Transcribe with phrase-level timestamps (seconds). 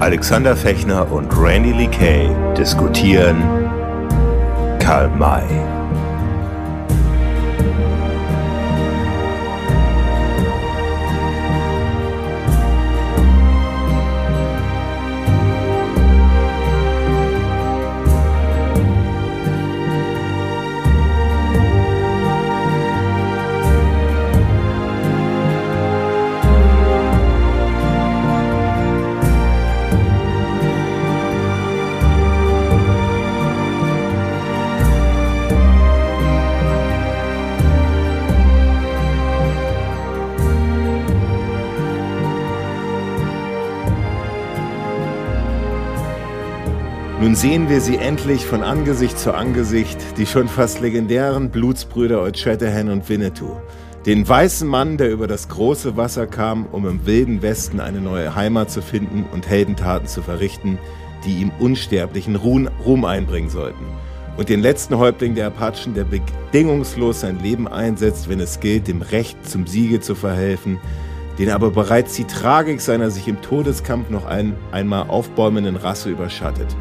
[0.00, 3.36] Alexander Fechner und Randy Lee Kay diskutieren
[4.78, 5.79] Karl May.
[47.20, 52.38] Nun sehen wir sie endlich von Angesicht zu Angesicht, die schon fast legendären Blutsbrüder Old
[52.38, 53.60] Shatterhand und Winnetou.
[54.06, 58.34] Den weißen Mann, der über das große Wasser kam, um im wilden Westen eine neue
[58.34, 60.78] Heimat zu finden und Heldentaten zu verrichten,
[61.26, 63.84] die ihm unsterblichen Ruhm einbringen sollten.
[64.38, 69.02] Und den letzten Häuptling der Apachen, der bedingungslos sein Leben einsetzt, wenn es gilt, dem
[69.02, 70.78] Recht zum Siege zu verhelfen,
[71.38, 76.74] den aber bereits die Tragik seiner sich im Todeskampf noch ein, einmal aufbäumenden Rasse überschattet.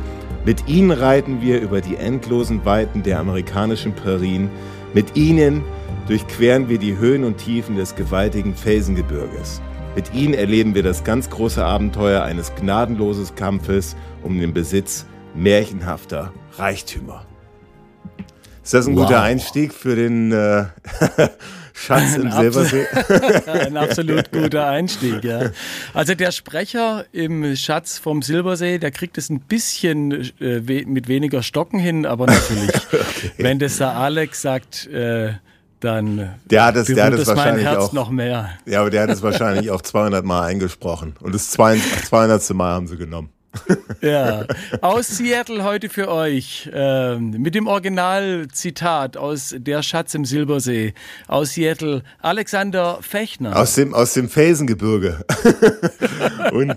[0.45, 4.49] Mit ihnen reiten wir über die endlosen Weiten der amerikanischen Prärien.
[4.93, 5.63] Mit ihnen
[6.07, 9.61] durchqueren wir die Höhen und Tiefen des gewaltigen Felsengebirges.
[9.95, 16.31] Mit ihnen erleben wir das ganz große Abenteuer eines gnadenlosen Kampfes um den Besitz märchenhafter
[16.57, 17.25] Reichtümer.
[18.63, 19.07] Ist das ein wow.
[19.07, 20.65] guter Einstieg für den äh,
[21.79, 22.85] Schatz im Silbersee.
[23.47, 25.51] ein absolut guter Einstieg, ja.
[25.93, 31.07] Also der Sprecher im Schatz vom Silbersee, der kriegt es ein bisschen äh, we mit
[31.07, 33.31] weniger Stocken hin, aber natürlich, okay.
[33.37, 35.33] wenn das der Alex sagt, äh,
[35.79, 38.49] dann der hat es, der hat es wahrscheinlich auch, noch mehr.
[38.65, 42.53] Ja, aber der hat es wahrscheinlich auch 200 Mal eingesprochen und das 200.
[42.53, 43.29] Mal haben sie genommen.
[44.01, 44.45] ja,
[44.81, 50.93] aus Seattle heute für euch äh, mit dem Originalzitat aus Der Schatz im Silbersee.
[51.27, 53.55] Aus Seattle, Alexander Fechner.
[53.55, 55.25] Aus dem, aus dem Felsengebirge.
[56.51, 56.75] und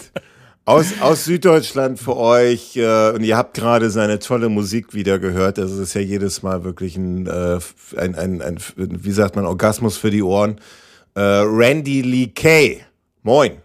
[0.64, 2.76] aus, aus Süddeutschland für euch.
[2.76, 5.58] Äh, und ihr habt gerade seine tolle Musik wieder gehört.
[5.58, 7.58] Das ist ja jedes Mal wirklich ein, äh,
[7.96, 10.60] ein, ein, ein, wie sagt man, Orgasmus für die Ohren.
[11.14, 12.80] Äh, Randy Lee Kay.
[13.22, 13.58] Moin.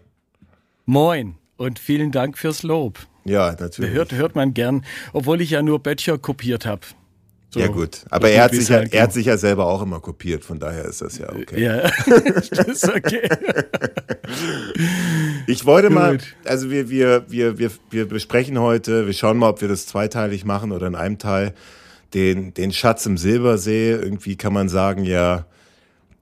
[0.84, 2.98] Moin und vielen Dank fürs Lob.
[3.24, 3.92] Ja, natürlich.
[3.92, 6.80] Hört, hört man gern, obwohl ich ja nur Böttcher kopiert habe.
[7.50, 10.00] So, ja gut, aber er hat, sich ja, er hat sich ja selber auch immer
[10.00, 11.62] kopiert, von daher ist das ja okay.
[11.62, 11.80] Ja,
[12.50, 13.26] das ist okay.
[15.46, 15.96] ich wollte gut.
[15.96, 19.86] mal, also wir, wir, wir, wir, wir besprechen heute, wir schauen mal, ob wir das
[19.86, 21.54] zweiteilig machen oder in einem Teil,
[22.12, 23.92] den, den Schatz im Silbersee.
[23.92, 25.46] Irgendwie kann man sagen, ja,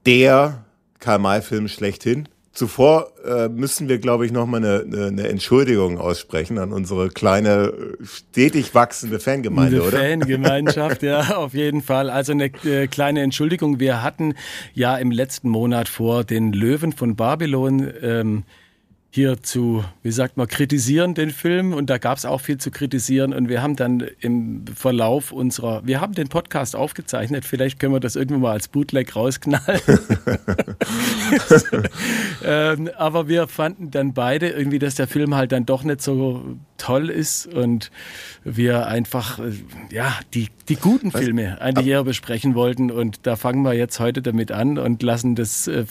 [0.05, 0.63] der
[0.99, 2.29] Karl-May-Film schlechthin.
[2.57, 7.71] Zuvor äh, müssen wir, glaube ich, nochmal eine, eine, eine Entschuldigung aussprechen an unsere kleine,
[8.03, 9.99] stetig wachsende Fangemeinde, eine oder?
[9.99, 12.09] Fangemeinschaft, ja, auf jeden Fall.
[12.09, 13.79] Also eine äh, kleine Entschuldigung.
[13.79, 14.33] Wir hatten
[14.73, 18.43] ja im letzten Monat vor, den Löwen von Babylon ähm,
[19.17, 22.69] hier zu, wie sagt man, kritisieren den Film und da gab es auch viel zu
[22.69, 27.93] kritisieren und wir haben dann im Verlauf unserer, wir haben den Podcast aufgezeichnet, vielleicht können
[27.93, 29.81] wir das irgendwann mal als Bootleg rausknallen.
[32.45, 36.55] ähm, aber wir fanden dann beide irgendwie, dass der Film halt dann doch nicht so
[36.77, 37.89] toll ist und
[38.43, 39.51] wir einfach, äh,
[39.91, 41.21] ja, die, die guten Was?
[41.21, 45.33] Filme eigentlich eher besprechen wollten und da fangen wir jetzt heute damit an und lassen
[45.33, 45.85] das, äh,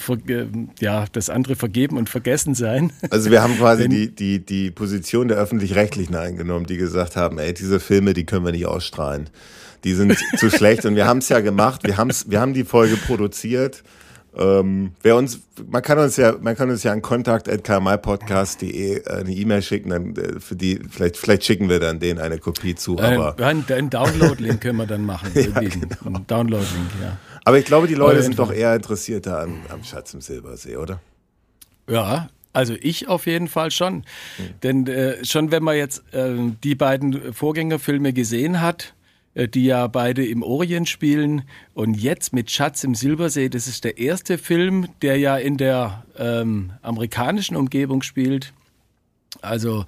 [0.80, 2.92] ja, das andere vergeben und vergessen sein.
[3.16, 7.54] Also wir haben quasi die, die, die Position der Öffentlich-Rechtlichen eingenommen, die gesagt haben, ey,
[7.54, 9.30] diese Filme, die können wir nicht ausstrahlen.
[9.84, 12.64] Die sind zu schlecht und wir haben es ja gemacht, wir, haben's, wir haben die
[12.64, 13.82] Folge produziert.
[14.36, 19.32] Ähm, wer uns, man kann uns ja, man kann uns ja an kontakt.kmipodcast.de äh, eine
[19.32, 22.98] E-Mail schicken, dann äh, für die, vielleicht, vielleicht schicken wir dann denen eine Kopie zu.
[22.98, 25.30] Aber ein, ein Download-Link können wir dann machen.
[25.34, 26.18] ja, genau.
[26.26, 27.16] Download-Link, ja.
[27.46, 31.00] Aber ich glaube, die Leute sind doch eher interessierter an, am Schatz im Silbersee, oder?
[31.88, 33.96] Ja, also ich auf jeden Fall schon.
[33.96, 34.02] Mhm.
[34.62, 38.94] Denn äh, schon wenn man jetzt äh, die beiden Vorgängerfilme gesehen hat,
[39.34, 41.42] äh, die ja beide im Orient spielen
[41.74, 46.04] und jetzt mit Schatz im Silbersee, das ist der erste Film, der ja in der
[46.18, 48.54] ähm, amerikanischen Umgebung spielt.
[49.42, 49.84] Also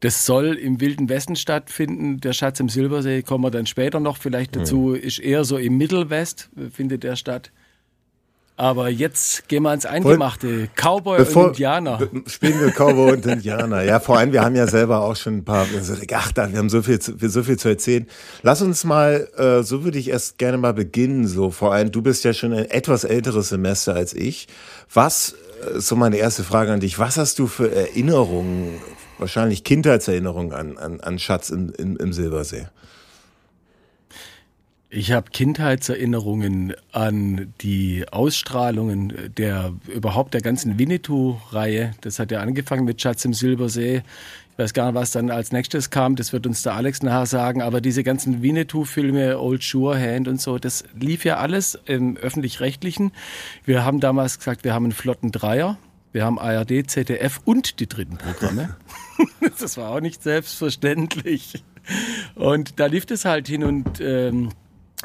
[0.00, 2.18] das soll im Wilden Westen stattfinden.
[2.20, 4.88] Der Schatz im Silbersee kommen wir dann später noch vielleicht dazu.
[4.88, 4.96] Mhm.
[4.96, 7.52] Ist eher so im Mittelwest äh, findet der statt.
[8.58, 10.68] Aber jetzt gehen wir ins Eingemachte.
[10.74, 12.00] Cowboy Bevor, und Indianer.
[12.26, 13.82] Spielen wir Cowboy und Indianer.
[13.82, 15.64] Ja, vor allem, wir haben ja selber auch schon ein paar,
[16.12, 18.08] ach, da, wir haben so viel, zu, so viel zu erzählen.
[18.42, 21.52] Lass uns mal, äh, so würde ich erst gerne mal beginnen, so.
[21.52, 24.48] Vor allem, du bist ja schon ein etwas älteres Semester als ich.
[24.92, 28.80] Was, äh, so meine erste Frage an dich, was hast du für Erinnerungen
[29.18, 32.66] wahrscheinlich Kindheitserinnerungen an, an, an Schatz im, im, im Silbersee?
[34.90, 41.92] Ich habe Kindheitserinnerungen an die Ausstrahlungen der überhaupt der ganzen Winnetou-Reihe.
[42.00, 44.02] Das hat ja angefangen mit Schatz im Silbersee.
[44.52, 46.16] Ich weiß gar nicht, was dann als nächstes kam.
[46.16, 47.60] Das wird uns der Alex nachher sagen.
[47.60, 53.12] Aber diese ganzen Winnetou-Filme, Old Sure Hand und so, das lief ja alles im öffentlich-rechtlichen.
[53.66, 55.76] Wir haben damals gesagt, wir haben einen flotten Dreier.
[56.12, 58.74] Wir haben ARD, ZDF und die dritten Programme.
[59.60, 61.62] das war auch nicht selbstverständlich.
[62.34, 64.48] Und da lief es halt hin und ähm,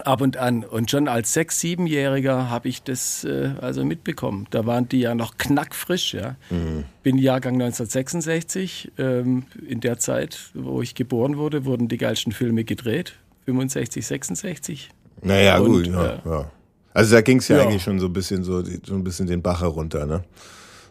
[0.04, 0.64] ab und an.
[0.64, 4.48] Und schon als sechs-, siebenjähriger habe ich das äh, also mitbekommen.
[4.52, 6.14] Da waren die ja noch knackfrisch.
[6.14, 6.36] Ja.
[6.50, 6.86] Mhm.
[7.04, 8.92] Bin Jahrgang 1966.
[8.98, 13.14] Ähm, in der Zeit, wo ich geboren wurde, wurden die geilsten Filme gedreht.
[13.46, 14.90] 65, 66.
[15.22, 15.88] Naja, und, gut.
[15.88, 16.52] Ja, äh, ja.
[16.94, 19.28] Also da ging es ja, ja, eigentlich schon so ein bisschen so, so ein bisschen
[19.28, 20.24] den Bach herunter, ne?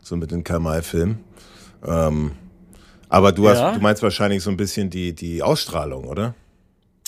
[0.03, 1.21] So mit den Kamal-Filmen.
[1.85, 2.33] Ähm,
[3.09, 6.35] aber du hast, du meinst wahrscheinlich so ein bisschen die, die Ausstrahlung, oder?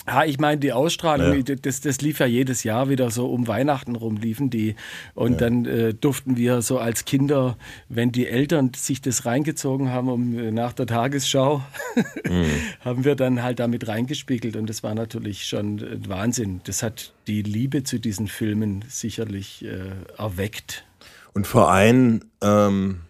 [0.07, 1.55] Ja, ich meine, die Ausstrahlung, ja.
[1.55, 4.77] das, das lief ja jedes Jahr wieder so um Weihnachten rum, liefen die.
[5.15, 5.39] Und ja.
[5.39, 7.57] dann äh, durften wir so als Kinder,
[7.89, 11.63] wenn die Eltern sich das reingezogen haben, um äh, nach der Tagesschau,
[12.29, 12.45] mhm.
[12.81, 14.57] haben wir dann halt damit reingespiegelt.
[14.57, 16.61] Und das war natürlich schon äh, Wahnsinn.
[16.65, 20.85] Das hat die Liebe zu diesen Filmen sicherlich äh, erweckt.
[21.33, 23.01] Und vor allem ähm,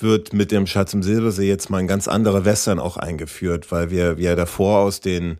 [0.00, 3.90] wird mit dem Schatz im Silbersee jetzt mal ein ganz anderer Western auch eingeführt, weil
[3.90, 5.38] wir, wir davor aus den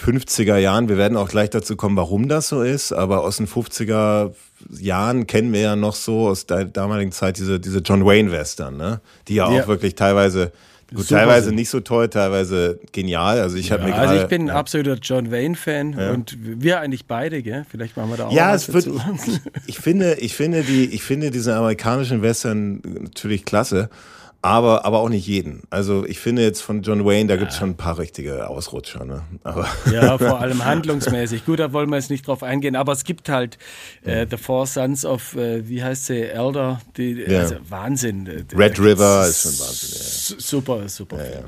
[0.00, 0.88] 50er Jahren.
[0.88, 4.32] Wir werden auch gleich dazu kommen, warum das so ist, aber aus den 50er
[4.78, 8.76] Jahren kennen wir ja noch so aus der damaligen Zeit diese, diese John Wayne Western,
[8.76, 9.00] ne?
[9.28, 9.62] Die ja, ja.
[9.62, 10.52] auch wirklich teilweise
[10.94, 13.40] Gut, teilweise nicht so toll, teilweise genial.
[13.40, 16.12] Also ich habe ja, mir Also ich bin ein absoluter John Wayne Fan ja.
[16.12, 17.66] und wir eigentlich beide, gell?
[17.68, 21.02] Vielleicht machen wir da auch Ja, es wird ich, ich finde, ich finde die ich
[21.02, 23.90] finde diese amerikanischen Western natürlich klasse.
[24.40, 25.62] Aber, aber auch nicht jeden.
[25.68, 29.04] Also ich finde jetzt von John Wayne, da gibt es schon ein paar richtige Ausrutscher.
[29.04, 29.22] Ne?
[29.42, 31.44] Aber ja, vor allem handlungsmäßig.
[31.44, 32.76] Gut, da wollen wir jetzt nicht drauf eingehen.
[32.76, 33.58] Aber es gibt halt
[34.04, 36.80] äh, The Four Sons of, äh, wie heißt sie, Elder.
[36.96, 37.40] Die, ja.
[37.40, 38.46] also Wahnsinn.
[38.54, 40.36] Red River ist schon Wahnsinn.
[40.38, 40.40] Ja.
[40.40, 41.16] Super, super.
[41.16, 41.44] Ja, Film,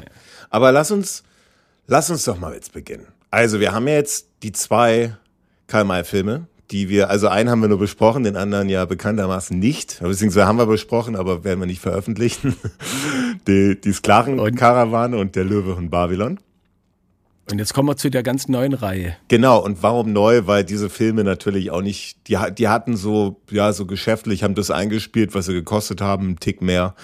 [0.50, 1.22] Aber lass uns,
[1.86, 3.06] lass uns doch mal jetzt beginnen.
[3.30, 5.14] Also wir haben ja jetzt die zwei
[5.68, 9.98] Karl-May-Filme, die wir, also einen haben wir nur besprochen, den anderen ja bekanntermaßen nicht.
[10.00, 12.56] Beziehungsweise haben wir besprochen, aber werden wir nicht veröffentlichen.
[13.48, 16.38] die, die Sklavenkarawane und der Löwe von Babylon.
[17.50, 19.16] Und jetzt kommen wir zu der ganz neuen Reihe.
[19.26, 20.42] Genau, und warum neu?
[20.46, 24.70] Weil diese Filme natürlich auch nicht, die, die hatten so, ja, so geschäftlich, haben das
[24.70, 26.94] eingespielt, was sie gekostet haben, einen Tick mehr.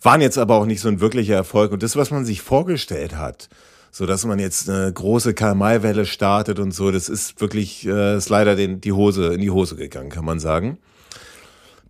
[0.00, 1.72] Waren jetzt aber auch nicht so ein wirklicher Erfolg.
[1.72, 3.50] Und das, was man sich vorgestellt hat,
[3.94, 8.28] so dass man jetzt eine große Karl-May-Welle startet und so, das ist wirklich, äh, ist
[8.28, 10.78] leider den, die Hose, in die Hose gegangen, kann man sagen.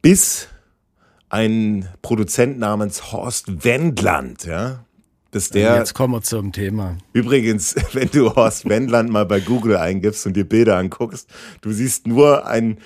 [0.02, 0.48] Bis
[1.30, 4.84] ein Produzent namens Horst Wendland, ja,
[5.30, 5.78] dass der.
[5.78, 6.98] Jetzt kommen wir zum Thema.
[7.14, 11.30] Übrigens, wenn du Horst Wendland mal bei Google eingibst und dir Bilder anguckst,
[11.62, 12.80] du siehst nur ein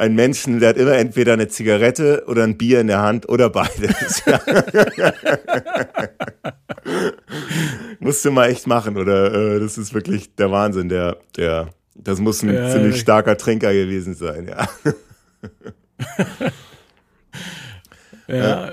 [0.00, 3.50] ein Menschen, der hat immer entweder eine Zigarette oder ein Bier in der Hand oder
[3.50, 4.22] beides.
[8.00, 9.56] Musst du mal echt machen, oder?
[9.56, 10.88] Äh, das ist wirklich der Wahnsinn.
[10.88, 14.66] Der, der, das muss ein ja, ziemlich starker Trinker gewesen sein, ja.
[18.34, 18.72] ja.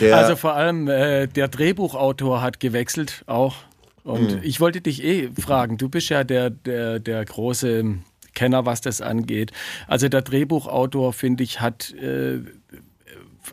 [0.00, 3.54] Der, also vor allem äh, der Drehbuchautor hat gewechselt auch.
[4.02, 4.40] Und hm.
[4.42, 7.98] ich wollte dich eh fragen, du bist ja der, der, der große
[8.38, 9.50] Kenner, was das angeht.
[9.88, 12.38] Also der Drehbuchautor, finde ich, hat, äh,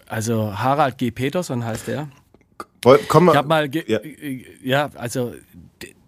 [0.07, 1.09] also Harald G.
[1.09, 2.07] Peterson heißt er.
[3.07, 3.31] Komm mal.
[3.31, 3.99] Ich habe mal, ja.
[4.63, 5.33] ja, also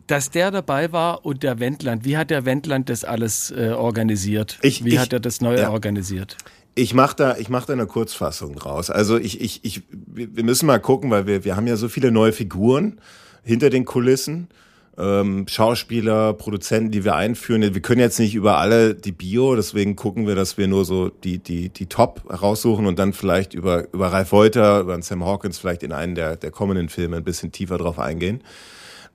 [0.05, 2.05] dass der dabei war und der Wendland.
[2.05, 4.59] Wie hat der Wendland das alles äh, organisiert?
[4.61, 5.71] Ich, Wie ich, hat er das neu ja.
[5.71, 6.37] organisiert?
[6.75, 8.91] Ich mache da, ich mach da eine Kurzfassung draus.
[8.91, 12.11] Also ich, ich, ich, wir müssen mal gucken, weil wir, wir haben ja so viele
[12.11, 13.01] neue Figuren
[13.43, 14.49] hinter den Kulissen
[14.97, 17.61] ähm, Schauspieler, Produzenten, die wir einführen.
[17.61, 21.09] Wir können jetzt nicht über alle die Bio, deswegen gucken wir, dass wir nur so
[21.09, 25.59] die, die, die Top raussuchen und dann vielleicht über, über Ralf Wolter, über Sam Hawkins
[25.59, 28.41] vielleicht in einen der, der kommenden Filme ein bisschen tiefer drauf eingehen.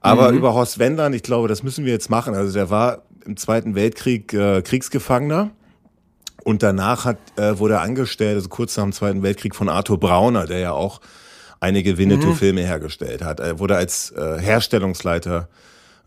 [0.01, 0.39] Aber mhm.
[0.39, 2.35] über Horst Wendland, ich glaube, das müssen wir jetzt machen.
[2.35, 5.51] Also der war im Zweiten Weltkrieg äh, Kriegsgefangener.
[6.45, 10.01] Und danach hat, äh, wurde er angestellt, also kurz nach dem Zweiten Weltkrieg, von Arthur
[10.01, 11.01] Brauner, der ja auch
[11.61, 12.67] einige Winnetou-Filme mhm.
[12.67, 13.39] hergestellt hat.
[13.39, 15.49] Er wurde als äh, Herstellungsleiter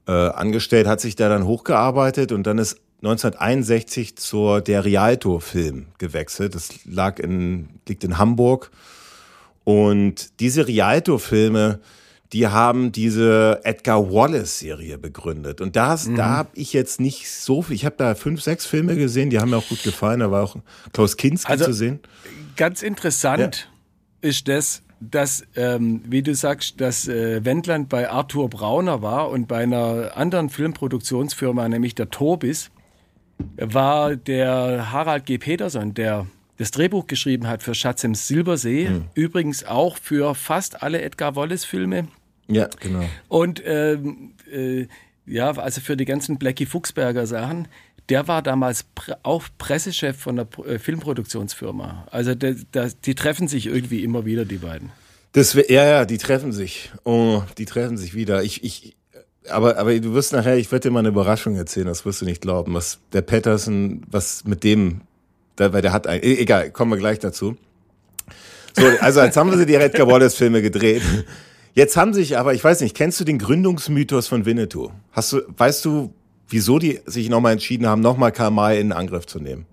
[0.08, 5.88] äh, angestellt, hat sich da dann hochgearbeitet und dann ist 1961 zur der Rialto Film
[5.98, 6.56] gewechselt.
[6.56, 8.72] Das lag in, liegt in Hamburg.
[9.64, 11.80] Und diese Rialto Filme,
[12.34, 15.62] die haben diese Edgar Wallace Serie begründet.
[15.62, 16.16] Und das, mhm.
[16.16, 17.76] da habe ich jetzt nicht so viel.
[17.76, 20.20] Ich habe da fünf, sechs Filme gesehen, die haben mir auch gut gefallen.
[20.20, 20.56] Da war auch
[20.94, 22.00] Klaus Kinski also, zu sehen.
[22.56, 23.70] Ganz interessant
[24.22, 24.30] ja.
[24.30, 29.48] ist das, dass, ähm, wie du sagst, dass äh, Wendland bei Arthur Brauner war und
[29.48, 32.72] bei einer anderen Filmproduktionsfirma, nämlich der Tobis,
[33.58, 35.38] war der Harald G.
[35.38, 39.06] Peterson, der das Drehbuch geschrieben hat für Schatz im Silbersee, mhm.
[39.14, 42.08] übrigens auch für fast alle Edgar Wallace-Filme.
[42.48, 43.04] Ja, genau.
[43.28, 44.88] Und ähm, äh,
[45.26, 47.68] ja, also für die ganzen Blackie Fuchsberger Sachen.
[48.10, 48.86] Der war damals
[49.24, 52.08] auch Pressechef von der äh, Filmproduktionsfirma.
[52.12, 54.92] Also der, der, die treffen sich irgendwie immer wieder, die beiden.
[55.32, 56.92] Das, ja, ja, die treffen sich.
[57.04, 58.44] Oh, die treffen sich wieder.
[58.44, 58.96] Ich, ich,
[59.50, 62.26] aber, aber du wirst nachher, ich werde dir mal eine Überraschung erzählen, das wirst du
[62.26, 65.02] nicht glauben, was der Patterson, was mit dem,
[65.56, 67.58] da, weil der hat ein, e, egal, kommen wir gleich dazu.
[68.78, 71.02] So, also jetzt haben sie die Edgar Wallace Filme gedreht.
[71.74, 74.92] Jetzt haben sich aber, ich weiß nicht, kennst du den Gründungsmythos von Winnetou?
[75.12, 76.14] Hast du, weißt du,
[76.50, 79.66] wieso die sich nochmal entschieden haben, nochmal Karl May in Angriff zu nehmen?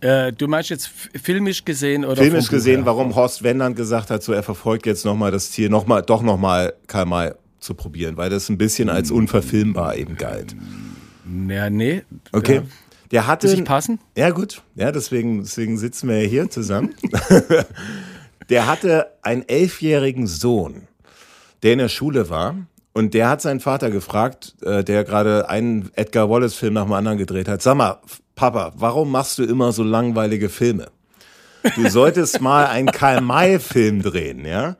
[0.00, 2.22] Äh, du meinst jetzt filmisch gesehen oder?
[2.22, 5.86] Filmisch gesehen, warum Horst Wendland gesagt hat, so er verfolgt jetzt nochmal das Ziel, noch
[5.86, 10.54] mal, doch nochmal Karl May zu probieren, weil das ein bisschen als unverfilmbar eben galt.
[11.48, 12.02] Ja, nee.
[12.32, 12.62] Okay.
[13.10, 13.48] Der hatte.
[13.48, 13.98] Sich passen?
[14.16, 14.62] Ja, gut.
[14.74, 16.94] Ja, deswegen, deswegen sitzen wir hier zusammen.
[18.48, 20.88] der hatte einen elfjährigen Sohn,
[21.62, 22.54] der in der Schule war.
[22.98, 27.16] Und der hat seinen Vater gefragt, äh, der gerade einen Edgar Wallace-Film nach dem anderen
[27.16, 27.62] gedreht hat.
[27.62, 28.00] Sag mal,
[28.34, 30.88] Papa, warum machst du immer so langweilige Filme?
[31.76, 34.74] Du solltest mal einen Karl-May-Film drehen, ja?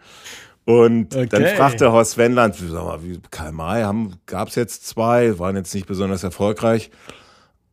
[0.65, 1.29] Und okay.
[1.29, 5.73] dann fragte Horst Wendland, sag mal, wie Karl May haben, gab's jetzt zwei, waren jetzt
[5.73, 6.91] nicht besonders erfolgreich.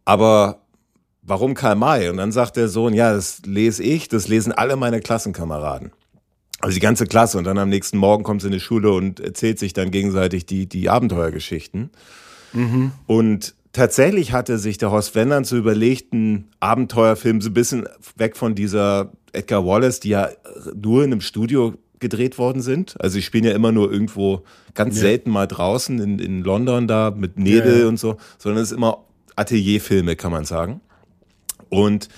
[0.06, 0.60] Aber
[1.24, 2.08] warum Karl May?
[2.08, 5.92] Und dann sagt der Sohn, ja, das lese ich, das lesen alle meine Klassenkameraden.
[6.66, 7.38] Also die ganze Klasse.
[7.38, 10.48] Und dann am nächsten Morgen kommt sie in die Schule und erzählt sich dann gegenseitig
[10.48, 11.92] die, die Abenteuergeschichten.
[12.54, 12.92] Mhm.
[13.06, 18.56] Und tatsächlich hatte sich der Horst Wendern zu überlegten Abenteuerfilm so ein bisschen weg von
[18.56, 20.30] dieser Edgar Wallace, die ja
[20.74, 23.00] nur in einem Studio gedreht worden sind.
[23.00, 24.42] Also ich spiele ja immer nur irgendwo
[24.74, 25.02] ganz ja.
[25.02, 27.88] selten mal draußen in, in London da mit Nebel ja.
[27.88, 29.04] und so, sondern es ist immer
[29.36, 30.82] Atelierfilme, kann man sagen.
[31.70, 32.10] Und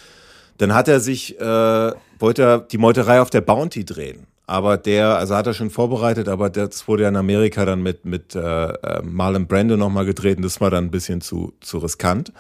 [0.58, 4.26] dann hat er sich, äh, wollte er die Meuterei auf der Bounty drehen.
[4.50, 8.06] Aber der, also hat er schon vorbereitet, aber das wurde ja in Amerika dann mit,
[8.06, 11.80] mit äh, äh Marlon Brando nochmal gedreht und das war dann ein bisschen zu, zu
[11.80, 12.32] riskant.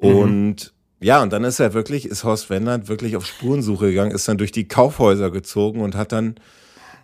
[0.00, 0.08] Mhm.
[0.08, 4.28] Und ja, und dann ist er wirklich, ist Horst Wendland wirklich auf Spurensuche gegangen, ist
[4.28, 6.36] dann durch die Kaufhäuser gezogen und hat dann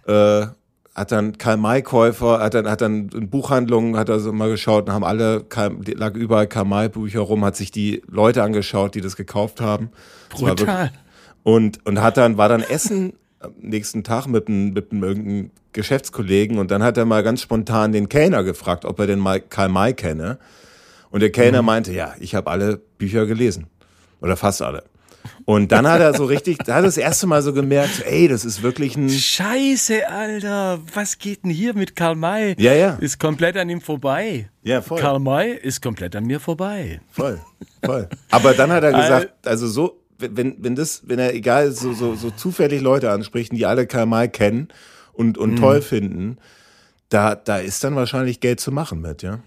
[0.07, 0.47] äh,
[0.95, 4.93] hat dann Karl-May-Käufer, hat dann, hat dann in Buchhandlungen, hat er so mal geschaut und
[4.93, 5.45] haben alle,
[5.97, 9.91] lag überall Karl-May-Bücher rum, hat sich die Leute angeschaut, die das gekauft haben.
[10.29, 10.93] Brutal.
[11.45, 13.15] Und, und hat dann, war dann Essen
[13.61, 17.93] nächsten Tag mit einem, mit einem irgendeinem Geschäftskollegen und dann hat er mal ganz spontan
[17.93, 20.39] den Kellner gefragt, ob er den mal Karl May kenne.
[21.11, 21.67] Und der Kellner mhm.
[21.67, 23.67] meinte, ja, ich habe alle Bücher gelesen.
[24.21, 24.85] Oder fast alle.
[25.45, 28.29] Und dann hat er so richtig, da hat er das erste Mal so gemerkt, ey,
[28.29, 29.09] das ist wirklich ein.
[29.09, 32.55] Scheiße, Alter, was geht denn hier mit Karl May?
[32.59, 32.95] Ja, ja.
[32.95, 34.49] Ist komplett an ihm vorbei.
[34.63, 35.01] Ja, voll.
[35.01, 37.01] Karl May ist komplett an mir vorbei.
[37.11, 37.41] Voll,
[37.85, 38.09] voll.
[38.31, 42.15] Aber dann hat er gesagt, also so, wenn, wenn das, wenn er egal, so, so,
[42.15, 44.69] so zufällig Leute anspricht, die alle Karl May kennen
[45.13, 45.57] und, und mhm.
[45.57, 46.39] toll finden,
[47.09, 49.41] da, da ist dann wahrscheinlich Geld zu machen mit, ja.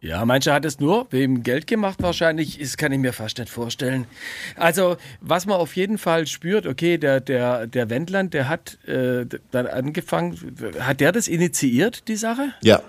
[0.00, 3.50] Ja, mancher hat es nur wegen Geld gemacht wahrscheinlich, das kann ich mir fast nicht
[3.50, 4.06] vorstellen.
[4.54, 9.26] Also, was man auf jeden Fall spürt, okay, der, der, der Wendland, der hat äh,
[9.50, 10.38] dann angefangen,
[10.78, 12.52] hat der das initiiert, die Sache?
[12.62, 12.82] Ja.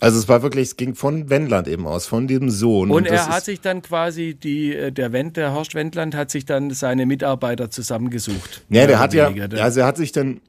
[0.00, 2.90] Also es war wirklich, es ging von Wendland eben aus, von dem Sohn.
[2.90, 6.30] Und, und er hat sich dann quasi, die, äh, der, Wend, der Horst Wendland hat
[6.30, 8.62] sich dann seine Mitarbeiter zusammengesucht.
[8.70, 10.40] Ja, der hat ja, also er hat sich dann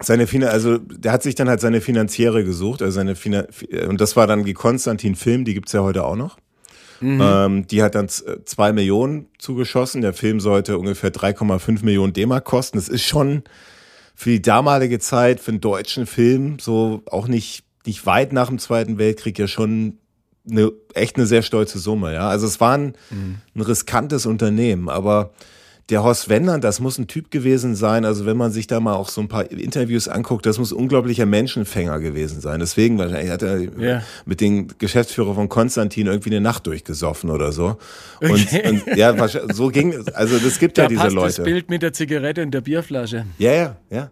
[0.00, 3.46] seine also der hat sich dann halt seine Finanziere gesucht, also seine Finan
[3.88, 6.36] und das war dann die Konstantin Film, die gibt's ja heute auch noch.
[7.00, 7.20] Mhm.
[7.22, 10.00] Ähm, die hat dann zwei Millionen zugeschossen.
[10.00, 12.78] Der Film sollte ungefähr 3,5 Millionen D-Mark kosten.
[12.78, 13.42] Das ist schon
[14.14, 18.58] für die damalige Zeit, für einen deutschen Film, so auch nicht, nicht weit nach dem
[18.58, 19.98] Zweiten Weltkrieg ja schon
[20.48, 22.28] eine, echt eine sehr stolze Summe, ja.
[22.28, 23.36] Also es war ein, mhm.
[23.54, 25.32] ein riskantes Unternehmen, aber
[25.88, 28.04] der Horst Wendland, das muss ein Typ gewesen sein.
[28.04, 31.26] Also wenn man sich da mal auch so ein paar Interviews anguckt, das muss unglaublicher
[31.26, 32.58] Menschenfänger gewesen sein.
[32.58, 34.02] Deswegen wahrscheinlich hat er yeah.
[34.24, 37.76] mit dem Geschäftsführer von Konstantin irgendwie eine Nacht durchgesoffen oder so.
[38.20, 38.68] Und, okay.
[38.68, 39.14] und ja,
[39.52, 40.08] so ging es.
[40.08, 41.36] Also das gibt da ja diese passt Leute.
[41.36, 43.24] Das Bild mit der Zigarette und der Bierflasche.
[43.38, 44.10] Ja, ja, ja.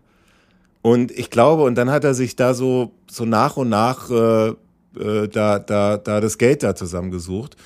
[0.85, 4.49] Und ich glaube, und dann hat er sich da so so nach und nach äh,
[4.49, 7.57] äh, da da da das Geld da zusammengesucht.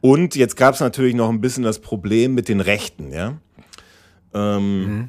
[0.00, 3.34] Und jetzt gab es natürlich noch ein bisschen das Problem mit den Rechten, ja.
[4.32, 5.08] Ähm, mhm.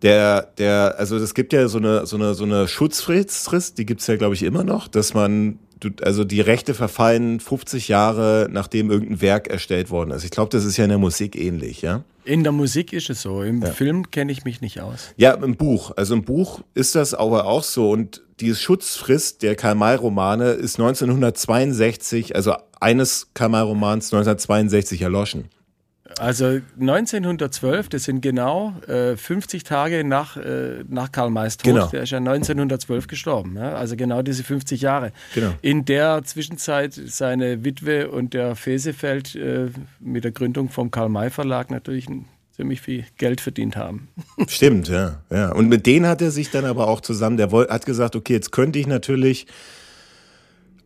[0.00, 4.06] Der, der, also es gibt ja so eine, so eine, so eine Schutzfrist, die gibt's
[4.06, 5.58] ja, glaube ich, immer noch, dass man,
[6.00, 10.24] also die Rechte verfallen 50 Jahre, nachdem irgendein Werk erstellt worden ist.
[10.24, 12.02] Ich glaube, das ist ja in der Musik ähnlich, ja.
[12.24, 13.70] In der Musik ist es so, im ja.
[13.70, 15.12] Film kenne ich mich nicht aus.
[15.16, 15.92] Ja, im Buch.
[15.96, 17.90] Also im Buch ist das aber auch so.
[17.90, 25.50] Und die Schutzfrist der Karl-May-Romane ist 1962, also eines Karl-May-Romans 1962 erloschen.
[26.18, 31.72] Also 1912, das sind genau äh, 50 Tage nach, äh, nach Karl Mays Tod.
[31.72, 31.86] Genau.
[31.88, 33.56] Der ist ja 1912 gestorben.
[33.56, 33.74] Ja?
[33.74, 35.12] Also genau diese 50 Jahre.
[35.34, 35.52] Genau.
[35.62, 41.30] In der Zwischenzeit seine Witwe und der Fesefeld äh, mit der Gründung vom Karl May
[41.30, 42.06] Verlag natürlich
[42.56, 44.08] ziemlich viel Geld verdient haben.
[44.48, 45.52] Stimmt, ja, ja.
[45.52, 48.52] Und mit denen hat er sich dann aber auch zusammen, der hat gesagt, okay, jetzt
[48.52, 49.46] könnte ich natürlich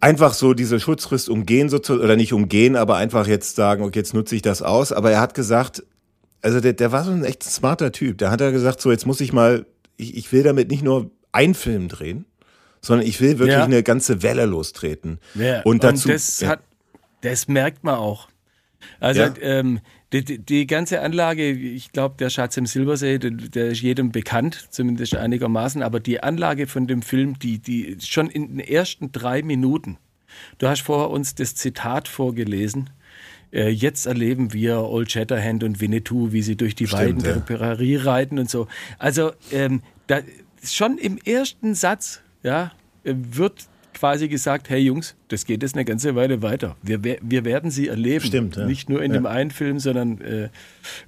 [0.00, 4.36] einfach so diese Schutzfrist umgehen, oder nicht umgehen, aber einfach jetzt sagen, okay, jetzt nutze
[4.36, 4.92] ich das aus.
[4.92, 5.84] Aber er hat gesagt,
[6.42, 8.18] also der, der war so ein echt smarter Typ.
[8.18, 11.10] Der hat ja gesagt, so jetzt muss ich mal, ich, ich will damit nicht nur
[11.32, 12.24] einen Film drehen,
[12.80, 13.64] sondern ich will wirklich ja.
[13.64, 15.18] eine ganze Welle lostreten.
[15.34, 15.62] Ja.
[15.62, 16.08] Und dazu.
[16.08, 16.48] Und das, ja.
[16.48, 16.60] hat,
[17.22, 18.28] das merkt man auch.
[19.00, 19.80] Also ähm,
[20.12, 24.10] die, die, die, ganze Anlage, ich glaube, der Schatz im Silbersee, der, der, ist jedem
[24.10, 29.12] bekannt, zumindest einigermaßen, aber die Anlage von dem Film, die, die schon in den ersten
[29.12, 29.98] drei Minuten,
[30.58, 32.90] du hast vorher uns das Zitat vorgelesen,
[33.52, 37.32] äh, jetzt erleben wir Old Shatterhand und Winnetou, wie sie durch die Stimmt, Weiden ja.
[37.34, 38.66] der Prärie reiten und so.
[38.98, 40.20] Also ähm, da,
[40.62, 42.72] schon im ersten Satz ja,
[43.04, 46.76] wird quasi gesagt, hey Jungs, das geht jetzt eine ganze Weile weiter.
[46.82, 48.24] Wir, wir werden sie erleben.
[48.24, 48.56] Stimmt.
[48.56, 48.64] Ja.
[48.64, 49.18] Nicht nur in ja.
[49.18, 50.48] dem einen Film, sondern äh,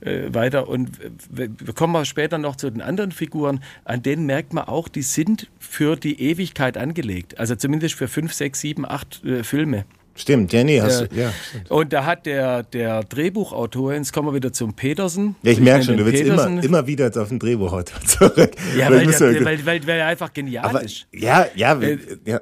[0.01, 0.69] äh, weiter.
[0.69, 0.91] Und
[1.31, 3.61] wir kommen mal später noch zu den anderen Figuren.
[3.85, 7.39] An denen merkt man auch, die sind für die Ewigkeit angelegt.
[7.39, 9.85] Also zumindest für fünf, sechs, sieben, acht äh, Filme.
[10.17, 11.33] Stimmt, ja, nee, hast äh, du, ja.
[11.49, 11.71] Stimmt.
[11.71, 15.37] Und da hat der, der Drehbuchautor, jetzt kommen wir wieder zum Petersen.
[15.43, 18.51] Ja, ich merke schon, du willst immer, immer wieder auf den Drehbuchautor zurück.
[18.77, 21.07] Ja, weil, weil, weil, weil, weil er einfach genial aber, ist.
[21.13, 22.41] Ja, ja, äh, ja.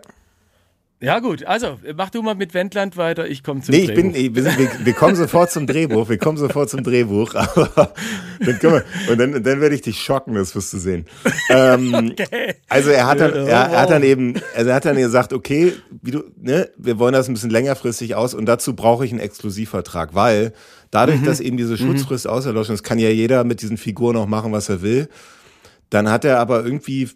[1.00, 4.02] Ja gut, also mach du mal mit Wendland weiter, ich komme zum nee, Drehbuch.
[4.02, 7.92] Nee, ich bin, wir, wir, kommen sofort zum Drehbuch, wir kommen sofort zum Drehbuch, aber
[8.40, 11.06] dann können wir, und dann, dann werde ich dich schocken, das wirst du sehen.
[11.50, 12.56] Ähm, okay.
[12.68, 15.72] Also er hat dann, er, er, hat dann eben, also er hat dann gesagt, okay,
[16.02, 19.20] wie du, ne, wir wollen das ein bisschen längerfristig aus und dazu brauche ich einen
[19.20, 20.52] Exklusivvertrag, weil
[20.90, 21.26] dadurch, mhm.
[21.26, 21.92] dass eben diese mhm.
[21.92, 22.32] Schutzfrist mhm.
[22.32, 25.08] auserloschen ist, kann ja jeder mit diesen Figuren auch machen, was er will.
[25.90, 27.08] Dann hat er aber irgendwie,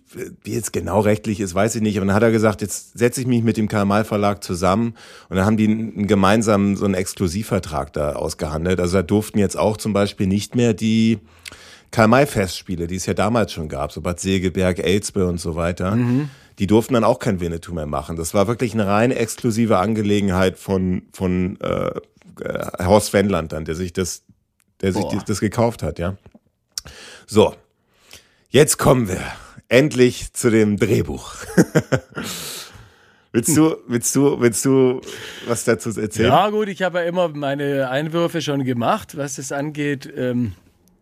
[0.44, 3.20] wie jetzt genau rechtlich ist, weiß ich nicht, aber dann hat er gesagt, jetzt setze
[3.20, 4.94] ich mich mit dem Karl Verlag zusammen
[5.28, 8.80] und dann haben die einen gemeinsamen so einen Exklusivvertrag da ausgehandelt.
[8.80, 11.18] Also da durften jetzt auch zum Beispiel nicht mehr die
[11.90, 16.30] Karl-May-Festspiele, die es ja damals schon gab, so Bad Segeberg, Elsbe und so weiter, mhm.
[16.58, 18.16] die durften dann auch kein Winnetou mehr machen.
[18.16, 21.90] Das war wirklich eine rein exklusive Angelegenheit von, von äh,
[22.40, 24.22] äh Horst Wendland dann, der sich das,
[24.80, 26.16] der sich das gekauft hat, ja.
[27.26, 27.54] So,
[28.52, 29.22] Jetzt kommen wir
[29.68, 31.36] endlich zu dem Drehbuch.
[33.32, 35.00] willst du, willst du, willst du
[35.46, 36.28] was dazu erzählen?
[36.28, 40.12] Ja, gut, ich habe ja immer meine Einwürfe schon gemacht, was das angeht.
[40.14, 40.52] Ähm,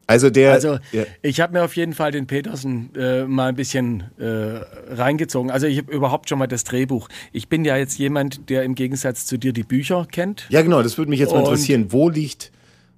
[0.07, 0.53] also der.
[0.53, 1.03] Also ja.
[1.23, 5.51] ich habe mir auf jeden Fall den Petersen äh, mal ein bisschen äh, reingezogen.
[5.51, 7.09] Also ich habe überhaupt schon mal das Drehbuch.
[7.33, 10.47] Ich bin ja jetzt jemand, der im Gegensatz zu dir die Bücher kennt.
[10.51, 10.85] Ja, genau.
[10.85, 11.87] Das würde mich jetzt mal interessieren.
[11.89, 12.53] Wo liegt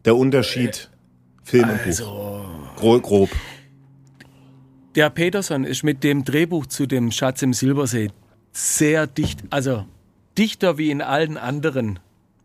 [0.05, 2.77] der Unterschied äh, Film und also, Buch?
[2.77, 3.03] Grob.
[3.03, 3.31] grob.
[4.95, 8.11] Der Peterson ist mit dem Drehbuch zu dem Schatz im Silbersee
[8.53, 9.87] sehr dicht, also
[10.37, 11.99] dichter wie in allen anderen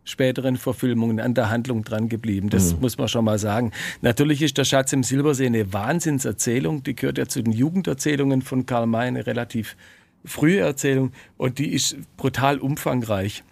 [0.05, 2.49] späteren Verfilmungen an der Handlung dran geblieben.
[2.49, 2.79] Das mhm.
[2.79, 3.73] muss man schon mal sagen.
[4.01, 6.83] Natürlich ist der Schatz im Silbersee eine Wahnsinnserzählung.
[6.83, 9.75] Die gehört ja zu den Jugenderzählungen von Karl May, eine relativ
[10.23, 13.43] frühe Erzählung und die ist brutal umfangreich.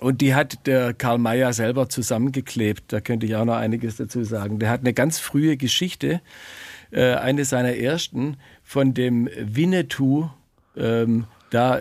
[0.00, 2.84] Und die hat der Karl Mayer selber zusammengeklebt.
[2.92, 4.60] Da könnte ich auch noch einiges dazu sagen.
[4.60, 6.20] Der hat eine ganz frühe Geschichte
[6.90, 10.30] äh, eine seiner ersten von dem Winnetou
[10.76, 11.80] ähm, da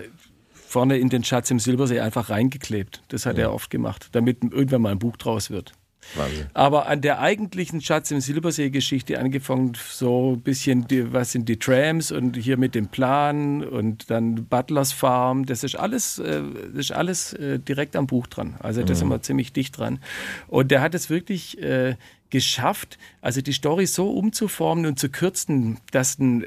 [0.53, 3.01] vorne in den Schatz im Silbersee einfach reingeklebt.
[3.07, 3.45] Das hat ja.
[3.45, 5.73] er oft gemacht, damit irgendwann mal ein Buch draus wird.
[6.15, 6.47] Wahnsinn.
[6.53, 11.57] Aber an der eigentlichen Schatz im Silbersee-Geschichte angefangen, so ein bisschen, die, was sind die
[11.57, 16.41] Trams und hier mit dem Plan und dann Butlers Farm, das ist alles, äh,
[16.73, 18.55] das ist alles äh, direkt am Buch dran.
[18.59, 18.97] Also da mhm.
[18.97, 19.99] sind wir ziemlich dicht dran.
[20.47, 21.95] Und der hat es wirklich äh,
[22.29, 26.45] geschafft, also die Story so umzuformen und zu kürzen, dass ein,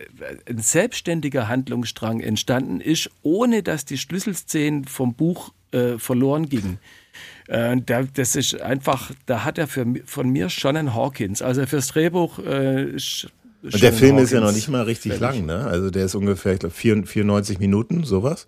[0.49, 6.79] ein selbstständiger Handlungsstrang entstanden ist, ohne dass die Schlüsselszenen vom Buch äh, verloren gingen.
[7.49, 7.77] Äh,
[8.15, 11.43] das ist einfach, da hat er für, von mir schon einen Hawkins.
[11.43, 12.97] Also fürs Drehbuch äh,
[13.63, 15.65] und der Film Hawkins ist ja noch nicht mal richtig lang, ne?
[15.67, 18.47] Also der ist ungefähr, ich glaube, 94 Minuten, sowas.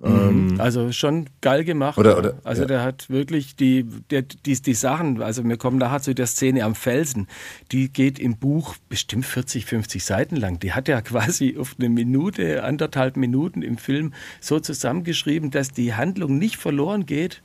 [0.00, 0.08] Mhm.
[0.08, 1.98] Ähm, also schon geil gemacht.
[1.98, 2.68] Oder, oder, also ja.
[2.68, 6.64] der hat wirklich die, der, die, die Sachen, also wir kommen nachher zu der Szene
[6.64, 7.26] am Felsen,
[7.72, 10.60] die geht im Buch bestimmt 40, 50 Seiten lang.
[10.60, 15.94] Die hat er quasi auf eine Minute, anderthalb Minuten im Film so zusammengeschrieben, dass die
[15.94, 17.42] Handlung nicht verloren geht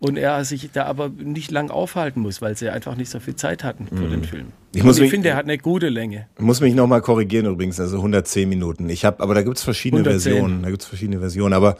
[0.00, 3.36] Und er sich da aber nicht lang aufhalten muss, weil sie einfach nicht so viel
[3.36, 4.48] Zeit hatten für den Film.
[4.74, 6.26] Ich muss Und mich- ich finde, er hat eine gute Länge.
[6.36, 8.90] Ich muss mich nochmal korrigieren übrigens, also 110 Minuten.
[8.90, 10.32] Ich habe, aber da gibt's verschiedene 110.
[10.32, 10.62] Versionen.
[10.62, 11.76] Da gibt's verschiedene Versionen, aber Ja,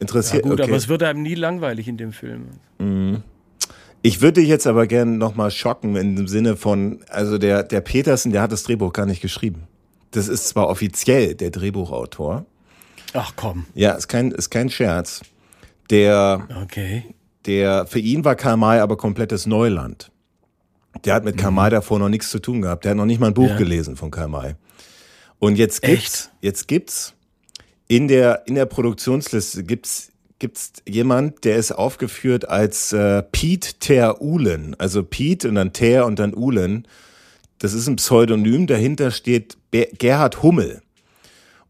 [0.00, 0.42] interessiert.
[0.44, 0.62] gut, okay.
[0.62, 2.46] aber es wird einem nie langweilig in dem Film.
[4.02, 7.80] Ich würde dich jetzt aber gerne nochmal schocken in dem Sinne von, also der, der
[7.80, 9.64] Petersen, der hat das Drehbuch gar nicht geschrieben.
[10.12, 12.46] Das ist zwar offiziell der Drehbuchautor.
[13.12, 15.20] Ach komm, Ja, ist kein, ist kein Scherz.
[15.90, 17.04] Der, okay.
[17.46, 20.10] Der, für ihn war Karl May aber komplettes Neuland.
[21.04, 22.84] Der hat mit Karl May davor noch nichts zu tun gehabt.
[22.84, 23.50] Der hat noch nicht mal ein Buch Mhm.
[23.50, 23.56] Ja.
[23.56, 24.54] gelesen von Karl May.
[25.38, 27.14] Und jetzt gibt's, jetzt gibt's
[27.88, 34.22] in der, in der Produktionsliste gibt's, gibt's jemand, der ist aufgeführt als äh, Piet Ter
[34.22, 34.74] Ulen.
[34.78, 36.86] Also Piet und dann Ter und dann Ulen.
[37.58, 38.66] Das ist ein Pseudonym.
[38.66, 40.80] Dahinter steht Be Gerhard Hummel.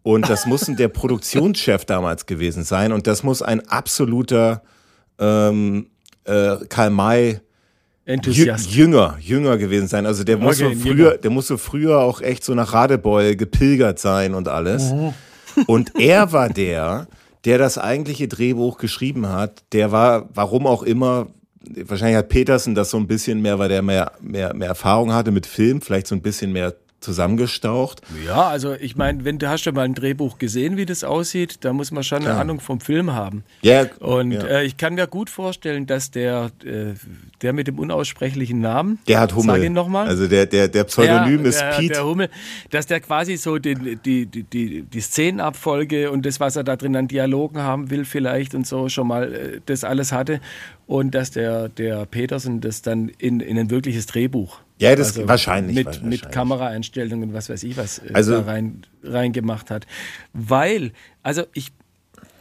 [0.03, 2.93] Und das muss der Produktionschef damals gewesen sein.
[2.93, 4.63] Und das muss ein absoluter
[5.19, 5.87] ähm,
[6.25, 7.41] äh, Karl May
[8.07, 8.71] Enthusiast.
[8.71, 10.05] Jünger, Jünger gewesen sein.
[10.05, 11.17] Also der muss Okay, früher, Jünger.
[11.19, 14.93] der muss so früher auch echt so nach Radebeul gepilgert sein und alles.
[14.93, 15.15] Mhm.
[15.67, 17.07] Und er war der,
[17.45, 19.63] der das eigentliche Drehbuch geschrieben hat.
[19.73, 21.29] Der war, warum auch immer,
[21.85, 25.31] wahrscheinlich hat Petersen das so ein bisschen mehr, weil der mehr, mehr, mehr Erfahrung hatte
[25.31, 28.01] mit Film, vielleicht so ein bisschen mehr zusammengestaucht.
[28.27, 31.59] Ja, also ich meine, wenn du hast ja mal ein Drehbuch gesehen, wie das aussieht,
[31.61, 32.41] da muss man schon eine Klar.
[32.41, 33.45] Ahnung vom Film haben.
[33.63, 34.43] Ja, Und ja.
[34.43, 36.95] äh, ich kann mir gut vorstellen, dass der, äh,
[37.43, 39.57] der mit dem unaussprechlichen Namen, Gerhard Hummel.
[39.57, 40.09] sag ihn nochmal.
[40.09, 41.91] Also der, der, der Pseudonym ja, ist der, Piet.
[41.91, 42.31] Der Hummel,
[42.71, 46.97] dass der quasi so die, die, die, die Szenenabfolge und das, was er da drin
[46.97, 50.41] an Dialogen haben will, vielleicht und so schon mal äh, das alles hatte.
[50.87, 54.61] Und dass der, der Petersen das dann in, in ein wirkliches Drehbuch.
[54.79, 56.23] Ja, das wahrscheinlich, Mit, wahrscheinlich.
[56.23, 59.87] mit Kameraeinstellungen, was weiß ich was, äh, Also- da rein, reingemacht hat.
[60.33, 61.69] Weil, also ich,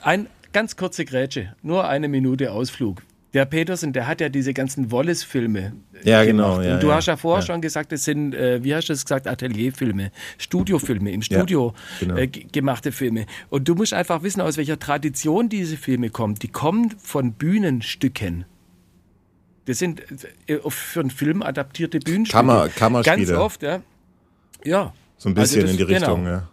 [0.02, 3.02] ein ganz kurze Grätsche, nur eine Minute Ausflug.
[3.34, 6.66] Der Petersen, der hat ja diese ganzen Wallace-Filme äh, Ja, genau, gemacht.
[6.68, 7.48] ja, Und du ja, hast ja vorher ja.
[7.48, 12.16] schon gesagt, es sind, äh, wie hast du es gesagt, Atelierfilme, Studiofilme, im Studio genau.
[12.18, 13.26] äh, gemachte Filme.
[13.50, 16.36] Und du musst einfach wissen, aus welcher Tradition diese Filme kommen.
[16.36, 18.46] Die kommen von Bühnenstücken.
[19.66, 20.02] Das sind
[20.48, 22.38] äh, für einen Film adaptierte Bühnenstücke.
[22.38, 23.26] Kammer- Kammerspiele.
[23.28, 23.82] Ganz oft, ja.
[24.66, 24.94] Ja.
[25.18, 26.36] So ein bisschen Also das- in die Richtung, genau.
[26.36, 26.50] ja.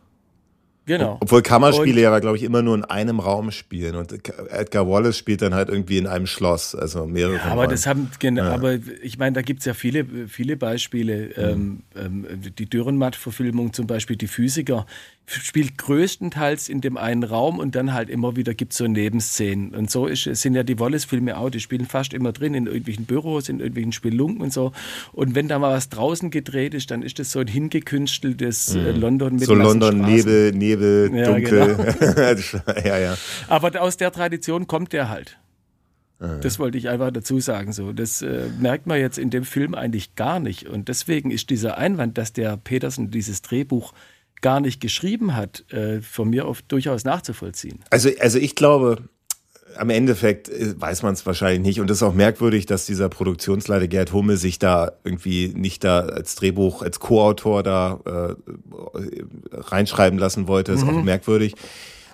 [0.86, 1.18] Genau.
[1.20, 3.94] Obwohl Kammerspiele ja, glaube ich, immer nur in einem Raum spielen.
[3.94, 4.12] Und
[4.50, 7.36] Edgar Wallace spielt dann halt irgendwie in einem Schloss, also mehrere.
[7.36, 11.26] Ja, aber das haben, genau, aber ich meine, da gibt es ja viele, viele Beispiele.
[11.36, 12.26] Ähm, ähm,
[12.58, 14.84] die Dürrenmatt-Verfilmung zum Beispiel, die Physiker,
[15.26, 19.74] spielt größtenteils in dem einen Raum und dann halt immer wieder gibt es so Nebenszenen.
[19.74, 23.04] Und so ist, sind ja die Wallace-Filme auch, die spielen fast immer drin, in irgendwelchen
[23.04, 24.72] Büros, in irgendwelchen Spelunken und so.
[25.12, 28.90] Und wenn da mal was draußen gedreht ist, dann ist das so ein hingekünsteltes äh,
[28.90, 30.00] London mit so London.
[30.00, 31.94] Nebel, Nebel, Ja, dunkel.
[32.84, 33.16] ja, ja.
[33.48, 35.38] Aber aus der Tradition kommt der halt.
[36.42, 37.72] Das wollte ich einfach dazu sagen.
[37.72, 40.68] So, das äh, merkt man jetzt in dem Film eigentlich gar nicht.
[40.68, 43.94] Und deswegen ist dieser Einwand, dass der Petersen dieses Drehbuch
[44.40, 47.80] gar nicht geschrieben hat, äh, von mir auf durchaus nachzuvollziehen.
[47.90, 49.08] Also, also ich glaube,
[49.76, 51.80] am Endeffekt äh, weiß man es wahrscheinlich nicht.
[51.80, 56.00] Und es ist auch merkwürdig, dass dieser Produktionsleiter Gerd Hummel sich da irgendwie nicht da
[56.00, 58.34] als Drehbuch, als Co-Autor da äh,
[59.52, 60.72] reinschreiben lassen wollte.
[60.72, 61.54] Ist auch merkwürdig.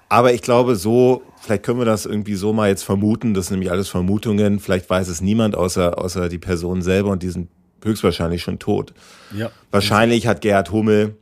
[0.08, 3.34] Aber ich glaube, so, vielleicht können wir das irgendwie so mal jetzt vermuten.
[3.34, 4.60] Das sind nämlich alles Vermutungen.
[4.60, 7.48] Vielleicht weiß es niemand außer, außer die Person selber und die sind
[7.82, 8.92] höchstwahrscheinlich schon tot.
[9.36, 9.50] Ja.
[9.70, 11.16] Wahrscheinlich hat Gerhard Hummel,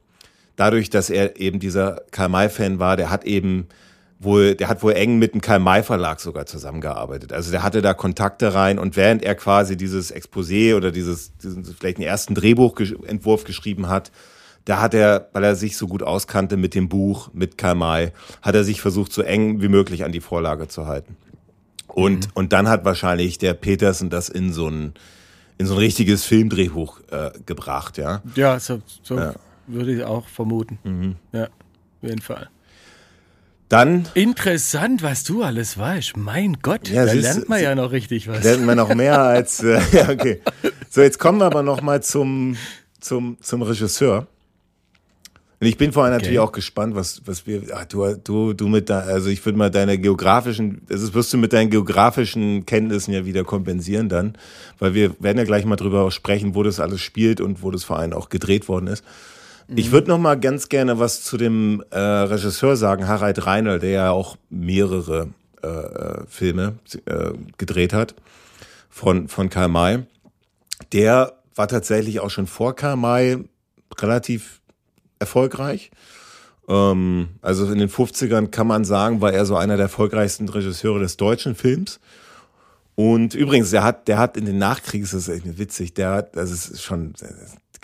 [0.56, 3.68] dadurch, dass er eben dieser Karl-May-Fan war, der hat eben
[4.18, 7.32] wohl, der hat wohl eng mit dem Karl-May-Verlag sogar zusammengearbeitet.
[7.32, 11.64] Also der hatte da Kontakte rein und während er quasi dieses Exposé oder dieses, diesen
[11.64, 14.10] vielleicht einen ersten Drehbuchentwurf geschrieben hat,
[14.64, 18.12] da hat er, weil er sich so gut auskannte mit dem Buch, mit Karl May,
[18.40, 21.16] hat er sich versucht, so eng wie möglich an die Vorlage zu halten.
[21.86, 24.94] Und, und dann hat wahrscheinlich der Petersen das in so ein,
[25.58, 28.22] in so ein richtiges Filmdrehbuch äh, gebracht, ja.
[28.34, 29.34] Ja, so, so Ja.
[29.66, 31.16] Würde ich auch vermuten.
[31.32, 31.50] Ja, auf
[32.02, 32.48] jeden Fall.
[33.68, 36.16] Dann Interessant, was du alles weißt.
[36.16, 38.44] Mein Gott, Ja, da siehst- lernt man ja noch richtig was.
[38.44, 40.40] lernen wir noch mehr als, äh, ja, okay.
[40.90, 42.56] So, jetzt kommen wir aber noch mal zum,
[43.00, 44.26] zum, zum Regisseur.
[45.60, 48.68] Und ich bin vor allem natürlich auch gespannt, was, was wir, ach, du, du, du
[48.68, 53.14] mit da, also ich würde mal deine geografischen, das wirst du mit deinen geografischen Kenntnissen
[53.14, 54.36] ja wieder kompensieren dann,
[54.78, 57.82] weil wir werden ja gleich mal drüber sprechen, wo das alles spielt und wo das
[57.82, 59.04] vor allem auch gedreht worden ist.
[59.68, 63.90] Ich würde noch mal ganz gerne was zu dem äh, Regisseur sagen, Harald Reiner, der
[63.90, 65.30] ja auch mehrere
[65.62, 68.14] äh, äh, Filme äh, gedreht hat
[68.90, 70.02] von, von Karl May.
[70.92, 73.38] Der war tatsächlich auch schon vor Karl May
[73.98, 74.60] relativ
[75.18, 75.90] erfolgreich.
[76.68, 81.00] Ähm, also in den 50ern kann man sagen, war er so einer der erfolgreichsten Regisseure
[81.00, 82.00] des deutschen Films.
[82.94, 86.36] Und übrigens, der hat, der hat in den Nachkriegs, das ist echt witzig, der hat,
[86.36, 87.14] das ist schon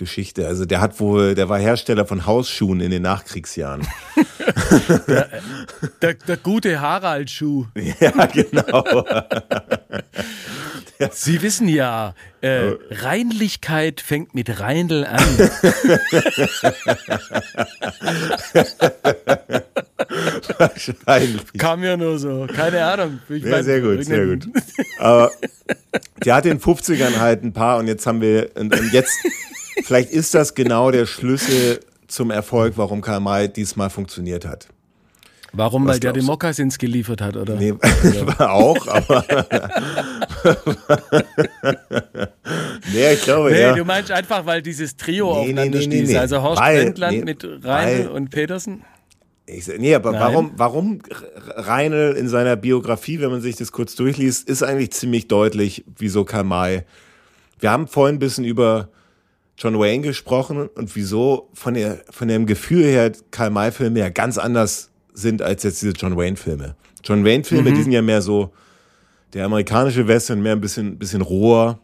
[0.01, 0.49] Geschichte.
[0.49, 3.87] Also der hat wohl, der war Hersteller von Hausschuhen in den Nachkriegsjahren.
[5.07, 5.29] der,
[6.03, 7.67] der, der gute Harald-Schuh.
[8.01, 9.05] Ja, genau.
[11.13, 15.19] Sie wissen ja, äh, Reinlichkeit fängt mit Reindl an.
[20.59, 21.43] Wahrscheinlich.
[21.59, 22.47] Kam ja nur so.
[22.55, 23.21] Keine Ahnung.
[23.29, 24.49] Ich ja, mein, sehr gut, sehr gut.
[24.99, 25.31] Aber
[26.25, 29.19] der hat in den 50ern halt ein paar und jetzt haben wir, und, und jetzt,
[29.85, 34.69] vielleicht ist das genau der Schlüssel zum Erfolg, warum Karl May diesmal funktioniert hat.
[35.53, 35.87] Warum?
[35.87, 37.57] Was weil der die Mokassins geliefert hat, oder?
[37.57, 37.75] Nee,
[38.39, 39.25] auch, aber.
[42.93, 43.75] nee, ich glaube, nee, ja.
[43.75, 46.17] du meinst einfach, weil dieses Trio nee, aufeinander nee, nee, stieß.
[46.17, 48.85] Also Horst weil, Wendland nee, mit Reinl und Petersen?
[49.47, 51.01] Ich, nee, aber warum, warum
[51.57, 56.25] Reinl in seiner Biografie, wenn man sich das kurz durchliest, ist eigentlich ziemlich deutlich, wieso
[56.25, 56.85] Karl May.
[57.59, 58.89] Wir haben vorhin ein bisschen über
[59.61, 64.39] John Wayne gesprochen und wieso von, der, von dem Gefühl her Karl May-Filme ja ganz
[64.39, 66.77] anders sind als jetzt diese John Wayne-Filme.
[67.05, 67.75] John Wayne-Filme, mhm.
[67.75, 68.53] die sind ja mehr so,
[69.35, 71.79] der amerikanische Western mehr ein bisschen, bisschen roher,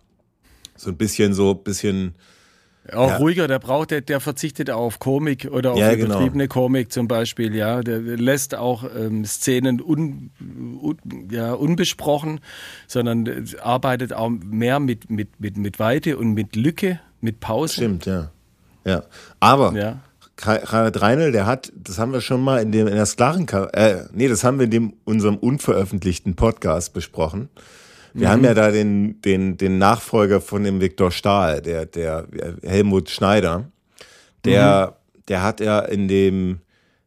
[0.74, 2.14] so ein bisschen so, bisschen.
[2.92, 3.16] Auch ja.
[3.16, 6.62] ruhiger, der braucht, der, der verzichtet auf Komik oder auf ja, übertriebene genau.
[6.62, 7.82] Komik zum Beispiel, ja.
[7.82, 10.30] Der lässt auch ähm, Szenen un,
[10.80, 10.96] un,
[11.30, 12.40] ja, unbesprochen,
[12.86, 17.74] sondern arbeitet auch mehr mit, mit, mit, mit Weite und mit Lücke, mit Pause.
[17.74, 18.30] Stimmt, ja.
[18.84, 19.02] Ja.
[19.40, 20.00] Aber ja.
[20.40, 24.04] Harald Reinl, der hat, das haben wir schon mal in dem in der Sklaven, äh,
[24.12, 27.48] nee, das haben wir in dem unserem unveröffentlichten Podcast besprochen.
[28.14, 28.32] Wir mhm.
[28.32, 32.28] haben ja da den den den Nachfolger von dem Viktor Stahl, der der
[32.62, 33.64] Helmut Schneider,
[34.44, 35.20] der mhm.
[35.28, 36.60] der hat ja in dem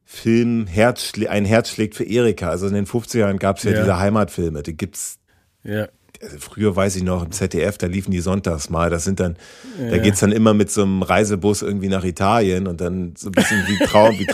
[0.03, 2.49] Film Herz, ein Herz schlägt für Erika.
[2.49, 5.19] Also in den 50ern gab es ja, ja, diese Heimatfilme, die gibt's
[5.63, 5.87] ja
[6.21, 8.89] also früher weiß ich noch, im ZDF, da liefen die sonntags mal.
[8.89, 9.37] Das sind dann,
[9.79, 9.91] ja.
[9.91, 13.31] da geht's dann immer mit so einem Reisebus irgendwie nach Italien und dann so ein
[13.31, 14.27] bisschen wie Traum, wie,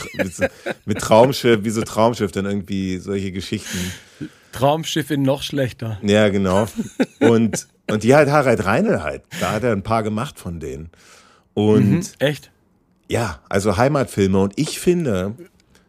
[0.85, 3.77] mit Traumschiff, wie so Traumschiff, dann irgendwie solche Geschichten.
[4.51, 5.99] Traumschiff in noch schlechter.
[6.01, 6.67] Ja, genau.
[7.19, 9.23] Und, und die halt Harald Reinl halt.
[9.39, 10.89] Da hat er ein paar gemacht von denen.
[11.53, 11.91] Und.
[11.91, 12.51] Mhm, echt?
[13.07, 14.39] Ja, also Heimatfilme.
[14.39, 15.35] Und ich finde,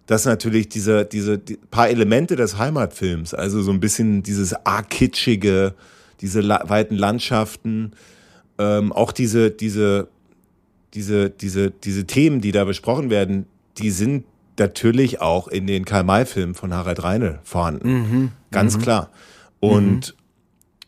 [0.07, 5.75] dass natürlich diese, diese die paar Elemente des Heimatfilms, also so ein bisschen dieses arg-kitschige,
[6.21, 7.93] diese la weiten Landschaften,
[8.59, 10.09] ähm, auch diese, diese,
[10.95, 13.47] diese, diese, diese Themen, die da besprochen werden,
[13.79, 14.25] die sind
[14.59, 17.93] natürlich auch in den Karl-May-Filmen von Harald Reine vorhanden.
[17.93, 18.33] Mhm.
[18.51, 18.83] Ganz mhm.
[18.83, 19.11] klar.
[19.61, 20.15] Und,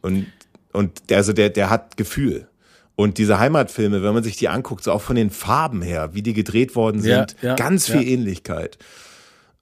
[0.03, 0.09] mhm.
[0.09, 0.27] und,
[0.73, 2.49] und der, also der, der hat Gefühl.
[2.95, 6.23] Und diese Heimatfilme, wenn man sich die anguckt, so auch von den Farben her, wie
[6.23, 8.09] die gedreht worden sind, ja, ja, ganz viel ja.
[8.09, 8.79] Ähnlichkeit.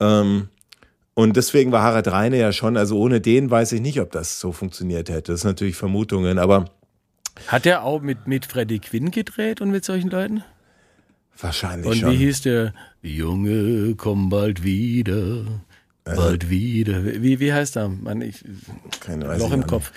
[0.00, 0.48] Ähm,
[1.14, 4.38] und deswegen war Harald Reine ja schon, also ohne den weiß ich nicht, ob das
[4.38, 5.32] so funktioniert hätte.
[5.32, 6.66] Das sind natürlich Vermutungen, aber.
[7.46, 10.44] Hat er auch mit, mit Freddie Quinn gedreht und mit solchen Leuten?
[11.38, 12.08] Wahrscheinlich und schon.
[12.10, 12.74] Und wie hieß der?
[13.02, 15.44] Junge, komm bald wieder.
[16.04, 17.04] Also, bald wieder.
[17.04, 17.88] Wie, wie heißt er?
[17.88, 18.44] Mann, ich,
[19.00, 19.92] Keine Loch im Kopf.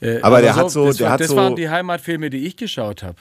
[0.00, 1.70] Äh, aber, aber, der so, hat so, das, der war, hat das so, waren die
[1.70, 3.18] Heimatfilme, die ich geschaut habe.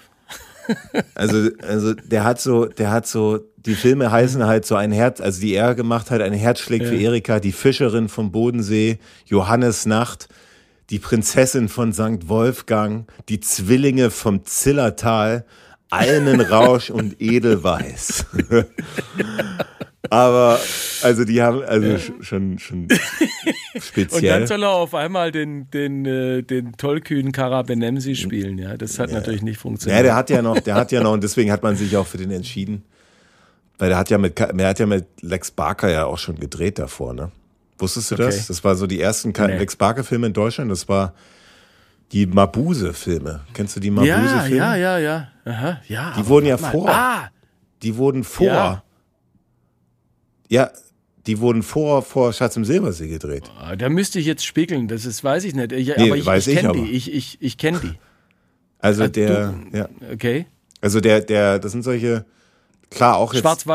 [1.14, 5.22] Also, also der hat so, der hat so, die Filme heißen halt so ein Herz,
[5.22, 6.92] also die er gemacht hat, ein Herz schlägt ja.
[6.92, 10.30] für Erika, die Fischerin vom Bodensee, Johannes Nacht,
[10.92, 12.28] die Prinzessin von St.
[12.28, 15.46] Wolfgang, die Zwillinge vom Zillertal,
[15.90, 18.26] Almenrausch und Edelweiß.
[20.12, 20.60] Aber
[21.02, 21.98] also die haben also ja.
[22.22, 22.88] schon schon
[23.82, 24.22] speziell.
[24.22, 28.78] Und dann soll er auf einmal den den äh, den tollkühnen Karabenemsi spielen, ja.
[28.78, 29.16] Das hat ja.
[29.16, 29.98] natürlich nicht funktioniert.
[29.98, 32.06] Ja, der hat ja noch, der hat ja noch und deswegen hat man sich auch
[32.06, 32.84] für den entschieden.
[33.78, 36.80] Weil der hat ja mit der hat ja mit Lex Barker ja auch schon gedreht
[36.80, 37.32] davor, ne?
[37.78, 38.26] Wusstest du okay.
[38.26, 38.48] das?
[38.48, 39.58] Das war so die ersten nee.
[39.58, 41.14] Lex Barker Filme in Deutschland, das war
[42.12, 43.42] die Mabuse Filme.
[43.54, 44.58] Kennst du die Mabuse Filme?
[44.58, 45.52] Ja, ja, ja, ja.
[45.52, 46.14] Aha, ja.
[46.18, 46.90] Die wurden ja vor.
[46.90, 47.30] Ah.
[47.82, 48.84] Die wurden vor ja.
[50.48, 50.72] Ja,
[51.28, 53.52] die wurden vor, vor Schatz im Silbersee gedreht.
[53.60, 55.72] Oh, da müsste ich jetzt spiegeln, das ist, weiß ich nicht.
[55.72, 56.92] Ich, nee, aber ich, weiß ich, ich kenne die.
[56.92, 57.94] Ich, ich, ich kenne die.
[58.80, 59.90] Also, also der, du, ja.
[60.14, 60.46] Okay.
[60.82, 62.26] Also der, der, das sind solche,
[62.96, 63.42] klar auch jetzt.
[63.42, 63.66] Schwarz,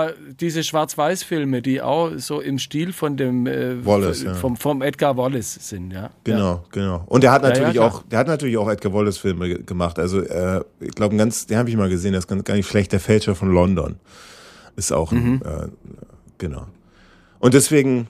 [0.40, 4.34] diese Schwarz-Weiß-Filme, die auch so im Stil von dem äh, Wallace, ja.
[4.34, 6.10] vom, vom Edgar Wallace sind, ja.
[6.24, 6.64] Genau, ja.
[6.72, 7.04] genau.
[7.06, 9.98] Und der hat natürlich ja, auch, der hat natürlich auch Edgar Wallace-Filme gemacht.
[9.98, 12.68] Also äh, ich glaube, ganz, den habe ich mal gesehen, das ist ganz, gar nicht
[12.68, 12.92] schlecht.
[12.92, 13.96] Der Fälscher von London
[14.76, 15.42] ist auch mhm.
[15.44, 15.68] ein, äh,
[16.40, 16.66] Genau.
[17.38, 18.08] Und deswegen,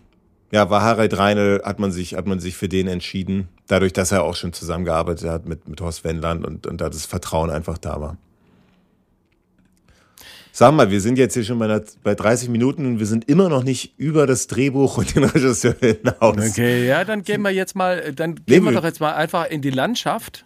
[0.53, 4.12] ja, war Harald Reinl, hat man sich, hat man sich für den entschieden, dadurch, dass
[4.12, 7.77] er auch schon zusammengearbeitet hat mit, mit Horst Wendland und, und da das Vertrauen einfach
[7.77, 8.16] da war.
[10.53, 13.49] Sag mal, wir sind jetzt hier schon bei, bei 30 Minuten und wir sind immer
[13.49, 16.51] noch nicht über das Drehbuch und den Regisseur hinaus.
[16.51, 19.63] Okay, ja, dann gehen wir jetzt mal, dann gehen wir doch jetzt mal einfach in
[19.63, 20.45] die Landschaft.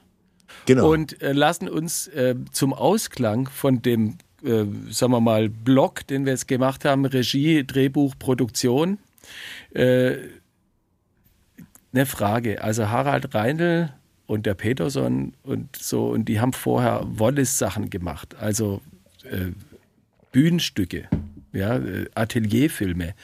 [0.67, 0.90] Genau.
[0.90, 6.25] Und äh, lassen uns äh, zum Ausklang von dem, äh, sagen wir mal, Block, den
[6.25, 8.99] wir jetzt gemacht haben, Regie, Drehbuch, Produktion,
[9.73, 10.17] äh,
[11.93, 12.62] eine Frage.
[12.62, 13.90] Also Harald Reindl
[14.27, 18.81] und der Peterson und so, und die haben vorher Wallace-Sachen gemacht, also
[19.25, 19.53] äh,
[20.35, 21.09] Bühnenstücke,
[21.53, 23.14] ja, äh, Atelierfilme.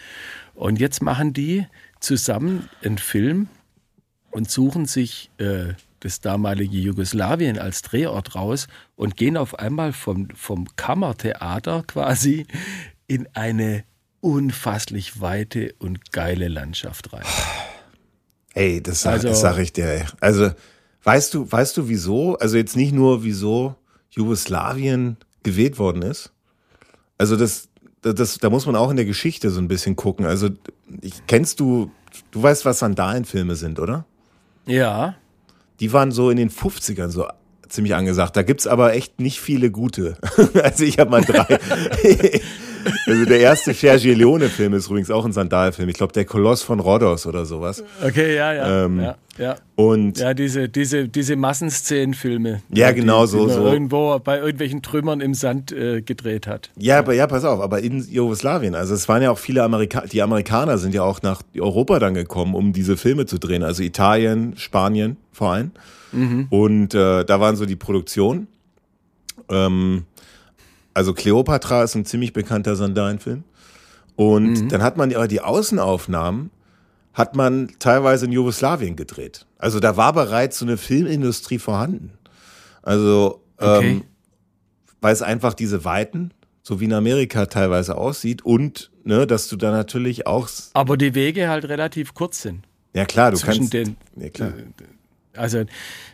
[0.54, 1.66] Und jetzt machen die
[1.98, 3.48] zusammen einen Film
[4.30, 10.28] und suchen sich äh, das damalige Jugoslawien als Drehort raus und gehen auf einmal vom,
[10.36, 12.46] vom Kammertheater quasi
[13.08, 13.82] in eine
[14.20, 17.24] unfasslich weite und geile Landschaft rein.
[18.54, 19.86] Ey, das, sag, also, das sag ich dir.
[19.86, 20.04] Ey.
[20.20, 20.52] Also,
[21.02, 22.38] weißt du, weißt du wieso?
[22.38, 23.74] Also jetzt nicht nur, wieso
[24.10, 26.32] Jugoslawien gewählt worden ist.
[27.20, 27.68] Also das,
[28.00, 30.24] das, da muss man auch in der Geschichte so ein bisschen gucken.
[30.24, 30.48] Also,
[31.02, 31.90] ich, kennst du,
[32.30, 34.06] du weißt, was Sandalenfilme sind, oder?
[34.64, 35.16] Ja.
[35.80, 37.26] Die waren so in den 50ern so
[37.68, 38.38] ziemlich angesagt.
[38.38, 40.16] Da gibt's aber echt nicht viele gute.
[40.62, 41.60] also ich habe mal drei.
[43.06, 45.88] Also der erste Sergio Leone-Film ist übrigens auch ein Sandalfilm.
[45.88, 47.82] Ich glaube, der Koloss von Rhodos oder sowas.
[48.02, 48.84] Okay, ja, ja.
[48.84, 49.56] Ähm, ja, ja.
[49.76, 52.62] Und ja, diese, diese, diese Massenszenenfilme.
[52.70, 53.46] Ja, genau die, so.
[53.46, 53.66] Die so.
[53.66, 56.70] irgendwo bei irgendwelchen Trümmern im Sand äh, gedreht hat.
[56.76, 58.74] Ja, aber ja, pass auf, aber in Jugoslawien.
[58.74, 62.14] Also es waren ja auch viele Amerikaner, die Amerikaner sind ja auch nach Europa dann
[62.14, 63.62] gekommen, um diese Filme zu drehen.
[63.62, 65.70] Also Italien, Spanien vor allem.
[66.12, 66.46] Mhm.
[66.50, 68.48] Und äh, da waren so die Produktionen.
[69.48, 70.04] Ähm,
[71.00, 73.42] also Cleopatra ist ein ziemlich bekannter Sandalenfilm.
[74.16, 74.68] Und mhm.
[74.68, 76.50] dann hat man aber die Außenaufnahmen
[77.14, 79.46] hat man teilweise in Jugoslawien gedreht.
[79.56, 82.12] Also da war bereits so eine Filmindustrie vorhanden.
[82.82, 83.92] Also okay.
[83.92, 84.04] ähm,
[85.00, 86.32] weil es einfach diese Weiten,
[86.62, 90.50] so wie in Amerika teilweise aussieht und ne, dass du da natürlich auch.
[90.74, 92.66] Aber die Wege halt relativ kurz sind.
[92.92, 93.72] Ja klar, du kannst.
[93.72, 94.52] Den, ja, klar.
[95.36, 95.64] Also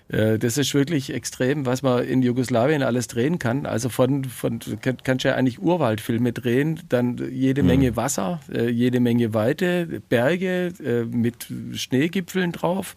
[0.09, 3.67] äh, das ist wirklich extrem, was man in Jugoslawien alles drehen kann.
[3.67, 7.69] Also von, von kannst du ja eigentlich Urwaldfilme drehen, dann jede mhm.
[7.69, 12.97] Menge Wasser, äh, jede Menge Weite, Berge äh, mit Schneegipfeln drauf,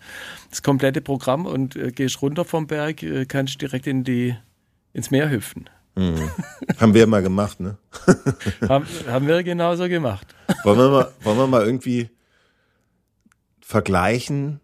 [0.49, 4.35] das komplette Programm und gehst runter vom Berg, kannst direkt in die,
[4.93, 5.69] ins Meer hüpfen.
[5.95, 6.29] Mhm.
[6.79, 7.77] haben wir mal gemacht, ne?
[8.67, 10.27] haben, haben wir genauso gemacht.
[10.63, 12.09] Wollen wir mal, wollen wir mal irgendwie
[13.61, 14.59] vergleichen,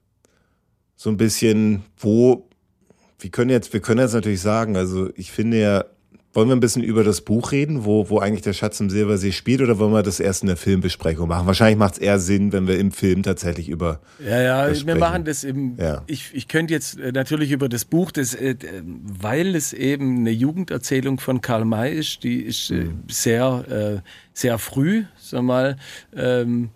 [0.96, 2.48] so ein bisschen, wo,
[3.20, 5.86] wir können jetzt, wir können jetzt natürlich sagen, also ich finde ja,
[6.36, 9.32] wollen wir ein bisschen über das Buch reden, wo, wo eigentlich der Schatz im Silbersee
[9.32, 11.48] spielt, oder wollen wir das erst in der Filmbesprechung machen?
[11.48, 14.02] Wahrscheinlich macht es eher Sinn, wenn wir im Film tatsächlich über.
[14.20, 15.78] Ja, ja, wir machen das im.
[15.78, 16.04] Ja.
[16.08, 20.32] Ich, ich könnte jetzt äh, natürlich über das Buch, das, äh, weil es eben eine
[20.32, 23.04] Jugenderzählung von Karl May ist, die ist äh, mhm.
[23.10, 24.04] sehr,
[24.34, 25.78] sehr früh, sag mal,
[26.16, 26.70] ähm,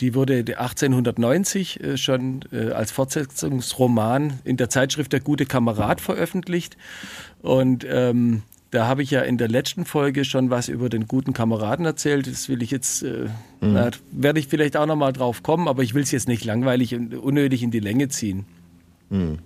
[0.00, 6.76] die wurde 1890 äh, schon äh, als Fortsetzungsroman in der Zeitschrift Der gute Kamerad veröffentlicht.
[7.42, 11.32] Und ähm, da habe ich ja in der letzten Folge schon was über den guten
[11.32, 12.26] Kameraden erzählt.
[12.26, 13.28] Das will ich jetzt, äh,
[13.60, 13.72] mhm.
[13.72, 16.94] na, werde ich vielleicht auch nochmal drauf kommen, aber ich will es jetzt nicht langweilig
[16.94, 18.44] und unnötig in die Länge ziehen.
[19.08, 19.38] Mhm.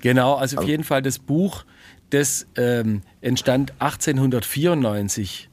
[0.00, 1.64] Genau, also auf jeden Fall das Buch,
[2.10, 5.49] das ähm, entstand 1894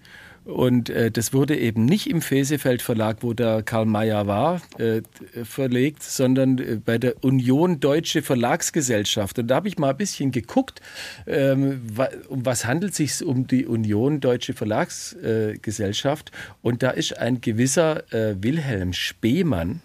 [0.48, 5.02] und äh, das wurde eben nicht im Fesefeld Verlag, wo der Karl Mayer war, äh,
[5.44, 9.40] verlegt, sondern äh, bei der Union Deutsche Verlagsgesellschaft.
[9.40, 10.80] Und da habe ich mal ein bisschen geguckt,
[11.26, 11.82] ähm,
[12.30, 16.32] um was handelt es sich um die Union Deutsche Verlagsgesellschaft.
[16.62, 19.82] Und da ist ein gewisser äh, Wilhelm Spemann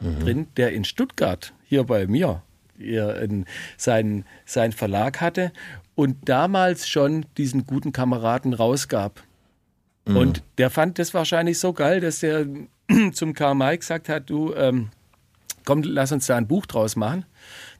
[0.00, 0.18] mhm.
[0.18, 2.42] drin, der in Stuttgart hier bei mir
[3.76, 5.52] seinen, seinen Verlag hatte
[5.94, 9.22] und damals schon diesen guten Kameraden rausgab.
[10.06, 10.16] Mhm.
[10.16, 12.46] Und der fand das wahrscheinlich so geil, dass er
[13.12, 14.90] zum Karl May gesagt hat, du, ähm,
[15.64, 17.24] komm, lass uns da ein Buch draus machen.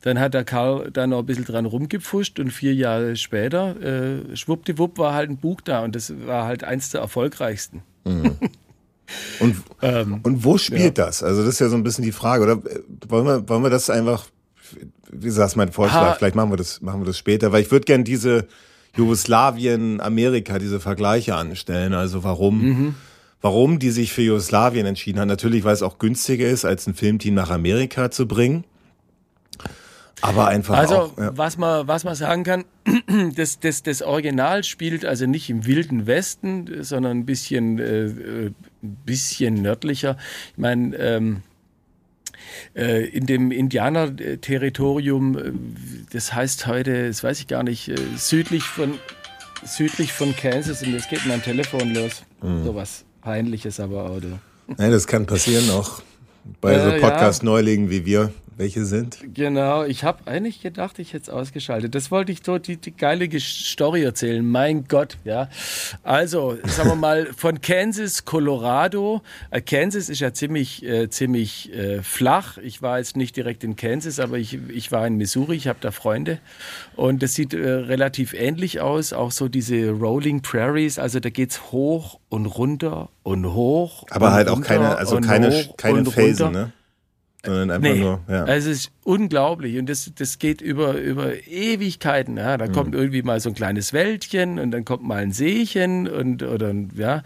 [0.03, 4.37] Dann hat der Karl da noch ein bisschen dran rumgepfuscht und vier Jahre später, äh,
[4.37, 7.83] schwuppdiwupp, war halt ein Buch da und das war halt eins der erfolgreichsten.
[8.05, 8.37] Mhm.
[9.41, 11.05] Und, ähm, und wo spielt ja.
[11.05, 11.23] das?
[11.23, 12.63] Also das ist ja so ein bisschen die Frage, oder
[13.09, 14.27] wollen wir, wollen wir das einfach,
[15.11, 16.15] wie gesagt, mein Vorschlag, ha.
[16.15, 18.47] vielleicht machen wir das, machen wir das später, weil ich würde gerne diese,
[18.97, 21.95] Jugoslawien, Amerika diese Vergleiche anstellen.
[21.95, 22.95] Also warum, mhm.
[23.41, 25.29] warum die sich für Jugoslawien entschieden haben.
[25.29, 28.65] Natürlich, weil es auch günstiger ist, als ein Filmteam nach Amerika zu bringen.
[30.23, 31.37] Aber einfach also, auch, ja.
[31.37, 32.65] was man was man sagen kann,
[33.35, 38.55] das, das, das Original spielt also nicht im wilden Westen, sondern ein bisschen äh, ein
[39.05, 40.17] bisschen nördlicher.
[40.53, 41.52] Ich meine, ähm, äh,
[42.75, 45.53] in dem Indianerterritorium, äh,
[46.13, 48.99] das heißt heute, das weiß ich gar nicht, äh, südlich von
[49.65, 52.23] südlich von Kansas und jetzt geht mein Telefon los.
[52.43, 52.65] Mhm.
[52.65, 54.21] So was Peinliches aber auch.
[54.21, 54.39] Du.
[54.67, 56.03] Nein, das kann passieren auch
[56.61, 57.91] bei äh, so Podcast-Neulingen ja.
[57.93, 59.19] wie wir welche sind?
[59.35, 61.95] Genau, ich habe eigentlich gedacht, ich hätte es ausgeschaltet.
[61.95, 64.47] Das wollte ich dort die, die geile Story erzählen.
[64.47, 65.49] Mein Gott, ja.
[66.03, 69.23] Also, sagen wir mal, von Kansas, Colorado.
[69.51, 72.59] Äh, Kansas ist ja ziemlich, äh, ziemlich äh, flach.
[72.59, 75.79] Ich war jetzt nicht direkt in Kansas, aber ich, ich war in Missouri, ich habe
[75.81, 76.39] da Freunde.
[76.97, 79.13] Und das sieht äh, relativ ähnlich aus.
[79.13, 84.05] Auch so diese Rolling Prairies, also da geht es hoch und runter und hoch.
[84.11, 86.73] Aber halt auch keine, also keine, keine Felsen, ne?
[87.45, 88.21] Sondern einfach nee, nur.
[88.29, 88.45] Ja.
[88.45, 92.37] Also es ist unglaublich und das, das geht über, über Ewigkeiten.
[92.37, 92.57] Ja.
[92.57, 92.73] Da mhm.
[92.73, 96.73] kommt irgendwie mal so ein kleines Wäldchen und dann kommt mal ein Seechen und oder
[96.95, 97.23] ja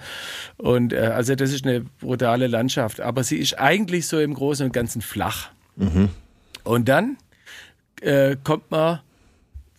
[0.56, 4.66] und äh, also das ist eine brutale Landschaft, aber sie ist eigentlich so im Großen
[4.66, 5.50] und Ganzen flach.
[5.76, 6.08] Mhm.
[6.64, 7.18] Und dann
[8.00, 9.00] äh, kommt man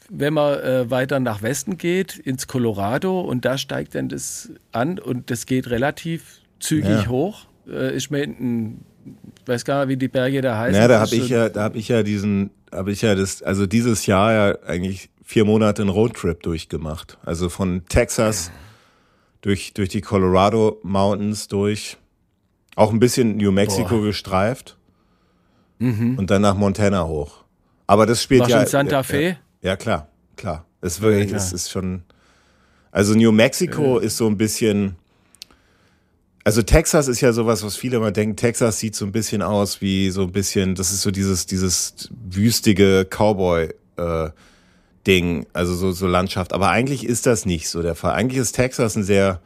[0.10, 5.00] wenn man äh, weiter nach Westen geht, ins Colorado und da steigt dann das an
[5.00, 7.08] und das geht relativ zügig ja.
[7.08, 7.46] hoch.
[7.68, 8.30] Äh, ist mir ich
[9.46, 10.80] weiß gar nicht, wie die Berge da heißen.
[10.80, 13.66] Ja, da habe ich ja, da habe ich ja diesen, habe ich ja das, also
[13.66, 17.18] dieses Jahr ja eigentlich vier Monate einen Roadtrip durchgemacht.
[17.24, 18.52] Also von Texas
[19.42, 21.98] durch, durch die Colorado Mountains durch,
[22.76, 24.06] auch ein bisschen New Mexico Boah.
[24.06, 24.78] gestreift
[25.80, 26.18] mhm.
[26.18, 27.44] und dann nach Montana hoch.
[27.88, 28.60] Aber das spielt War ja.
[28.60, 29.38] Schon Santa Fe?
[29.62, 30.66] Ja, ja, klar, klar.
[30.82, 32.04] Es ist wirklich, ja, es ist schon.
[32.92, 34.96] Also New Mexico ist so ein bisschen
[36.48, 38.38] also Texas ist ja sowas, was viele immer denken.
[38.38, 42.10] Texas sieht so ein bisschen aus wie so ein bisschen, das ist so dieses, dieses
[42.26, 44.30] wüstige Cowboy, äh,
[45.06, 46.54] Ding, also so, so Landschaft.
[46.54, 48.14] Aber eigentlich ist das nicht so der Fall.
[48.14, 49.42] Eigentlich ist Texas ein sehr,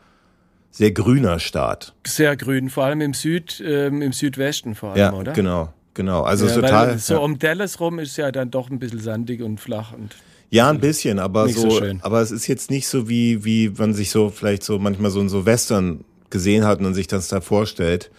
[0.70, 1.96] sehr grüner Staat.
[2.06, 5.34] Sehr grün, vor allem im Süd, ähm, im Südwesten vor allem, ja, oder?
[5.34, 6.22] Genau, genau.
[6.22, 7.00] Also ja, total.
[7.00, 7.20] So ja.
[7.22, 10.16] um Dallas rum ist ja dann doch ein bisschen sandig und flach und.
[10.52, 13.96] Ja, ein bisschen, aber so, so aber es ist jetzt nicht so wie, wie man
[13.96, 17.42] sich so vielleicht so manchmal so in so Western gesehen hat und sich das da
[17.42, 18.10] vorstellt.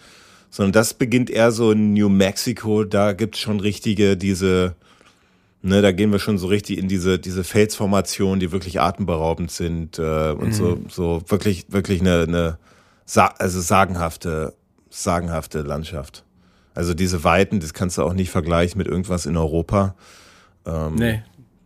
[0.50, 4.74] Sondern das beginnt eher so in New Mexico, da gibt's schon richtige, diese,
[5.62, 9.98] ne, da gehen wir schon so richtig in diese, diese Felsformationen, die wirklich atemberaubend sind
[9.98, 10.52] äh, und mhm.
[10.52, 12.58] so, so wirklich, wirklich eine, eine
[13.38, 14.54] also sagenhafte,
[14.90, 16.24] sagenhafte Landschaft.
[16.74, 19.94] Also diese Weiten, das kannst du auch nicht vergleichen mit irgendwas in Europa.
[20.64, 21.22] Ähm, nee,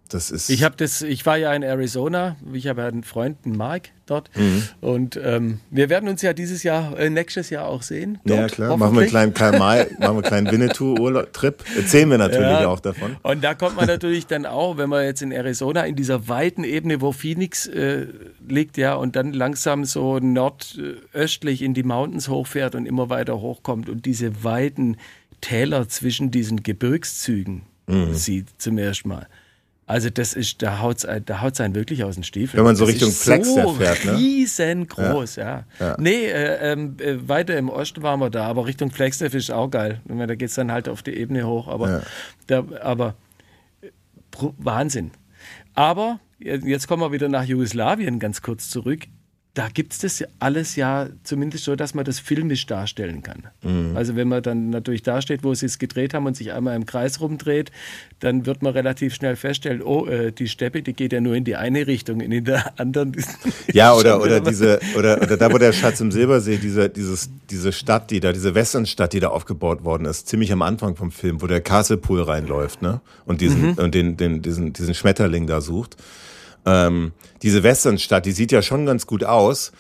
[0.08, 0.50] das ist.
[0.50, 3.90] Ich habe das, ich war ja in Arizona, ich habe ja einen Freund, einen Mark
[4.06, 4.30] dort.
[4.36, 4.62] Mhm.
[4.80, 8.18] Und ähm, wir werden uns ja dieses Jahr, äh, nächstes Jahr auch sehen.
[8.24, 8.76] Dort, ja, klar.
[8.76, 11.64] Machen wir einen kleinen, kleinen Mal, machen wir einen kleinen Winnetou-Trip.
[11.76, 12.68] Erzählen wir natürlich ja.
[12.68, 13.16] auch davon.
[13.22, 16.64] Und da kommt man natürlich dann auch, wenn man jetzt in Arizona in dieser weiten
[16.64, 18.06] Ebene, wo Phoenix äh,
[18.46, 23.88] liegt, ja, und dann langsam so nordöstlich in die Mountains hochfährt und immer weiter hochkommt
[23.88, 24.96] und diese weiten
[25.40, 28.14] Täler zwischen diesen Gebirgszügen mhm.
[28.14, 29.26] sieht zum ersten Mal.
[29.88, 32.58] Also das ist, da haut da haut's einen wirklich aus den Stiefeln.
[32.58, 34.16] Wenn man so das Richtung Flex so fährt, ne?
[34.16, 35.64] riesengroß, ja.
[35.78, 35.86] ja.
[35.86, 35.96] ja.
[35.98, 40.00] Nee, äh, äh, weiter im Osten waren wir da, aber Richtung Flagstaff ist auch geil.
[40.04, 42.02] Da geht es dann halt auf die Ebene hoch, aber, ja.
[42.48, 43.14] da, aber
[43.80, 43.90] äh,
[44.58, 45.12] Wahnsinn.
[45.74, 49.06] Aber jetzt kommen wir wieder nach Jugoslawien ganz kurz zurück
[49.56, 53.44] da gibt es das alles ja zumindest so, dass man das filmisch darstellen kann.
[53.62, 53.96] Mhm.
[53.96, 56.84] Also wenn man dann natürlich dasteht, wo sie es gedreht haben und sich einmal im
[56.84, 57.72] Kreis rumdreht,
[58.20, 61.44] dann wird man relativ schnell feststellen, oh, äh, die Steppe, die geht ja nur in
[61.44, 63.16] die eine Richtung, in der anderen.
[63.72, 67.72] Ja, oder, oder diese, oder, oder da, wo der Schatz im Silbersee, diese, dieses, diese
[67.72, 71.40] Stadt, die da, diese Westernstadt, die da aufgebaut worden ist, ziemlich am Anfang vom Film,
[71.40, 73.00] wo der Castle Pool reinläuft, ne?
[73.24, 73.74] Und diesen, mhm.
[73.78, 75.96] und den, den, diesen, diesen Schmetterling da sucht
[76.66, 77.12] ähm,
[77.42, 79.72] diese Westernstadt, die sieht ja schon ganz gut aus,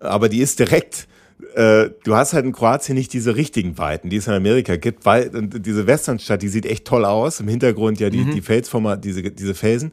[0.00, 1.06] aber die ist direkt
[1.54, 5.04] äh, du hast halt in Kroatien nicht diese richtigen Weiten, die es in Amerika gibt,
[5.04, 7.40] weil diese Westernstadt, die sieht echt toll aus.
[7.40, 8.32] Im Hintergrund ja die, mhm.
[8.32, 9.92] die Felsformer, diese, diese Felsen.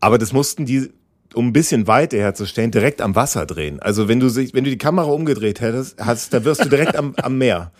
[0.00, 0.90] Aber das mussten die,
[1.34, 3.80] um ein bisschen Weite herzustellen, direkt am Wasser drehen.
[3.80, 6.96] Also wenn du sich, wenn du die Kamera umgedreht hättest, hast, da wirst du direkt
[6.96, 7.72] am, am Meer.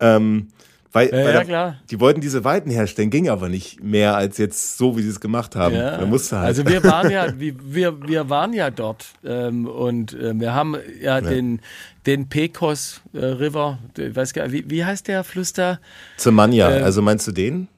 [0.00, 0.48] Ähm,
[0.92, 1.76] weil, ja, weil ja, klar.
[1.90, 5.20] die wollten diese Weiten herstellen, ging aber nicht mehr als jetzt so, wie sie es
[5.20, 5.74] gemacht haben.
[5.74, 5.98] Ja.
[5.98, 6.46] Man musste halt.
[6.46, 11.18] Also wir waren ja, wir, wir waren ja dort ähm, und äh, wir haben ja,
[11.18, 11.60] ja, den,
[12.06, 15.78] den Pecos äh, River, ich weiß gar nicht, wie, wie heißt der Fluss da?
[16.16, 17.68] Zemanja, äh, also meinst du den?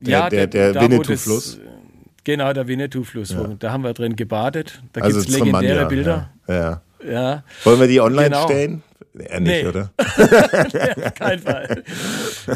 [0.00, 1.58] Der, ja, der, der, der Winnetou-Fluss.
[2.24, 3.30] Genau, der Winnetou-Fluss.
[3.30, 3.54] Ja.
[3.58, 4.82] Da haben wir drin gebadet.
[4.92, 6.30] Da also gibt es legendäre Bilder.
[6.48, 6.82] Ja.
[7.06, 7.44] ja.
[7.64, 8.44] Wollen wir die online genau.
[8.44, 8.82] stellen?
[9.18, 9.68] Er nicht, nee.
[9.68, 9.90] oder?
[10.18, 11.82] nee, auf keinen Fall.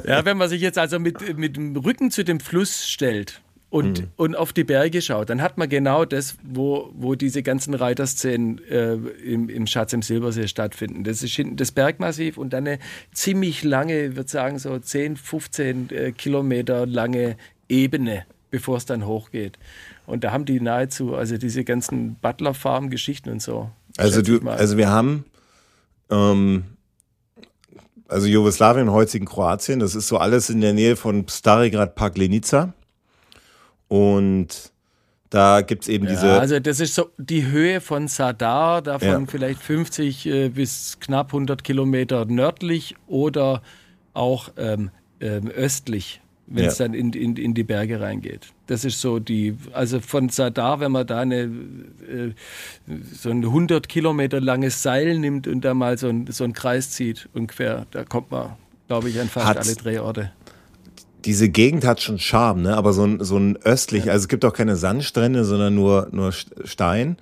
[0.06, 3.40] Ja, wenn man sich jetzt also mit, mit dem Rücken zu dem Fluss stellt
[3.70, 4.08] und, mhm.
[4.16, 8.60] und auf die Berge schaut, dann hat man genau das, wo, wo diese ganzen Reiterszenen
[8.68, 11.04] äh, im, im Schatz im Silbersee stattfinden.
[11.04, 12.78] Das ist hinten das Bergmassiv und dann eine
[13.12, 17.36] ziemlich lange, ich würde sagen so 10, 15 äh, Kilometer lange
[17.68, 19.58] Ebene, bevor es dann hochgeht.
[20.06, 23.70] Und da haben die nahezu, also diese ganzen Butler-Farm-Geschichten und so.
[23.96, 25.24] Also du, also wir haben,
[26.10, 26.64] ähm,
[28.08, 32.74] also Jugoslawien, heutigen Kroatien, das ist so alles in der Nähe von Starigrad Paglenica.
[33.88, 34.72] Und
[35.30, 36.40] da gibt es eben ja, diese.
[36.40, 39.24] Also, das ist so die Höhe von Sadar, davon ja.
[39.26, 43.62] vielleicht 50 äh, bis knapp 100 Kilometer nördlich oder
[44.12, 44.90] auch ähm,
[45.20, 46.86] ähm, östlich, wenn es ja.
[46.86, 48.52] dann in, in, in die Berge reingeht.
[48.70, 52.30] Das ist so die, also von Sadar, wenn man da eine, äh,
[53.12, 56.92] so ein 100 Kilometer langes Seil nimmt und da mal so, ein, so einen Kreis
[56.92, 58.52] zieht ungefähr, da kommt man,
[58.86, 60.30] glaube ich, an fast Hat's, alle Drehorte
[61.24, 62.76] diese Gegend hat schon Charme, ne?
[62.76, 64.12] aber so ein, so ein östlich, ja.
[64.12, 67.18] also es gibt auch keine Sandstrände, sondern nur, nur Stein.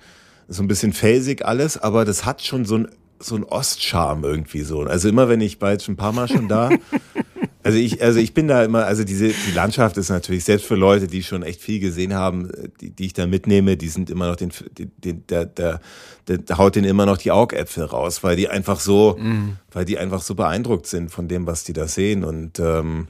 [0.47, 2.87] So ein bisschen felsig alles, aber das hat schon so ein,
[3.19, 4.83] so ein Ostcharme irgendwie so.
[4.83, 6.69] Also immer wenn ich war jetzt schon ein paar Mal schon da.
[7.69, 10.75] also ich, also ich bin da immer, also diese, die Landschaft ist natürlich, selbst für
[10.75, 12.49] Leute, die schon echt viel gesehen haben,
[12.81, 15.79] die, die ich da mitnehme, die sind immer noch den, den der, der,
[16.27, 19.57] der haut den immer noch die Augäpfel raus, weil die einfach so, mm.
[19.71, 23.07] weil die einfach so beeindruckt sind von dem, was die da sehen und, ähm,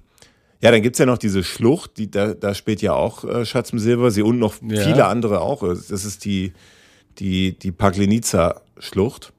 [0.61, 3.69] ja, dann gibt's ja noch diese Schlucht, die, da, da spielt ja auch äh, Schatz
[3.71, 4.83] im Silbersee und noch ja.
[4.83, 5.61] viele andere auch.
[5.61, 6.51] Das ist die,
[7.17, 9.31] die, die Paglenica-Schlucht.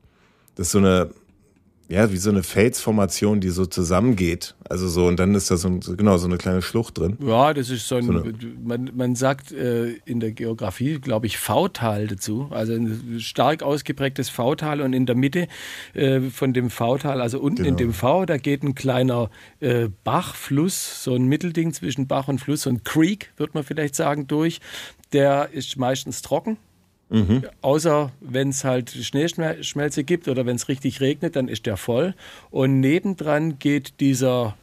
[0.54, 1.10] Das ist so eine,
[1.90, 4.54] ja, wie so eine Felsformation, die so zusammengeht.
[4.68, 7.16] Also so, und dann ist da so, ein, genau, so eine kleine Schlucht drin.
[7.20, 8.22] Ja, das ist so ein, so
[8.62, 12.46] man, man sagt äh, in der Geografie, glaube ich, V-Tal dazu.
[12.50, 15.48] Also ein stark ausgeprägtes V-Tal und in der Mitte
[15.94, 17.70] äh, von dem V-Tal, also unten genau.
[17.70, 19.28] in dem V, da geht ein kleiner
[19.58, 23.64] äh, Bach, Fluss, so ein Mittelding zwischen Bach und Fluss, so ein Creek, wird man
[23.64, 24.60] vielleicht sagen, durch.
[25.12, 26.56] Der ist meistens trocken
[27.10, 27.42] Mhm.
[27.60, 32.14] Außer wenn es halt Schneeschmelze gibt oder wenn es richtig regnet, dann ist der voll.
[32.50, 34.56] Und nebendran geht dieser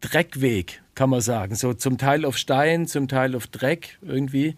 [0.00, 1.56] Dreckweg, kann man sagen.
[1.56, 4.54] So zum Teil auf Stein, zum Teil auf Dreck irgendwie.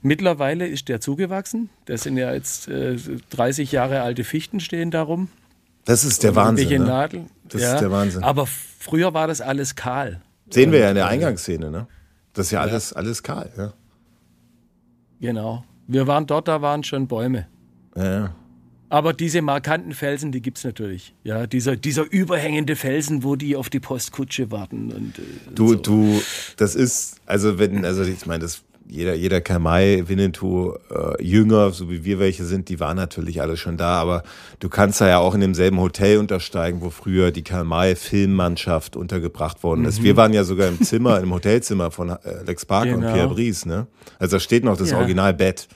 [0.00, 1.70] Mittlerweile ist der zugewachsen.
[1.86, 2.96] Das sind ja jetzt äh,
[3.30, 5.28] 30 Jahre alte Fichten stehen darum.
[5.84, 6.68] Das ist der Wahnsinn.
[6.68, 6.78] Ne?
[6.78, 7.30] Nadeln.
[7.44, 7.74] Das ja.
[7.74, 8.22] ist der Wahnsinn.
[8.22, 10.20] Aber früher war das alles kahl.
[10.50, 11.88] Sehen wir ja in der Eingangsszene, ne?
[12.32, 12.96] Das ist ja alles, ja.
[12.96, 13.72] alles kahl, ja.
[15.20, 15.64] Genau.
[15.86, 17.46] Wir waren dort, da waren schon Bäume.
[17.96, 18.34] Ja.
[18.88, 21.14] Aber diese markanten Felsen, die gibt es natürlich.
[21.24, 24.92] Ja, dieser, dieser überhängende Felsen, wo die auf die Postkutsche warten.
[24.92, 25.22] Und, äh,
[25.54, 25.74] du, so.
[25.74, 26.22] du,
[26.56, 28.62] das ist, also wenn, also ich meine, das
[28.94, 33.56] jeder, jeder Kamai, Winnetou, äh, Jünger, so wie wir welche sind, die waren natürlich alle
[33.56, 34.22] schon da, aber
[34.60, 39.84] du kannst da ja auch in demselben Hotel untersteigen, wo früher die Kamai-Filmmannschaft untergebracht worden
[39.84, 40.00] ist.
[40.00, 40.04] Mhm.
[40.04, 43.08] Wir waren ja sogar im Zimmer, im Hotelzimmer von äh, Lex Parker genau.
[43.08, 43.86] und Pierre Brice, ne?
[44.18, 44.98] Also da steht noch das ja.
[44.98, 45.68] Originalbett.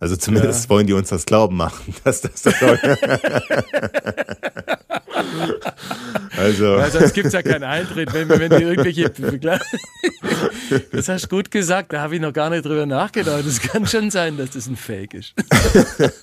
[0.00, 0.70] Also zumindest ja.
[0.70, 2.54] wollen die uns das glauben machen, dass das das
[6.36, 6.78] Also.
[6.78, 9.10] Ja, sonst gibt es ja keinen Eintritt, wenn, wenn die irgendwelche.
[10.92, 13.44] Das hast du gut gesagt, da habe ich noch gar nicht drüber nachgedacht.
[13.46, 15.34] Es kann schon sein, dass das ein Fake ist.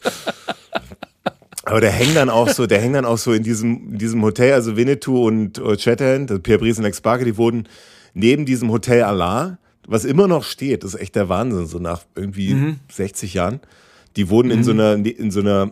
[1.65, 4.21] Aber der hängt dann auch so, der hängt dann auch so in diesem, in diesem
[4.21, 7.67] Hotel, also Winnetou und Chatterhand, also Pierre Brice und Lex Barker, die wurden
[8.13, 9.57] neben diesem Hotel Allah,
[9.87, 12.79] was immer noch steht, ist echt der Wahnsinn, so nach irgendwie mhm.
[12.91, 13.59] 60 Jahren,
[14.15, 14.53] die wurden mhm.
[14.53, 15.71] in so einer, in so einer,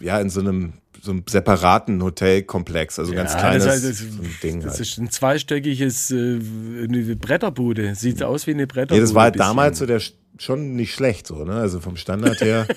[0.00, 3.98] ja, in so einem so einem separaten Hotelkomplex, also ja, ganz kleines das, heißt, das,
[3.98, 4.60] so ein Ding.
[4.60, 4.80] Das halt.
[4.82, 7.96] ist ein zweistöckiges äh, eine Bretterbude.
[7.96, 8.98] Sieht aus wie eine Bretterbude.
[8.98, 10.00] Ja, das war halt damals so der
[10.38, 11.54] schon nicht schlecht so, ne?
[11.54, 12.66] Also vom Standard her.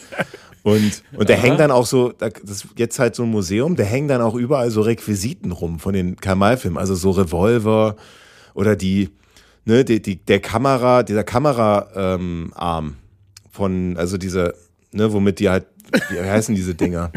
[0.64, 3.86] Und, und der hängt dann auch so, das ist jetzt halt so ein Museum, der
[3.86, 7.96] hängt dann auch überall so Requisiten rum von den Kamal-Filmen, also so Revolver
[8.56, 9.12] oder die,
[9.66, 12.96] ne, die, die, der Kamera, dieser Kameraarm ähm,
[13.52, 14.56] von, also diese,
[14.92, 15.66] ne, womit die halt,
[16.10, 17.12] wie heißen diese Dinger?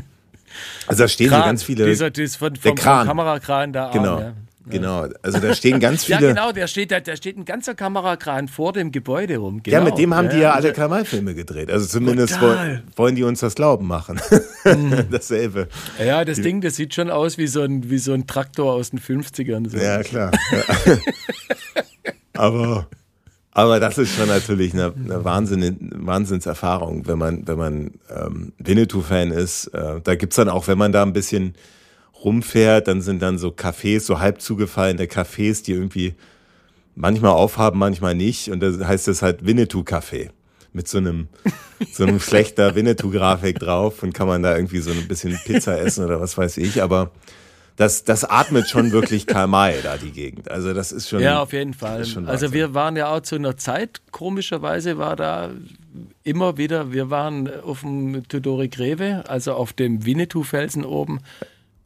[0.87, 1.87] Also da stehen Kran, so ganz viele.
[1.87, 3.07] Dieser, dieser von, vom, Kran.
[3.07, 3.91] vom Kamerakran da.
[3.91, 4.17] Genau.
[4.17, 4.35] Arm, ja.
[4.71, 6.21] Genau, also da stehen ganz viele.
[6.21, 9.63] ja, genau, der steht, da, da steht ein ganzer Kamerakran vor dem Gebäude rum.
[9.63, 9.79] Genau.
[9.79, 11.71] Ja, mit dem haben ja, die ja alle Kamalfilme gedreht.
[11.71, 14.21] Also zumindest wollen, wollen die uns das glauben machen.
[14.65, 15.05] Mhm.
[15.11, 15.69] Dasselbe.
[16.05, 18.91] Ja, das Ding, das sieht schon aus wie so ein, wie so ein Traktor aus
[18.91, 19.71] den 50ern.
[19.71, 19.79] So.
[19.79, 20.33] Ja, klar.
[22.39, 22.87] Aber
[23.59, 29.33] aber das ist schon natürlich eine, eine Wahnsinn, Wahnsinnserfahrung, wenn man, wenn man ähm, Winnetou-Fan
[29.33, 29.67] ist.
[29.75, 31.55] Äh, da gibt's dann auch, wenn man da ein bisschen
[32.23, 36.15] rumfährt, dann sind dann so Cafés, so halb zugefallene Cafés, die irgendwie
[36.95, 38.49] manchmal aufhaben, manchmal nicht.
[38.53, 40.29] Und da heißt das halt Winnetou-Café
[40.73, 41.27] mit so einem,
[41.93, 46.05] so einem schlechter Winnetou-Grafik drauf und kann man da irgendwie so ein bisschen Pizza essen
[46.05, 46.81] oder was weiß ich.
[46.81, 47.11] Aber
[47.79, 50.51] das, das atmet schon wirklich Karl May da die Gegend.
[50.51, 51.21] Also das ist schon.
[51.21, 52.05] Ja, auf jeden Fall.
[52.27, 55.51] Also wir waren ja auch zu einer Zeit, komischerweise war da
[56.25, 61.21] immer wieder, wir waren auf dem Tudori Greve, also auf dem Winnetou-Felsen oben.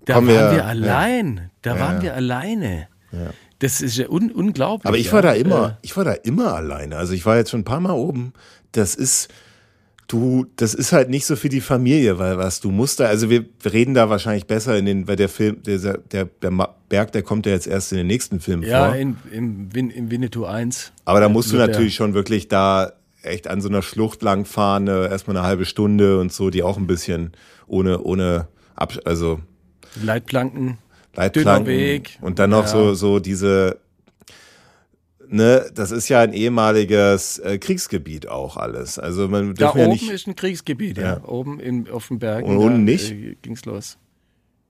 [0.07, 1.37] Da Kommen waren wir, wir allein.
[1.37, 1.43] Ja.
[1.61, 1.81] Da ja.
[1.81, 2.89] waren wir alleine.
[3.13, 3.31] Ja.
[3.59, 4.87] Das ist ja un unglaublich.
[4.87, 6.97] Aber ich war da immer, ich war da immer alleine.
[6.97, 8.33] Also ich war jetzt schon ein paar Mal oben.
[8.73, 9.29] das ist,
[10.13, 13.31] du, das ist halt nicht so für die Familie, weil was du musst da, also
[13.31, 16.51] wir, reden da wahrscheinlich besser in den, weil der Film, der, der, der
[16.89, 18.95] Berg, der kommt ja jetzt erst in den nächsten Film ja, vor.
[18.95, 20.93] Ja, im, im, im Winnetou 1.
[21.05, 22.93] Aber da musst du natürlich schon wirklich da
[23.23, 26.77] echt an so einer Schlucht langfahren, äh, erstmal eine halbe Stunde und so, die auch
[26.77, 27.33] ein bisschen
[27.67, 29.41] ohne, ohne, Ab also
[30.03, 30.79] Leitplanken,
[31.15, 32.19] Leitplanken Weg.
[32.21, 32.69] und dann noch ja.
[32.69, 33.79] so, so diese,
[35.33, 38.99] ne, das ist ja ein ehemaliges äh, Kriegsgebiet auch alles.
[38.99, 41.05] Also man da ja oben nicht, ist ein Kriegsgebiet, ja.
[41.05, 41.25] ja.
[41.25, 42.45] Oben in, auf dem Berg.
[42.45, 43.11] Und unten nicht?
[43.11, 43.99] Äh, ging's los.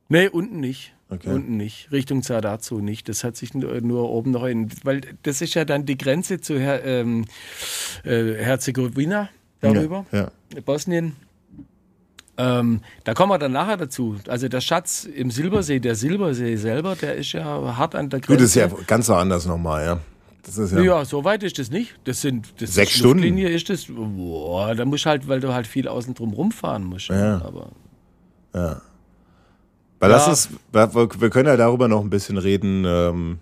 [0.09, 0.95] Nee, unten nicht.
[1.09, 1.29] Okay.
[1.29, 1.93] Unten nicht.
[1.93, 3.09] Richtung Zadazu nicht.
[3.09, 6.41] Das hat sich nur, nur, oben noch in, weil das ist ja dann die Grenze
[6.41, 7.27] zu Her, ähm,
[8.05, 9.29] äh, Herzegowina
[9.61, 10.07] darüber.
[10.11, 10.61] Ja, ja.
[10.65, 11.17] Bosnien.
[12.39, 14.17] Ähm, da kommen wir dann nachher dazu.
[14.27, 17.45] Also der Schatz im Silbersee, der Silbersee selber, der ist ja
[17.77, 18.33] hart an der Grenze.
[18.33, 20.01] Gut, das ist ja ganz so anders nochmal, ja.
[20.45, 21.95] Das ist ja, ja, so weit ist das nicht.
[22.05, 23.22] Das sind das sechs Stunden.
[23.22, 23.86] Linie ist das.
[23.88, 27.09] Boah, da musst halt, weil du halt viel außen drum rumfahren musst.
[27.09, 27.40] Ja.
[27.43, 27.70] Aber
[28.55, 28.82] ja.
[30.01, 30.16] Weil ja.
[30.16, 33.38] das ist, wir können ja darüber noch ein bisschen reden, ähm,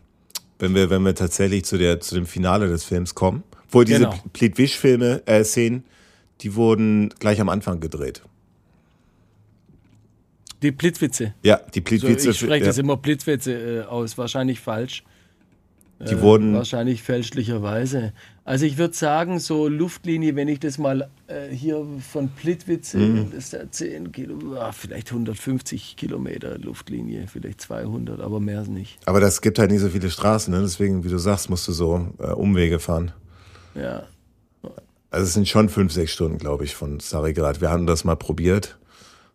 [0.58, 3.44] wenn wir, wenn wir tatsächlich zu der, zu dem Finale des Films kommen.
[3.70, 4.14] Wo diese genau.
[4.34, 5.84] Plitwisch-Filme, äh, Szenen,
[6.42, 8.22] die wurden gleich am Anfang gedreht.
[10.60, 11.34] Die Blitzwitze.
[11.42, 12.24] Ja, die Blitzwitze.
[12.24, 12.66] So, ich spreche ja.
[12.66, 15.02] das immer Blitzwitze äh, aus, wahrscheinlich falsch.
[16.00, 16.54] Die äh, wurden.
[16.54, 18.12] Wahrscheinlich fälschlicherweise.
[18.44, 23.30] Also ich würde sagen, so Luftlinie, wenn ich das mal äh, hier von Plitwitze, mhm.
[23.30, 28.98] das ist da 10 Kilo, vielleicht 150 Kilometer Luftlinie, vielleicht 200, aber mehr nicht.
[29.06, 30.62] Aber das gibt halt nicht so viele Straßen, ne?
[30.62, 33.12] deswegen, wie du sagst, musst du so äh, Umwege fahren.
[33.74, 34.04] Ja.
[35.10, 37.60] Also es sind schon fünf, sechs Stunden, glaube ich, von Sarigrad.
[37.60, 38.78] Wir hatten das mal probiert.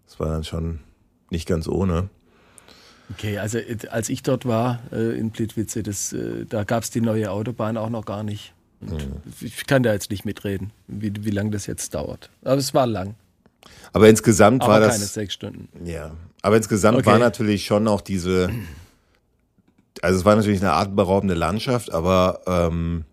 [0.08, 0.80] Das war dann schon
[1.30, 2.10] nicht ganz ohne.
[3.12, 6.90] Okay, also äh, als ich dort war äh, in Plitvice, das, äh, da gab es
[6.90, 8.54] die neue Autobahn auch noch gar nicht.
[8.82, 9.22] Mhm.
[9.42, 12.30] Ich kann da jetzt nicht mitreden, wie, wie lange das jetzt dauert.
[12.44, 13.16] Aber es war lang.
[13.94, 15.14] Aber insgesamt Aber war keine das.
[15.14, 15.70] sechs Stunden.
[15.86, 16.12] Ja.
[16.42, 17.08] Aber insgesamt okay.
[17.08, 18.50] war natürlich schon auch diese.
[20.02, 23.06] Also es war natürlich eine atemberaubende Landschaft, aber ähm,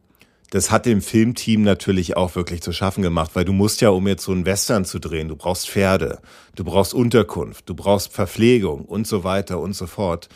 [0.53, 4.07] das hat dem Filmteam natürlich auch wirklich zu schaffen gemacht, weil du musst ja, um
[4.07, 6.18] jetzt so einen Western zu drehen, du brauchst Pferde,
[6.57, 10.28] du brauchst Unterkunft, du brauchst Verpflegung und so weiter und so fort.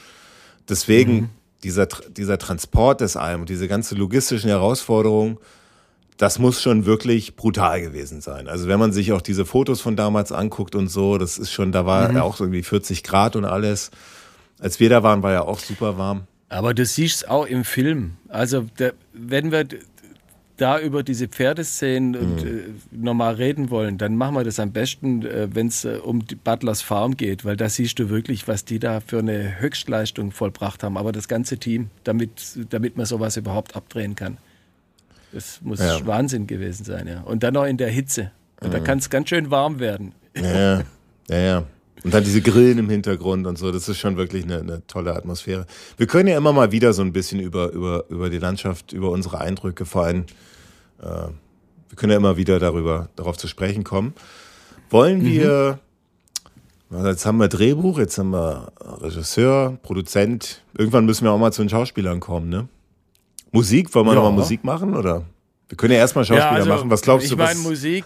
[0.71, 1.29] Deswegen mhm.
[1.65, 5.37] dieser, dieser Transport des allem und diese ganze logistischen Herausforderungen,
[6.17, 8.49] das muss schon wirklich brutal gewesen sein.
[8.49, 11.73] Also wenn man sich auch diese Fotos von damals anguckt und so, das ist schon,
[11.73, 12.17] da war mhm.
[12.17, 13.91] ja auch irgendwie 40 Grad und alles.
[14.59, 16.27] Als wir da waren, war ja auch super warm.
[16.49, 18.17] Aber du siehst es auch im Film.
[18.29, 19.67] Also der, wenn wir
[20.57, 22.39] da über diese Pferdeszenen mhm.
[22.39, 26.27] äh, nochmal reden wollen, dann machen wir das am besten, äh, wenn es äh, um
[26.27, 30.33] die Butlers Farm geht, weil da siehst du wirklich, was die da für eine Höchstleistung
[30.33, 30.97] vollbracht haben.
[30.97, 32.31] Aber das ganze Team, damit,
[32.71, 34.39] damit man sowas überhaupt abdrehen kann.
[35.33, 36.07] Das muss ja.
[36.07, 37.21] Wahnsinn gewesen sein, ja.
[37.21, 38.31] Und dann noch in der Hitze.
[38.63, 38.71] Mhm.
[38.71, 40.13] Da kann es ganz schön warm werden.
[40.35, 40.83] Ja,
[41.29, 41.65] ja, ja.
[42.07, 45.17] Und dann diese Grillen im Hintergrund und so, das ist schon wirklich eine, eine, tolle
[45.17, 45.67] Atmosphäre.
[45.97, 49.11] Wir können ja immer mal wieder so ein bisschen über, über, über die Landschaft, über
[49.11, 50.27] unsere Eindrücke vor allem,
[51.03, 51.05] äh,
[51.89, 54.15] wir können ja immer wieder darüber, darauf zu sprechen kommen.
[54.89, 55.25] Wollen mhm.
[55.25, 55.79] wir,
[56.93, 61.53] also jetzt haben wir Drehbuch, jetzt haben wir Regisseur, Produzent, irgendwann müssen wir auch mal
[61.53, 62.69] zu den Schauspielern kommen, ne?
[63.51, 64.21] Musik, wollen wir ja.
[64.21, 65.25] nochmal Musik machen oder?
[65.69, 66.91] Wir können ja erstmal Schauspieler ja, also, machen.
[66.91, 67.37] Was glaubst ich du?
[67.37, 68.05] Ich meine, Musik,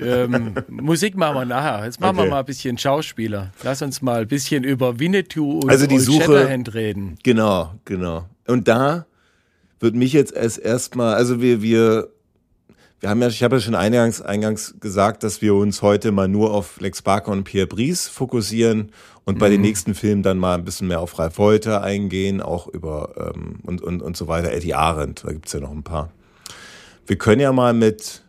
[0.00, 1.84] ähm, Musik machen wir nachher.
[1.84, 2.26] Jetzt machen okay.
[2.26, 3.52] wir mal ein bisschen Schauspieler.
[3.62, 7.18] Lass uns mal ein bisschen über Winnetou und also die Old Suche, Shatterhand reden.
[7.22, 8.24] Genau, genau.
[8.46, 9.04] Und da
[9.78, 12.08] wird mich jetzt erst erstmal, also wir, wir,
[13.00, 16.28] wir haben ja, ich habe ja schon eingangs, eingangs gesagt, dass wir uns heute mal
[16.28, 18.90] nur auf Lex Barker und Pierre Brice fokussieren
[19.24, 19.52] und bei mhm.
[19.52, 23.58] den nächsten Filmen dann mal ein bisschen mehr auf Ralf Wolter eingehen, auch über ähm,
[23.64, 24.50] und, und, und so weiter.
[24.50, 26.10] Eddie Arendt, da gibt's ja noch ein paar.
[27.06, 28.22] Wir können ja mal mit,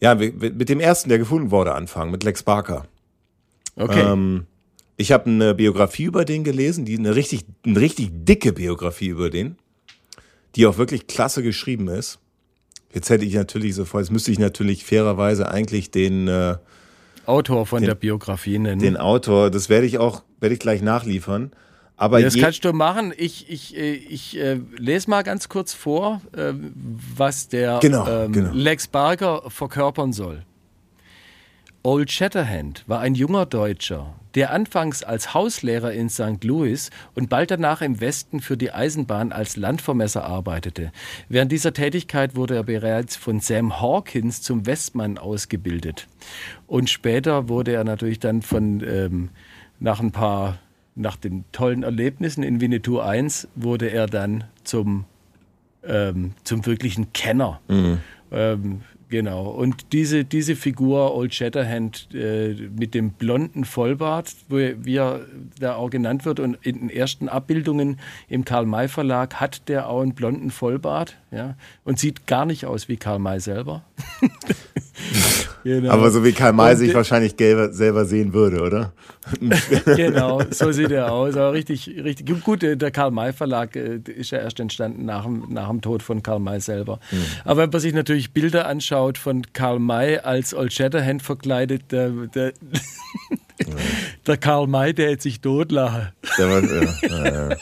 [0.00, 2.86] ja, mit dem ersten, der gefunden wurde, anfangen, mit Lex Barker.
[3.76, 4.00] Okay.
[4.00, 4.46] Ähm,
[4.96, 9.30] ich habe eine Biografie über den gelesen, die eine richtig, eine richtig dicke Biografie über
[9.30, 9.56] den,
[10.54, 12.18] die auch wirklich klasse geschrieben ist.
[12.94, 16.56] Jetzt hätte ich natürlich sofort, jetzt müsste ich natürlich fairerweise eigentlich den äh,
[17.26, 18.80] Autor von den, der Biografie nennen.
[18.80, 21.50] Den Autor, das werde ich auch, werde ich gleich nachliefern.
[21.96, 23.14] Aber das kannst du machen.
[23.16, 26.52] Ich, ich, äh, ich äh, lese mal ganz kurz vor, äh,
[27.16, 28.50] was der genau, ähm, genau.
[28.52, 30.42] Lex Barker verkörpern soll.
[31.82, 36.42] Old Shatterhand war ein junger Deutscher, der anfangs als Hauslehrer in St.
[36.42, 40.90] Louis und bald danach im Westen für die Eisenbahn als Landvermesser arbeitete.
[41.28, 46.08] Während dieser Tätigkeit wurde er bereits von Sam Hawkins zum Westmann ausgebildet.
[46.66, 49.28] Und später wurde er natürlich dann von ähm,
[49.78, 50.58] nach ein paar
[50.96, 55.04] nach den tollen Erlebnissen in Winnetou 1 wurde er dann zum,
[55.84, 57.60] ähm, zum wirklichen Kenner.
[57.68, 57.98] Mhm.
[58.32, 59.46] Ähm, Genau.
[59.50, 65.20] Und diese, diese Figur, Old Shatterhand, äh, mit dem blonden Vollbart, wo, wie er
[65.60, 70.14] da auch genannt wird, und in den ersten Abbildungen im Karl-May-Verlag hat der auch einen
[70.14, 73.84] blonden Vollbart, ja, und sieht gar nicht aus wie Karl May selber.
[75.64, 75.90] genau.
[75.90, 78.92] Aber so wie Karl May und, sich wahrscheinlich selber sehen würde, oder?
[79.96, 81.36] genau, so sieht er aus.
[81.36, 82.62] Aber richtig, richtig gut.
[82.62, 86.22] Der Karl May Verlag äh, ist ja erst entstanden nach dem, nach dem Tod von
[86.22, 87.00] Karl May selber.
[87.10, 87.24] Mhm.
[87.44, 92.10] Aber wenn man sich natürlich Bilder anschaut von Karl May als Old Shatterhand verkleidet, der,
[92.10, 92.52] der,
[93.66, 93.74] ja.
[94.26, 96.08] der Karl May, der hätte sich totlachen.
[96.38, 97.56] Ja, ja,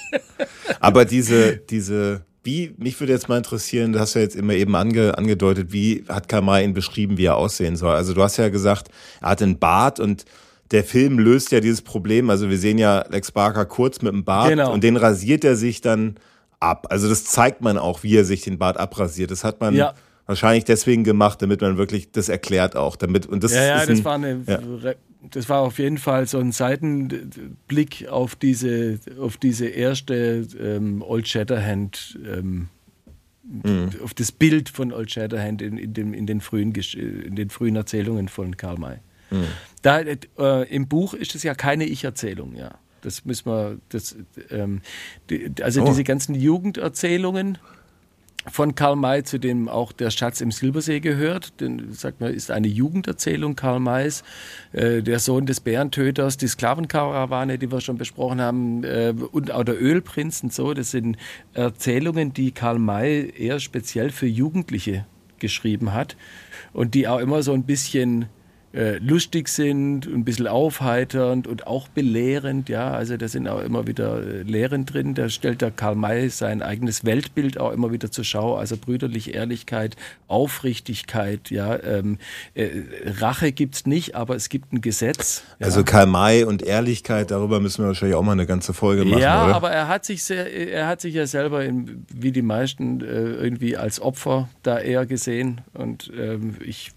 [0.80, 4.76] Aber diese, diese wie, mich würde jetzt mal interessieren, du hast ja jetzt immer eben
[4.76, 7.94] ange, angedeutet, wie hat Karl May ihn beschrieben, wie er aussehen soll?
[7.94, 8.88] Also du hast ja gesagt,
[9.20, 10.24] er hat einen Bart und
[10.70, 12.30] der Film löst ja dieses Problem.
[12.30, 14.72] Also wir sehen ja Lex Barker kurz mit dem Bart genau.
[14.72, 16.16] und den rasiert er sich dann
[16.60, 16.86] ab.
[16.90, 19.30] Also das zeigt man auch, wie er sich den Bart abrasiert.
[19.30, 19.94] Das hat man ja.
[20.26, 22.96] wahrscheinlich deswegen gemacht, damit man wirklich das erklärt auch.
[22.96, 24.60] Damit, und das ja, ja, das ein, war eine ja
[25.30, 31.28] das war auf jeden Fall so ein Seitenblick auf diese, auf diese erste ähm, Old
[31.28, 32.68] Shatterhand, ähm,
[33.44, 33.90] mhm.
[34.02, 37.76] auf das Bild von Old Shatterhand in, in, dem, in, den, frühen, in den frühen
[37.76, 38.98] Erzählungen von Karl May.
[39.30, 39.44] Mhm.
[39.82, 42.78] Da, äh, Im Buch ist es ja keine Ich-Erzählung, ja.
[43.02, 44.16] Das müssen wir, das,
[44.50, 44.80] ähm,
[45.28, 45.84] die, also oh.
[45.84, 47.58] diese ganzen Jugenderzählungen,
[48.50, 51.60] von Karl May, zu dem auch der Schatz im Silbersee gehört.
[51.60, 54.22] Den, sagt man, ist eine Jugenderzählung Karl Mays.
[54.72, 59.64] Äh, der Sohn des Bärentöters, die Sklavenkarawane, die wir schon besprochen haben, äh, und auch
[59.64, 60.74] der Ölprinz und so.
[60.74, 61.16] Das sind
[61.54, 65.06] Erzählungen, die Karl May eher speziell für Jugendliche
[65.38, 66.16] geschrieben hat
[66.72, 68.26] und die auch immer so ein bisschen
[68.74, 72.68] äh, lustig sind, ein bisschen aufheiternd und auch belehrend.
[72.68, 75.14] Ja, also da sind auch immer wieder äh, Lehren drin.
[75.14, 78.56] Da stellt der Karl May sein eigenes Weltbild auch immer wieder zur Schau.
[78.56, 79.96] Also brüderliche Ehrlichkeit,
[80.26, 81.50] Aufrichtigkeit.
[81.50, 82.18] Ja, ähm,
[82.54, 82.68] äh,
[83.20, 85.44] Rache gibt's nicht, aber es gibt ein Gesetz.
[85.60, 85.66] Ja.
[85.66, 89.22] Also Karl May und Ehrlichkeit, darüber müssen wir wahrscheinlich auch mal eine ganze Folge machen.
[89.22, 89.54] Ja, oder?
[89.54, 93.04] aber er hat sich sehr, er hat sich ja selber in, wie die meisten äh,
[93.04, 96.90] irgendwie als Opfer da eher gesehen und ähm, ich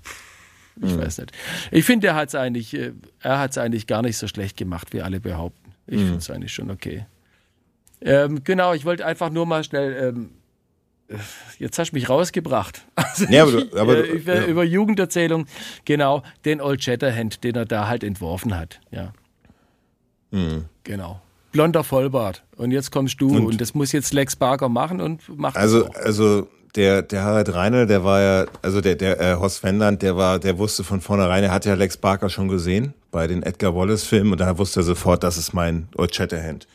[0.82, 1.02] ich mhm.
[1.02, 1.32] weiß nicht.
[1.72, 4.58] Ich finde, er hat es eigentlich, äh, er hat es eigentlich gar nicht so schlecht
[4.58, 5.74] gemacht, wie alle behaupten.
[5.88, 6.06] Ich mhm.
[6.06, 7.06] finde es eigentlich schon okay.
[8.02, 10.10] Ähm, genau, ich wollte einfach nur mal schnell.
[10.10, 10.30] Ähm,
[11.08, 11.16] äh,
[11.58, 12.86] jetzt hast du mich rausgebracht.
[13.18, 14.46] Also ja, aber du, aber ich, äh, ja.
[14.46, 15.48] über Jugenderzählung,
[15.86, 18.80] genau, den Old Shatterhand, den er da halt entworfen hat.
[18.92, 19.12] Ja.
[20.30, 20.66] Mhm.
[20.84, 21.20] Genau.
[21.52, 22.44] Blonder Vollbart.
[22.58, 25.88] Und jetzt kommst du und, und, das muss jetzt Lex Barker machen und macht Also,
[25.94, 30.16] also der, der Harald Reine, der war ja, also der, der äh, Horst Wendland, der
[30.18, 33.76] war, der wusste von vornherein, er hat ja Lex Barker schon gesehen bei den Edgar
[33.76, 36.68] Wallace-Filmen und da wusste er sofort, das ist mein Old Shatterhand.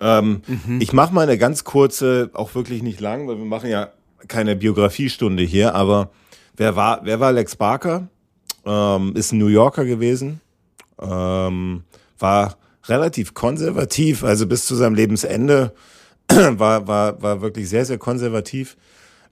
[0.00, 0.80] Ähm, mhm.
[0.80, 3.88] Ich mache mal eine ganz kurze, auch wirklich nicht lang, weil wir machen ja
[4.28, 6.10] keine Biografiestunde hier, aber
[6.56, 8.08] wer war, wer war Lex Barker?
[8.66, 10.40] Ähm, ist ein New Yorker gewesen,
[11.00, 11.84] ähm,
[12.18, 12.56] war
[12.86, 15.72] relativ konservativ, also bis zu seinem Lebensende
[16.28, 18.76] war, war, war wirklich sehr, sehr konservativ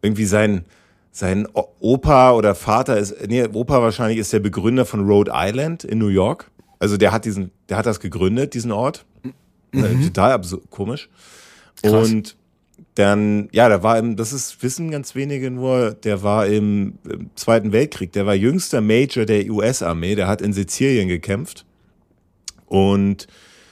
[0.02, 0.64] irgendwie sein,
[1.10, 5.98] sein Opa oder Vater ist, nee, Opa wahrscheinlich ist der Begründer von Rhode Island in
[5.98, 6.50] New York.
[6.78, 9.04] Also der hat diesen, der hat das gegründet, diesen Ort.
[9.72, 9.84] Mhm.
[9.84, 11.08] Äh, total absurd, komisch.
[11.82, 12.10] Krass.
[12.10, 12.36] Und
[12.94, 17.30] dann, ja, der war im, das ist, wissen ganz wenige nur, der war im, im
[17.36, 21.64] Zweiten Weltkrieg, der war jüngster Major der US-Armee, der hat in Sizilien gekämpft
[22.66, 23.28] und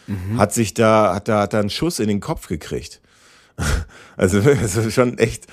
[0.06, 0.38] mhm.
[0.38, 3.00] hat sich da, hat da, hat da einen Schuss in den Kopf gekriegt.
[4.16, 5.46] also, also schon echt,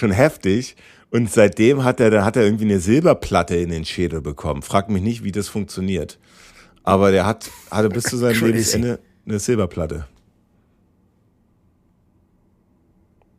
[0.00, 0.76] schon heftig.
[1.10, 4.62] Und seitdem hat er, dann hat er irgendwie eine Silberplatte in den Schädel bekommen.
[4.62, 6.18] Frag mich nicht, wie das funktioniert.
[6.82, 8.40] Aber der hat, hatte bis zu seinem.
[8.40, 10.06] Lebensende eine Silberplatte.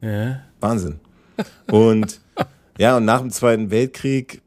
[0.01, 0.41] Ja.
[0.59, 0.99] Wahnsinn.
[1.67, 2.21] Und
[2.77, 4.41] ja, und nach dem Zweiten Weltkrieg,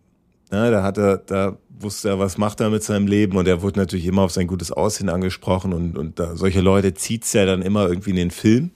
[0.50, 3.62] na, da hat er, da wusste er, was macht er mit seinem Leben und er
[3.62, 7.46] wurde natürlich immer auf sein gutes Aussehen angesprochen und, und da, solche Leute zieht's ja
[7.46, 8.70] dann immer irgendwie in den Film.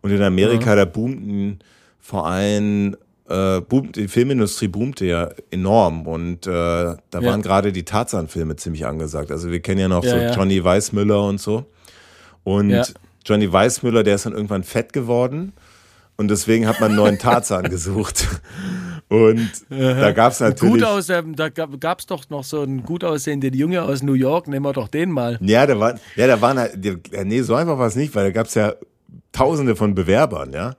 [0.00, 0.76] Und in Amerika, ja.
[0.76, 1.60] da boomten
[2.02, 2.96] vor allem
[3.28, 7.22] äh, boomt, die Filmindustrie boomte ja enorm und äh, da ja.
[7.22, 9.30] waren gerade die Tarzan-Filme ziemlich angesagt.
[9.30, 10.34] Also wir kennen ja noch ja, so ja.
[10.34, 11.64] Johnny Weissmüller und so.
[12.44, 12.94] Und
[13.24, 15.52] Johnny Weissmüller, der ist dann irgendwann fett geworden
[16.16, 18.26] und deswegen hat man einen neuen Tarzan gesucht.
[19.08, 20.74] Und da gab es natürlich.
[20.74, 24.14] Gut aus, ähm, da gab es doch noch so einen gut aussehenden Junge aus New
[24.14, 25.38] York, nehmen wir doch den mal.
[25.40, 26.78] Ja, da war, ja, da waren halt,
[27.24, 28.74] nee, so einfach war es nicht, weil da gab es ja
[29.30, 30.74] tausende von Bewerbern, ja.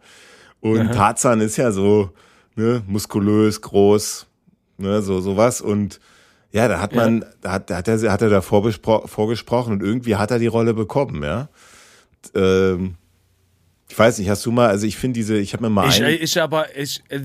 [0.64, 0.93] Und Aha.
[0.93, 2.11] Tarzan ist ja so
[2.55, 4.28] ne, muskulös, groß,
[4.78, 5.59] ne, so sowas.
[5.59, 5.99] Und
[6.53, 7.28] ja, da hat man, ja.
[7.41, 10.74] da hat, da hat er, hat er da vorgesprochen und irgendwie hat er die Rolle
[10.74, 11.49] bekommen, ja.
[12.34, 12.95] Ähm,
[13.89, 15.89] Ich weiß nicht, hast du mal, also ich finde diese, ich habe mir mal.
[15.89, 17.20] Ich, ich aber, ich, äh,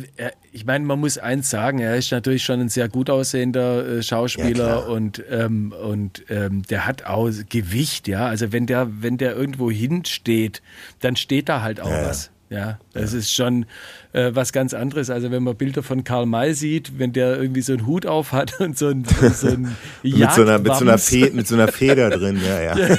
[0.51, 4.03] ich meine, man muss eins sagen, er ist natürlich schon ein sehr gut aussehender äh,
[4.03, 8.27] Schauspieler Ja, und, ähm, und ähm, der hat auch Gewicht, ja.
[8.27, 10.61] Also wenn der, wenn der irgendwo hinsteht,
[11.01, 12.09] dann steht da halt auch ja.
[12.09, 12.31] was.
[12.51, 13.67] Ja, das ist schon
[14.13, 15.11] äh, was ganz anderes.
[15.11, 18.33] Also wenn man Bilder von Karl May sieht, wenn der irgendwie so einen Hut auf
[18.33, 19.05] hat und so ein,
[19.35, 19.63] so ein
[20.03, 20.99] mit, so einer, mit, so einer.
[20.99, 22.97] Fe mit so einer Feder drin, ja, ja.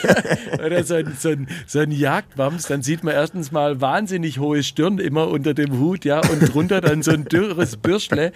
[0.65, 4.63] Oder so ein, so, ein, so ein Jagdwams, dann sieht man erstens mal wahnsinnig hohe
[4.63, 8.31] Stirn immer unter dem Hut, ja, und drunter dann so ein dürres Bürschle,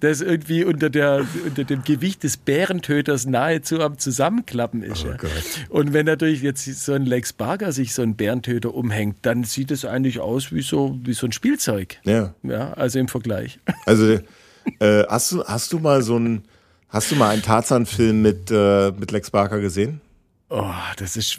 [0.00, 5.04] das irgendwie unter, der, unter dem Gewicht des Bärentöters nahezu am Zusammenklappen ist.
[5.04, 5.16] Oh ja.
[5.68, 9.70] Und wenn natürlich jetzt so ein Lex Barger sich so ein Bärentöter umhängt, dann sieht
[9.70, 11.98] es eigentlich aus wie so, wie so ein Spielzeug.
[12.04, 12.13] ja.
[12.42, 13.58] Ja, also im Vergleich.
[13.86, 14.18] Also
[14.80, 16.42] äh, hast du hast du mal so ein
[16.88, 20.00] hast du mal einen Tarzan-Film mit äh, mit Lex Barker gesehen?
[20.48, 21.38] Oh, das ist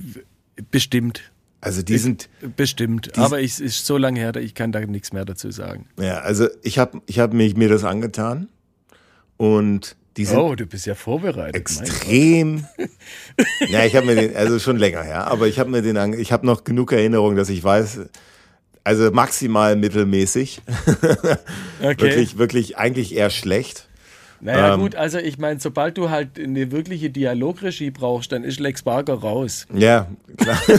[0.71, 1.21] bestimmt.
[1.61, 3.17] Also die sind Bestimmt.
[3.17, 5.87] Aber es ist so lange her, ich kann da nichts mehr dazu sagen.
[5.99, 8.47] ja also ich habe ich habe mich mir das angetan
[9.37, 11.55] und die sind Oh, du bist ja vorbereitet.
[11.55, 12.65] extrem.
[13.67, 16.31] ja, ich habe mir den, also schon länger her, aber ich habe mir den, ich
[16.31, 17.99] habe noch genug Erinnerung, dass ich weiß,
[18.85, 20.61] also maximal mittelmäßig,
[21.81, 22.01] Okay.
[22.01, 23.87] wirklich, wirklich eigentlich eher schlecht.
[24.41, 28.59] Naja, Ähm, gut, also ich meine, sobald du halt eine wirkliche Dialogregie brauchst, dann ist
[28.59, 29.65] Lex Barker raus.
[29.73, 30.07] Ja,
[30.37, 30.61] klar.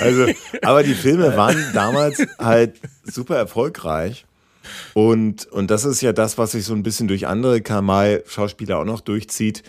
[0.00, 0.26] Also,
[0.62, 4.26] aber die Filme waren damals halt super erfolgreich.
[4.92, 8.84] Und, und das ist ja das, was sich so ein bisschen durch andere Kamai-Schauspieler auch
[8.84, 9.62] noch durchzieht.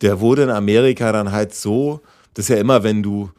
[0.00, 2.00] Der wurde in Amerika dann halt so,
[2.34, 3.30] das ist ja immer, wenn du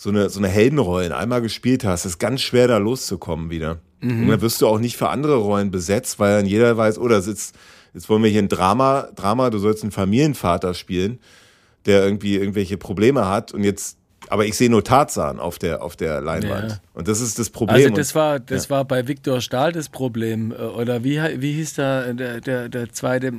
[0.00, 3.80] so eine, so eine Heldenrollen einmal gespielt hast, ist ganz schwer da loszukommen wieder.
[4.00, 7.08] Und dann wirst du auch nicht für andere Rollen besetzt, weil dann jeder weiß, oh,
[7.08, 7.56] das ist,
[7.94, 11.18] jetzt wollen wir hier ein Drama, Drama, du sollst einen Familienvater spielen,
[11.84, 15.96] der irgendwie irgendwelche Probleme hat und jetzt, aber ich sehe nur Tarzan auf der, auf
[15.96, 16.70] der Leinwand.
[16.70, 16.78] Ja.
[16.94, 17.74] Und das ist das Problem.
[17.74, 20.52] Also das war, das war bei Viktor Stahl das Problem.
[20.52, 23.32] Oder wie, wie hieß da der, der, der zweite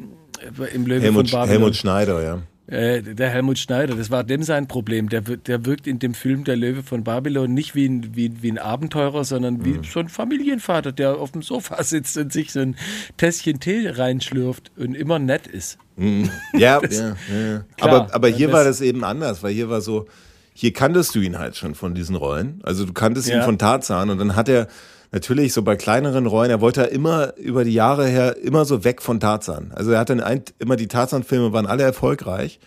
[0.74, 1.49] im Löwe Helmut, von Babylon?
[1.49, 2.41] Helmut Schneider, ja.
[2.70, 5.09] Äh, der Helmut Schneider, das war dem sein Problem.
[5.09, 8.43] Der, wirkt- der wirkt in dem Film Der Löwe von Babylon nicht wie ein, wie,
[8.43, 12.51] wie ein Abenteurer, sondern wie so ein Familienvater, der auf dem Sofa sitzt und sich
[12.51, 12.76] so ein
[13.17, 15.78] Tässchen Tee reinschlürft und immer nett ist.
[15.97, 16.09] Ja,
[16.53, 17.63] ja, ja, ja.
[17.78, 20.07] Klar, aber, aber hier das- war das eben anders, weil hier war so,
[20.53, 22.59] hier kanntest du ihn halt schon von diesen Rollen.
[22.63, 23.43] Also du kanntest ihn Ja.
[23.43, 24.67] von Tarzan und dann hat er
[25.12, 28.84] natürlich so bei kleineren Rollen, er wollte ja immer über die Jahre her immer so
[28.84, 29.72] weg von Tarzan.
[29.74, 32.60] Also er hat dann ein, immer die Tarzan-Filme waren alle erfolgreich,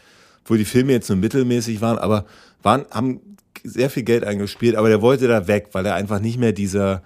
[0.45, 2.25] wo die Filme jetzt nur mittelmäßig waren, aber
[2.63, 3.21] waren, haben
[3.65, 7.03] sehr viel Geld eingespielt, aber der wollte da weg, weil er einfach nicht mehr dieser,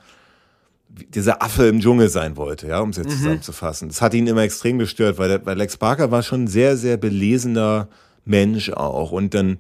[0.89, 3.89] dieser Affe im Dschungel sein wollte, ja, um es jetzt zusammenzufassen.
[3.89, 6.78] Das hat ihn immer extrem gestört, weil, der, weil Lex Barker war schon ein sehr,
[6.78, 7.89] sehr belesener
[8.24, 9.12] Mensch auch.
[9.12, 9.59] Und dann,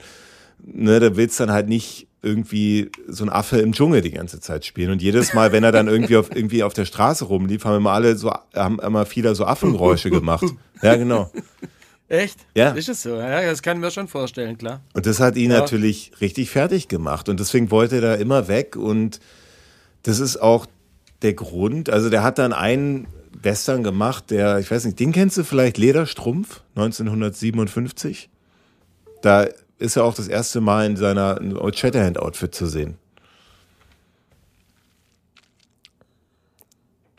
[0.64, 4.64] ne, da willst dann halt nicht irgendwie so ein Affe im Dschungel die ganze Zeit
[4.64, 4.90] spielen.
[4.90, 7.92] Und jedes Mal, wenn er dann irgendwie auf, irgendwie auf der Straße rumlief, haben immer
[7.92, 10.44] alle so, haben immer viele so Affengeräusche gemacht.
[10.82, 11.30] Ja, genau.
[12.08, 12.38] Echt?
[12.54, 12.70] Ja.
[12.70, 13.16] Ist es so?
[13.16, 14.80] Ja, das kann ich mir schon vorstellen, klar.
[14.94, 15.58] Und das hat ihn Ja.
[15.60, 17.28] natürlich richtig fertig gemacht.
[17.28, 18.76] Und deswegen wollte er da immer weg.
[18.76, 19.20] Und
[20.04, 20.66] das ist auch
[21.22, 21.90] der Grund.
[21.90, 23.06] Also der hat dann einen
[23.42, 28.28] Western gemacht, der, ich weiß nicht, den kennst du vielleicht, Lederstrumpf, 1957.
[29.22, 29.46] Da
[29.78, 32.96] ist er auch das erste Mal in seiner Old Shatterhand-Outfit zu sehen.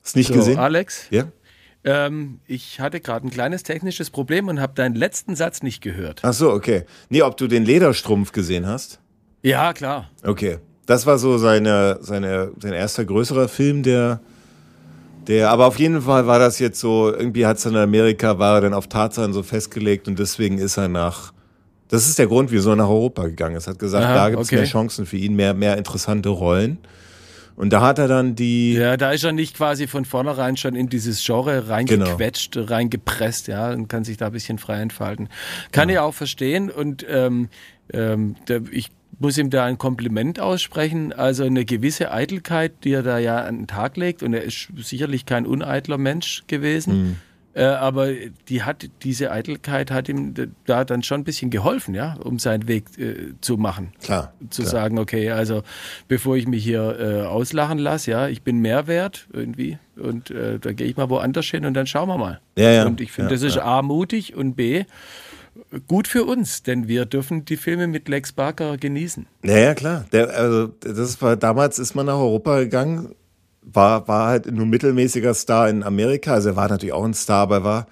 [0.04, 0.58] Hast nicht So, gesehen?
[0.58, 1.26] Alex, Ja?
[1.84, 6.22] ähm, ich hatte gerade ein kleines technisches Problem und habe deinen letzten Satz nicht gehört.
[6.24, 6.86] Ach so, okay.
[7.10, 9.00] Nee, ob du den Lederstrumpf gesehen hast?
[9.44, 10.10] Ja, klar.
[10.24, 10.60] Okay.
[10.86, 14.22] Das war so seine, seine, sein erster größerer Film, der,
[15.28, 18.56] der, aber auf jeden Fall war das jetzt so, irgendwie hat es in Amerika, war
[18.56, 21.34] er dann auf Tarzan so festgelegt und deswegen ist er nach,
[21.90, 23.68] das ist der Grund, wieso er nach Europa gegangen ist.
[23.68, 24.58] Hat gesagt, Aha, da gibt es okay.
[24.58, 26.78] mehr Chancen für ihn, mehr, mehr interessante Rollen.
[27.56, 30.76] Und da hat er dann die, Ja, da ist er nicht quasi von vornherein schon
[30.76, 35.28] in dieses Genre reingequetscht, reingepresst, ja, und kann sich da ein bisschen frei entfalten.
[35.72, 37.50] Kann ich auch verstehen und ähm,
[37.92, 38.36] ähm,
[38.72, 41.14] ich muss ihm da ein Kompliment aussprechen.
[41.14, 44.68] Also eine gewisse Eitelkeit, die er da ja an den Tag legt, und er ist
[44.78, 47.20] sicherlich kein uneitler Mensch gewesen.
[47.58, 48.10] Äh, aber
[48.50, 50.36] die hat, diese Eitelkeit hat ihm
[50.68, 54.62] da dann schon ein bisschen geholfen, ja, um seinen Weg äh, zu machen klar, zu
[54.62, 54.72] klar.
[54.72, 55.64] sagen, okay, also
[56.08, 60.72] bevor ich mich hier äh, auslachen lasse, ja, ich bin Mehrwert irgendwie und äh, da
[60.72, 62.42] gehe ich mal woanders hin und dann schauen wir mal.
[62.56, 62.86] Ja, ja.
[62.86, 63.58] Und ich finde, Ja, das ist.
[63.58, 64.84] A, mutig und B,
[65.88, 69.26] gut für uns, denn wir dürfen die Filme mit Lex Barker genießen.
[69.44, 70.06] Ja, ja, klar.
[70.12, 73.16] Der, also, das war, damals ist man nach Europa gegangen,
[73.72, 76.34] war, war halt nur mittelmäßiger Star in Amerika.
[76.34, 77.88] Also er war natürlich auch ein Star, aber er war,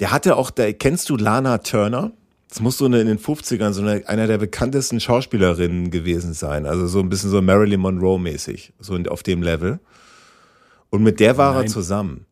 [0.00, 2.12] der hatte auch, der, kennst du Lana Turner?
[2.50, 6.66] es muss so eine in den 50ern so eine, einer der bekanntesten Schauspielerinnen gewesen sein.
[6.66, 9.78] Also so ein bisschen so Marilyn Monroe-mäßig, so auf dem Level.
[10.90, 11.64] Und mit der war Nein.
[11.64, 12.26] er zusammen.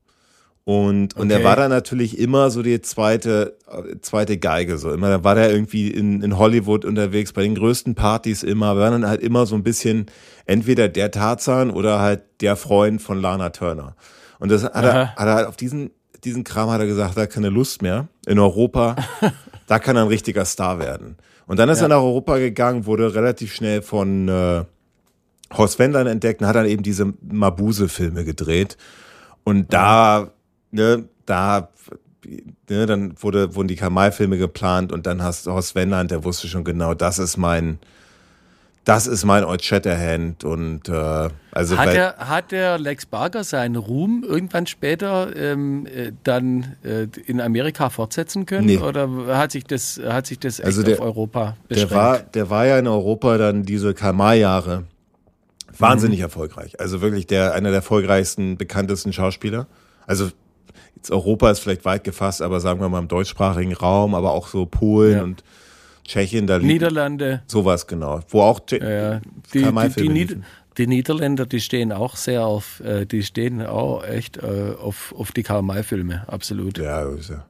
[0.69, 1.41] Und, und okay.
[1.41, 3.57] er war dann natürlich immer so die zweite,
[4.03, 5.09] zweite Geige, so immer.
[5.09, 9.07] Da war der irgendwie in, in Hollywood unterwegs, bei den größten Partys immer, war dann
[9.07, 10.11] halt immer so ein bisschen
[10.45, 13.97] entweder der Tarzan oder halt der Freund von Lana Turner.
[14.41, 15.91] Und das hat er, hat er halt auf diesen,
[16.25, 18.09] diesen Kram hat er gesagt, hat keine Lust mehr.
[18.27, 18.95] In Europa,
[19.69, 21.17] da kann er ein richtiger Star werden.
[21.47, 21.87] Und dann ist ja.
[21.87, 24.65] er nach Europa gegangen, wurde relativ schnell von äh,
[25.51, 28.77] Horst Wendland entdeckt und hat dann eben diese Mabuse-Filme gedreht.
[29.45, 30.33] Und da
[30.71, 31.69] ne, da,
[32.69, 36.49] ne, dann wurde, wurden die Kamal-Filme geplant und dann hast du Horst Wendland, der wusste
[36.49, 37.79] schon genau, das ist mein,
[38.89, 43.77] das ist mein Old Shatterhand und äh, also hat der hat der Lex Barker seinen
[43.77, 48.79] Ruhm irgendwann später ähm, äh, dann äh, in Amerika fortsetzen können nee.
[48.79, 51.91] oder hat sich das hat sich das also der, auf Europa beschränkt?
[51.91, 54.85] Der war der war ja in Europa dann diese Kamal Jahre
[55.77, 56.25] wahnsinnig mhm.
[56.25, 59.67] erfolgreich also wirklich der einer der erfolgreichsten bekanntesten Schauspieler
[60.07, 60.31] also
[60.99, 64.49] jetzt Europa ist vielleicht weit gefasst, aber sagen wir mal im deutschsprachigen Raum, aber auch
[64.49, 65.23] so Polen ja.
[65.23, 65.43] und
[66.05, 67.43] Tschechien, da liegt Niederlande.
[67.47, 68.21] Sowas genau.
[68.29, 69.21] Wo auch ja, ja.
[69.53, 70.41] Die, die, die,
[70.79, 75.33] die, Niederländer, die stehen auch sehr auf, äh, die stehen auch echt äh, auf, auf
[75.33, 76.79] die Karl-May-Filme, absolut.
[76.79, 77.45] Ja, ist ja,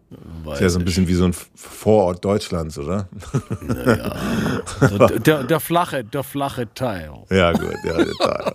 [0.53, 3.09] ist ja so ein bisschen wie so ein Vorort Deutschlands, oder?
[3.61, 4.17] Naja.
[4.81, 7.11] der, der, der, flache, der flache Teil.
[7.31, 8.55] Ja, gut, ja, der Teil.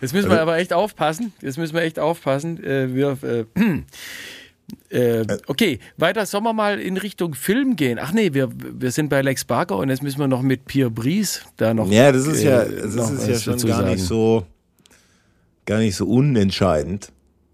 [0.00, 1.32] Jetzt müssen wir also aber echt aufpassen.
[1.40, 2.62] Jetzt müssen wir echt aufpassen.
[2.62, 3.16] Äh, wir,
[4.90, 7.98] äh, äh, okay, weiter sollen wir mal in Richtung Film gehen.
[8.00, 10.90] Ach nee, wir, wir sind bei Lex Barker und jetzt müssen wir noch mit Pierre
[10.90, 11.90] Brice da noch.
[11.90, 13.90] Ja, das ist ja, äh, das ist ja schon gar sagen.
[13.92, 14.46] nicht so,
[15.64, 17.10] gar nicht so unentscheidend.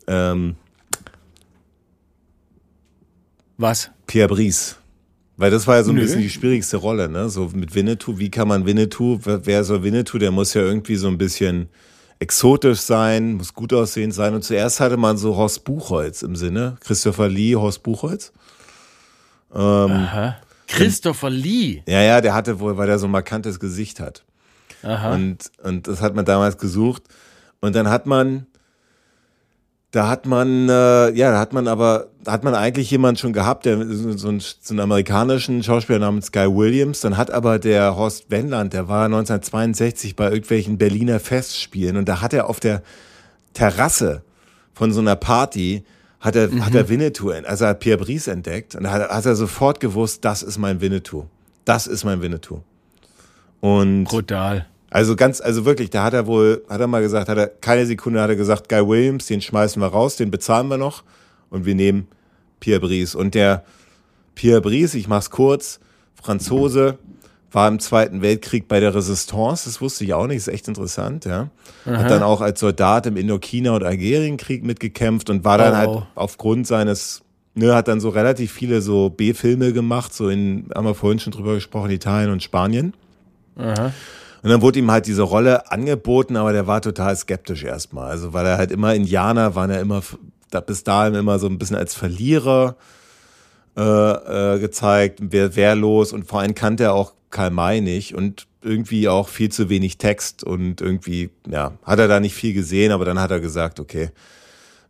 [0.07, 0.57] Ähm,
[3.57, 3.91] Was?
[4.07, 4.77] Pierre Brice.
[5.37, 6.03] Weil das war ja so ein Nö.
[6.03, 7.29] bisschen die schwierigste Rolle, ne?
[7.29, 11.07] So mit Winnetou, wie kann man Winnetou, wer soll Winnetou, der muss ja irgendwie so
[11.07, 11.69] ein bisschen
[12.21, 14.35] exotisch sein, muss gut aussehen sein.
[14.35, 18.33] Und zuerst hatte man so Horst Buchholz im Sinne, Christopher Lee, Horst Buchholz.
[19.55, 20.37] Ähm, Aha.
[20.67, 21.83] Christopher Lee?
[21.87, 24.25] Ja, ja, der hatte wohl, weil er so ein markantes Gesicht hat.
[24.83, 25.15] Aha.
[25.15, 27.05] Und, und das hat man damals gesucht.
[27.61, 28.47] Und dann hat man
[29.91, 33.33] da hat man, äh, ja, da hat man aber, da hat man eigentlich jemanden schon
[33.33, 37.01] gehabt, der so, einen, so einen amerikanischen Schauspieler namens Guy Williams.
[37.01, 42.21] Dann hat aber der Horst Wendland, der war 1962 bei irgendwelchen Berliner Festspielen und da
[42.21, 42.83] hat er auf der
[43.55, 44.23] Terrasse
[44.75, 45.85] von so einer Party
[46.21, 46.65] hat er, mhm.
[46.65, 50.25] hat er Winnetou, also hat Pierre Brice entdeckt und da hat, hat er sofort gewusst,
[50.25, 51.27] das ist mein Winnetou.
[51.65, 52.63] Das ist mein Winnetou.
[53.61, 54.67] Und brutal.
[54.91, 57.85] Also ganz, also wirklich, da hat er wohl, hat er mal gesagt, hat er keine
[57.85, 61.03] Sekunde hat er gesagt, Guy Williams, den schmeißen wir raus, den bezahlen wir noch
[61.51, 62.09] und wir nehmen
[62.61, 63.15] Pierre Brice.
[63.15, 63.65] Und der
[64.35, 65.81] Pierre Brice, ich mach's kurz,
[66.15, 66.99] Franzose,
[67.53, 71.25] war im Zweiten Weltkrieg bei der Resistance, das wusste ich auch nicht, ist echt interessant,
[71.25, 71.49] ja.
[71.87, 71.97] Aha.
[71.97, 75.95] Hat dann auch als Soldat im Indochina- und Algerienkrieg mitgekämpft und war dann halt oh.
[75.97, 77.23] halt aufgrund seines,
[77.55, 81.33] ne, hat dann so relativ viele so B-Filme gemacht, so in, haben wir vorhin schon
[81.33, 82.95] drüber gesprochen, Italien und Spanien.
[83.57, 83.93] Aha.
[84.43, 88.11] Und dann wurde ihm halt diese Rolle angeboten, aber der war total skeptisch erstmal.
[88.11, 90.03] Also weil er halt immer Indianer waren er immer
[90.51, 92.77] da, bis dahin immer so ein bisschen als Verlierer
[93.77, 98.47] äh, äh, gezeigt, wer wehrlos und vor allem kannte er auch Karl May nicht und
[98.63, 102.93] irgendwie auch viel zu wenig Text und irgendwie, ja, hat er da nicht viel gesehen,
[102.93, 104.11] aber dann hat er gesagt, okay,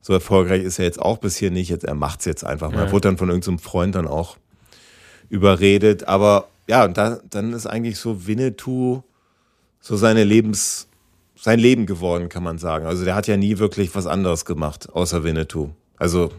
[0.01, 2.78] so erfolgreich ist er jetzt auch bis hier nicht, jetzt, er macht's jetzt einfach mal.
[2.78, 2.84] Ja.
[2.86, 4.36] Er wurde dann von irgendeinem Freund dann auch
[5.28, 9.03] überredet, aber ja, und da, dann ist eigentlich so Winnetou
[9.81, 10.89] so seine Lebens,
[11.37, 12.87] sein Leben geworden, kann man sagen.
[12.87, 15.70] Also der hat ja nie wirklich was anderes gemacht, außer Winnetou.
[15.97, 16.31] Also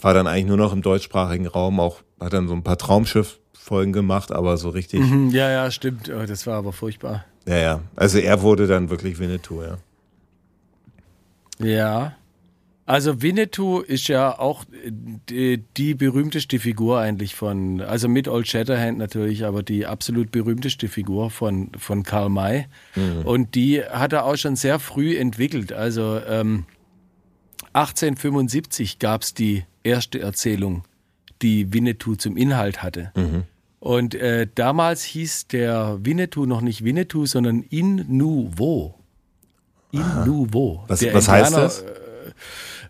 [0.00, 3.92] war dann eigentlich nur noch im deutschsprachigen Raum, auch hat dann so ein paar Traumschiff-Folgen
[3.92, 5.00] gemacht, aber so richtig.
[5.00, 6.10] Mhm, ja, ja, stimmt.
[6.10, 7.24] Oh, das war aber furchtbar.
[7.46, 7.80] Ja, ja.
[7.96, 9.78] Also er wurde dann wirklich Winnetou, ja.
[11.58, 12.12] Ja.
[12.88, 14.64] Also Winnetou ist ja auch
[15.28, 20.88] die, die, berühmteste Figur eigentlich von, also mit Old Shatterhand natürlich, aber die absolut berühmteste
[20.88, 22.64] Figur von, von Karl May.
[22.96, 23.26] Mhm.
[23.26, 25.70] Und die hat er auch schon sehr früh entwickelt.
[25.70, 26.64] Also ähm,
[27.74, 30.84] 1875 gab es die erste Erzählung,
[31.42, 33.12] die Winnetou zum Inhalt hatte.
[33.14, 33.42] Mhm.
[33.80, 38.94] Und äh, damals hieß der Winnetou noch nicht Winnetou, sondern In Nouveau.
[39.92, 40.84] In Nouveau.
[40.88, 41.84] Was, was heißt das?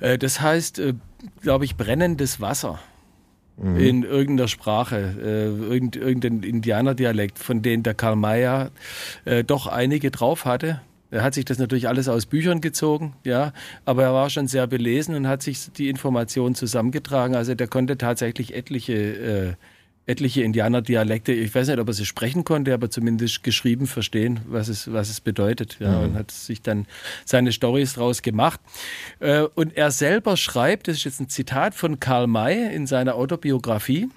[0.00, 0.94] Äh, äh, das heißt, äh,
[1.42, 2.78] glaube ich, brennendes Wasser.
[3.56, 3.76] Mhm.
[3.76, 8.70] In irgendeiner Sprache, äh, irgendein Indianerdialekt, von denen der Karl Mayer
[9.46, 10.80] doch einige drauf hatte.
[11.10, 13.52] Er hat sich das natürlich alles aus Büchern gezogen, ja,
[13.84, 17.34] aber er war schon sehr belesen und hat sich die Informationen zusammengetragen.
[17.34, 19.56] Also der konnte tatsächlich etliche
[20.08, 21.32] etliche Indianerdialekte.
[21.32, 25.10] Ich weiß nicht, ob er sie sprechen konnte, aber zumindest geschrieben verstehen, was es, was
[25.10, 25.76] es bedeutet.
[25.78, 26.04] Ja, mhm.
[26.04, 26.86] Und hat sich dann
[27.24, 28.60] seine Stories draus gemacht.
[29.20, 33.14] Äh, und er selber schreibt, das ist jetzt ein Zitat von Karl May in seiner
[33.16, 34.08] Autobiografie,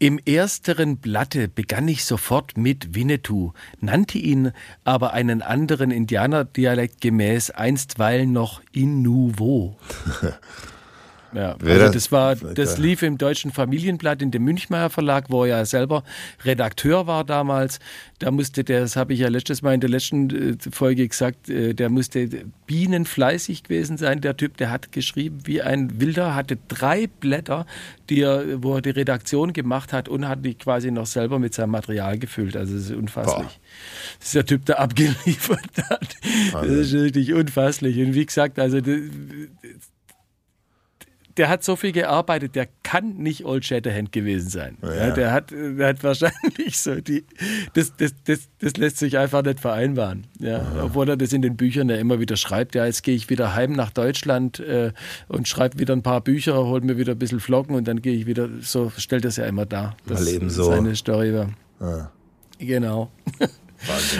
[0.00, 4.52] im ersteren Blatte begann ich sofort mit Winnetou, nannte ihn
[4.84, 9.76] aber einen anderen Indianerdialekt gemäß einstweilen noch Inuvo.
[11.32, 15.58] Ja, also das war, das lief im Deutschen Familienblatt in dem Münchmeier Verlag, wo er
[15.58, 16.02] ja selber
[16.44, 17.80] Redakteur war damals.
[18.18, 21.48] Da musste der, das habe ich ja letztes Mal in der letzten äh, Folge gesagt,
[21.50, 22.28] äh, der musste
[22.66, 24.20] bienenfleißig gewesen sein.
[24.20, 27.66] Der Typ, der hat geschrieben wie ein Wilder, hatte drei Blätter,
[28.08, 31.52] die er, wo er die Redaktion gemacht hat und hat die quasi noch selber mit
[31.52, 32.56] seinem Material gefüllt.
[32.56, 33.36] Also das ist unfasslich.
[33.36, 33.50] Boah.
[34.18, 36.16] Das ist der Typ, der abgeliefert hat.
[36.52, 37.98] Das ist richtig unfasslich.
[37.98, 38.80] Und wie gesagt, also
[41.38, 44.76] der hat so viel gearbeitet, der kann nicht Old Shatterhand gewesen sein.
[44.82, 44.94] Ja.
[44.94, 47.24] Ja, der, hat, der hat wahrscheinlich so die,
[47.74, 50.26] das, das, das, das lässt sich einfach nicht vereinbaren.
[50.40, 52.74] Ja, obwohl er das in den Büchern ja immer wieder schreibt.
[52.74, 54.92] Ja, jetzt gehe ich wieder heim nach Deutschland äh,
[55.28, 58.14] und schreibe wieder ein paar Bücher, hol mir wieder ein bisschen Flocken und dann gehe
[58.14, 59.96] ich wieder, so stellt das ja immer dar.
[60.06, 60.64] Das Mal eben so.
[60.64, 61.50] seine Story war.
[61.80, 62.10] Ja.
[62.58, 63.10] Genau.
[63.38, 63.48] Wahnsinn.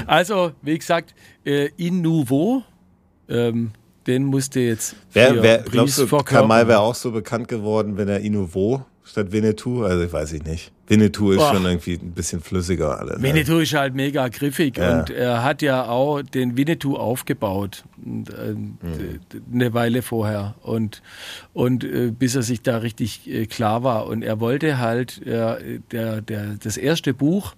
[0.07, 1.15] Also, wie gesagt,
[1.45, 2.63] äh, in Nouveau,
[3.29, 3.73] ähm,
[4.09, 4.97] den musste jetzt.
[5.13, 9.85] Wer, wer glaubst du, Kamal wäre auch so bekannt geworden, wenn er Inuvo statt Winnetou?
[9.85, 10.73] Also ich weiß ich nicht.
[10.89, 11.55] Winnetou ist Boah.
[11.55, 13.19] schon irgendwie ein bisschen flüssiger alles.
[13.19, 13.23] Ne?
[13.23, 15.01] Winnetou ist halt mega griffig ja.
[15.01, 19.21] und er hat ja auch den Winnetou aufgebaut und, äh, mhm.
[19.53, 21.03] eine Weile vorher und
[21.53, 26.23] und äh, bis er sich da richtig äh, klar war und er wollte halt der
[26.23, 27.55] der das erste Buch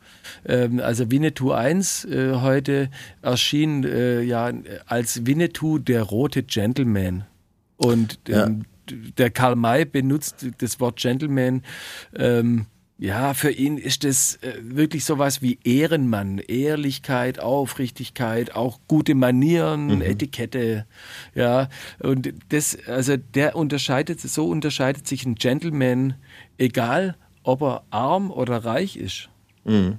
[0.46, 2.90] ähm, also Winnetou 1 äh, heute
[3.22, 4.52] erschien ja
[4.86, 7.24] als Winnetou der rote Gentleman
[7.76, 8.96] und ähm, ja.
[9.18, 11.62] der Karl May benutzt das Wort Gentleman
[12.16, 12.66] ähm,
[13.00, 19.86] ja, für ihn ist es äh, wirklich sowas wie Ehrenmann, Ehrlichkeit, Aufrichtigkeit, auch gute Manieren,
[19.86, 20.02] mhm.
[20.02, 20.84] Etikette.
[21.34, 26.14] Ja, und das, also der unterscheidet, so unterscheidet sich ein Gentleman,
[26.58, 29.30] egal ob er arm oder reich ist.
[29.64, 29.98] Mhm.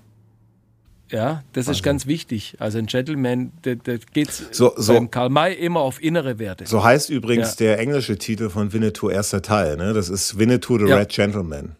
[1.09, 1.71] Ja, das Wahnsinn.
[1.73, 2.55] ist ganz wichtig.
[2.59, 6.37] Also ein Gentleman, da, da geht es so, so, beim Karl May immer auf innere
[6.37, 6.67] Werte.
[6.67, 7.65] So heißt übrigens ja.
[7.65, 9.75] der englische Titel von Winnetou erster Teil.
[9.75, 9.93] Ne?
[9.93, 10.97] Das ist Winnetou the ja.
[10.97, 11.75] Red Gentleman.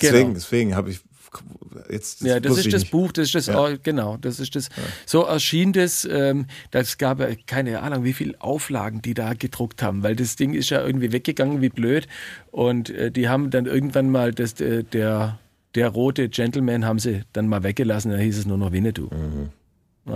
[0.00, 0.34] Deswegen, genau.
[0.34, 1.00] deswegen habe ich
[1.90, 2.22] jetzt.
[2.22, 2.90] Das ja, das ist das nicht.
[2.90, 3.76] Buch, das ist das, ja.
[3.82, 4.68] genau, das ist das.
[4.68, 4.82] Ja.
[5.06, 10.02] So erschien das, ähm, das gab keine Ahnung, wie viele Auflagen die da gedruckt haben,
[10.02, 12.06] weil das Ding ist ja irgendwie weggegangen wie blöd
[12.50, 15.38] und äh, die haben dann irgendwann mal das, äh, der,
[15.74, 19.08] der rote Gentleman haben sie dann mal weggelassen, da hieß es nur noch Winnetou.
[19.10, 19.50] Mhm.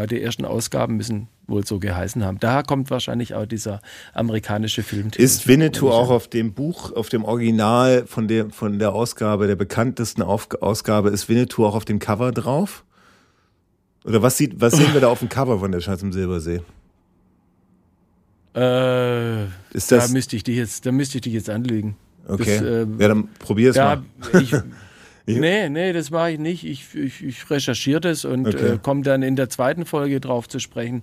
[0.09, 2.39] Die ersten Ausgaben müssen wohl so geheißen haben.
[2.41, 3.81] Daher kommt wahrscheinlich auch dieser
[4.15, 5.11] amerikanische Film.
[5.17, 9.57] Ist Winnetou auch auf dem Buch, auf dem Original von der, von der Ausgabe, der
[9.57, 12.85] bekanntesten Ausgabe, ist Winnetou auch auf dem Cover drauf?
[14.05, 16.63] Oder was, sieht, was sehen wir da auf dem Cover von der Schatz im Silbersee?
[18.55, 21.97] Äh, ist das, da müsste ich dich jetzt, da müsste ich dich jetzt anlügen.
[22.27, 22.59] Okay.
[22.59, 24.03] Das, äh, ja, dann probier es mal.
[24.41, 24.53] Ich,
[25.27, 26.65] Nee, nee, das mache ich nicht.
[26.65, 28.75] Ich, ich, ich recherchiere das und okay.
[28.75, 31.03] äh, komme dann in der zweiten Folge drauf zu sprechen.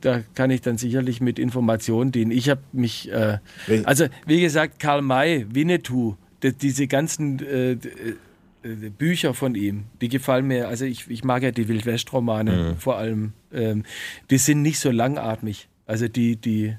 [0.00, 2.30] Da kann ich dann sicherlich mit Informationen dienen.
[2.30, 3.38] Ich habe mich, äh,
[3.84, 10.08] also wie gesagt, Karl May, Winnetou, die, diese ganzen äh, äh, Bücher von ihm, die
[10.08, 10.68] gefallen mir.
[10.68, 12.76] Also ich, ich mag ja die Wildwest-Romane mhm.
[12.78, 13.32] vor allem.
[13.52, 13.84] Ähm,
[14.30, 15.68] die sind nicht so langatmig.
[15.86, 16.76] Also die, die,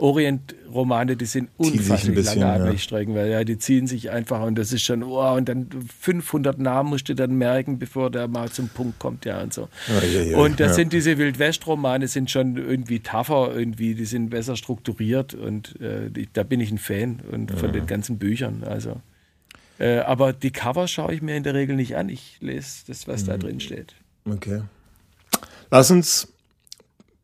[0.00, 2.78] Orient-Romane, die sind unfasslich langatmig ja.
[2.78, 5.68] strecken, weil ja, die ziehen sich einfach und das ist schon, oh, und dann
[6.00, 9.68] 500 Namen musst du dann merken, bevor der mal zum Punkt kommt, ja, und so.
[9.88, 14.54] Ja, ja, und das sind diese Wildwest-Romane, sind schon irgendwie tougher, irgendwie, die sind besser
[14.54, 19.00] strukturiert und äh, die, da bin ich ein Fan und von den ganzen Büchern, also.
[19.80, 23.08] Äh, aber die Cover schaue ich mir in der Regel nicht an, ich lese das,
[23.08, 23.26] was mhm.
[23.26, 23.94] da drin steht.
[24.24, 24.62] Okay.
[25.72, 26.32] Lass uns,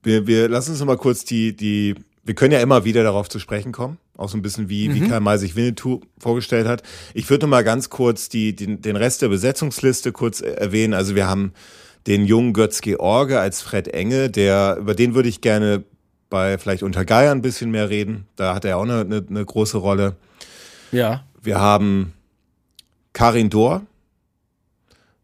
[0.02, 1.94] wir, wir, lass uns noch mal kurz die, die
[2.24, 4.94] wir können ja immer wieder darauf zu sprechen kommen, auch so ein bisschen wie, mhm.
[4.94, 6.82] wie Karl May sich Winnetou vorgestellt hat.
[7.12, 10.94] Ich würde noch mal ganz kurz die, den, den Rest der Besetzungsliste kurz erwähnen.
[10.94, 11.52] Also wir haben
[12.06, 15.84] den jungen Götz George als Fred Enge, der, über den würde ich gerne
[16.30, 18.26] bei vielleicht unter Geier ein bisschen mehr reden.
[18.36, 20.16] Da hat er auch eine, eine, eine große Rolle.
[20.92, 21.24] Ja.
[21.42, 22.14] Wir haben
[23.12, 23.82] Karin Dohr,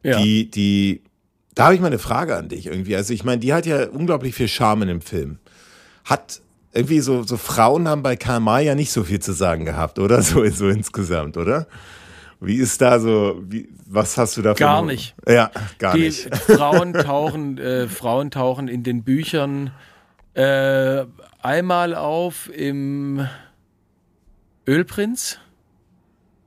[0.03, 0.21] ja.
[0.21, 1.03] die, die,
[1.55, 2.95] da habe ich mal eine Frage an dich irgendwie.
[2.95, 5.39] Also ich meine, die hat ja unglaublich viel Charme in dem Film.
[6.05, 6.41] Hat
[6.73, 9.99] irgendwie so, so Frauen haben bei Karl May ja nicht so viel zu sagen gehabt,
[9.99, 10.23] oder?
[10.23, 11.67] So, so insgesamt, oder?
[12.41, 15.15] Wie ist da so, wie, was hast du da Gar nicht.
[15.29, 16.35] Ja, gar Die nicht.
[16.35, 19.73] Frauen tauchen, äh, Frauen tauchen in den Büchern
[20.35, 21.05] äh,
[21.43, 23.27] einmal auf im
[24.67, 25.39] Ölprinz.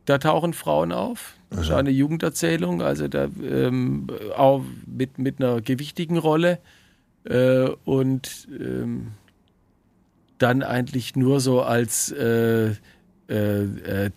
[0.06, 1.36] da tauchen Frauen auf.
[1.50, 6.60] Das ist eine Jugenderzählung, also da ähm, auch mit, mit einer gewichtigen Rolle.
[7.26, 9.12] Äh, und ähm,
[10.44, 12.72] dann eigentlich nur so als äh,
[13.30, 14.10] äh, äh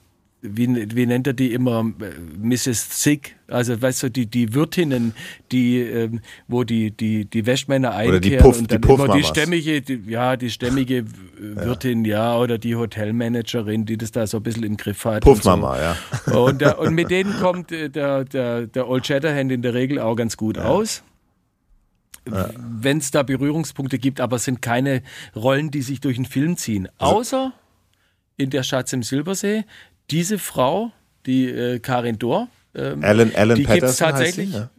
[0.48, 2.90] wie, wie nennt er die immer, Mrs.
[2.90, 5.14] Zick, also weißt du, die, die Wirtinnen,
[5.50, 9.24] die, ähm, wo die, die, die Wäschmänner einkehren die Puff, und dann die immer die
[9.24, 11.04] stämmige, die, ja, die stämmige
[11.38, 12.34] Wirtin, ja.
[12.34, 12.38] ja.
[12.38, 15.22] oder die Hotelmanagerin, die das da so ein bisschen im Griff hat.
[15.22, 16.32] Puffmama, so.
[16.32, 16.38] ja.
[16.38, 19.98] Und, der, und mit denen kommt äh, der, der, der Old Shatterhand in der Regel
[19.98, 20.64] auch ganz gut ja.
[20.64, 21.02] aus.
[22.30, 22.50] Ja.
[22.56, 25.02] Wenn es da Berührungspunkte gibt, aber es sind keine
[25.34, 26.88] Rollen, die sich durch den Film ziehen.
[26.98, 27.52] Also Außer
[28.36, 29.64] in der Schatz im Silbersee,
[30.10, 30.92] diese Frau,
[31.24, 34.50] die äh, Karin Dohr, ähm, Alan, Alan die gibt es tatsächlich.
[34.50, 34.70] Sie, ja?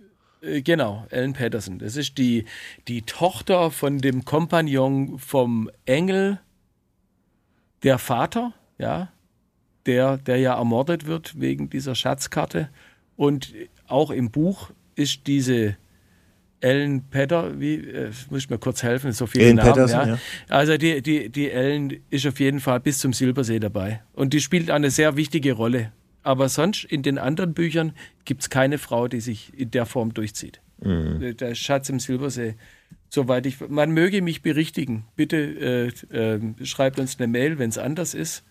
[0.42, 1.80] äh, genau, Ellen Patterson.
[1.80, 2.46] Das ist die,
[2.88, 6.40] die Tochter von dem Kompagnon vom Engel,
[7.84, 9.12] der Vater, ja,
[9.86, 12.70] der, der ja ermordet wird wegen dieser Schatzkarte.
[13.16, 13.54] Und
[13.88, 15.78] auch im Buch ist diese
[16.60, 19.70] Ellen Petter, wie äh, muss ich mir kurz helfen, so viele Ellen Namen.
[19.70, 20.08] Patterson, ja.
[20.08, 20.20] ja.
[20.50, 24.02] Also die, die, die Ellen ist auf jeden Fall bis zum Silbersee dabei.
[24.14, 25.92] Und die spielt eine sehr wichtige Rolle.
[26.24, 27.94] Aber sonst in den anderen Büchern
[28.26, 30.60] gibt es keine Frau, die sich in der Form durchzieht.
[30.82, 31.38] Mhm.
[31.38, 32.56] Der Schatz im Silbersee.
[33.10, 33.62] Soweit ich.
[33.70, 35.06] Man möge mich berichtigen.
[35.16, 35.38] Bitte
[36.12, 38.44] äh, äh, schreibt uns eine Mail, wenn es anders ist.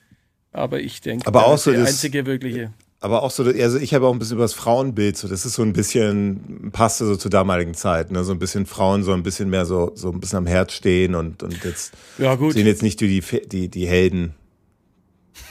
[0.53, 2.73] Aber ich denke, Aber auch so die einzige wirkliche
[3.07, 5.55] aber auch so, also ich habe auch ein bisschen über das Frauenbild, so das ist
[5.55, 8.24] so ein bisschen, passte so zur damaligen Zeit, ne?
[8.24, 11.15] so ein bisschen Frauen so ein bisschen mehr so, so ein bisschen am Herz stehen
[11.15, 14.35] und, und jetzt ja, sind jetzt nicht die, die, die Helden.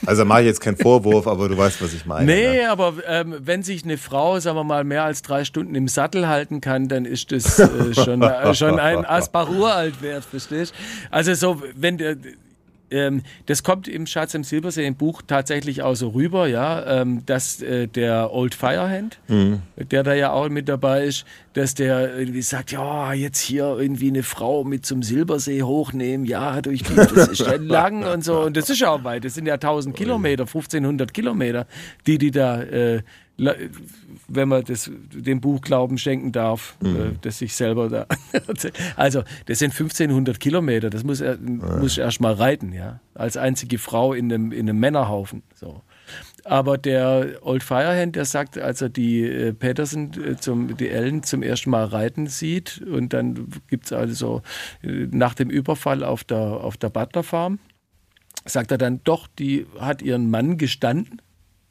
[0.04, 2.26] Also mache ich jetzt keinen Vorwurf, aber du weißt, was ich meine.
[2.26, 2.70] Nee, ne?
[2.70, 6.28] aber ähm, wenn sich eine Frau, sagen wir mal, mehr als drei Stunden im Sattel
[6.28, 10.74] halten kann, dann ist das äh, schon, äh, schon ein Asbach uralt wert, verstehst
[11.10, 12.16] Also so, wenn der
[12.90, 17.24] ähm, das kommt im Schatz im Silbersee im Buch tatsächlich auch so rüber, ja, ähm,
[17.26, 19.62] dass äh, der Old Firehand, mhm.
[19.76, 24.08] der da ja auch mit dabei ist, dass der irgendwie sagt, ja, jetzt hier irgendwie
[24.08, 28.40] eine Frau mit zum Silbersee hochnehmen, ja, durch die, das ist ja lang und so.
[28.40, 31.66] Und das ist ja auch weit, das sind ja 1000 Kilometer, 1500 Kilometer,
[32.06, 33.02] die die da äh,
[33.38, 36.96] wenn man das, dem Buch Glauben schenken darf, mhm.
[36.96, 38.06] äh, das sich selber da.
[38.96, 41.76] also, das sind 1500 Kilometer, das muss er ja.
[41.76, 45.42] muss erst mal reiten, ja, als einzige Frau in einem, in einem Männerhaufen.
[45.54, 45.82] So.
[46.44, 51.22] Aber der Old Firehand, der sagt, als er die äh, Peterson, äh, zum, die Ellen
[51.24, 54.42] zum ersten Mal reiten sieht, und dann gibt es also
[54.82, 57.58] äh, nach dem Überfall auf der, auf der Butler Farm,
[58.44, 61.20] sagt er dann, doch, die hat ihren Mann gestanden,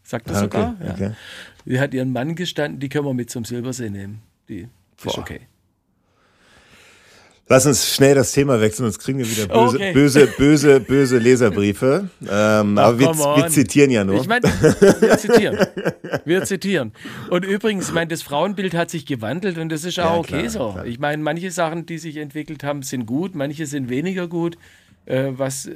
[0.04, 0.98] sagt er ah, okay, sogar.
[1.00, 1.12] Ja.
[1.66, 4.22] Die hat ihren Mann gestanden, die können wir mit zum Silbersee nehmen.
[4.48, 4.68] Die
[5.02, 5.12] Boah.
[5.12, 5.42] ist okay.
[7.48, 9.94] Lass uns schnell das Thema wechseln, sonst kriegen wir wieder böse, okay.
[9.94, 12.10] böse, böse, böse Leserbriefe.
[12.22, 14.20] Ähm, Ach, aber wir, wir, zitieren ja nur.
[14.20, 15.60] Ich meine, wir zitieren.
[16.26, 16.92] Wir zitieren.
[17.30, 20.40] Und übrigens, ich meine, das Frauenbild hat sich gewandelt und das ist auch ja, okay
[20.40, 20.72] klar, so.
[20.72, 20.86] Klar.
[20.88, 24.58] Ich meine, manche Sachen, die sich entwickelt haben, sind gut, manche sind weniger gut.
[25.06, 25.70] Äh, was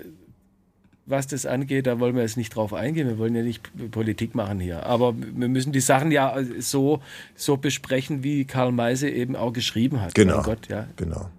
[1.09, 3.07] was das angeht, da wollen wir jetzt nicht drauf eingehen.
[3.07, 4.85] Wir wollen ja nicht Politik machen hier.
[4.85, 7.01] Aber wir müssen die Sachen ja so,
[7.35, 10.13] so besprechen, wie Karl Meise eben auch geschrieben hat.
[10.15, 10.41] Genau.
[10.41, 10.87] Gott, ja.
[10.95, 11.29] genau.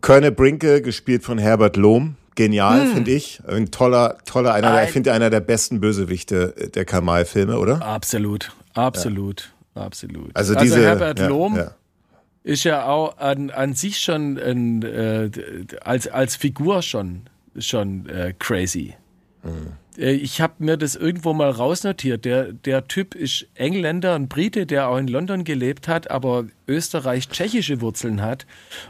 [0.00, 2.16] Körne Brinke, gespielt von Herbert Lohm.
[2.36, 2.92] Genial, hm.
[2.92, 3.40] finde ich.
[3.46, 7.80] Ein toller, toller, einer, Ein, ich finde einer der besten Bösewichte der Karl May-Filme, oder?
[7.82, 9.82] Absolut, absolut, ja.
[9.82, 10.30] absolut.
[10.34, 11.56] Also, diese, also Herbert ja, Lohm.
[11.56, 11.74] Ja
[12.46, 15.30] ist ja auch an, an sich schon ein, äh,
[15.82, 17.22] als, als Figur schon
[17.58, 18.94] schon äh, crazy.
[19.42, 19.72] Mhm.
[19.98, 22.26] Ich habe mir das irgendwo mal rausnotiert.
[22.26, 27.80] Der, der Typ ist Engländer, ein Brite, der auch in London gelebt hat, aber österreich-tschechische
[27.80, 28.46] Wurzeln hat.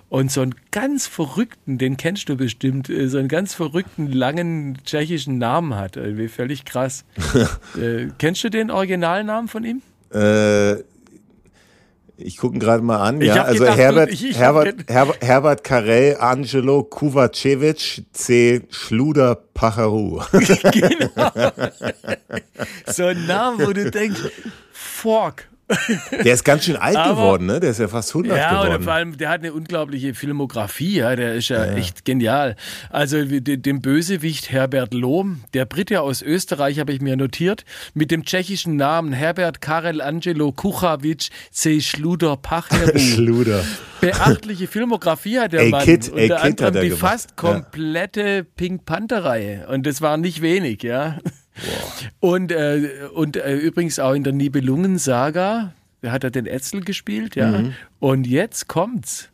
[0.08, 4.78] Und so einen ganz verrückten, den kennst du bestimmt, äh, so einen ganz verrückten, langen
[4.84, 5.96] tschechischen Namen hat.
[5.96, 7.04] Irgendwie völlig krass.
[7.80, 9.82] äh, kennst du den Originalnamen von ihm?
[10.12, 10.82] Äh,
[12.18, 13.20] ich gucke ihn gerade mal an.
[13.20, 18.62] ja, also gedacht, Herbert, ich, ich Herbert, Herbert, Herbert Carell, Angelo Kuvacevic, C.
[18.70, 20.22] Schluder Pacharu.
[20.32, 21.30] genau.
[22.86, 24.20] so ein Name, wo du denkst,
[24.72, 25.48] Fork.
[26.24, 27.58] Der ist ganz schön alt Aber, geworden, ne?
[27.58, 28.68] Der ist ja fast 100 ja, geworden.
[28.70, 31.74] Ja, und vor allem, der hat eine unglaubliche Filmografie, ja, der ist ja, ja.
[31.74, 32.54] echt genial.
[32.90, 37.64] Also den Bösewicht Herbert Lohm, der Brite aus Österreich habe ich mir notiert,
[37.94, 41.80] mit dem tschechischen Namen Herbert Karel Angelo Kuchavic C.
[41.80, 42.98] Schluder Pacheru.
[42.98, 43.64] Schluder.
[44.00, 45.84] Beachtliche Filmografie hat der ey, Mann.
[45.84, 48.46] Kid, ey, Unter Kid anderem die fast komplette.
[48.56, 49.66] Pink Panther-Reihe.
[49.68, 51.18] Und das war nicht wenig, ja.
[52.20, 55.72] Und, äh, und äh, übrigens auch in der Nibelungen-Saga
[56.04, 57.58] hat er den Etzel gespielt, ja.
[57.58, 57.74] Mhm.
[57.98, 59.30] Und jetzt kommt's.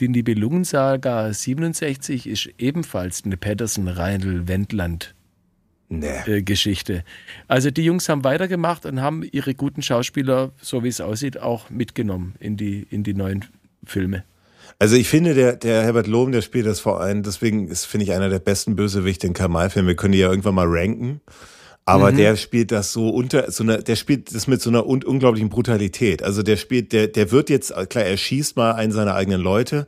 [0.00, 5.14] Die Nibelungen-Saga 67 ist ebenfalls eine Patterson Reinl Wendland
[5.90, 6.40] nee.
[6.42, 7.04] Geschichte.
[7.48, 11.68] Also die Jungs haben weitergemacht und haben ihre guten Schauspieler, so wie es aussieht, auch
[11.68, 13.44] mitgenommen in die, in die neuen
[13.84, 14.24] Filme.
[14.80, 18.04] Also ich finde, der, der Herbert Lohm, der spielt das vor allem, deswegen ist, finde
[18.04, 19.86] ich, einer der besten Bösewichte in Kamal-Filmen.
[19.86, 21.20] Wir können die ja irgendwann mal ranken.
[21.84, 22.16] Aber mhm.
[22.16, 25.50] der spielt das so unter, so eine, der spielt das mit so einer un unglaublichen
[25.50, 26.22] Brutalität.
[26.22, 29.86] Also der spielt, der, der wird jetzt, klar, er schießt mal einen seiner eigenen Leute,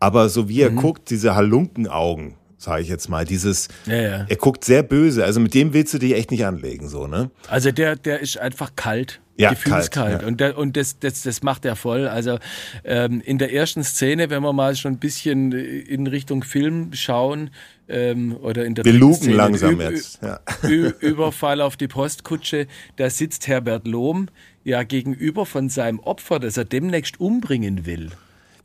[0.00, 0.76] aber so wie er mhm.
[0.76, 4.26] guckt, diese Halunkenaugen, sage ich jetzt mal, dieses, ja, ja.
[4.28, 5.24] er guckt sehr böse.
[5.24, 7.30] Also mit dem willst du dich echt nicht anlegen, so ne?
[7.48, 9.20] Also der, der ist einfach kalt.
[9.38, 9.90] Ja, gefühlskalt.
[9.90, 10.28] Kalt, ja.
[10.28, 12.08] Und, der, und das, das, das macht er voll.
[12.08, 12.38] Also
[12.84, 17.50] ähm, in der ersten Szene, wenn wir mal schon ein bisschen in Richtung Film schauen,
[17.88, 20.20] ähm, oder in der Wir lugen Szene, langsam jetzt.
[20.22, 20.40] Ja.
[21.00, 24.28] Überfall auf die Postkutsche, da sitzt Herbert Lohm
[24.64, 28.10] ja gegenüber von seinem Opfer, das er demnächst umbringen will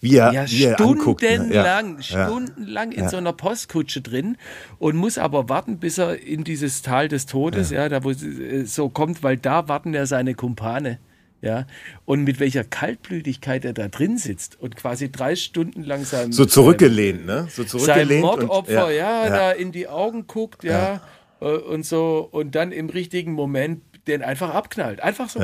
[0.02, 2.26] wie er, ja, wie er stundenlang, ja.
[2.28, 4.36] stundenlang in so einer Postkutsche drin
[4.80, 8.24] und muss aber warten, bis er in dieses Tal des Todes, ja, da wo es
[8.24, 11.00] äh, so kommt, weil da warten ja seine Kumpane.
[11.44, 11.66] Ja,
[12.06, 16.32] und mit welcher Kaltblütigkeit er da drin sitzt und quasi drei Stunden lang sein.
[16.32, 17.48] So zurückgelehnt, ne?
[17.50, 18.10] So zurückgelehnt.
[18.10, 21.02] Sein Mordopfer, und, ja, ja, da in die Augen guckt, ja,
[21.42, 25.02] ja, äh, und so, und dann im richtigen Moment den einfach abknallt.
[25.02, 25.40] Einfach so.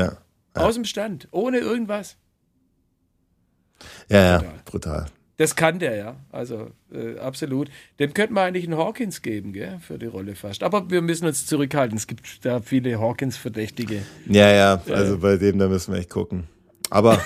[0.53, 2.17] Aus dem Stand, ohne irgendwas.
[4.09, 4.43] Ja, brutal.
[4.43, 5.05] ja, brutal.
[5.37, 6.15] Das kann der, ja.
[6.31, 7.69] Also äh, absolut.
[7.99, 10.63] Dem könnte man eigentlich einen Hawkins geben, gell, für die Rolle fast.
[10.63, 11.95] Aber wir müssen uns zurückhalten.
[11.95, 14.01] Es gibt da viele Hawkins-Verdächtige.
[14.27, 15.17] Ja, ja, also äh.
[15.17, 16.45] bei dem, da müssen wir echt gucken.
[16.89, 17.21] Aber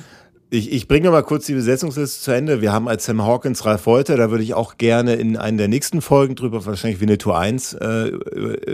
[0.50, 2.60] ich, ich bringe mal kurz die Besetzungsliste zu Ende.
[2.60, 5.68] Wir haben als Sam Hawkins Ralf Wolter, da würde ich auch gerne in einer der
[5.68, 8.12] nächsten Folgen drüber, wahrscheinlich Winnetou 1, äh,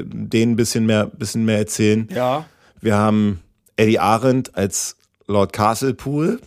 [0.04, 2.08] denen ein bisschen mehr, bisschen mehr erzählen.
[2.14, 2.44] Ja.
[2.82, 3.40] Wir haben
[3.76, 6.40] Eddie Arendt als Lord Castlepool.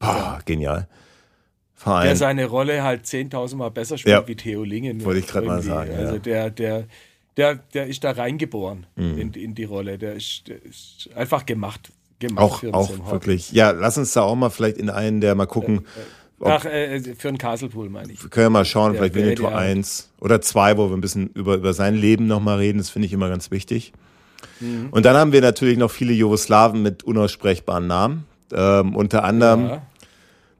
[0.00, 0.88] Boah, genial.
[1.74, 2.06] Verein.
[2.06, 4.28] Der seine Rolle halt 10.000 Mal besser spielt ja.
[4.28, 5.02] wie Theo Lingen.
[5.04, 5.94] Wollte ich gerade mal sagen.
[5.94, 6.84] Also der, der,
[7.36, 9.18] der, der ist da reingeboren mhm.
[9.18, 9.96] in, in die Rolle.
[9.96, 11.90] Der ist, der ist einfach gemacht.
[12.18, 13.52] gemacht auch auch wirklich.
[13.52, 15.86] Ja, lass uns da auch mal vielleicht in einen, der mal gucken.
[16.40, 18.22] Äh, Ach, äh, für einen Castlepool meine ich.
[18.22, 21.28] Wir können ja mal schauen, der, vielleicht Winnetou 1 oder 2, wo wir ein bisschen
[21.28, 22.78] über, über sein Leben nochmal reden.
[22.78, 23.92] Das finde ich immer ganz wichtig.
[24.60, 24.88] Mhm.
[24.90, 28.26] Und dann haben wir natürlich noch viele Jugoslawen mit unaussprechbaren Namen.
[28.52, 29.82] Ähm, unter anderem ja.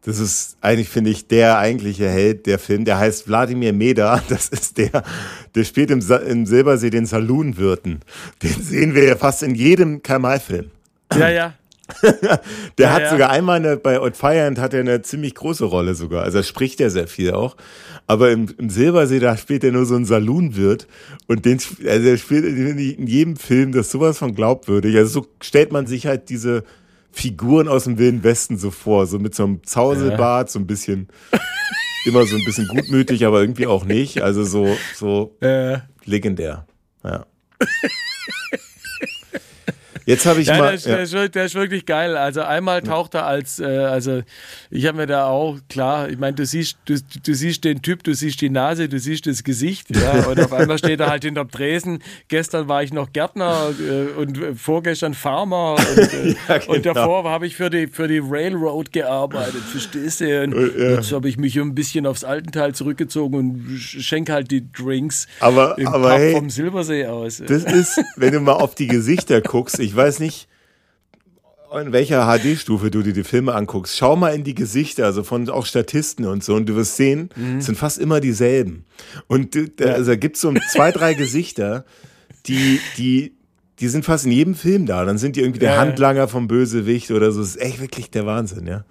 [0.03, 2.85] Das ist eigentlich, finde ich, der eigentliche Held der Film.
[2.87, 4.23] Der heißt Wladimir Meda.
[4.29, 5.03] Das ist der,
[5.55, 8.01] der spielt im, im Silbersee den Saloonwirten.
[8.43, 10.71] Den sehen wir ja fast in jedem Kamal-Film.
[11.15, 11.55] Ja, ja.
[12.03, 12.41] der
[12.79, 13.11] ja, hat ja.
[13.11, 16.23] sogar einmal eine, bei Odd Firehand hat er eine ziemlich große Rolle sogar.
[16.23, 17.57] Also er spricht ja sehr viel auch.
[18.07, 20.87] Aber im, im Silbersee, da spielt er nur so einen Saloonwirt.
[21.27, 24.97] Und den, also er spielt in jedem Film das sowas von glaubwürdig.
[24.97, 26.65] Also so stellt man sich halt diese,
[27.13, 31.09] Figuren aus dem Wilden Westen so vor, so mit so einem Zauselbart, so ein bisschen,
[32.05, 34.23] immer so ein bisschen gutmütig, aber irgendwie auch nicht.
[34.23, 35.83] Also so, so ja.
[36.05, 36.67] legendär.
[37.05, 37.27] Ja.
[40.11, 40.77] Jetzt habe ich ja, mal.
[40.77, 40.97] Der, ja.
[40.97, 42.17] der, ist, der, ist, wirklich geil.
[42.17, 44.23] Also einmal taucht er als, äh, also
[44.69, 48.03] ich habe mir da auch klar, ich meine, du siehst, du, du siehst den Typ,
[48.03, 51.23] du siehst die Nase, du siehst das Gesicht, ja, und auf einmal steht er halt
[51.23, 52.03] hinter Tresen.
[52.27, 56.75] Gestern war ich noch Gärtner äh, und vorgestern Farmer und, äh, ja, genau.
[56.75, 60.43] und davor habe ich für die für die Railroad gearbeitet, verstehst du?
[60.43, 65.29] Und jetzt habe ich mich ein bisschen aufs Altenteil zurückgezogen und schenke halt die Drinks
[65.39, 67.41] aber, im aber hey, vom Silbersee aus.
[67.47, 70.49] Das ist, wenn du mal auf die Gesichter guckst, ich weiß nicht,
[71.79, 75.49] in welcher HD-Stufe du dir die Filme anguckst, schau mal in die Gesichter, also von
[75.49, 77.59] auch Statisten und so, und du wirst sehen, mhm.
[77.59, 78.85] es sind fast immer dieselben.
[79.29, 81.85] Und da, also, da gibt es so zwei, drei Gesichter,
[82.47, 83.35] die, die,
[83.79, 85.05] die sind fast in jedem Film da.
[85.05, 87.41] Dann sind die irgendwie der Handlanger vom Bösewicht oder so.
[87.41, 88.85] Das ist echt wirklich der Wahnsinn, ja.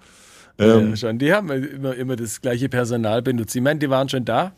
[0.58, 1.18] ja ähm, schon.
[1.18, 3.54] Die haben immer, immer das gleiche Personal benutzt.
[3.54, 4.52] Ich meine, die waren schon da.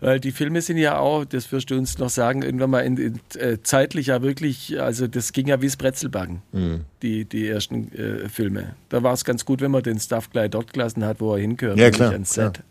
[0.00, 2.96] Weil die Filme sind ja auch, das wirst du uns noch sagen, irgendwann mal in,
[2.96, 6.80] in, äh, zeitlich ja wirklich, also das ging ja wie das Brezelbacken, mhm.
[7.02, 8.74] die, die ersten äh, Filme.
[8.88, 11.40] Da war es ganz gut, wenn man den Stuff gleich dort gelassen hat, wo er
[11.40, 12.62] hingehört, ja, klar, ans Set.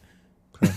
[0.53, 0.73] Klar, klar.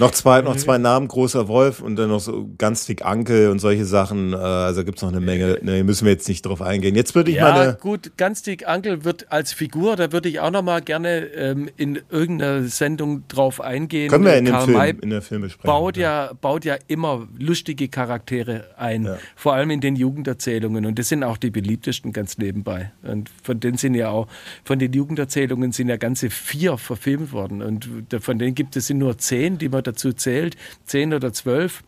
[0.00, 3.58] Noch zwei, noch zwei Namen, großer Wolf und dann noch so ganz dick Ankel und
[3.58, 4.32] solche Sachen.
[4.32, 5.58] Äh, also gibt's noch eine Menge.
[5.62, 6.94] Ne, müssen wir jetzt nicht drauf eingehen.
[6.96, 7.74] Jetzt würde ich ja, meine.
[7.74, 11.68] gut, ganz dick Ankel wird als Figur, da würde ich auch noch mal gerne ähm,
[11.76, 14.10] in irgendeiner Sendung drauf eingehen.
[14.10, 15.70] Können wir in, dem Film, May in der Filmbesprechung.
[15.70, 19.18] Baut ja, baut ja immer lustige Charaktere ein, ja.
[19.36, 20.86] vor allem in den Jugenderzählungen.
[20.86, 22.92] Und das sind auch die beliebtesten ganz nebenbei.
[23.02, 24.28] Und von denen sind ja auch,
[24.64, 27.60] von den Jugenderzählungen sind ja ganze vier verfilmt worden.
[27.60, 27.88] Und
[28.20, 31.82] von denen gibt es nur zehn, die man dazu zählt, zehn oder zwölf.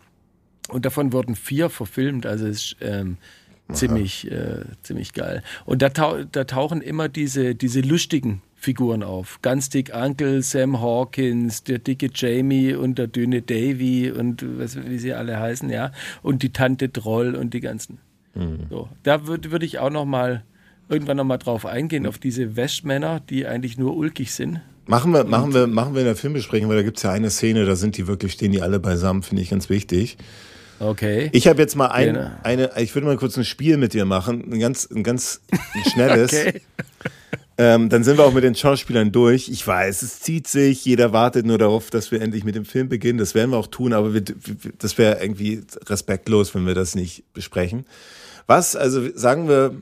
[0.68, 2.26] Und davon wurden vier verfilmt.
[2.26, 3.16] Also es ist ähm,
[3.72, 5.42] ziemlich, äh, ziemlich geil.
[5.64, 9.40] Und da, tau da, tauchen immer diese, diese lustigen Figuren auf.
[9.42, 14.98] Ganz dick Uncle, Sam Hawkins, der dicke Jamie und der dünne Davy und was, wie
[14.98, 15.92] sie alle heißen, ja.
[16.22, 17.98] Und die Tante Troll und die ganzen.
[18.34, 18.66] Mhm.
[18.70, 20.44] So, da würde würd ich auch noch mal
[20.88, 24.60] irgendwann noch mal drauf eingehen, auf diese Westmänner, die eigentlich nur ulkig sind.
[24.86, 27.30] Machen wir, machen wir, machen wir in der Filmbesprechung, weil da gibt es ja eine
[27.30, 30.16] Szene, da sind die wirklich, stehen die alle beisammen, finde ich ganz wichtig.
[30.80, 31.30] Okay.
[31.32, 32.30] Ich habe jetzt mal ein, genau.
[32.42, 35.90] eine, ich würde mal kurz ein Spiel mit dir machen, ein ganz, ein ganz ein
[35.92, 36.32] schnelles.
[36.46, 36.60] okay.
[37.59, 39.48] Ähm, dann sind wir auch mit den Schauspielern durch.
[39.48, 42.88] Ich weiß, es zieht sich, jeder wartet nur darauf, dass wir endlich mit dem Film
[42.88, 43.18] beginnen.
[43.18, 44.22] Das werden wir auch tun, aber wir,
[44.78, 47.86] das wäre irgendwie respektlos, wenn wir das nicht besprechen.
[48.46, 49.80] Was, also sagen wir,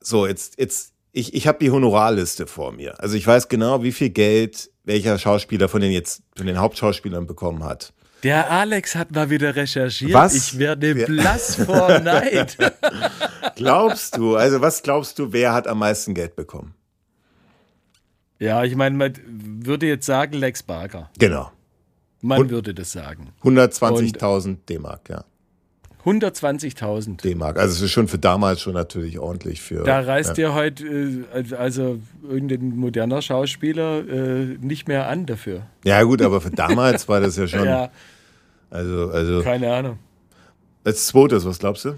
[0.00, 2.98] so, jetzt, jetzt, ich, ich habe die Honorarliste vor mir.
[3.00, 7.26] Also ich weiß genau, wie viel Geld welcher Schauspieler von den jetzt, von den Hauptschauspielern
[7.26, 7.92] bekommen hat.
[8.22, 10.12] Der Alex hat mal wieder recherchiert.
[10.12, 10.34] Was?
[10.34, 12.56] Ich werde blass vor Neid.
[13.56, 16.74] glaubst du, also was glaubst du, wer hat am meisten Geld bekommen?
[18.38, 19.14] Ja, ich meine, man
[19.64, 21.10] würde jetzt sagen Lex Barker.
[21.18, 21.52] Genau.
[22.20, 23.32] Man würde das sagen.
[23.42, 25.24] 120.000 D-Mark, ja.
[26.04, 27.58] 120.000 D-Mark.
[27.58, 29.84] Also es ist schon für damals schon natürlich ordentlich für.
[29.84, 30.34] Da reist ja.
[30.34, 35.66] dir heute äh, also irgendein moderner Schauspieler äh, nicht mehr an dafür.
[35.84, 37.64] Ja gut, aber für damals war das ja schon.
[37.66, 37.90] ja.
[38.70, 39.42] Also, also.
[39.42, 39.98] Keine Ahnung.
[40.84, 41.94] Als zweites, was glaubst du?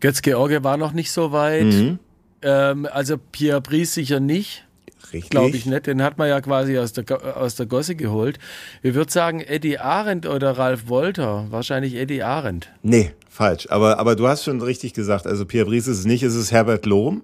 [0.00, 1.64] Götz-George war noch nicht so weit.
[1.66, 1.98] Mhm.
[2.42, 4.66] Ähm, also Pierre Brice sicher nicht.
[5.12, 5.30] Richtig.
[5.30, 5.86] Glaube ich nicht.
[5.86, 7.04] Den hat man ja quasi aus der,
[7.36, 8.38] aus der Gosse geholt.
[8.82, 11.46] Ich würde sagen Eddie Arendt oder Ralf Wolter.
[11.50, 12.70] Wahrscheinlich Eddie Arendt.
[12.82, 13.66] Nee, falsch.
[13.70, 15.26] Aber, aber du hast schon richtig gesagt.
[15.26, 17.22] Also Pierre Brice ist es nicht, es ist Herbert Lohm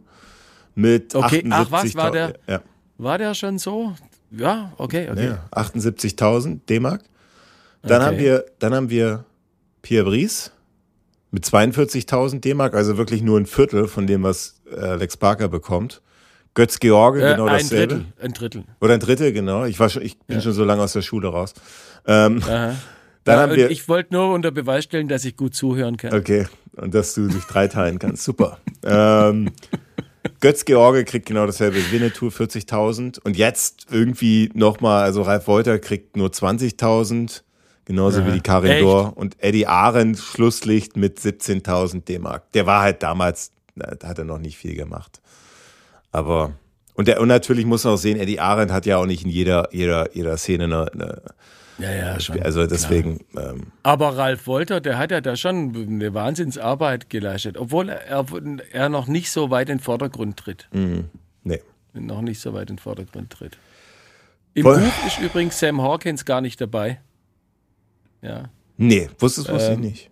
[0.74, 1.40] mit okay.
[1.40, 1.48] 78.000.
[1.51, 2.60] Ach was, war der, ja.
[2.98, 3.94] war der schon so?
[4.31, 5.28] Ja, okay, okay.
[5.28, 7.02] Ja, 78.000 D-Mark.
[7.82, 8.05] Dann, okay.
[8.05, 9.24] haben wir, dann haben wir
[9.82, 10.52] Pierre Brice
[11.31, 16.02] mit 42.000 D-Mark, also wirklich nur ein Viertel von dem, was äh, Lex Parker bekommt.
[16.54, 17.94] Götz George, äh, genau ein dasselbe.
[17.94, 18.64] Drittel, ein Drittel.
[18.80, 19.64] Oder ein Drittel, genau.
[19.64, 20.42] Ich, war schon, ich bin ja.
[20.42, 21.54] schon so lange aus der Schule raus.
[22.06, 22.76] Ähm, dann
[23.26, 26.14] ja, haben wir, ich wollte nur unter Beweis stellen, dass ich gut zuhören kann.
[26.14, 26.46] Okay,
[26.76, 28.24] und dass du dich dreiteilen kannst.
[28.24, 28.58] Super.
[28.84, 29.50] ähm,
[30.40, 31.78] Götz George kriegt genau dasselbe.
[31.90, 33.20] Winnetou 40.000.
[33.20, 37.42] Und jetzt irgendwie nochmal, also Ralf Wolter kriegt nur 20.000.
[37.84, 38.26] Genauso ja.
[38.26, 39.16] wie die Karin Dor.
[39.16, 42.52] Und Eddie Arendt Schlusslicht mit 17.000 D-Mark.
[42.52, 45.20] Der war halt damals, da hat er noch nicht viel gemacht.
[46.12, 46.55] Aber
[46.94, 49.30] und, der, und natürlich muss man auch sehen, Eddie Arendt hat ja auch nicht in
[49.30, 51.22] jeder, jeder, jeder Szene eine, eine
[51.78, 52.43] ja, ja, schon.
[52.43, 53.20] Also deswegen.
[53.36, 58.26] Ähm, Aber Ralf Wolter, der hat ja da schon eine Wahnsinnsarbeit geleistet, obwohl er,
[58.72, 60.68] er noch nicht so weit in den Vordergrund tritt.
[60.72, 61.05] Mhm.
[61.44, 61.62] Nee.
[61.94, 63.59] Noch nicht so weit in den Vordergrund tritt.
[64.55, 64.80] Im Voll.
[64.80, 67.01] Buch ist übrigens Sam Hawkins gar nicht dabei.
[68.22, 68.51] Ja.
[68.76, 70.10] Nee, wusstest, wusste ähm, ich nicht.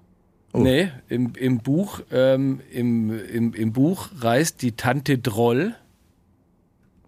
[0.53, 0.61] Oh.
[0.61, 5.75] Nee, im, im Buch, ähm, im, im, im Buch reist die Tante Droll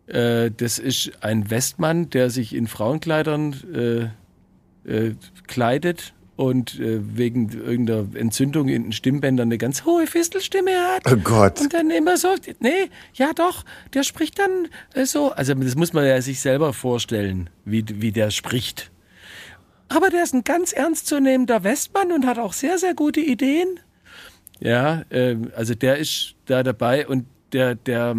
[0.08, 4.12] äh, das ist ein Westmann, der sich in Frauenkleidern
[4.86, 5.14] äh, äh,
[5.46, 11.02] kleidet und äh, wegen irgendeiner Entzündung in den Stimmbändern eine ganz hohe Fistelstimme hat.
[11.10, 11.60] Oh Gott.
[11.60, 12.28] Und dann immer so,
[12.60, 15.32] nee, ja doch, der spricht dann äh, so.
[15.32, 18.90] Also das muss man ja sich selber vorstellen, wie, wie der spricht.
[19.88, 23.80] Aber der ist ein ganz ernstzunehmender Westmann und hat auch sehr, sehr gute Ideen.
[24.60, 28.14] Ja, äh, also der ist da dabei und der, der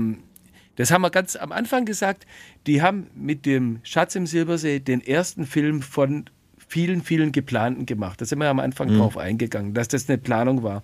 [0.79, 2.25] das haben wir ganz am Anfang gesagt.
[2.65, 8.21] Die haben mit dem Schatz im Silbersee den ersten Film von vielen, vielen geplanten gemacht.
[8.21, 8.99] Da sind wir am Anfang mhm.
[8.99, 10.81] drauf eingegangen, dass das eine Planung war.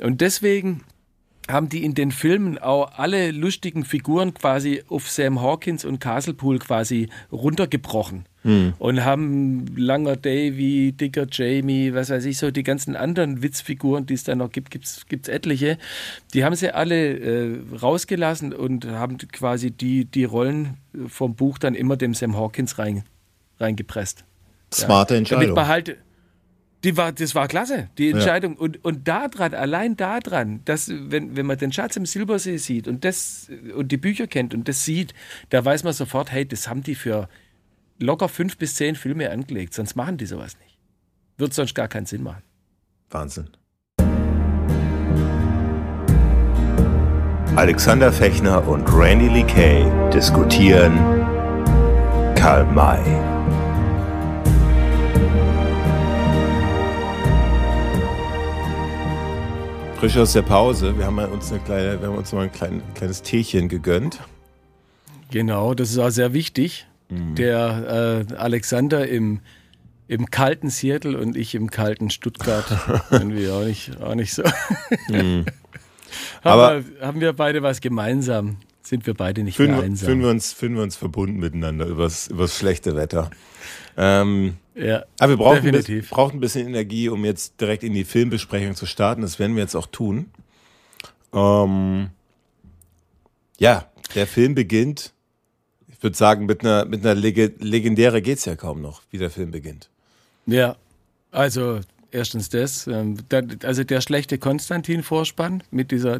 [0.00, 0.84] Und deswegen
[1.48, 6.58] haben die in den Filmen auch alle lustigen Figuren quasi auf Sam Hawkins und Castlepool
[6.58, 8.26] quasi runtergebrochen.
[8.42, 8.74] Hm.
[8.78, 14.14] Und haben Langer Davy, Dicker Jamie, was weiß ich, so die ganzen anderen Witzfiguren, die
[14.14, 15.78] es da noch gibt, gibt es etliche.
[16.32, 20.76] Die haben sie alle äh, rausgelassen und haben quasi die, die Rollen
[21.08, 23.04] vom Buch dann immer dem Sam Hawkins rein,
[23.58, 24.24] reingepresst.
[24.72, 25.18] Smarte ja.
[25.18, 25.42] Entscheidung.
[25.42, 25.96] Damit man halt,
[26.86, 28.54] die war, das war klasse, die Entscheidung.
[28.54, 28.60] Ja.
[28.60, 32.58] Und, und da dran, allein da dran, dass, wenn, wenn man den Schatz im Silbersee
[32.58, 35.12] sieht und, das, und die Bücher kennt und das sieht,
[35.50, 37.28] da weiß man sofort, hey, das haben die für
[37.98, 40.78] locker fünf bis zehn Filme angelegt, sonst machen die sowas nicht.
[41.38, 42.42] Wird sonst gar keinen Sinn machen.
[43.10, 43.48] Wahnsinn.
[47.56, 50.92] Alexander Fechner und Randy Lee Kay diskutieren
[52.36, 53.35] Karl May.
[59.98, 60.98] Frisch aus der Pause.
[60.98, 64.20] Wir haben uns, eine kleine, wir haben uns mal ein klein, kleines Teechen gegönnt.
[65.30, 66.86] Genau, das ist auch sehr wichtig.
[67.08, 67.34] Mhm.
[67.34, 69.40] Der äh, Alexander im,
[70.06, 72.66] im kalten Seattle und ich im kalten Stuttgart.
[73.10, 74.42] Irgendwie auch nicht, auch nicht so.
[75.08, 75.46] Mhm.
[76.42, 78.58] Aber wir, haben wir beide was gemeinsam?
[78.82, 80.08] Sind wir beide nicht fühlen, mehr einsam?
[80.08, 83.30] Fühlen wir, uns, fühlen wir uns verbunden miteinander übers, übers schlechte Wetter.
[83.96, 87.94] Ähm, ja, aber wir brauchen ein, bisschen, brauchen ein bisschen Energie, um jetzt direkt in
[87.94, 89.22] die Filmbesprechung zu starten.
[89.22, 90.30] Das werden wir jetzt auch tun.
[91.32, 92.10] Ähm,
[93.58, 95.12] ja, der Film beginnt,
[95.88, 99.18] ich würde sagen, mit einer, mit einer Leg legendäre geht es ja kaum noch, wie
[99.18, 99.88] der Film beginnt.
[100.46, 100.76] Ja,
[101.30, 101.80] also
[102.10, 103.16] erstens das, ähm,
[103.62, 106.18] also der schlechte Konstantin-Vorspann mit dieser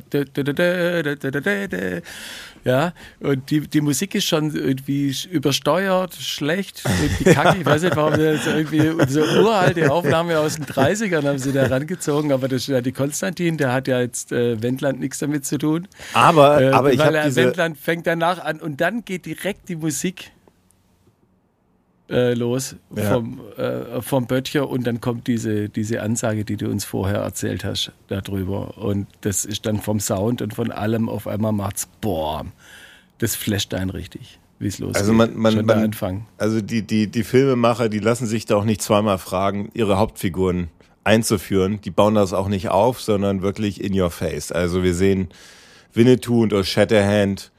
[2.65, 7.59] ja, und die, die Musik ist schon irgendwie übersteuert, schlecht, irgendwie kacke.
[7.61, 11.67] Ich weiß nicht, warum das irgendwie so uralte Aufnahme aus den 30ern haben sie da
[11.67, 15.47] rangezogen, aber das ist ja die Konstantin, der hat ja jetzt äh, Wendland nichts damit
[15.47, 15.87] zu tun.
[16.13, 17.45] Aber, äh, aber ich habe diese...
[17.45, 20.33] Wendland fängt danach an und dann geht direkt die Musik
[22.09, 23.15] äh, los ja.
[23.15, 27.65] vom, äh, vom Böttcher und dann kommt diese, diese Ansage, die du uns vorher erzählt
[27.65, 28.79] hast, darüber.
[28.79, 32.47] Und das ist dann vom Sound und von allem auf einmal macht's boah,
[33.19, 35.01] das flasht einen richtig, wie es losgeht.
[35.01, 36.27] Also man, man, Schon man Anfang.
[36.39, 40.69] Also die, die, die Filmemacher, die lassen sich da auch nicht zweimal fragen, ihre Hauptfiguren
[41.03, 41.81] einzuführen.
[41.83, 44.53] Die bauen das auch nicht auf, sondern wirklich in your face.
[44.53, 45.29] Also wir sehen
[45.93, 47.53] Winnetou und Old Shatterhand,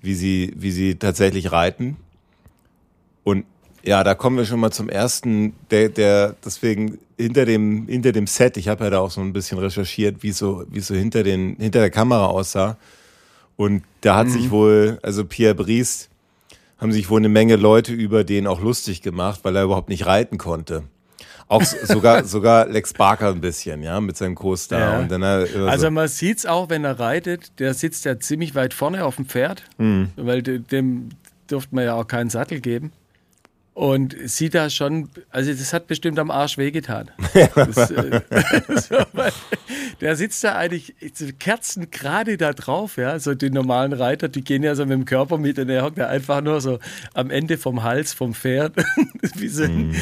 [0.00, 1.96] wie sie, wie sie tatsächlich reiten.
[3.22, 3.44] Und
[3.86, 8.26] ja, da kommen wir schon mal zum ersten, der, der deswegen hinter dem, hinter dem
[8.26, 11.22] Set, ich habe ja da auch so ein bisschen recherchiert, wie so, wie so hinter,
[11.22, 12.76] den, hinter der Kamera aussah.
[13.56, 14.32] Und da hat mhm.
[14.32, 16.08] sich wohl, also Pierre Brice,
[16.78, 20.04] haben sich wohl eine Menge Leute über den auch lustig gemacht, weil er überhaupt nicht
[20.04, 20.82] reiten konnte.
[21.48, 24.80] Auch sogar, sogar Lex Barker ein bisschen, ja, mit seinem Co-Star.
[24.80, 24.98] Ja.
[24.98, 29.04] Und dann also man sieht's auch, wenn er reitet, der sitzt ja ziemlich weit vorne
[29.04, 30.10] auf dem Pferd, mhm.
[30.16, 31.10] weil dem
[31.46, 32.90] durfte man ja auch keinen Sattel geben.
[33.76, 37.10] Und sieht da schon, also das hat bestimmt am Arsch wehgetan.
[37.54, 38.22] Das, äh,
[40.00, 40.94] der sitzt da eigentlich
[41.38, 43.18] Kerzen gerade da drauf, ja.
[43.18, 45.98] So die normalen Reiter, die gehen ja so mit dem Körper mit und er hockt
[45.98, 46.78] da einfach nur so
[47.12, 48.72] am Ende vom Hals vom Pferd,
[49.36, 49.94] wie, so ein, mm.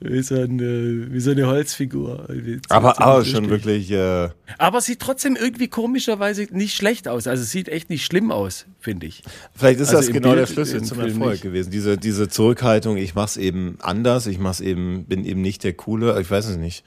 [0.00, 2.28] wie, so ein, äh, wie so eine Holzfigur.
[2.70, 3.90] Aber, aber schon wirklich.
[3.90, 7.26] Äh aber sieht trotzdem irgendwie komischerweise nicht schlecht aus.
[7.26, 9.22] Also sieht echt nicht schlimm aus, finde ich.
[9.54, 11.42] Vielleicht ist also das genau Bild, der Schlüssel zum Film Erfolg nicht.
[11.42, 11.70] gewesen.
[11.70, 16.20] Diese, diese Zurückhaltung, ich mach's eben anders, ich mach's eben, bin eben nicht der Coole,
[16.20, 16.84] ich weiß es nicht.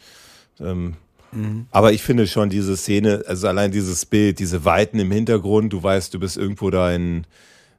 [0.62, 0.94] Ähm,
[1.34, 1.66] mhm.
[1.72, 5.84] Aber ich finde schon diese Szene, also allein dieses Bild, diese Weiten im Hintergrund, du
[5.84, 7.28] weißt, du bist irgendwo da in,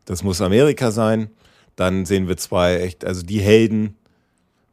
[0.05, 1.31] das muss Amerika sein.
[1.77, 3.97] Dann sehen wir zwei echt, also die Helden,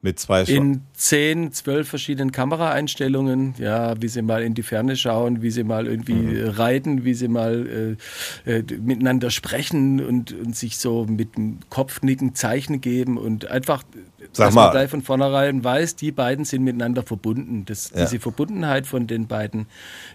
[0.01, 5.41] mit zwei In zehn, zwölf verschiedenen Kameraeinstellungen, ja, wie sie mal in die Ferne schauen,
[5.41, 6.49] wie sie mal irgendwie mhm.
[6.49, 7.97] reiten, wie sie mal
[8.45, 13.84] äh, äh, miteinander sprechen und, und sich so mit dem Kopfnicken Zeichen geben und einfach,
[14.31, 14.63] Sag dass mal.
[14.65, 17.65] man gleich von vornherein weiß, die beiden sind miteinander verbunden.
[17.65, 18.05] Das, ja.
[18.05, 19.65] Diese Verbundenheit von den beiden,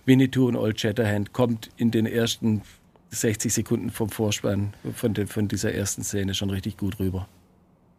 [0.07, 2.63] Winnetou und Old Shatterhand, kommt in den ersten
[3.11, 7.29] 60 Sekunden vom Vorspann, von, de, von dieser ersten Szene schon richtig gut rüber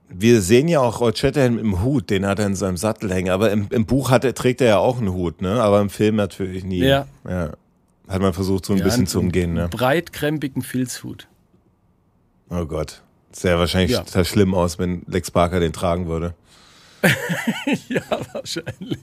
[0.10, 3.32] wir sehen ja auch Rod Shatterhand im Hut, den hat er in seinem Sattel hängen.
[3.32, 5.62] Aber im, im Buch hat er, trägt er ja auch einen Hut, ne?
[5.62, 6.84] Aber im Film natürlich nie.
[6.84, 7.08] Ja.
[7.28, 7.52] ja.
[8.08, 9.68] Hat man versucht, so ein ja, bisschen zu umgehen, ne?
[9.70, 11.28] Breitkrempigen Filzhut.
[12.50, 13.02] Oh Gott.
[13.32, 14.24] Sähe wahrscheinlich ja.
[14.24, 16.36] schlimm aus, wenn Lex Barker den tragen würde.
[17.90, 18.02] ja,
[18.34, 19.00] wahrscheinlich.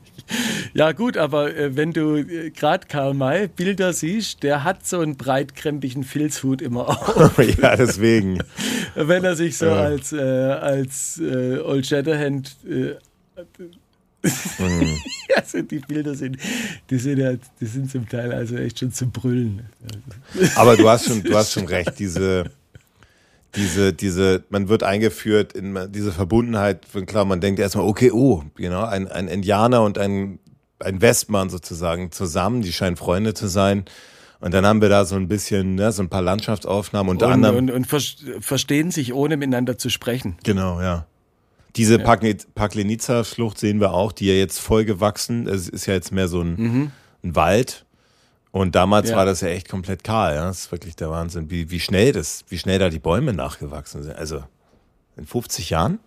[0.75, 5.01] Ja, gut, aber äh, wenn du äh, gerade Karl May Bilder siehst, der hat so
[5.01, 7.39] einen breitkrempigen Filzhut immer auf.
[7.61, 8.39] ja, deswegen.
[8.95, 9.77] wenn er sich so ja.
[9.77, 12.57] als, äh, als äh, Old Shatterhand.
[12.69, 12.95] Äh,
[14.59, 14.99] mhm.
[15.37, 16.39] also die Bilder sind,
[16.91, 19.63] die sind ja, die sind zum Teil also echt schon zum Brüllen.
[20.55, 22.45] Aber du hast schon, du hast schon recht, diese
[23.55, 28.85] diese, diese, man wird eingeführt in diese Verbundenheit, klar, man denkt erstmal, okay, oh, genau,
[28.85, 30.39] ein, ein Indianer und ein,
[30.79, 33.85] ein Westmann sozusagen zusammen, die scheinen Freunde zu sein.
[34.41, 37.33] Und dann haben wir da so ein bisschen, ne, so ein paar Landschaftsaufnahmen unter und,
[37.33, 37.57] anderem.
[37.57, 40.37] Und, und verstehen sich, ohne miteinander zu sprechen.
[40.43, 41.07] Genau, ja.
[41.77, 42.05] Diese ja.
[42.05, 45.47] Paklenica-Schlucht sehen wir auch, die ja jetzt voll gewachsen.
[45.47, 46.91] Es ist ja jetzt mehr so ein, mhm.
[47.23, 47.87] ein Wald.
[48.53, 49.17] Und damals ja.
[49.17, 50.35] war das ja echt komplett kahl.
[50.35, 50.45] Ja?
[50.45, 54.03] Das ist wirklich der Wahnsinn, wie, wie schnell das, wie schnell da die Bäume nachgewachsen
[54.03, 54.15] sind.
[54.15, 54.45] Also
[55.17, 55.99] in 50 Jahren?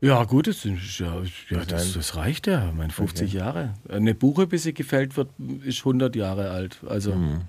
[0.00, 2.72] Ja, gut, das, ja, ja das, das, reicht ja.
[2.76, 3.38] Meine 50 okay.
[3.38, 3.74] Jahre.
[3.88, 5.28] Eine Buche, bis sie gefällt wird,
[5.64, 6.78] ist 100 Jahre alt.
[6.88, 7.14] Also.
[7.14, 7.42] Mhm.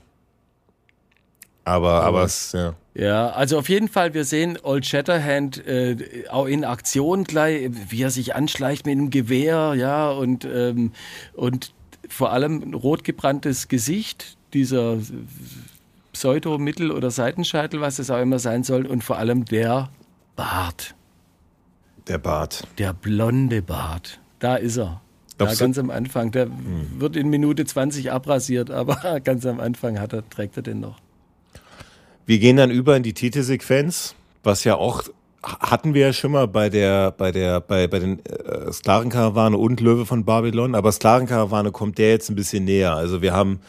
[1.66, 2.76] Aber, aber, aber es, ja.
[2.94, 8.04] Ja, also auf jeden Fall, wir sehen Old Shatterhand äh, auch in Aktion gleich, wie
[8.04, 10.92] er sich anschleicht mit einem Gewehr, ja, und, ähm,
[11.34, 11.74] und
[12.14, 14.98] vor allem rotgebranntes Gesicht, dieser
[16.14, 19.90] Pseudo-Mittel- oder Seitenscheitel, was es auch immer sein soll, und vor allem der
[20.36, 20.96] Bart.
[22.08, 22.68] Der Bart.
[22.78, 24.20] Der blonde Bart.
[24.40, 25.02] Da ist er.
[25.40, 26.32] Ja, ganz am Anfang.
[26.32, 27.00] Der hm.
[27.00, 31.00] wird in Minute 20 abrasiert, aber ganz am Anfang hat er, trägt er den noch.
[32.26, 35.04] Wir gehen dann über in die Titelsequenz, was ja auch
[35.44, 39.82] hatten wir ja schon mal bei der bei der bei bei den äh, Sklavenkarawane und
[39.82, 42.96] Löwe von Babylon, aber Sklavenkarawane kommt der jetzt ein bisschen näher.
[42.96, 43.60] Also wir haben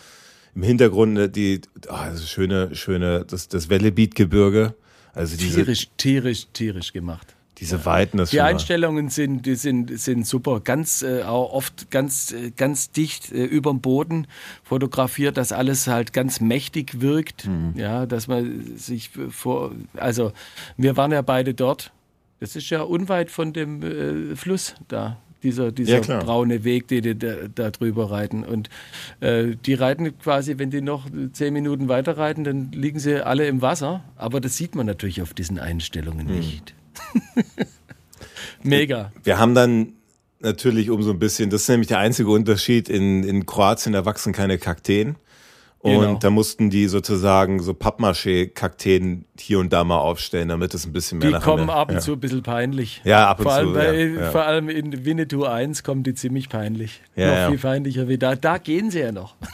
[0.55, 4.75] im Hintergrund äh, die oh, das schöne schöne das das Wellebeat-Gebirge.
[5.13, 7.34] Also diese, tierisch tierisch tierisch gemacht.
[7.59, 10.61] Diese Weiten, das Die Einstellungen sind, die sind, sind super.
[10.61, 14.27] Ganz äh, auch oft ganz, äh, ganz dicht äh, über dem Boden
[14.65, 17.47] fotografiert, dass alles halt ganz mächtig wirkt.
[17.47, 17.75] Mhm.
[17.77, 20.33] Ja, dass man sich vor, also
[20.77, 21.93] wir waren ja beide dort.
[22.41, 25.19] Das ist ja unweit von dem äh, Fluss da.
[25.45, 28.45] Dieser, dieser ja, braune Weg, die, die da, da, drüber reiten.
[28.45, 28.71] Und
[29.21, 33.47] äh, die reiten quasi, wenn die noch zehn Minuten weiter reiten, dann liegen sie alle
[33.47, 34.03] im Wasser.
[34.17, 36.37] Aber das sieht man natürlich auf diesen Einstellungen mhm.
[36.37, 36.75] nicht.
[38.63, 39.13] Mega.
[39.23, 39.95] Wir haben dann
[40.41, 44.33] natürlich um so ein bisschen, das ist nämlich der einzige Unterschied, in, in Kroatien erwachsen
[44.33, 45.17] keine Kakteen.
[45.85, 46.15] Und genau.
[46.15, 51.19] da mussten die sozusagen so Pappmaché-Kakteen hier und da mal aufstellen, damit es ein bisschen
[51.19, 52.01] mehr die kommen ab und ja.
[52.01, 53.03] zu ein bisschen peinlich.
[53.05, 53.59] Ja, ab und vor zu.
[53.59, 57.03] Allem bei, ja, Vor allem in Winnetou 1 kommen die ziemlich peinlich.
[57.17, 58.35] Ja, noch viel peinlicher wie da.
[58.35, 59.37] Da gehen sie ja noch.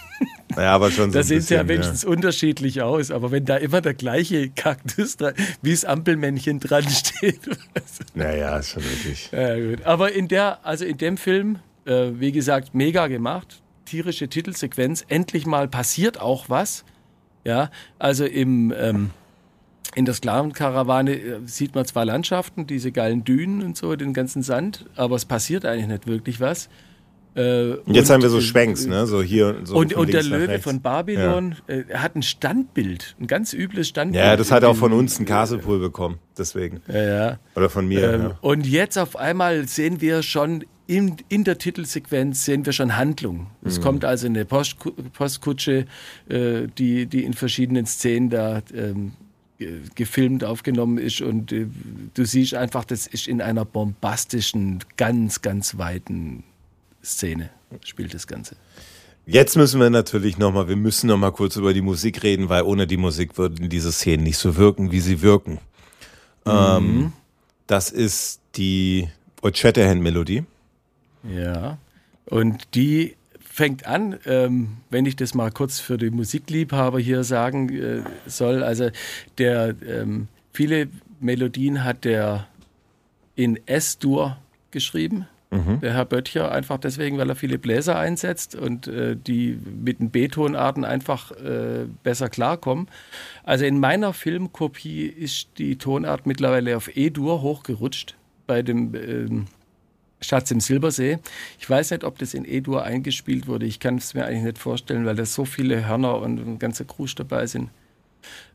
[0.57, 3.12] Ja, aber schon so Da sehen sie ja wenigstens unterschiedlich aus.
[3.12, 7.40] Aber wenn da immer der gleiche Kaktus dran, wie das Ampelmännchen dran steht.
[8.15, 9.31] naja, ist schon wirklich.
[9.31, 9.86] Ja, gut.
[9.86, 15.04] Aber in der, also in dem Film, äh, wie gesagt, mega gemacht tierische Titelsequenz.
[15.08, 16.84] Endlich mal passiert auch was.
[17.44, 19.10] Ja, also im, ähm,
[19.94, 24.42] in der Sklavenkarawane äh, sieht man zwar Landschaften, diese geilen Dünen und so, den ganzen
[24.42, 26.68] Sand, aber es passiert eigentlich nicht wirklich was.
[27.34, 29.06] Äh, Jetzt und, haben wir so äh, Schwenks, ne?
[29.06, 31.74] So hier so und, und der Löwe von Babylon ja.
[31.74, 34.24] äh, hat ein Standbild, ein ganz übles Standbild.
[34.24, 36.82] Ja, das hat auch von uns ein Castlepool bekommen, deswegen.
[36.88, 37.38] Ja, ja.
[37.54, 38.12] Oder von mir.
[38.12, 38.38] Ähm, ja.
[38.40, 43.46] Und jetzt auf einmal sehen wir schon in, in der Titelsequenz sehen wir schon Handlung.
[43.62, 43.82] Es mhm.
[43.82, 44.76] kommt also eine Post,
[45.12, 45.86] Postkutsche,
[46.28, 49.12] äh, die, die in verschiedenen Szenen da ähm,
[49.94, 51.66] gefilmt, aufgenommen ist und äh,
[52.14, 56.42] du siehst einfach, das ist in einer bombastischen, ganz, ganz weiten
[57.04, 57.50] Szene
[57.84, 58.56] spielt das Ganze.
[59.26, 62.88] Jetzt müssen wir natürlich nochmal, wir müssen nochmal kurz über die Musik reden, weil ohne
[62.88, 65.60] die Musik würden diese Szenen nicht so wirken, wie sie wirken.
[66.44, 66.50] Mhm.
[66.50, 67.12] Ähm,
[67.68, 69.08] das ist die
[69.40, 70.42] Old Shatterhand-Melodie.
[71.22, 71.78] Ja,
[72.26, 77.68] und die fängt an, ähm, wenn ich das mal kurz für die Musikliebhaber hier sagen
[77.68, 78.90] äh, soll, also
[79.38, 80.88] der ähm, viele
[81.20, 82.47] Melodien hat der
[83.34, 84.36] in S-Dur
[84.70, 85.26] geschrieben.
[85.51, 85.80] Mhm.
[85.80, 90.10] Der Herr Böttcher einfach deswegen, weil er viele Bläser einsetzt und äh, die mit den
[90.10, 92.86] B-Tonarten einfach äh, besser klarkommen.
[93.42, 98.14] Also in meiner Filmkopie ist die Tonart mittlerweile auf E-Dur hochgerutscht
[98.47, 99.47] bei dem ähm,
[100.20, 101.18] Schatz im Silbersee.
[101.59, 103.66] Ich weiß nicht, ob das in E-Dur eingespielt wurde.
[103.66, 106.84] Ich kann es mir eigentlich nicht vorstellen, weil da so viele Hörner und ein ganzer
[106.84, 107.70] Krusch dabei sind.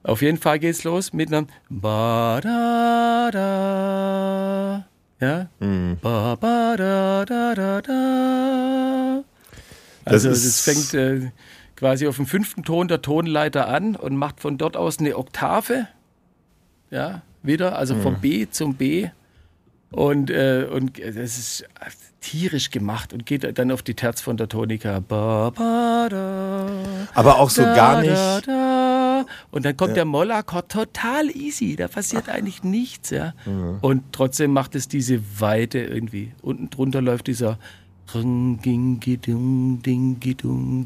[0.04, 4.86] Auf jeden Fall geht's los mit einem Ba da da.
[5.20, 5.50] Ja?
[5.60, 5.98] Mhm.
[6.02, 9.24] Ba ba da da da da.
[10.06, 11.32] Also es fängt äh,
[11.76, 15.88] quasi auf dem fünften Ton der Tonleiter an und macht von dort aus eine Oktave.
[16.92, 18.02] Ja, wieder, also mhm.
[18.02, 19.10] vom B zum B.
[19.96, 21.66] Und, äh, und das ist
[22.20, 25.00] tierisch gemacht und geht dann auf die Terz von der Tonika.
[25.00, 26.68] Ba, ba, da,
[27.14, 28.48] Aber auch so da, gar nicht.
[28.48, 29.96] Da, und dann kommt ja.
[29.96, 31.78] der Mollakkord total easy.
[31.78, 33.12] Da passiert eigentlich nichts.
[33.12, 33.34] Ja?
[33.46, 33.78] Mhm.
[33.80, 36.34] Und trotzdem macht es diese Weite irgendwie.
[36.42, 37.58] Unten drunter läuft dieser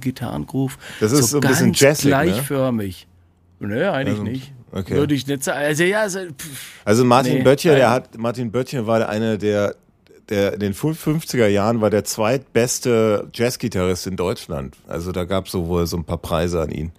[0.02, 0.77] Gitarrengroove.
[0.99, 2.11] Das ist so, so ein bisschen jazzig, ne?
[2.11, 3.07] gleichförmig.
[3.60, 3.68] Ne?
[3.69, 4.53] Nö, eigentlich also, nicht.
[4.71, 4.95] Okay.
[4.95, 5.59] Würde ich nicht sagen.
[5.59, 6.19] Also, ja, also,
[6.85, 9.75] also Martin nee, Böttcher, der hat, Martin Böttcher war einer der,
[10.29, 14.75] der in den 50er Jahren war der zweitbeste Jazzgitarrist in Deutschland.
[14.87, 16.91] Also da gab es so wohl so ein paar Preise an ihn.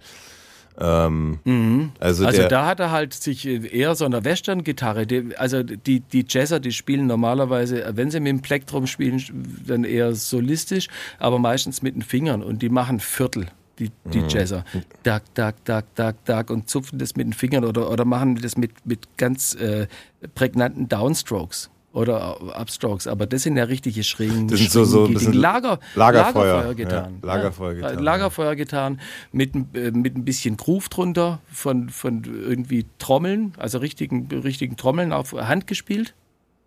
[0.79, 1.91] Ähm, mhm.
[1.99, 5.05] also, also da hat er halt sich eher so eine Western-Gitarre.
[5.37, 9.21] Also die, die Jazzer, die spielen normalerweise, wenn sie mit dem Plektrum spielen,
[9.67, 10.87] dann eher solistisch,
[11.19, 13.47] aber meistens mit den Fingern und die machen Viertel
[13.81, 14.29] die, die mhm.
[14.29, 14.63] Jazzer.
[15.03, 18.57] Dag, dag, dag, dag, dag und zupfen das mit den Fingern oder, oder machen das
[18.57, 19.87] mit, mit ganz äh,
[20.35, 25.13] prägnanten Downstrokes oder Upstrokes, aber das sind ja richtige schrägen das sind so, so ein
[25.13, 27.19] bisschen Lager, Lagerfeuer, Lagerfeuergitarren.
[27.21, 27.97] Ja, Lagerfeuergitarren.
[27.97, 29.01] Ja, Lagerfeuergitarren
[29.33, 35.11] mit, äh, mit ein bisschen Groove drunter von, von irgendwie Trommeln, also richtigen, richtigen Trommeln
[35.11, 36.13] auf Hand gespielt.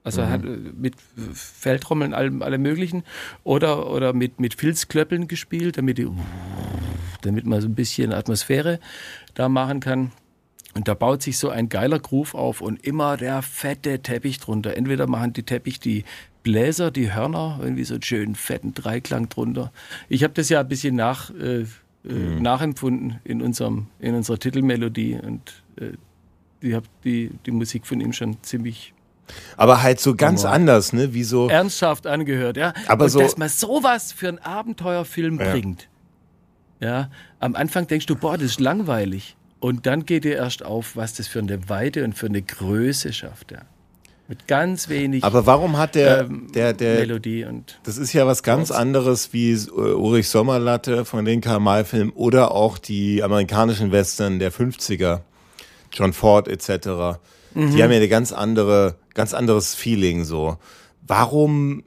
[0.03, 0.29] Also mhm.
[0.29, 0.95] hat, äh, mit
[1.33, 3.03] Feldtrommeln, allem, alle möglichen.
[3.43, 6.09] Oder, oder mit, mit Filzklöppeln gespielt, damit, die,
[7.25, 8.81] damit man so ein bisschen Atmosphäre
[9.35, 10.13] da machen kann.
[10.75, 14.77] Und da baut sich so ein geiler Groove auf und immer der fette Teppich drunter.
[14.77, 16.05] Entweder machen die Teppich die
[16.43, 19.73] Bläser, die Hörner, irgendwie so einen schönen fetten Dreiklang drunter.
[20.09, 21.67] Ich habe das ja ein bisschen nach, äh, äh,
[22.05, 22.43] mhm.
[22.43, 25.93] nachempfunden in, unserem, in unserer Titelmelodie und äh,
[26.61, 28.93] die, hab die, die Musik von ihm schon ziemlich
[29.57, 31.15] aber halt so ganz anders, ne?
[31.15, 31.49] Wie so.
[31.49, 32.75] Ernsthaft angehört, ja.
[32.89, 33.21] Aber und so.
[33.21, 35.51] Dass man sowas für einen Abenteuerfilm ja.
[35.51, 35.89] bringt.
[36.81, 37.11] Ja.
[37.41, 39.37] Am Anfang denkst du, boah, das ist langweilig.
[39.61, 43.13] Und dann geht dir erst auf, was das für eine Weite und für eine Größe
[43.13, 43.63] schafft, ja.
[44.27, 45.23] Mit ganz wenig.
[45.23, 47.79] Aber warum hat der, ähm, der, der Melodie und.
[47.83, 52.79] Das ist ja was ganz anderes wie äh, Ulrich Sommerlatte von den Karl-May-Filmen oder auch
[52.79, 55.21] die amerikanischen Western der 50er,
[55.93, 57.19] John Ford etc.
[57.53, 57.75] Mhm.
[57.75, 60.57] Die haben ja eine ganz andere, ganz anderes Feeling so.
[61.07, 61.85] Warum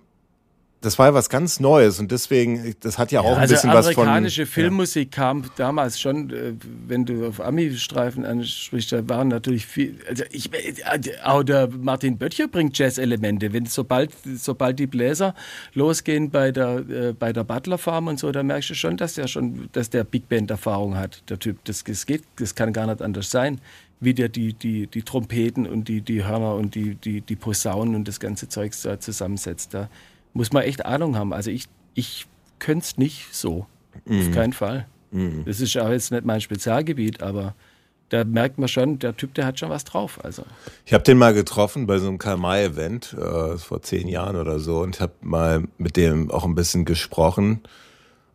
[0.81, 3.55] das war ja was ganz Neues und deswegen, das hat ja, ja auch ein also
[3.55, 4.03] bisschen was von.
[4.03, 5.23] Amerikanische Filmmusik ja.
[5.23, 6.53] kam damals schon, äh,
[6.87, 9.99] wenn du auf Ami-Streifen ansprichst, da waren natürlich viel.
[10.07, 13.53] Also ich, äh, auch der Martin Böttcher bringt Jazz-Elemente.
[13.53, 15.33] Wenn sobald, sobald die Bläser
[15.73, 19.15] losgehen bei der, äh, bei der Butler Farm und so, da merkst du schon, dass
[19.15, 21.57] der schon, dass der Big Band-Erfahrung hat, der Typ.
[21.65, 23.59] Das, das geht, das kann gar nicht anders sein
[23.99, 27.95] wie der die, die, die Trompeten und die, die Hörner und die, die, die Posaunen
[27.95, 29.73] und das ganze Zeugs da zusammensetzt.
[29.73, 29.89] Da
[30.37, 31.33] muss man echt Ahnung haben.
[31.33, 31.65] Also ich,
[31.95, 32.27] ich
[32.59, 33.65] könnte es nicht so.
[34.05, 34.19] Mhm.
[34.19, 34.87] Auf keinen Fall.
[35.11, 35.43] Mhm.
[35.45, 37.55] Das ist auch jetzt nicht mein Spezialgebiet, aber
[38.09, 40.23] da merkt man schon, der Typ, der hat schon was drauf.
[40.23, 40.43] Also.
[40.85, 44.79] Ich habe den mal getroffen bei so einem Karl-May-Event äh, vor zehn Jahren oder so
[44.79, 47.61] und habe mal mit dem auch ein bisschen gesprochen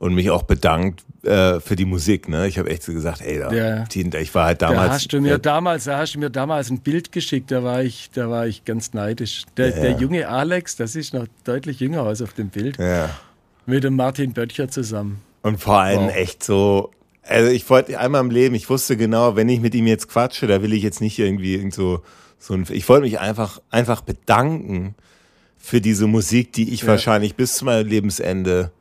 [0.03, 2.29] und mich auch bedankt äh, für die Musik.
[2.29, 2.49] Ne?
[2.49, 3.85] Ich habe echt so gesagt, ey, da, ja.
[3.89, 4.89] ich war halt damals.
[4.89, 7.85] Da hast du mir damals, da hast du mir damals ein Bild geschickt, da war
[7.85, 9.45] ich, da war ich ganz neidisch.
[9.57, 9.81] Der, ja.
[9.81, 12.79] der junge Alex, das ist noch deutlich jünger aus auf dem Bild.
[12.79, 13.11] Ja.
[13.65, 15.23] Mit dem Martin Böttcher zusammen.
[15.43, 16.17] Und vor allem wow.
[16.17, 16.91] echt so.
[17.23, 20.49] Also ich wollte einmal im Leben, ich wusste genau, wenn ich mit ihm jetzt quatsche,
[20.49, 22.03] da will ich jetzt nicht irgendwie irgend so,
[22.41, 24.97] so ein, ich wollte mich einfach, einfach bedanken
[25.59, 26.89] für diese Musik, die ich ja.
[26.89, 28.73] wahrscheinlich bis zu meinem Lebensende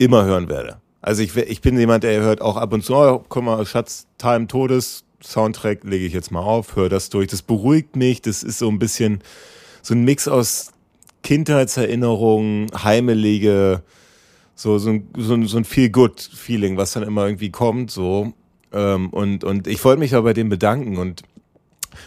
[0.00, 0.78] immer hören werde.
[1.02, 4.06] Also ich, ich bin jemand, der hört auch ab und zu, oh, komm mal, Schatz,
[4.18, 7.28] Time Todes, Soundtrack lege ich jetzt mal auf, höre das durch.
[7.28, 9.20] Das beruhigt mich, das ist so ein bisschen
[9.82, 10.72] so ein Mix aus
[11.22, 13.82] Kindheitserinnerungen, heimelige,
[14.54, 18.32] so, so ein, so ein, so ein Feel-Good-Feeling, was dann immer irgendwie kommt, so.
[18.72, 21.22] Ähm, und, und ich wollte mich aber bei dem bedanken und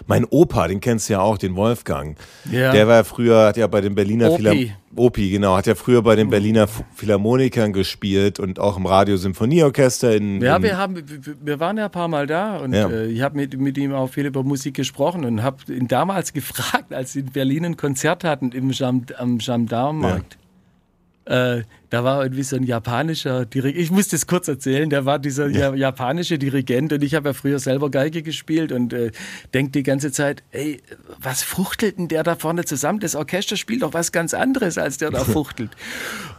[0.07, 2.17] mein Opa, den kennst du ja auch, den Wolfgang.
[2.51, 2.71] Ja.
[2.71, 4.73] Der war früher, hat ja bei den Berliner Opi.
[4.95, 10.39] Opi, genau, hat ja früher bei den Berliner Philharmonikern gespielt und auch im Radiosymphonieorchester in.
[10.41, 11.03] Ja, in wir haben,
[11.41, 12.89] wir waren ja ein paar Mal da und ja.
[12.89, 16.33] äh, ich habe mit, mit ihm auch viel über Musik gesprochen und habe ihn damals
[16.33, 20.33] gefragt, als sie in Berlin ein Konzert hatten im Gendarmenmarkt.
[20.33, 20.42] Ja.
[21.25, 25.19] Äh, da war irgendwie so ein japanischer Dirigent, ich muss das kurz erzählen, der war
[25.19, 25.73] dieser ja.
[25.73, 29.11] japanische Dirigent und ich habe ja früher selber Geige gespielt und äh,
[29.53, 30.81] denke die ganze Zeit, ey,
[31.19, 32.99] was fuchtelt denn der da vorne zusammen?
[32.99, 35.69] Das Orchester spielt doch was ganz anderes, als der da fuchtelt.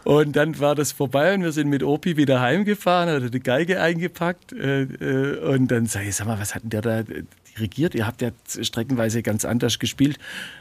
[0.03, 3.81] und dann war das vorbei und wir sind mit Opi wieder heimgefahren, hat die Geige
[3.81, 7.03] eingepackt äh, äh, und dann sage ich, sag mal, was hat denn der da
[7.55, 7.95] dirigiert?
[7.95, 10.17] Ihr habt ja streckenweise ganz anders gespielt.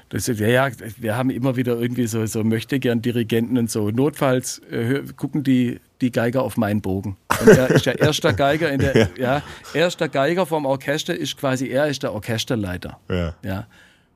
[0.08, 3.90] Das, ja, ja, wir haben immer wieder irgendwie so, so möchte gern Dirigenten und so.
[3.90, 7.16] Notfalls äh, gucken die, die Geiger auf meinen Bogen.
[7.40, 9.08] Und er ist der erste Geiger in der, ja.
[9.16, 9.42] ja,
[9.72, 12.98] erster Geiger vom Orchester ist quasi, er ist der Orchesterleiter.
[13.08, 13.34] Ja.
[13.42, 13.66] ja.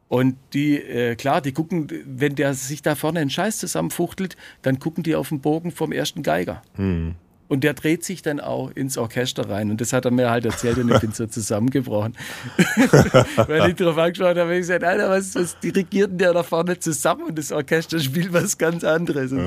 [0.09, 4.79] Und die, äh, klar, die gucken, wenn der sich da vorne einen Scheiß zusammenfuchtelt, dann
[4.79, 6.63] gucken die auf den Bogen vom ersten Geiger.
[6.77, 7.15] Hm.
[7.49, 9.71] Und der dreht sich dann auch ins Orchester rein.
[9.71, 12.15] Und das hat er mir halt erzählt und ich bin so zusammengebrochen.
[13.37, 16.79] Weil ich darauf angeschaut habe, ich gesagt, Alter, was, was dirigiert denn der da vorne
[16.79, 17.23] zusammen?
[17.29, 19.31] Und das Orchester spielt was ganz anderes.
[19.31, 19.39] So.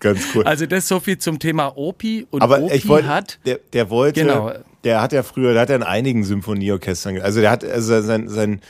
[0.00, 0.44] ganz cool.
[0.44, 2.26] Also das so viel zum Thema Opi.
[2.30, 3.38] Und Aber Opi ich wollte, hat...
[3.46, 4.52] Der, der wollte, genau.
[4.84, 8.28] der hat ja früher, der hat ja in einigen Symphonieorchestern, also der hat also sein,
[8.28, 8.60] sein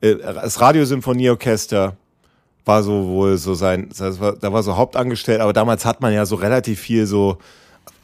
[0.00, 1.96] äh, das Radiosymphonieorchester
[2.64, 6.12] war so wohl so sein, das war, da war so hauptangestellt, aber damals hat man
[6.12, 7.38] ja so relativ viel so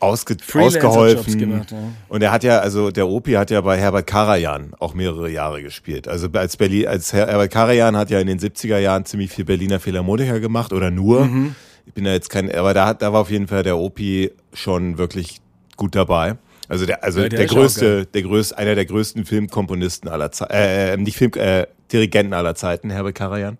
[0.00, 1.38] ausge ausgeholfen.
[1.38, 1.78] Gemacht, ja.
[2.08, 5.62] Und er hat ja, also der Opi hat ja bei Herbert Karajan auch mehrere Jahre
[5.62, 6.08] gespielt.
[6.08, 9.80] Also als Berlin, als Herbert Karajan hat ja in den 70er Jahren ziemlich viel Berliner
[9.80, 11.26] Philharmoniker gemacht oder nur.
[11.26, 11.54] Mhm.
[11.86, 14.98] Ich bin da jetzt kein, aber da, da war auf jeden Fall der Opi schon
[14.98, 15.40] wirklich
[15.76, 16.36] gut dabei.
[16.68, 20.52] Also der, also ja, der, der größte, der größte, einer der größten Filmkomponisten aller Zeiten,
[20.52, 23.58] äh, nicht Film, äh, Dirigenten aller Zeiten, Herbert Karajan.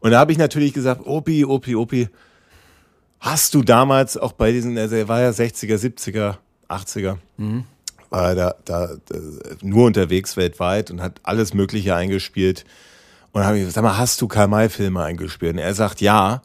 [0.00, 2.08] Und da habe ich natürlich gesagt, Opi, Opi, Opi,
[3.24, 6.34] Hast du damals auch bei diesen, also er war ja 60er, 70er,
[6.68, 7.64] 80er, mhm.
[8.10, 9.18] war er da, da, da,
[9.62, 12.66] nur unterwegs weltweit und hat alles Mögliche eingespielt.
[13.32, 15.54] Und dann habe ich gesagt, sag mal, hast du Karl-May-Filme eingespielt?
[15.54, 16.42] Und er sagt ja,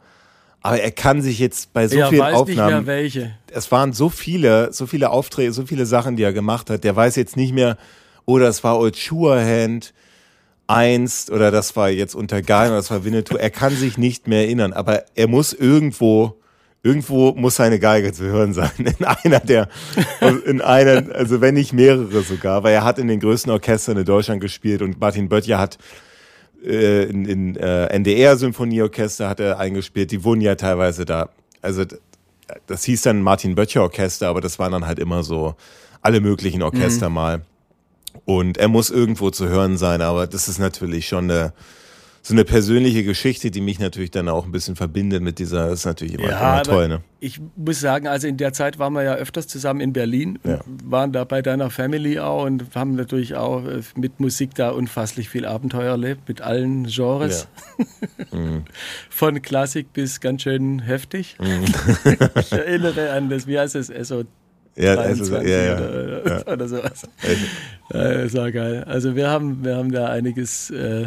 [0.62, 2.76] aber er kann sich jetzt bei so er vielen weiß Aufnahmen.
[2.76, 3.34] Nicht mehr welche.
[3.48, 6.82] Es waren so viele, so viele Aufträge, so viele Sachen, die er gemacht hat.
[6.84, 7.76] Der weiß jetzt nicht mehr,
[8.24, 9.92] oder oh, es war Old Hand
[10.66, 13.36] einst oder das war jetzt unter Guy oder das war Winnetou.
[13.36, 16.39] Er kann sich nicht mehr erinnern, aber er muss irgendwo
[16.82, 18.70] irgendwo muss seine Geige zu hören sein.
[18.78, 19.68] In einer der,
[20.46, 24.04] in einer, also wenn nicht mehrere sogar, weil er hat in den größten Orchestern in
[24.04, 25.78] Deutschland gespielt und Martin Böttcher hat
[26.64, 31.30] äh, in, in äh, NDR-Symphonieorchester hat er eingespielt, die wohnen ja teilweise da.
[31.62, 31.84] Also
[32.66, 35.54] das hieß dann Martin Böttcher Orchester, aber das waren dann halt immer so
[36.02, 37.14] alle möglichen Orchester mhm.
[37.14, 37.42] mal.
[38.24, 41.52] Und er muss irgendwo zu hören sein, aber das ist natürlich schon eine,
[42.22, 45.80] so eine persönliche Geschichte, die mich natürlich dann auch ein bisschen verbindet mit dieser, das
[45.80, 46.88] ist natürlich immer, ja, immer toll.
[46.88, 47.00] Ne?
[47.18, 50.60] Ich muss sagen, also in der Zeit waren wir ja öfters zusammen in Berlin, ja.
[50.84, 55.30] waren da bei deiner Family auch und haben natürlich auch äh, mit Musik da unfasslich
[55.30, 57.48] viel Abenteuer erlebt, mit allen Genres.
[57.78, 57.86] Ja.
[58.38, 58.64] mhm.
[59.08, 61.36] Von Klassik bis ganz schön heftig.
[61.40, 61.64] Mhm.
[62.34, 64.24] ich erinnere an das, wie heißt es, SO
[64.76, 66.52] ja, also, ja, ja, oder, ja.
[66.52, 67.02] oder sowas.
[67.92, 68.84] Ja, das war geil.
[68.84, 71.06] Also wir haben, wir haben da einiges äh,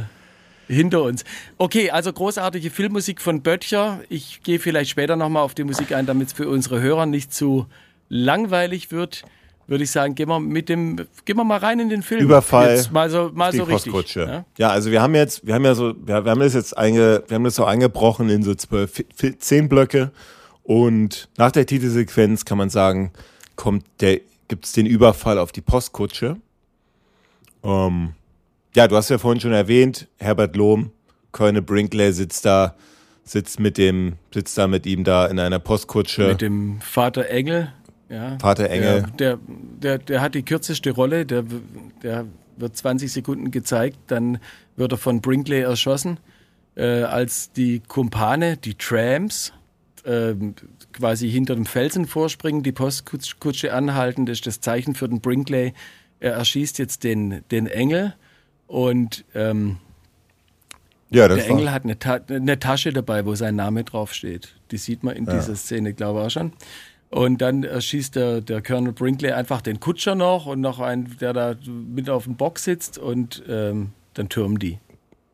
[0.68, 1.24] hinter uns.
[1.58, 4.02] Okay, also großartige Filmmusik von Böttcher.
[4.10, 7.34] Ich gehe vielleicht später nochmal auf die Musik ein, damit es für unsere Hörer nicht
[7.34, 7.68] zu
[8.10, 9.24] langweilig wird.
[9.66, 12.22] Würde ich sagen, gehen wir mit dem, gehen wir mal rein in den Film.
[12.22, 12.76] Überfall.
[12.76, 14.16] Jetzt mal so, mal so richtig.
[14.16, 14.46] Ja?
[14.58, 14.70] ja?
[14.70, 17.46] also wir haben jetzt, wir haben ja so, wir, haben das jetzt einge, wir haben
[17.46, 19.02] das so eingebrochen in so zwölf,
[19.40, 20.12] zehn Blöcke
[20.64, 23.12] und nach der Titelsequenz kann man sagen,
[23.56, 24.20] kommt der,
[24.50, 26.38] gibt es den Überfall auf die Postkutsche.
[27.64, 28.14] Ähm,
[28.76, 30.92] ja, du hast ja vorhin schon erwähnt, Herbert Lohm,
[31.32, 32.76] Keune Brinkley sitzt da,
[33.24, 36.28] sitzt mit dem, sitzt da mit ihm da in einer Postkutsche.
[36.28, 37.72] Mit dem Vater Engel.
[38.10, 39.06] Ja, Vater Engel.
[39.18, 39.40] Der,
[39.82, 41.46] der, der, hat die kürzeste Rolle, der,
[42.02, 42.26] der
[42.58, 44.40] wird 20 Sekunden gezeigt, dann
[44.76, 46.20] wird er von Brinkley erschossen,
[46.76, 49.54] äh, als die Kumpane, die Trams,
[50.04, 50.34] äh,
[50.92, 55.74] quasi hinter dem Felsen vorspringen, die Postkutsche anhalten, das ist das Zeichen für den Brinkley.
[56.20, 58.14] Er erschießt jetzt den, den Engel
[58.74, 59.78] und ähm,
[61.12, 64.56] ja, der Engel hat eine, Ta eine, Tasche dabei, wo sein Name draufsteht.
[64.72, 65.36] Die sieht man in ja.
[65.36, 66.54] dieser Szene, glaube ich, auch schon.
[67.12, 71.34] Und dann erschießt der, der Colonel Brinkley einfach den Kutscher noch und noch einen, der
[71.34, 74.80] da mit auf dem Bock sitzt und ähm, dann türmen die.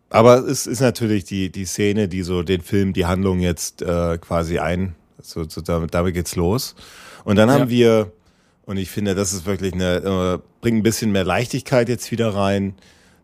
[0.10, 4.18] Aber es ist natürlich die, die Szene, die so den Film, die Handlung jetzt äh,
[4.18, 6.76] quasi ein, so, so damit, damit geht's los.
[7.24, 8.12] Und dann haben wir,
[8.66, 12.36] und ich finde, das ist wirklich eine, äh, bringt ein bisschen mehr Leichtigkeit jetzt wieder
[12.36, 12.74] rein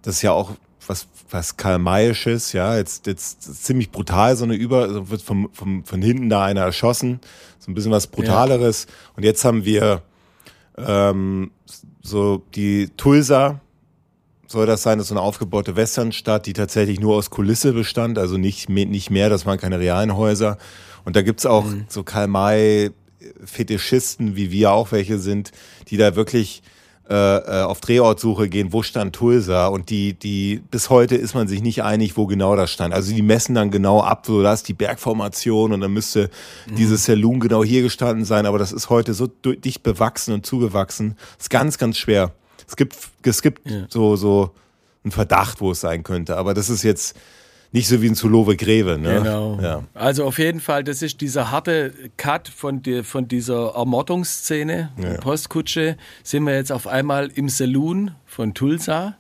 [0.06, 0.52] das ist ja auch
[0.88, 5.84] was, was Karl-Mayisches, ja, jetzt, jetzt ziemlich brutal, so eine Über, also wird vom, vom,
[5.84, 7.20] von hinten da einer erschossen,
[7.58, 8.86] so ein bisschen was Brutaleres.
[8.88, 8.94] Ja.
[9.16, 10.04] Und jetzt haben wir
[10.78, 11.50] ähm,
[12.04, 13.62] so die Tulsa,
[14.46, 18.20] soll das sein, das ist so eine aufgebaute Westernstadt, die tatsächlich nur aus Kulisse bestand,
[18.20, 20.60] also nicht, nicht mehr, das waren keine realen Häuser.
[21.04, 21.86] Und da gibt's auch mhm.
[21.88, 25.52] so Karl-May-Fetischisten, wie wir auch welche sind,
[25.88, 26.62] die da wirklich
[27.08, 31.48] äh, äh, auf Drehortsuche gehen, wo stand Tulsa und die, die, bis heute ist man
[31.48, 32.96] sich nicht einig, wo genau das stand.
[32.96, 36.32] Also die messen dann genau ab, so da ist die Bergformation und dann müsste
[36.68, 36.76] mhm.
[36.78, 41.16] dieses Saloon genau hier gestanden sein, aber das ist heute so dicht bewachsen und zugewachsen.
[41.40, 42.34] ist ganz, ganz schwer.
[42.68, 43.86] Es gibt, es gibt ja.
[43.88, 44.56] so, so
[45.04, 47.16] einen Verdacht, wo es sein könnte, aber das ist jetzt,
[47.76, 48.98] nicht so wie ein Zulove Greve.
[48.98, 49.16] Ne?
[49.16, 49.60] Genau.
[49.62, 49.84] Ja.
[49.94, 55.14] Also auf jeden Fall, das ist dieser harte Cut von, die, von dieser Ermordungsszene, ja.
[55.16, 59.18] Postkutsche, sind wir jetzt auf einmal im Saloon von Tulsa.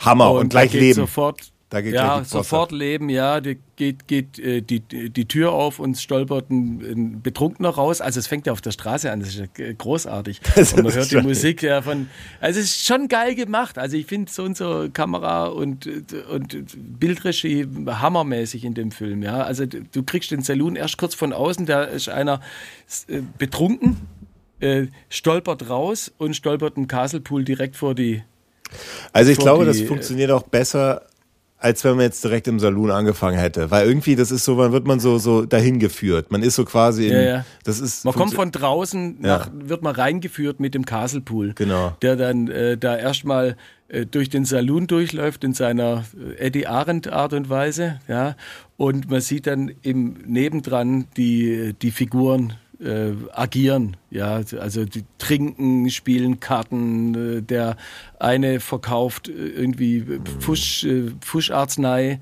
[0.00, 0.94] Hammer und, und gleich leben.
[0.94, 3.40] Sofort da geht ja, sofort leben, ja.
[3.40, 8.00] Die, geht geht äh, die, die Tür auf und stolpert ein, ein, Betrunkener raus.
[8.00, 10.40] Also es fängt ja auf der Straße an, das ist ja großartig.
[10.56, 12.08] Das und man hört die Musik ja von.
[12.40, 13.78] Also es ist schon geil gemacht.
[13.78, 15.88] Also ich finde so und so Kamera und,
[16.28, 16.66] und
[16.98, 19.44] Bildregie hammermäßig in dem Film, ja.
[19.44, 22.40] Also du kriegst den Saloon erst kurz von außen, da ist einer
[23.06, 23.96] äh, betrunken,
[24.58, 28.24] äh, stolpert raus und stolpert im Castlepool direkt vor die
[29.12, 31.02] also ich glaube, das funktioniert auch besser
[31.60, 33.70] als wenn man jetzt direkt im Saloon angefangen hätte.
[33.70, 36.32] Weil irgendwie, das ist so, man wird man so, so dahin geführt.
[36.32, 37.44] Man ist so quasi in, ja, ja.
[37.64, 38.04] das ist.
[38.04, 39.52] Man kommt von draußen nach, ja.
[39.54, 41.52] wird man reingeführt mit dem Castlepool.
[41.54, 41.96] Genau.
[42.00, 43.56] Der dann äh, da erstmal
[43.88, 46.04] äh, durch den Saloon durchläuft in seiner
[46.38, 48.36] äh, Eddie Arendt Art und Weise, ja.
[48.78, 53.96] Und man sieht dann im Nebendran die, die Figuren äh, agieren.
[54.10, 57.38] Ja, also die trinken, spielen Karten.
[57.38, 57.76] Äh, der
[58.18, 62.20] eine verkauft äh, irgendwie Fusch, äh, Fuscharznei.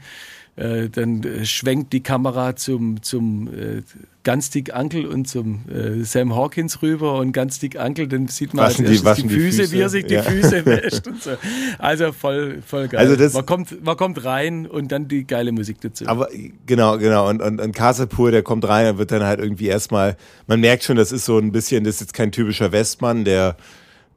[0.59, 3.83] Äh, dann äh, schwenkt die Kamera zum, zum äh,
[4.25, 8.55] ganz dick Ankel und zum äh, Sam Hawkins rüber und ganz dick Ankel, dann sieht
[8.55, 10.23] man waschen als die, die, Füße, Füße, wie er sich die ja.
[10.23, 11.31] Füße wäscht und so.
[11.79, 12.99] Also voll, voll geil.
[12.99, 16.09] Also das, man, kommt, man kommt rein und dann die geile Musik dazu.
[16.09, 16.29] Aber
[16.67, 17.29] genau, genau.
[17.29, 20.17] Und, und, und Casapur, der kommt rein und wird dann halt irgendwie erstmal,
[20.49, 23.57] man merkt schon, das ist so ein bisschen, das ist jetzt kein typischer Westmann, der,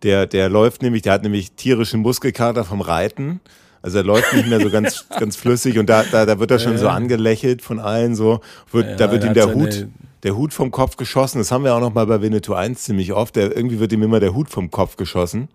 [0.02, 3.42] der, der läuft nämlich, der hat nämlich tierischen Muskelkater vom Reiten
[3.82, 6.60] Also er läuft nicht mehr so ganz, ganz flüssig und da, da, da wird er
[6.60, 8.42] schon so angelächelt von allen so.
[8.72, 9.88] Wird, ja, da wird ihm der Hut,
[10.24, 11.40] der Hut vom Kopf geschossen.
[11.40, 13.36] Das haben wir auch noch mal bei Winnetou 1 ziemlich oft.
[13.36, 15.50] Der, irgendwie wird ihm immer der Hut vom Kopf geschossen.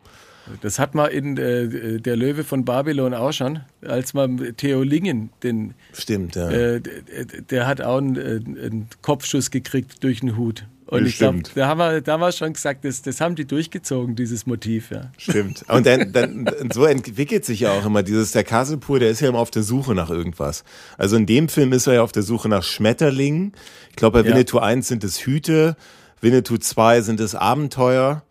[0.61, 5.31] Das hat man in äh, der Löwe von Babylon auch schon, als man Theo Lingen,
[5.43, 6.49] den Stimmt, ja.
[6.49, 6.81] Äh,
[7.51, 10.65] der hat auch einen, äh, einen Kopfschuss gekriegt durch den Hut.
[10.89, 14.47] Und ich glaube, da haben wir damals schon gesagt, das, das haben die durchgezogen, dieses
[14.47, 15.11] Motiv, ja.
[15.19, 15.65] Stimmt.
[15.69, 19.29] Und dann, dann so entwickelt sich ja auch immer dieses, der Kasselpur, der ist ja
[19.29, 20.63] immer auf der Suche nach irgendwas.
[20.97, 23.53] Also in dem Film ist er ja auf der Suche nach Schmetterlingen.
[23.91, 24.35] Ich glaube, bei ja.
[24.35, 25.77] Winnetou 1 sind es Hüte,
[26.21, 28.23] Winnetou 2 sind es Abenteuer.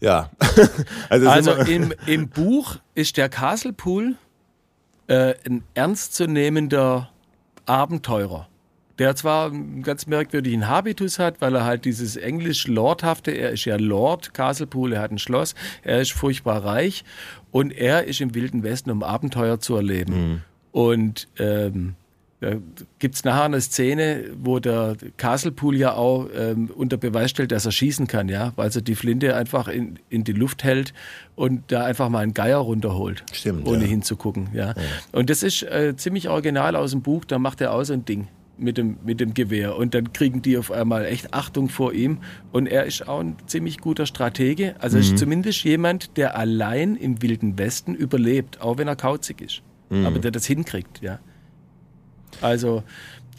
[0.00, 0.30] Ja.
[1.08, 4.16] also, also im, im Buch ist der Castlepool
[5.06, 7.08] äh, ein ernstzunehmender
[7.64, 8.48] Abenteurer
[9.02, 13.74] der zwar einen ganz merkwürdigen Habitus hat, weil er halt dieses englisch-lordhafte, er ist ja
[13.74, 17.02] Lord Castlepool, er hat ein Schloss, er ist furchtbar reich
[17.50, 20.14] und er ist im Wilden Westen, um Abenteuer zu erleben.
[20.14, 20.40] Mhm.
[20.70, 21.96] Und ähm,
[22.38, 22.52] da
[23.00, 27.66] gibt es nachher eine Szene, wo der Castlepool ja auch ähm, unter Beweis stellt, dass
[27.66, 30.94] er schießen kann, ja, weil er die Flinte einfach in, in die Luft hält
[31.34, 33.88] und da einfach mal einen Geier runterholt, Stimmt, ohne ja.
[33.88, 34.68] hinzugucken, ja.
[34.68, 34.74] ja.
[35.10, 38.04] Und das ist äh, ziemlich original aus dem Buch, da macht er auch so ein
[38.04, 38.28] Ding
[38.62, 39.76] mit dem, mit dem Gewehr.
[39.76, 42.18] Und dann kriegen die auf einmal echt Achtung vor ihm.
[42.52, 44.76] Und er ist auch ein ziemlich guter Stratege.
[44.78, 45.02] Also mhm.
[45.02, 49.62] ist zumindest jemand, der allein im Wilden Westen überlebt, auch wenn er kauzig ist.
[49.90, 50.06] Mhm.
[50.06, 51.18] Aber der das hinkriegt, ja.
[52.40, 52.82] Also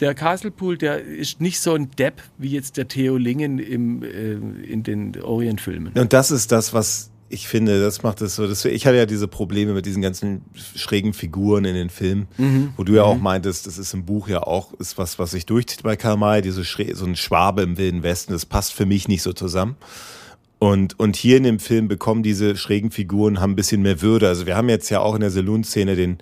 [0.00, 4.34] der Castlepool, der ist nicht so ein Depp wie jetzt der Theo Lingen im, äh,
[4.64, 5.92] in den Orient-Filmen.
[5.94, 8.46] Und das ist das, was ich finde, das macht es so.
[8.46, 12.72] Das, ich hatte ja diese Probleme mit diesen ganzen schrägen Figuren in den Filmen, mhm.
[12.76, 13.22] wo du ja auch mhm.
[13.22, 16.42] meintest, das ist im Buch ja auch ist was, was sich durchzieht bei Karl May,
[16.42, 18.32] diese Schre so ein Schwabe im Wilden Westen.
[18.32, 19.76] Das passt für mich nicht so zusammen.
[20.58, 24.28] Und, und hier in dem Film bekommen diese schrägen Figuren haben ein bisschen mehr Würde.
[24.28, 26.18] Also wir haben jetzt ja auch in der Saloon-Szene den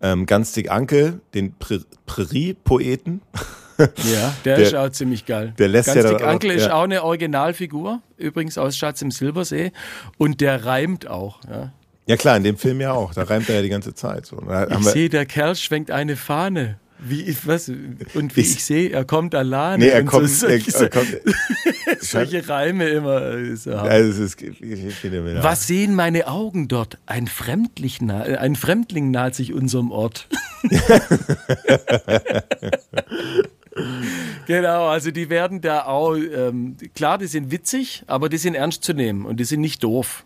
[0.00, 1.54] ähm, ganz dick Anke, den
[2.06, 3.22] Prärie-Poeten.
[3.78, 5.54] Ja, der, der, ist auch ziemlich geil.
[5.58, 9.72] Der lässt Ganz ja dick Ankel ist auch eine Originalfigur, übrigens aus Schatz im Silbersee.
[10.18, 11.40] Und der reimt auch.
[11.48, 11.72] Ja.
[12.06, 13.14] Ja klar, in dem Film ja auch.
[13.14, 14.26] Da reimt er ja die ganze Zeit.
[14.26, 14.42] So.
[14.68, 16.78] ich sehe, der Kerl schwenkt eine Fahne.
[17.04, 19.84] Wie ich, was, und wie ich, ich sehe, er kommt alleine.
[19.84, 21.20] Nee, er kommt, so, solche, er, er kommt
[22.00, 23.56] solche Reime immer.
[23.56, 26.98] So ja, das ist, was sehen meine Augen dort?
[27.06, 30.28] Ein Fremdling, ein Fremdling naht sich unserem Ort.
[34.46, 38.84] genau, also die werden da auch, ähm, klar, die sind witzig, aber die sind ernst
[38.84, 40.24] zu nehmen und die sind nicht doof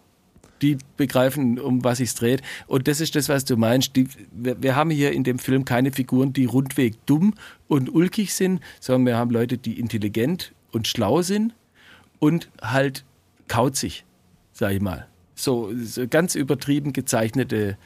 [0.62, 2.42] die begreifen, um was es dreht.
[2.66, 3.96] Und das ist das, was du meinst.
[3.96, 7.34] Die, wir, wir, haben hier in dem Film keine Figuren, die rundweg dumm
[7.68, 11.54] und ulkig sind, sondern wir haben Leute, die intelligent und schlau sind
[12.18, 13.04] und halt
[13.48, 14.04] kauzig,
[14.52, 15.06] sag ich mal.
[15.34, 17.76] So, so ganz übertrieben gezeichnete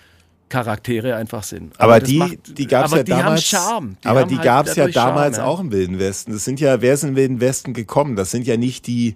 [0.50, 1.72] Charaktere einfach sind.
[1.78, 3.48] Aber, aber die, macht, die gab es ja damals.
[3.48, 6.32] Die aber die halt gab es ja damals Charme, auch im Wilden Westen.
[6.32, 8.16] Das sind ja, wer ist im Wilden Westen gekommen?
[8.16, 9.14] Das sind ja nicht die,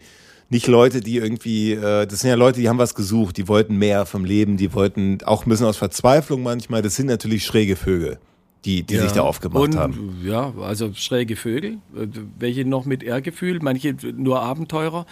[0.48, 3.76] nicht Leute, die irgendwie, äh, das sind ja Leute, die haben was gesucht, die wollten
[3.76, 6.80] mehr vom Leben, die wollten auch ein bisschen aus Verzweiflung manchmal.
[6.80, 8.18] Das sind natürlich schräge Vögel,
[8.64, 9.02] die, die ja.
[9.02, 10.22] sich da aufgemacht Und, haben.
[10.24, 12.06] Ja, also schräge Vögel, äh,
[12.38, 15.04] welche noch mit Ehrgefühl, manche nur Abenteurer,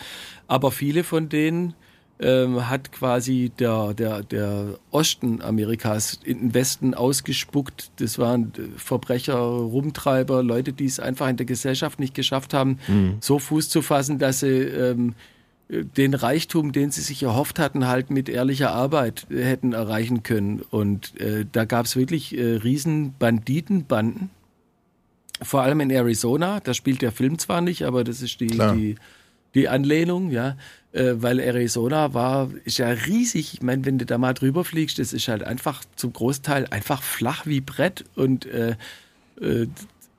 [0.46, 1.74] aber viele von denen
[2.22, 7.90] ähm, hat quasi der, der, der Osten Amerikas in den Westen ausgespuckt.
[7.96, 13.16] Das waren Verbrecher, Rumtreiber, Leute, die es einfach in der Gesellschaft nicht geschafft haben, mhm.
[13.20, 15.14] so Fuß zu fassen, dass sie ähm,
[15.68, 20.60] den Reichtum, den sie sich erhofft hatten, halt mit ehrlicher Arbeit hätten erreichen können.
[20.60, 24.30] Und äh, da gab es wirklich äh, riesen Banditenbanden.
[25.40, 28.94] Vor allem in Arizona, da spielt der Film zwar nicht, aber das ist die, die,
[29.54, 30.56] die Anlehnung, ja.
[30.92, 33.54] Äh, weil Arizona war, ist ja riesig.
[33.54, 37.02] Ich meine, wenn du da mal drüber fliegst, das ist halt einfach zum Großteil einfach
[37.02, 38.76] flach wie Brett und äh,
[39.40, 39.66] äh,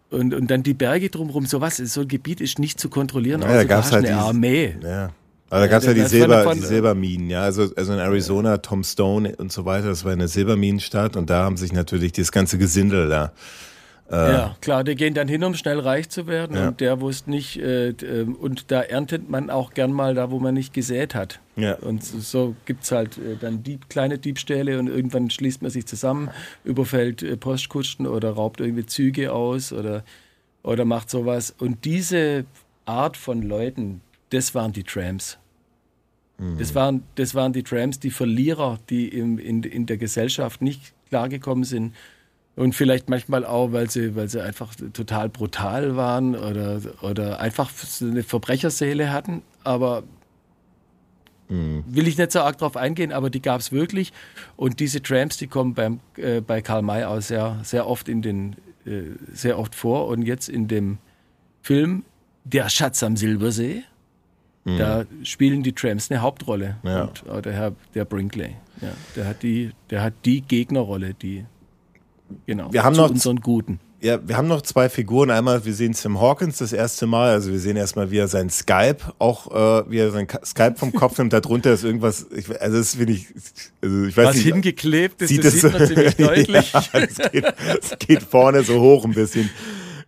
[0.10, 3.48] und, und dann die Berge drumherum, sowas, so ein Gebiet ist nicht zu kontrollieren, ja,
[3.48, 4.76] da gab's halt eine diese, Armee.
[4.84, 5.12] Ja.
[5.50, 7.42] Aber da gab es ja, die, Silber, die Silberminen, ja.
[7.42, 11.44] Also, also in Arizona, Tom Stone und so weiter, das war eine Silberminenstadt und da
[11.44, 13.30] haben sich natürlich das ganze Gesindel da äh,
[14.12, 16.58] ja, klar, die gehen dann hin, um schnell reich zu werden.
[16.58, 16.68] Ja.
[16.68, 20.40] Und der wusste nicht, äh, äh, und da erntet man auch gern mal da, wo
[20.40, 21.40] man nicht gesät hat.
[21.56, 21.76] Ja.
[21.76, 25.86] Und so gibt es halt äh, dann Dieb, kleine Diebstähle und irgendwann schließt man sich
[25.86, 26.30] zusammen,
[26.64, 30.04] überfällt äh, Postkutschen oder raubt irgendwie Züge aus oder,
[30.64, 31.56] oder macht sowas.
[31.58, 32.46] Und diese
[32.86, 35.38] Art von Leuten, das waren die Trams.
[36.38, 36.58] Mhm.
[36.60, 40.94] Das, waren, das waren die Trams, die Verlierer, die im, in, in der Gesellschaft nicht
[41.10, 41.94] klargekommen sind
[42.56, 47.72] und vielleicht manchmal auch, weil sie, weil sie einfach total brutal waren oder, oder einfach
[48.02, 49.42] eine Verbrecherseele hatten.
[49.64, 50.04] Aber
[51.50, 51.84] Mhm.
[51.88, 54.12] Will ich nicht so arg drauf eingehen, aber die gab es wirklich.
[54.56, 58.22] Und diese Tramps, die kommen beim, äh, bei Karl May auch sehr, sehr oft in
[58.22, 58.56] den,
[58.86, 59.04] äh,
[59.34, 60.08] sehr oft vor.
[60.08, 60.98] Und jetzt in dem
[61.62, 62.04] Film
[62.46, 63.84] Der Schatz am Silbersee,
[64.66, 64.78] mhm.
[64.78, 66.78] da spielen die Tramps eine Hauptrolle.
[66.84, 67.04] Ja.
[67.04, 71.46] Und äh, der Herr, der Brinkley, ja, der hat die, der hat die Gegnerrolle, die
[72.46, 73.80] genau wir haben noch unseren Guten.
[74.04, 75.32] Ja, wir haben noch zwei Figuren.
[75.32, 77.30] Einmal, wir sehen Tim Hawkins das erste Mal.
[77.32, 80.92] Also wir sehen erstmal, wie er sein Skype auch, äh, wie er sein Skype vom
[80.92, 81.32] Kopf nimmt.
[81.32, 83.28] Darunter ist irgendwas, ich, also das finde ich,
[83.82, 84.46] also ich weiß Was nicht.
[84.46, 86.74] hingeklebt ist, sieht das sieht man ziemlich deutlich.
[86.74, 87.46] ja, es, geht,
[87.82, 89.50] es geht vorne so hoch ein bisschen.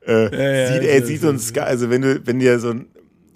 [0.06, 2.88] Äh, ja, ja, sieht, er sieht uns, also wenn du, wenn dir so ein,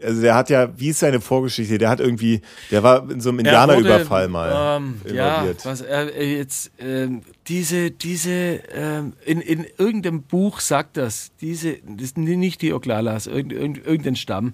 [0.04, 1.78] also der hat ja, wie ist seine Vorgeschichte?
[1.78, 6.38] Der hat irgendwie, der war in so einem Indianerüberfall mal ähm, Ja, was er äh,
[6.38, 12.62] jetzt ähm, diese diese ähm, in, in irgendeinem Buch sagt das, diese das sind nicht
[12.62, 14.54] die Oklalas, irgendein, irgendein Stamm,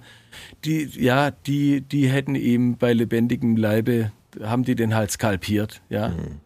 [0.64, 4.12] die ja, die die hätten ihm bei lebendigem Leibe
[4.42, 6.10] haben die den halt skalpiert, ja.
[6.10, 6.40] Mhm.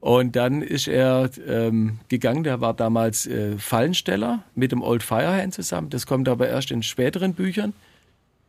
[0.00, 5.54] Und dann ist er ähm, gegangen, der war damals äh, Fallensteller mit dem Old Firehand
[5.54, 5.90] zusammen.
[5.90, 7.74] Das kommt aber erst in späteren Büchern.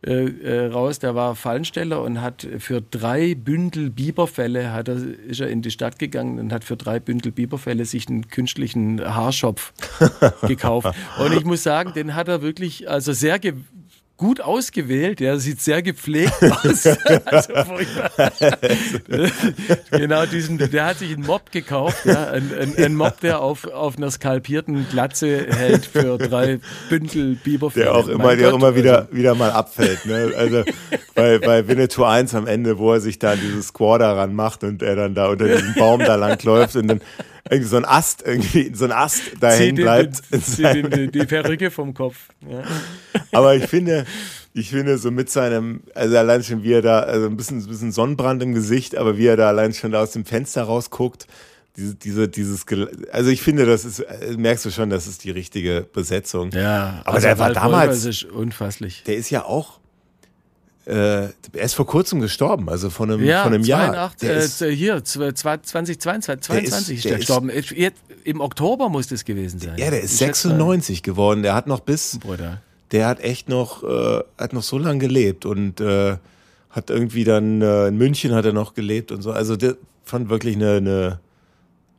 [0.01, 5.41] Äh, äh, raus, der war Fallensteller und hat für drei Bündel Biberfälle hat er, ist
[5.41, 9.73] er in die Stadt gegangen und hat für drei Bündel Biberfälle sich einen künstlichen Haarschopf
[10.47, 10.95] gekauft.
[11.19, 13.39] Und ich muss sagen, den hat er wirklich also sehr
[14.19, 15.21] gut ausgewählt.
[15.21, 16.85] Der sieht sehr gepflegt aus.
[17.25, 17.53] also,
[19.91, 22.05] genau, diesen, der hat sich einen Mob gekauft.
[22.05, 26.59] Ja, ein, ein, ein Mob, der auf, auf einer skalpierten Glatze hält für drei
[26.89, 27.83] Bündel Biberfell.
[27.83, 29.13] Der auch immer, der auch immer wieder, also.
[29.13, 30.05] wieder mal abfällt.
[30.05, 30.33] Ne?
[30.37, 30.63] Also
[31.15, 34.63] bei, bei Winnetou 1 am Ende, wo er sich da an dieses Squad daran macht
[34.63, 37.01] und er dann da unter diesem Baum da lang läuft und dann
[37.49, 40.21] irgendwie so ein Ast, irgendwie so ein Ast da hängen bleibt.
[40.31, 42.15] Die, die, die, die Perücke vom Kopf.
[42.47, 42.63] Ja.
[43.31, 44.05] Aber ich finde,
[44.53, 47.67] ich finde so mit seinem, also allein schon wie er da, also ein bisschen, ein
[47.67, 51.27] bisschen Sonnenbrand im Gesicht, aber wie er da allein schon da aus dem Fenster rausguckt,
[51.77, 52.65] diese, diese, dieses,
[53.11, 56.51] also ich finde, das ist, äh, merkst du schon, das ist die richtige Besetzung.
[56.51, 59.03] Ja, aber also der war damals, ist unfasslich.
[59.05, 59.79] Der ist ja auch,
[60.85, 64.11] er ist vor kurzem gestorben, also von einem, ja, von einem 82, Jahr.
[64.21, 67.49] Der äh, ist, hier, 2022, 22 ist, der, ist gestorben.
[67.49, 69.77] Ist, Jetzt, Im Oktober muss das gewesen sein.
[69.77, 71.43] Ja, der ist 96 geworden.
[71.43, 72.61] Der hat noch bis, Bruder
[72.91, 76.17] der hat echt noch, äh, hat noch so lange gelebt und äh,
[76.69, 79.31] hat irgendwie dann äh, in München hat er noch gelebt und so.
[79.31, 81.19] Also der fand wirklich eine, eine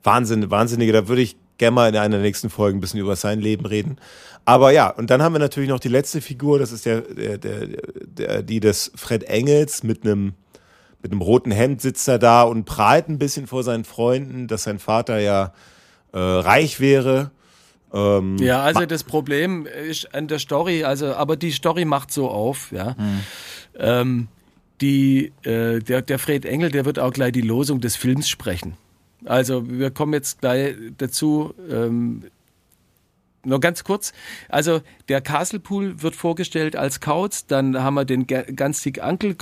[0.03, 0.93] Wahnsinn, wahnsinnige.
[0.93, 3.67] Da würde ich gerne mal in einer der nächsten Folgen ein bisschen über sein Leben
[3.67, 3.99] reden.
[4.45, 7.39] Aber ja, und dann haben wir natürlich noch die letzte Figur, das ist der, der,
[7.39, 7.67] der,
[8.07, 10.35] der die des Fred Engels mit einem
[11.03, 14.65] mit einem roten Hemd sitzt er da und prahlt ein bisschen vor seinen Freunden, dass
[14.65, 15.55] sein Vater ja
[16.13, 17.31] äh, reich wäre
[17.93, 22.29] ähm, ja, also das Problem ist an der Story, also aber die Story macht so
[22.29, 22.97] auf, ja.
[22.97, 23.21] Hm.
[23.79, 24.29] Ähm,
[24.81, 28.77] die, äh, der, der Fred Engel, der wird auch gleich die Losung des Films sprechen.
[29.25, 31.53] Also wir kommen jetzt gleich dazu.
[31.71, 32.25] Ähm,
[33.45, 34.13] nur ganz kurz.
[34.49, 39.37] Also der Castle Pool wird vorgestellt als Kauz, dann haben wir den ganz dick Ankel,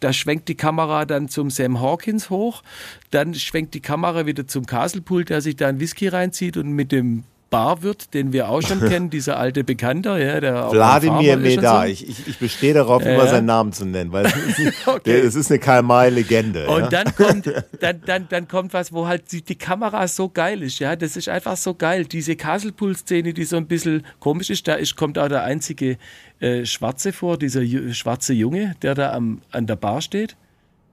[0.00, 2.62] da schwenkt die Kamera dann zum Sam Hawkins hoch,
[3.10, 6.72] dann schwenkt die Kamera wieder zum Castle Pool, der sich da ein Whisky reinzieht und
[6.72, 11.82] mit dem Barwirt, den wir auch schon kennen, dieser alte Bekannter, ja, der Wladimir Meda.
[11.82, 11.88] So.
[11.88, 15.00] Ich, ich, ich bestehe darauf, immer seinen Namen zu nennen, weil es ist, okay.
[15.04, 16.68] der, es ist eine Karl-May-Legende.
[16.68, 16.88] Und ja?
[16.88, 20.78] dann kommt, dann, dann, dann kommt was, wo halt die, die Kamera so geil ist,
[20.78, 22.04] ja, das ist einfach so geil.
[22.04, 25.98] Diese Castlepool-Szene, die so ein bisschen komisch ist, da ist, kommt auch der einzige
[26.38, 27.62] äh, Schwarze vor, dieser
[27.92, 30.36] schwarze Junge, der da am, an der Bar steht,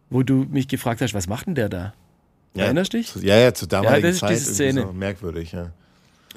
[0.10, 1.94] wo du mich gefragt hast, was macht denn der da?
[2.56, 3.14] Ja, Erinnerst dich?
[3.18, 4.32] Ja, ja, zu damaligen ja, das Zeit.
[4.32, 4.82] Ist diese Szene.
[4.82, 5.72] So merkwürdig, ja.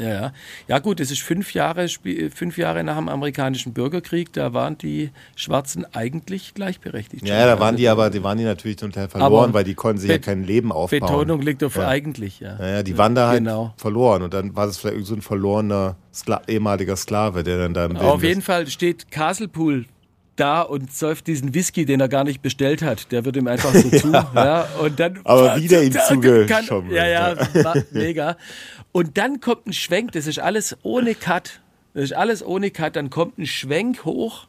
[0.00, 0.32] Ja, ja.
[0.68, 5.10] Ja gut, es ist fünf Jahre, fünf Jahre nach dem amerikanischen Bürgerkrieg, da waren die
[5.36, 7.26] Schwarzen eigentlich gleichberechtigt.
[7.26, 10.00] Ja, da waren die aber, die waren die natürlich total verloren, aber weil die konnten
[10.00, 11.00] sich ja kein Leben aufbauen.
[11.00, 11.88] Betonung liegt auf ja.
[11.88, 12.58] eigentlich, ja.
[12.58, 13.74] Ja, die waren da halt genau.
[13.76, 17.84] verloren und dann war das vielleicht so ein verlorener Skla ehemaliger Sklave, der dann da
[17.84, 18.46] im Auf jeden ist.
[18.46, 19.84] Fall steht Castlepool
[20.40, 23.12] da und säuft diesen Whisky, den er gar nicht bestellt hat.
[23.12, 24.12] Der wird ihm einfach so zu.
[24.12, 24.30] ja.
[24.34, 24.68] ja.
[24.80, 26.90] und dann, Aber wieder ihm zugeschoben.
[26.90, 27.36] Ja, ja,
[27.90, 28.36] mega.
[28.92, 31.60] Und dann kommt ein Schwenk, das ist alles ohne Cut.
[31.94, 32.96] Das ist alles ohne Cut.
[32.96, 34.46] Dann kommt ein Schwenk hoch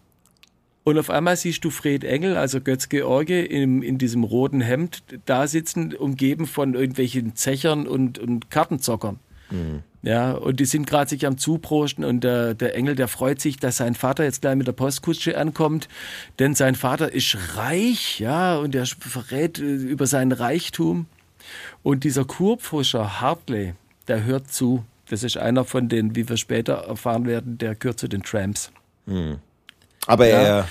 [0.83, 5.03] und auf einmal siehst du Fred Engel, also Götz George, in, in diesem roten Hemd
[5.25, 9.19] da sitzen, umgeben von irgendwelchen Zechern und, und Kartenzockern.
[9.51, 9.83] Mhm.
[10.03, 13.57] Ja, und die sind gerade sich am Zuprosten und der, der Engel, der freut sich,
[13.57, 15.87] dass sein Vater jetzt gleich mit der Postkutsche ankommt,
[16.39, 21.05] denn sein Vater ist reich, ja, und er verrät äh, über seinen Reichtum.
[21.83, 23.73] Und dieser Kurpfuscher Hartley,
[24.07, 24.85] der hört zu.
[25.09, 28.71] Das ist einer von den, wie wir später erfahren werden, der gehört zu den Tramps.
[29.05, 29.37] Hm.
[30.07, 30.41] Aber ja.
[30.41, 30.67] er.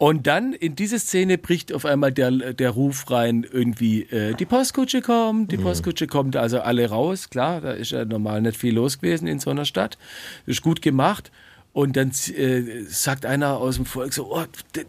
[0.00, 4.46] Und dann in diese Szene bricht auf einmal der, der Ruf rein, irgendwie, äh, die
[4.46, 5.64] Postkutsche kommt, die mhm.
[5.64, 7.28] Postkutsche kommt, also alle raus.
[7.28, 9.98] Klar, da ist ja normal nicht viel los gewesen in so einer Stadt.
[10.46, 11.30] Ist gut gemacht.
[11.74, 14.44] Und dann äh, sagt einer aus dem Volk so, oh,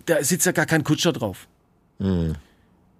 [0.05, 1.49] da sitzt ja gar kein Kutscher drauf.
[1.99, 2.35] Mhm.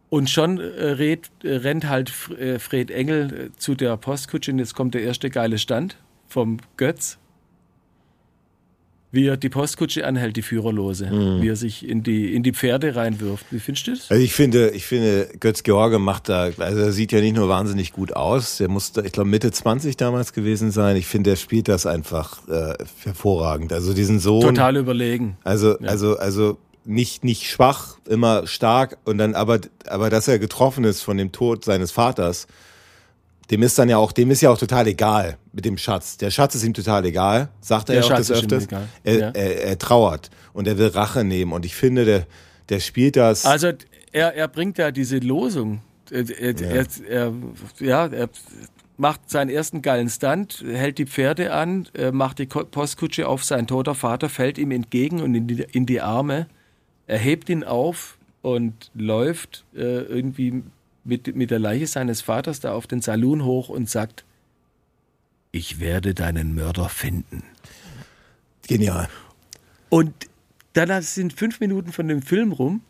[0.09, 4.59] Und schon äh, red, äh, rennt halt äh, Fred Engel äh, zu der Postkutsche und
[4.59, 5.95] jetzt kommt der erste geile Stand
[6.27, 7.20] vom Götz
[9.11, 11.41] wie er die Postkutsche anhält, die Führerlose, mhm.
[11.41, 13.45] wie er sich in die, in die Pferde reinwirft.
[13.51, 14.09] Wie findest du das?
[14.09, 17.49] Also ich finde, ich finde, Götz George macht da, also er sieht ja nicht nur
[17.49, 20.95] wahnsinnig gut aus, der muss, ich glaube, Mitte 20 damals gewesen sein.
[20.95, 23.73] Ich finde, er spielt das einfach äh, hervorragend.
[23.73, 24.41] Also diesen Sohn.
[24.41, 25.37] Total überlegen.
[25.43, 25.89] Also, ja.
[25.89, 31.01] also, also nicht, nicht schwach, immer stark und dann aber, aber dass er getroffen ist
[31.01, 32.47] von dem Tod seines Vaters,
[33.51, 36.17] dem ist dann ja auch, dem ist ja auch total egal mit dem Schatz.
[36.17, 38.67] Der Schatz ist ihm total egal, sagt er ja auch Schatz des Öfters.
[39.03, 39.29] Er, ja.
[39.31, 41.51] er, er, trauert und er will Rache nehmen.
[41.51, 42.25] Und ich finde, der,
[42.69, 43.45] der spielt das.
[43.45, 43.73] Also
[44.13, 45.81] er, er bringt ja diese Losung.
[46.09, 46.85] Er, ja.
[47.09, 47.33] Er,
[47.79, 48.29] ja, er
[48.95, 53.95] macht seinen ersten geilen Stunt, hält die Pferde an, macht die Postkutsche auf, sein toter
[53.95, 56.47] Vater fällt ihm entgegen und in die, in die Arme.
[57.07, 60.63] Er hebt ihn auf und läuft äh, irgendwie
[61.03, 64.23] mit, mit der Leiche seines Vaters da auf den Saloon hoch und sagt,
[65.51, 67.43] ich werde deinen Mörder finden.
[68.67, 69.09] Genial.
[69.89, 70.13] Und
[70.73, 72.81] dann sind fünf Minuten von dem Film rum.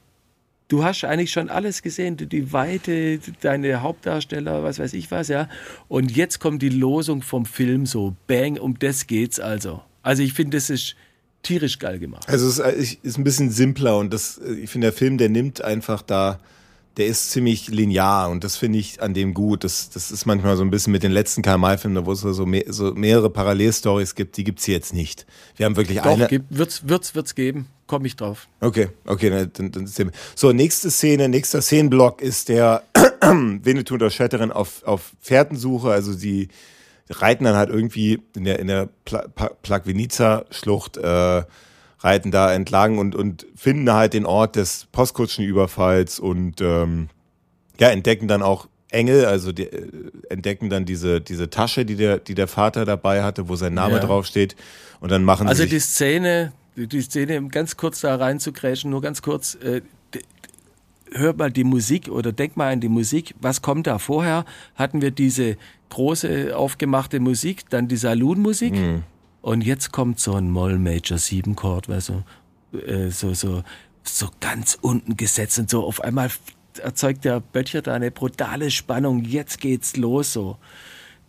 [0.67, 5.49] Du hast eigentlich schon alles gesehen, die Weite, deine Hauptdarsteller, was weiß ich was, ja.
[5.89, 9.81] Und jetzt kommt die Losung vom Film so, bang, um das geht's also.
[10.01, 10.95] Also ich finde, das ist
[11.43, 12.29] tierisch geil gemacht.
[12.29, 15.61] Also es ist, ist ein bisschen simpler und das, ich finde, der Film, der nimmt
[15.61, 16.39] einfach da
[16.97, 19.63] der ist ziemlich linear und das finde ich an dem gut.
[19.63, 22.65] Das, das ist manchmal so ein bisschen mit den letzten Karl-May-Filmen, wo es so, mehr,
[22.67, 25.25] so mehrere Parallelstories gibt, die gibt's jetzt nicht.
[25.55, 26.27] Wir haben wirklich Doch, eine.
[26.27, 27.67] Gibt, wird's, wird's, wird's geben.
[27.87, 28.47] Komme ich drauf.
[28.59, 30.01] Okay, okay, dann, dann ist
[30.35, 32.83] So, nächste Szene, nächster Szenenblock ist der
[33.21, 35.91] Winnetou und der Shatterin auf, auf Fährtensuche.
[35.91, 36.49] Also die
[37.09, 41.43] reiten dann halt irgendwie in der, in der Pla Plagviniza-Schlucht äh,
[42.01, 47.09] reiten da entlang und, und finden halt den Ort des Postkutschenüberfalls und ähm,
[47.79, 49.87] ja, entdecken dann auch Engel, also die, äh,
[50.29, 53.95] entdecken dann diese, diese Tasche, die der, die der Vater dabei hatte, wo sein Name
[53.95, 53.99] ja.
[53.99, 54.55] draufsteht.
[54.99, 55.63] Und dann machen also sie.
[55.63, 59.81] Also die Szene, die Szene, ganz kurz da reinzukräschen, nur ganz kurz, äh,
[61.13, 63.35] hört mal die Musik oder denk mal an die Musik.
[63.41, 63.97] Was kommt da?
[63.97, 64.45] Vorher
[64.75, 65.57] hatten wir diese
[65.89, 68.73] große aufgemachte Musik, dann die Saloon-Musik.
[68.73, 69.03] Mhm.
[69.41, 73.63] Und jetzt kommt so ein Moll Major 7 Chord, weißt du, äh, so, so,
[74.03, 76.29] so ganz unten gesetzt und so auf einmal
[76.79, 79.23] erzeugt der Böttcher da eine brutale Spannung.
[79.23, 80.57] Jetzt geht's los so.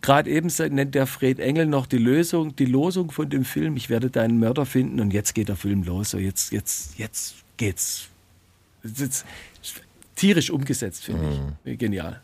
[0.01, 3.77] Gerade eben nennt der Fred Engel noch die Lösung, die Losung von dem Film.
[3.77, 6.11] Ich werde deinen Mörder finden und jetzt geht der Film los.
[6.11, 8.09] So jetzt, jetzt, jetzt geht's.
[8.83, 9.25] Jetzt,
[10.15, 11.71] tierisch umgesetzt, finde mhm.
[11.71, 11.79] ich.
[11.79, 12.21] Genial.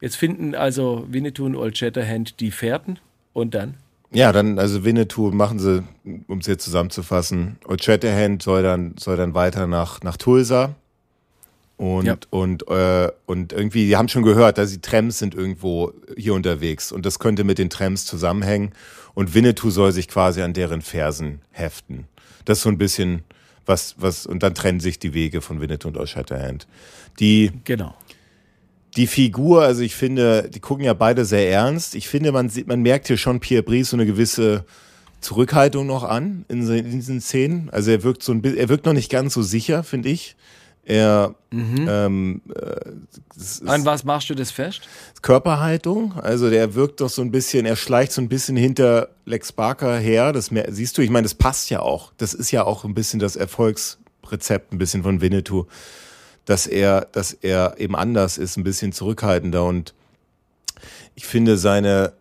[0.00, 2.98] Jetzt finden also Winnetou und Old Shatterhand die Fährten
[3.32, 3.74] und dann?
[4.16, 5.84] Ja, dann, also Winnetou machen sie,
[6.26, 10.74] um es jetzt zusammenzufassen, Old Shatterhand soll dann, soll dann weiter nach, nach Tulsa.
[11.76, 12.16] Und, ja.
[12.30, 16.92] und, äh, und irgendwie, die haben schon gehört, dass die Trams sind irgendwo hier unterwegs.
[16.92, 18.70] Und das könnte mit den Trams zusammenhängen.
[19.12, 22.06] Und Winnetou soll sich quasi an deren Fersen heften.
[22.46, 23.22] Das ist so ein bisschen
[23.66, 26.66] was, was, und dann trennen sich die Wege von Winnetou und Old Shatterhand.
[27.20, 27.94] Die, genau
[28.96, 31.94] die Figur, also ich finde, die gucken ja beide sehr ernst.
[31.94, 34.64] Ich finde, man sieht, man merkt hier schon Pierre Brice so eine gewisse
[35.20, 37.68] Zurückhaltung noch an in, in diesen Szenen.
[37.70, 40.36] Also er wirkt so ein bisschen, er wirkt noch nicht ganz so sicher, finde ich.
[40.84, 41.86] Er, mhm.
[41.88, 44.82] ähm, äh, An was machst du das fest?
[45.20, 46.14] Körperhaltung.
[46.14, 49.98] Also der wirkt doch so ein bisschen, er schleicht so ein bisschen hinter Lex Barker
[49.98, 50.32] her.
[50.32, 52.12] Das mehr, siehst du, ich meine, das passt ja auch.
[52.18, 55.66] Das ist ja auch ein bisschen das Erfolgsrezept, ein bisschen von Winnetou
[56.46, 59.92] dass er, dass er eben anders ist, ein bisschen zurückhaltender und
[61.14, 62.12] ich finde seine,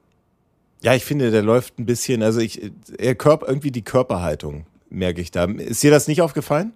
[0.81, 5.21] ja, ich finde, der läuft ein bisschen, also ich, er körper, irgendwie die Körperhaltung merke
[5.21, 5.45] ich da.
[5.45, 6.73] Ist dir das nicht aufgefallen?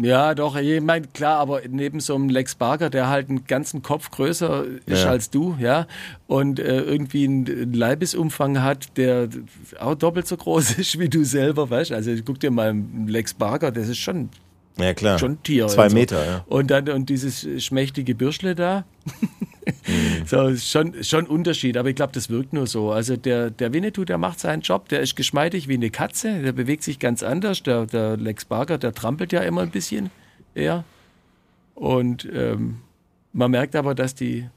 [0.00, 3.82] Ja, doch, ich meine, klar, aber neben so einem Lex Barker, der halt einen ganzen
[3.82, 5.10] Kopf größer ist ja.
[5.10, 5.88] als du, ja,
[6.28, 9.28] und äh, irgendwie einen Leibesumfang hat, der
[9.80, 13.72] auch doppelt so groß ist wie du selber, weißt Also guck dir mal Lex Barker,
[13.72, 14.30] das ist schon
[14.78, 15.18] ja, klar.
[15.18, 15.68] Schon Tier.
[15.68, 15.94] Zwei so.
[15.94, 16.44] Meter, ja.
[16.46, 18.84] Und dann, und dieses schmächtige Bürschle da.
[19.04, 19.28] mhm.
[20.26, 22.90] So, schon, schon Unterschied, aber ich glaube, das wirkt nur so.
[22.90, 26.52] Also der, der Winnetou, der macht seinen Job, der ist geschmeidig wie eine Katze, der
[26.52, 27.62] bewegt sich ganz anders.
[27.62, 30.10] Der, der Lex Barker, der trampelt ja immer ein bisschen
[30.54, 30.84] eher.
[31.74, 32.78] Und ähm,
[33.32, 34.48] man merkt aber, dass die,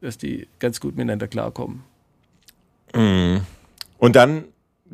[0.00, 1.84] dass die ganz gut miteinander klarkommen.
[2.94, 3.42] Mhm.
[3.98, 4.44] Und dann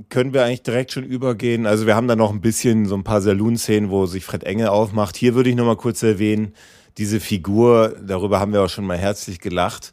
[0.09, 1.67] können wir eigentlich direkt schon übergehen.
[1.67, 4.69] Also wir haben da noch ein bisschen so ein paar Saloon-Szenen, wo sich Fred Engel
[4.69, 5.17] aufmacht.
[5.17, 6.55] Hier würde ich noch mal kurz erwähnen,
[6.99, 9.93] diese Figur, darüber haben wir auch schon mal herzlich gelacht.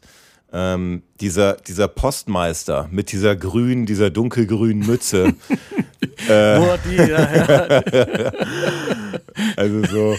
[0.52, 5.34] Ähm, dieser, dieser Postmeister mit dieser grünen, dieser dunkelgrünen Mütze.
[6.28, 7.82] äh, die, ja, ja.
[9.56, 10.16] also so,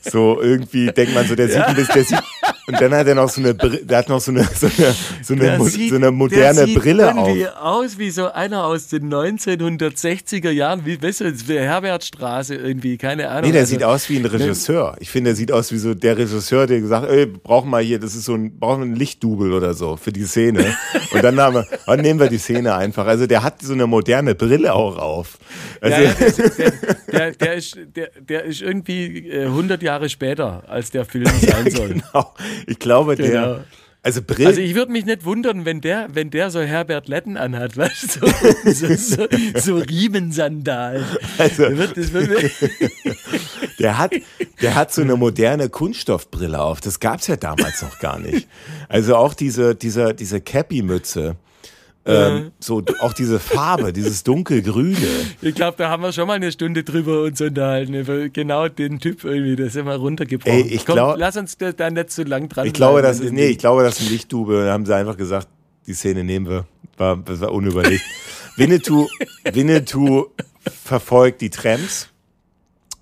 [0.00, 1.72] so irgendwie denkt man so, der sieht, ja.
[1.72, 2.22] bisschen, der sieht
[2.68, 5.34] und dann hat er noch so eine, der hat noch so eine, so eine, so
[5.34, 7.56] eine, sieht, so eine moderne der sieht Brille irgendwie auf.
[7.56, 13.42] aus wie so einer aus den 1960er Jahren, wie, weißt du, Herbertstraße irgendwie, keine Ahnung.
[13.42, 14.96] Nee, der also, sieht aus wie ein Regisseur.
[14.98, 18.00] Ich finde, der sieht aus wie so der Regisseur, der gesagt, ey, brauchen wir hier,
[18.00, 20.64] das ist so ein, brauchen wir ein Lichtdubel oder so für die Szene.
[21.12, 23.06] Und dann haben wir, dann nehmen wir die Szene einfach.
[23.06, 25.38] Also der hat so eine moderne Brille auch auf.
[25.80, 26.12] Also ja, ja,
[26.58, 26.72] der,
[27.12, 31.70] der, der, ist, der, der ist irgendwie 100 äh, Jahre später, als der Film sein
[31.70, 31.88] soll.
[31.88, 32.34] Genau.
[32.66, 33.30] Ich glaube, der.
[33.30, 33.60] Genau.
[34.06, 37.36] Also, Brill also ich würde mich nicht wundern, wenn der, wenn der so Herbert Letten
[37.36, 39.26] anhat, weißt du, so, so,
[39.56, 41.04] so, Riemensandalen.
[41.38, 42.52] Also, der, wird, wird
[43.80, 44.12] der, hat,
[44.62, 46.80] der hat so eine moderne Kunststoffbrille auf.
[46.80, 48.46] Das gab's ja damals noch gar nicht.
[48.88, 51.34] Also auch diese, dieser, diese Cappy-Mütze.
[52.08, 54.96] Ähm, so auch diese Farbe, dieses dunkelgrüne.
[55.42, 59.00] Ich glaube, da haben wir schon mal eine Stunde drüber uns unterhalten, über genau den
[59.00, 60.52] Typ irgendwie, das immer runtergebrochen.
[60.52, 63.46] Ey, ich glaube, lass uns da nicht zu lang dran Ich glaube, das ist, nee,
[63.46, 64.66] ich glaube, das ist ein Lichtdube.
[64.66, 65.48] Da haben sie einfach gesagt,
[65.86, 66.66] die Szene nehmen wir.
[66.96, 68.02] War, das war unüberlegt.
[68.56, 69.08] Winnetou,
[69.52, 70.26] Winnetou
[70.84, 72.08] verfolgt die Trams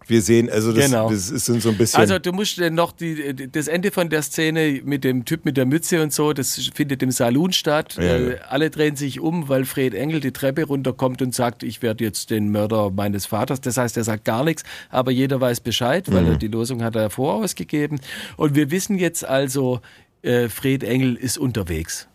[0.07, 1.11] wir sehen, also das, genau.
[1.11, 2.01] das ist so ein bisschen.
[2.01, 5.67] Also du musst noch die, das Ende von der Szene mit dem Typ mit der
[5.67, 7.97] Mütze und so, das findet im Saloon statt.
[7.97, 8.37] Ja, ja.
[8.49, 12.31] Alle drehen sich um, weil Fred Engel die Treppe runterkommt und sagt, ich werde jetzt
[12.31, 13.61] den Mörder meines Vaters.
[13.61, 16.39] Das heißt, er sagt gar nichts, aber jeder weiß Bescheid, weil mhm.
[16.39, 18.01] die Losung hat er vorausgegeben.
[18.37, 19.81] Und wir wissen jetzt also,
[20.23, 22.09] äh, Fred Engel ist unterwegs.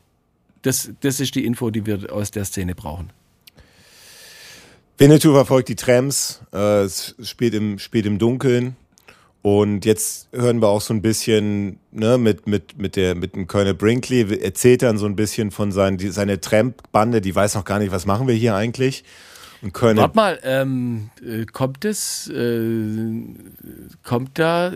[0.62, 3.12] Das, das ist die Info, die wir aus der Szene brauchen.
[5.00, 8.76] Winnetou verfolgt die Trams, äh, es spielt im, spielt im Dunkeln.
[9.42, 13.48] Und jetzt hören wir auch so ein bisschen, ne, mit, mit, mit der, mit dem
[13.48, 17.64] Colonel Brinkley, erzählt dann so ein bisschen von seinen, die, seine Tramp-Bande, die weiß noch
[17.64, 19.06] gar nicht, was machen wir hier eigentlich.
[19.62, 20.04] Und Colonel.
[20.04, 23.24] Warte mal, ähm, äh, kommt es, äh,
[24.04, 24.74] kommt da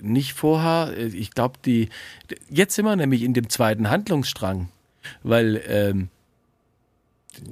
[0.00, 1.88] nicht vorher, äh, ich glaube, die,
[2.48, 4.68] jetzt sind wir nämlich in dem zweiten Handlungsstrang,
[5.24, 6.08] weil, ähm,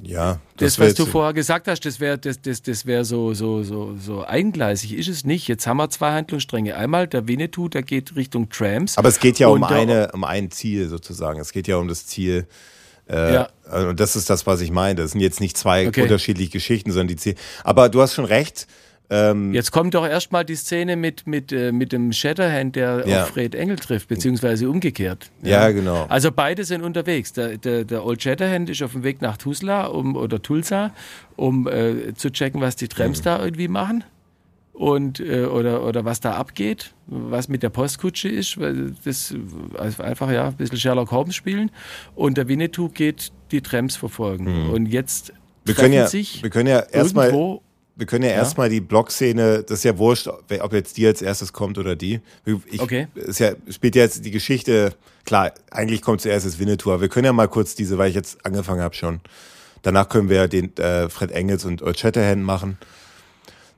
[0.03, 3.35] ja, das, das was du vorher gesagt hast, das wäre das, das, das wär so,
[3.35, 4.95] so, so, so eingleisig.
[4.95, 5.49] Ist es nicht.
[5.49, 6.77] Jetzt haben wir zwei Handlungsstränge.
[6.77, 8.99] Einmal der Winnetou, der geht Richtung Trams.
[8.99, 11.41] Aber es geht ja um, eine, um ein Ziel sozusagen.
[11.41, 12.47] Es geht ja um das Ziel.
[13.09, 13.49] Äh, ja.
[13.89, 14.97] Und das ist das, was ich meine.
[14.97, 16.03] Das sind jetzt nicht zwei okay.
[16.03, 17.37] unterschiedliche Geschichten, sondern die Ziele.
[17.63, 18.67] Aber du hast schon recht.
[19.11, 23.23] Ähm, Jetzt kommt doch erstmal die Szene mit, mit, äh, mit dem Shatterhand, der ja.
[23.23, 25.31] auf Fred Engel trifft, beziehungsweise umgekehrt.
[25.43, 26.07] Ja, ja genau.
[26.09, 27.33] Also beide sind unterwegs.
[27.35, 30.93] Der, der, der Old Shatterhand ist auf dem Weg nach Tuzla um, oder Tulsa,
[31.37, 33.25] um äh, zu checken, was die Trams mhm.
[33.25, 34.05] da irgendwie machen
[34.75, 39.33] und äh, oder oder was da abgeht, was mit der Postkutsche ist, weil das
[39.79, 41.71] also einfach ja ein bisschen Sherlock Holmes spielen
[42.17, 44.71] und der Winnetou geht die Trams verfolgen mhm.
[44.71, 45.33] und jetzt
[45.65, 47.31] wir können ja, wir können ja erstmal
[47.97, 48.37] wir können ja, ja?
[48.37, 52.21] erstmal die Blog-Szene, das ist ja wurscht, ob jetzt die als erstes kommt oder die.
[52.45, 53.07] Ich, okay.
[53.15, 54.95] Es ja, spielt jetzt die Geschichte,
[55.25, 58.17] klar, eigentlich kommt zuerst das Winnetou, aber wir können ja mal kurz diese, weil ich
[58.17, 59.21] jetzt angefangen habe schon.
[59.83, 62.79] Danach können wir den äh, Fred Engels und Old Shatterhand machen.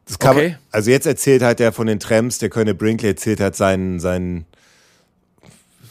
[0.07, 0.49] Das kann okay.
[0.51, 3.99] Man, also jetzt erzählt halt der von den Trams, der Colonel Brinkley erzählt hat seinen,
[3.99, 4.47] seinen,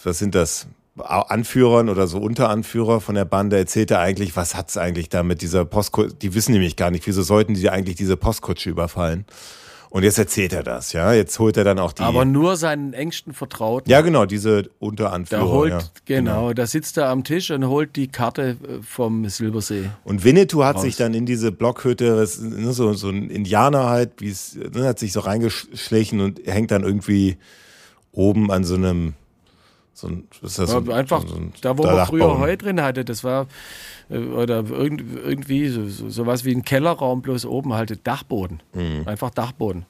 [0.04, 0.68] was sind das?
[0.98, 5.42] Anführern oder so Unteranführer von der Bande erzählt er eigentlich, was hat's eigentlich da mit
[5.42, 9.26] dieser Postkutsche, die wissen nämlich gar nicht, wieso sollten die eigentlich diese Postkutsche überfallen.
[9.96, 11.14] Und jetzt erzählt er das, ja.
[11.14, 12.04] Jetzt holt er dann auch die.
[12.04, 13.90] Aber nur seinen engsten Vertrauten.
[13.90, 15.42] Ja, genau, diese Unteranführer.
[15.42, 18.82] Da holt, ja, genau, genau, da sitzt er am Tisch und holt die Karte äh,
[18.82, 19.90] vom Silbersee.
[20.04, 20.82] Und Winnetou hat raus.
[20.82, 25.00] sich dann in diese Blockhütte, ne, so, so ein Indianer halt, wie es, ne, hat
[25.00, 27.38] sich so reingeschlichen und hängt dann irgendwie
[28.12, 29.14] oben an so einem
[29.96, 32.82] so ein, ist das ja, so, einfach so ein, da, wo man früher Heu drin
[32.82, 33.48] hatte, das war
[34.10, 38.62] äh, oder irgendwie so, so, sowas wie ein Kellerraum, bloß oben halt Dachboden.
[38.74, 39.08] Mhm.
[39.08, 39.86] Einfach Dachboden.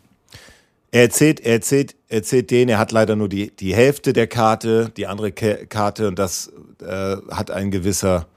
[0.91, 4.91] Er erzählt, er erzählt, erzählt den, er hat leider nur die, die Hälfte der Karte,
[4.95, 8.27] die andere Karte und das äh, hat ein gewisser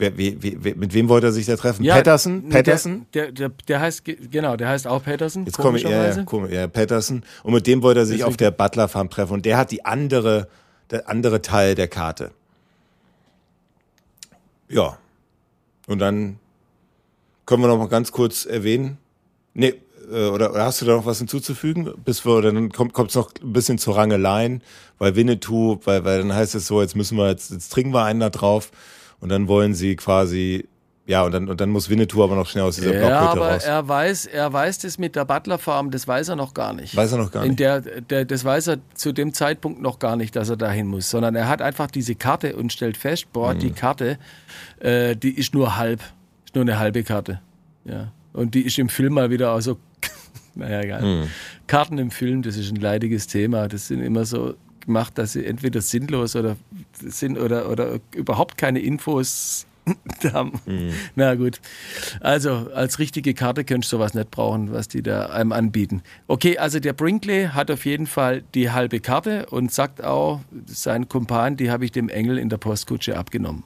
[0.00, 1.84] Wer, wie, wie, mit wem wollte er sich da treffen?
[1.84, 2.48] Ja, Patterson?
[2.48, 3.04] Patterson?
[3.12, 5.44] Der, der, der, heißt, genau, der heißt auch Patterson.
[5.44, 7.22] Jetzt komme ich, ja, ja, ja, Patterson.
[7.42, 8.30] Und mit dem wollte er sich Deswegen.
[8.30, 9.34] auf der Butler Farm treffen.
[9.34, 10.48] Und der hat die andere,
[10.90, 12.30] der andere Teil der Karte.
[14.70, 14.96] Ja.
[15.86, 16.38] Und dann
[17.44, 18.96] können wir noch mal ganz kurz erwähnen.
[19.52, 19.74] Nee,
[20.10, 21.92] äh, oder, oder hast du da noch was hinzuzufügen?
[22.06, 24.62] Bis wir, oder dann kommt es noch ein bisschen zu Rangeleien,
[24.96, 28.04] weil Winnetou, weil, weil dann heißt es so, jetzt müssen wir, jetzt, jetzt trinken wir
[28.04, 28.70] einen da drauf.
[29.20, 30.66] Und dann wollen sie quasi
[31.06, 33.52] ja, und dann, und dann muss Winnetou aber noch schnell aus dieser ja, Blockhütte aber
[33.54, 33.64] raus.
[33.64, 36.94] er weiß, er weiß das mit der Butler Farm, das weiß er noch gar nicht.
[36.94, 37.58] Weiß er noch gar In nicht.
[37.60, 41.10] der, der, das weiß er zu dem Zeitpunkt noch gar nicht, dass er dahin muss,
[41.10, 43.58] sondern er hat einfach diese Karte und stellt fest, boah, Mhm.
[43.58, 44.18] die Karte,
[44.78, 46.00] äh, die ist nur halb,
[46.44, 47.40] ist nur eine halbe Karte.
[47.84, 48.12] Ja.
[48.32, 49.78] Und die ist im Film mal wieder auch so,
[50.54, 51.02] naja, egal.
[51.02, 51.28] Mhm.
[51.66, 53.66] Karten im Film, das ist ein leidiges Thema.
[53.66, 56.56] Das sind immer so gemacht, dass sie entweder sinnlos oder
[57.00, 59.66] sind oder, oder überhaupt keine Infos
[60.32, 60.60] haben.
[61.14, 61.60] Na gut.
[62.20, 66.02] Also als richtige Karte könntest du sowas nicht brauchen, was die da einem anbieten.
[66.26, 71.08] Okay, also der Brinkley hat auf jeden Fall die halbe Karte und sagt auch, sein
[71.08, 73.64] Kumpan, die habe ich dem Engel in der Postkutsche abgenommen.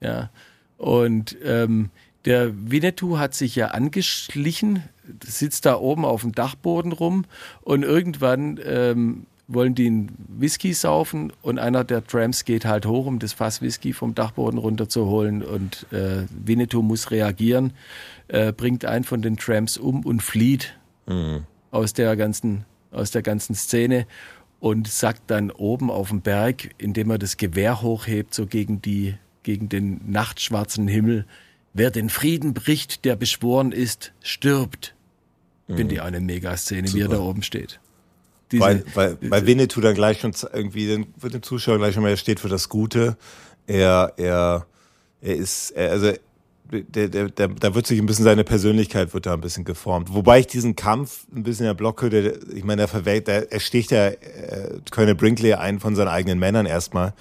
[0.00, 0.30] Ja.
[0.76, 1.90] Und ähm,
[2.26, 4.82] der Winnetou hat sich ja angeschlichen,
[5.24, 7.24] sitzt da oben auf dem Dachboden rum
[7.62, 13.06] und irgendwann ähm, wollen die einen Whisky saufen und einer der Tramps geht halt hoch,
[13.06, 17.72] um das Fass Whisky vom Dachboden runterzuholen und äh, Winnetou muss reagieren,
[18.28, 20.76] äh, bringt einen von den Tramps um und flieht
[21.70, 24.06] aus der ganzen aus der ganzen Szene
[24.58, 29.14] und sagt dann oben auf dem Berg, indem er das Gewehr hochhebt, so gegen die
[29.42, 31.24] gegen den nachtschwarzen Himmel,
[31.72, 34.94] wer den Frieden bricht, der beschworen ist, stirbt.
[35.68, 37.80] Finde ich eine Megaszene, wie er da oben steht.
[38.52, 42.02] Diese- weil, weil, weil Winnetou dann gleich schon irgendwie, dann wird dem Zuschauer gleich schon
[42.02, 43.16] mal, er steht für das Gute.
[43.66, 44.66] Er, er,
[45.20, 46.12] er ist, er, also,
[46.70, 50.12] der, der, der, da wird sich ein bisschen seine Persönlichkeit wird da ein bisschen geformt.
[50.12, 53.60] Wobei ich diesen Kampf ein bisschen in der Blockhütte, ich meine, er verwählt, er, er
[53.60, 57.14] sticht ja äh, Colonel Brinkley einen von seinen eigenen Männern erstmal.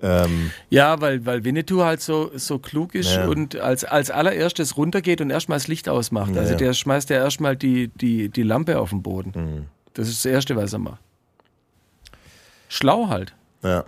[0.00, 3.26] Ähm, Ja, weil, weil Winnetou halt so, so klug ist Ja.
[3.28, 6.36] und als, als allererstes runtergeht und erstmal das Licht ausmacht.
[6.36, 6.56] Also ja.
[6.58, 9.32] der schmeißt ja erstmal die, die, die Lampe auf den Boden.
[9.34, 9.64] Mhm.
[9.94, 11.00] Das ist das Erste, was er macht.
[12.68, 13.34] Schlau halt.
[13.62, 13.84] Ja.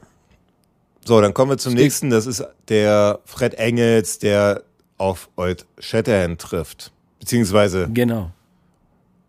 [1.04, 2.10] So, dann kommen wir zum nächsten.
[2.10, 4.62] Das ist der Fred Engels, der
[4.98, 6.92] auf Old Shatterhand trifft.
[7.18, 8.30] Beziehungsweise, Genau.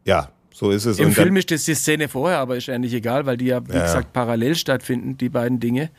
[0.05, 0.99] ja, so ist es.
[0.99, 3.65] Im Und Film ist das die Szene vorher, aber ist eigentlich egal, weil die ja,
[3.67, 3.83] wie Ja.
[3.83, 5.89] gesagt, parallel stattfinden, die beiden Dinge.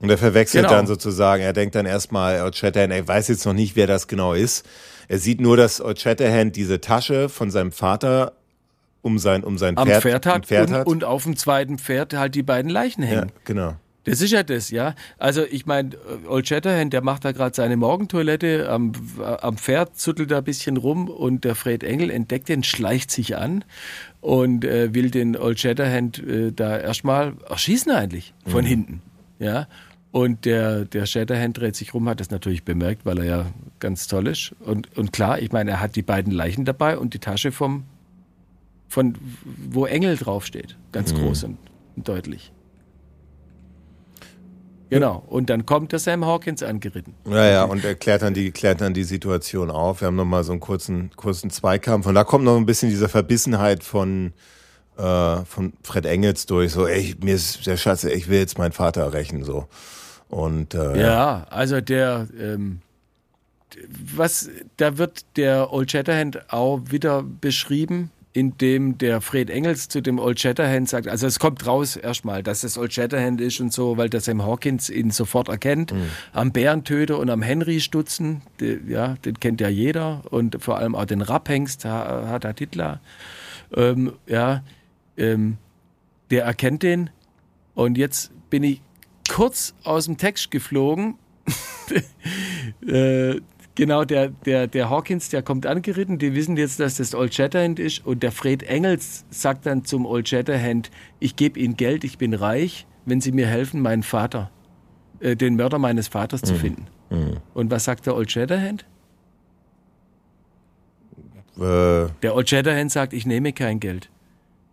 [0.00, 0.76] Und er verwechselt Genau.
[0.76, 4.08] dann sozusagen, er denkt dann erstmal, Old Shatterhand, er weiß jetzt noch nicht, wer das
[4.08, 4.66] genau ist.
[5.08, 8.32] Er sieht nur, dass Old Shatterhand diese Tasche von seinem Vater
[9.02, 10.86] um sein, um sein Am Pferd, Pferd am hat, Pferd und, hat.
[10.86, 13.32] und auf dem zweiten Pferd halt die beiden Leichen ja, hängen.
[13.44, 13.76] genau.
[14.04, 14.94] Das ist ja das, ja.
[15.18, 15.90] Also ich meine,
[16.26, 20.78] Old Shatterhand, der macht da gerade seine Morgentoilette, am, am Pferd zuttelt er ein bisschen
[20.78, 23.62] rum und der Fred Engel entdeckt den, schleicht sich an
[24.20, 29.02] und äh, will den Old Shatterhand äh, da erstmal erschießen eigentlich, von hinten,
[29.38, 29.68] ja.
[30.12, 33.46] Und der, der Shatterhand dreht sich rum, hat das natürlich bemerkt, weil er ja
[33.78, 34.56] ganz toll ist.
[34.58, 37.84] Und, und klar, ich meine, er hat die beiden Leichen dabei und die Tasche vom,
[38.90, 39.14] von,
[39.70, 40.76] wo Engel draufsteht.
[40.90, 41.58] Ganz groß und,
[41.96, 42.52] und deutlich.
[44.90, 45.22] Genau.
[45.28, 47.14] Und dann kommt der Sam Hawkins angeritten.
[47.24, 50.00] Ja, ja, und er klärt dann die, klärt dann die Situation auf.
[50.00, 52.06] Wir haben nochmal so einen kurzen, kurzen Zweikampf.
[52.06, 54.32] Und da kommt noch ein bisschen diese Verbissenheit von,
[54.98, 56.72] äh, von Fred Engels durch.
[56.72, 59.68] So, ey, mir ist der Schatz, ich will jetzt meinen Vater rächen, so.
[60.28, 62.80] Und, äh, Ja, also der, ähm,
[64.16, 70.18] was, da wird der Old Shatterhand auch wieder beschrieben, indem der Fred Engels zu dem
[70.20, 73.96] Old Shatterhand sagt, also es kommt raus erstmal, dass es Old Shatterhand ist und so,
[73.96, 75.92] weil der Sam Hawkins ihn sofort erkennt.
[76.32, 80.94] Am Bärentöter und am Henry Stutzen, die, ja, den kennt ja jeder und vor allem
[80.94, 83.00] auch den Rapphengst, Ha- hat er Titler.
[83.74, 84.62] Ähm, ja,
[85.16, 85.56] ähm,
[86.30, 87.10] der erkennt den
[87.74, 88.80] und jetzt bin ich
[89.28, 91.16] kurz aus dem Text geflogen.
[92.86, 93.40] äh,
[93.80, 97.78] genau, der, der, der Hawkins, der kommt angeritten, die wissen jetzt, dass das Old Shatterhand
[97.78, 102.18] ist und der Fred Engels sagt dann zum Old Shatterhand, ich gebe Ihnen Geld, ich
[102.18, 104.50] bin reich, wenn Sie mir helfen, meinen Vater,
[105.20, 106.86] äh, den Mörder meines Vaters zu finden.
[107.54, 108.84] Und was sagt der Old Shatterhand?
[111.58, 114.10] äh, Der Old Shatterhand sagt, ich nehme kein Geld.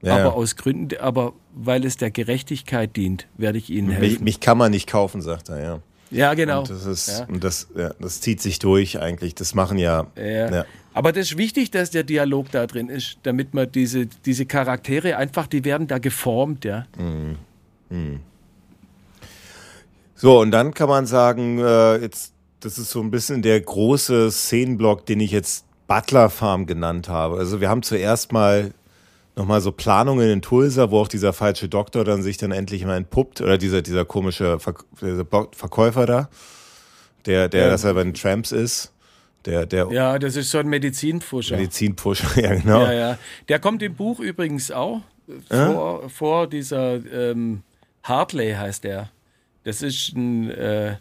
[0.02, 4.24] ja, aber aus Gründen, aber weil es der Gerechtigkeit dient, werde ich Ihnen mich, helfen.
[4.26, 5.80] mich kann man nicht kaufen, sagt er, ja.
[6.12, 6.60] Ja, genau.
[6.60, 7.26] Und das ist, Ja.
[7.26, 9.36] und das, ja, das zieht sich durch eigentlich.
[9.36, 10.66] Das machen ja, Ja.
[10.94, 15.18] Aber das ist wichtig, dass der Dialog da drin ist, damit man diese, diese Charaktere
[15.18, 16.88] einfach, die werden da geformt, ja.
[20.16, 24.32] So, und dann kann man sagen, äh, jetzt, das ist so ein bisschen der große
[24.32, 27.38] Szenenblock, den ich jetzt Butler Farm genannt habe.
[27.38, 28.72] Also wir haben zuerst mal
[29.38, 32.98] nochmal so Planungen in Tulsa, wo auch dieser falsche Doktor dann sich dann endlich mal
[32.98, 36.30] entpuppt, oder dieser, dieser komische Verk dieser Verkäufer da,
[37.26, 37.70] der, der, Ja.
[37.70, 38.92] dass er bei den Tramps ist,
[39.46, 41.56] der, der Ja, das ist so ein Medizinpfuscher.
[41.56, 42.82] Medizinpusher, ja genau.
[42.84, 43.18] Ja, ja.
[43.48, 45.02] Der kommt im Buch übrigens auch
[45.50, 47.62] vor, vor dieser ähm,
[48.04, 49.10] Hartley heißt der.
[49.64, 50.96] Das ist ein, äh,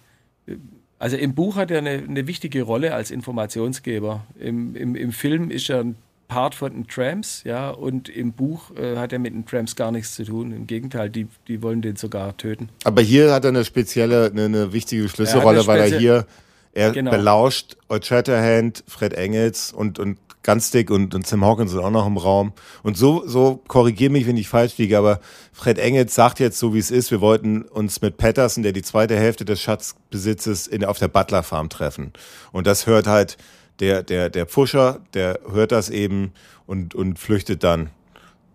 [0.98, 4.26] also im Buch hat er eine, eine wichtige Rolle als Informationsgeber.
[4.38, 5.96] Im, im, Im Film ist er ein
[6.28, 9.93] Part von den Tramps, ja, und im Buch äh, hat er mit den Tramps gar
[9.93, 10.53] nichts zu tun.
[10.53, 12.69] Im Gegenteil, die, die wollen den sogar töten.
[12.85, 16.27] Aber hier hat er eine spezielle, eine, eine wichtige Schlüsselrolle, er weil er hier,
[16.73, 17.12] er genau.
[17.12, 21.90] belauscht Old Shatterhand, Fred Engels und, und ganz dick und, und Sam Hawkins ist auch
[21.90, 22.53] noch im Raum.
[22.82, 25.20] Und so, so korrigiere mich, wenn ich falsch liege, aber
[25.53, 28.82] Fred Engels sagt jetzt so, wie es ist, wir wollten uns mit Patterson, der die
[28.82, 32.12] zweite Hälfte des Schatzbesitzes in, auf der Butler Farm treffen.
[32.53, 33.36] Und das hört halt
[33.81, 36.32] der, der, der Pfuscher, der hört das eben
[36.66, 37.90] und, und flüchtet dann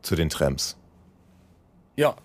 [0.01, 0.77] zu den Trams.
[1.95, 2.15] Ja.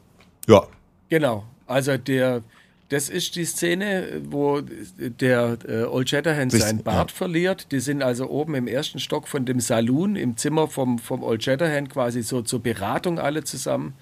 [0.49, 0.67] Ja.
[1.09, 1.45] Genau.
[1.67, 2.43] Also der,
[2.89, 7.17] das ist die Szene, wo der äh, Old Shatterhand seinen Bart ja.
[7.17, 7.73] verliert.
[7.73, 11.43] Die sind also oben im ersten Stock von dem Saloon im Zimmer vom, vom Old
[11.43, 13.95] Shatterhand quasi so zur Beratung alle zusammen.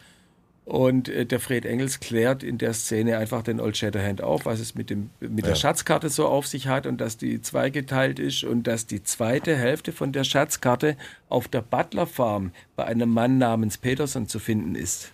[0.65, 4.61] Und äh, der Fred Engels klärt in der Szene einfach den Old Shatterhand auf, was
[4.61, 5.51] es mit, dem, mit ja.
[5.51, 9.57] der Schatzkarte so auf sich hat und dass die zweigeteilt ist und dass die zweite
[9.57, 10.97] Hälfte von der Schatzkarte
[11.28, 15.12] auf der Butler Farm bei einem Mann namens Peterson zu finden ist.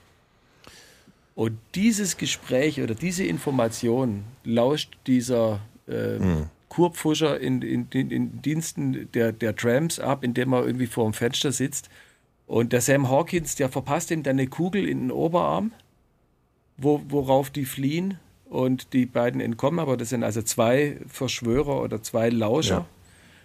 [1.35, 6.47] Und dieses Gespräch oder diese Information lauscht dieser äh, mhm.
[6.69, 11.51] Kurpfuscher in, in, in, Diensten der, der Trams ab, indem er irgendwie vor dem Fenster
[11.51, 11.89] sitzt.
[12.51, 15.71] Und der Sam Hawkins, der verpasst ihm dann eine Kugel in den Oberarm,
[16.77, 19.79] wo, worauf die fliehen und die beiden entkommen.
[19.79, 22.79] Aber das sind also zwei Verschwörer oder zwei Lauscher.
[22.79, 22.87] Ja.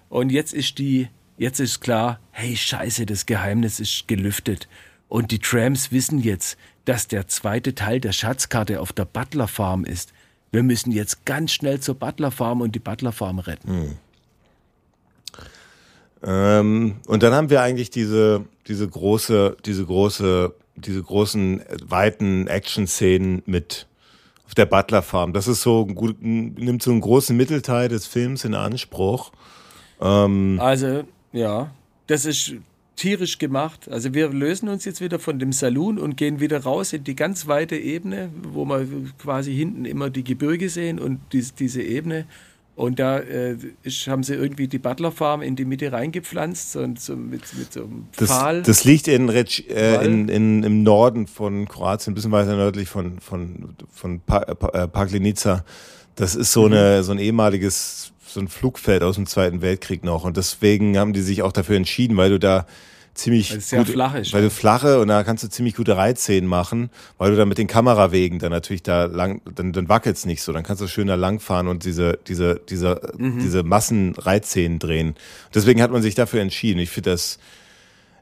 [0.10, 1.08] Und jetzt ist die,
[1.38, 4.68] jetzt ist klar, hey Scheiße, das Geheimnis ist gelüftet.
[5.08, 9.86] Und die Trams wissen jetzt, dass der zweite Teil der Schatzkarte auf der Butler Farm
[9.86, 10.14] ist.
[10.52, 13.70] Wir müssen jetzt ganz schnell zur Butler Farm und die Butler Farm retten.
[13.70, 13.98] Hm.
[16.24, 23.44] Ähm, und dann haben wir eigentlich diese, diese große, diese große, diese großen, weiten Action-Szenen
[23.46, 23.88] mit
[24.46, 25.34] auf der Butler Farm.
[25.34, 29.32] Das ist so, gut, nimmt so einen großen Mittelteil des Films in Anspruch.
[30.02, 31.72] Ähm, also, ja,
[32.08, 32.56] das ist
[32.96, 33.90] tierisch gemacht.
[33.90, 37.16] Also wir lösen uns jetzt wieder von dem Saloon und gehen wieder raus in die
[37.16, 38.88] ganz weite Ebene, wo wir
[39.18, 42.26] quasi hinten immer die Gebirge sehen und die, diese Ebene.
[42.76, 47.00] Und da äh, ist, haben sie irgendwie die Butler Farm in die Mitte reingepflanzt und
[47.00, 48.58] so mit, mit so einem Pfahl.
[48.60, 52.90] Das, das liegt in, äh, in, in, im Norden von Kroatien, ein bisschen weiter nördlich
[52.90, 55.64] von, von, von pa pa Paglenica.
[56.16, 56.74] Das ist so, mhm.
[56.74, 60.26] eine, so ein ehemaliges so ein Flugfeld aus dem Zweiten Weltkrieg noch.
[60.26, 62.68] Und deswegen haben die sich auch dafür entschieden, weil du da
[63.16, 65.76] ziemlich weil es sehr gut, flach ist, weil du flache und da kannst du ziemlich
[65.76, 69.90] gute Reitszenen machen, weil du dann mit den Kamerawegen dann natürlich da lang, dann, dann
[69.90, 73.40] wackelt's nicht so, dann kannst du schön da langfahren und diese diese diese mhm.
[73.40, 75.16] diese Massenreitszenen drehen.
[75.54, 76.80] Deswegen hat man sich dafür entschieden.
[76.80, 77.40] Ich finde das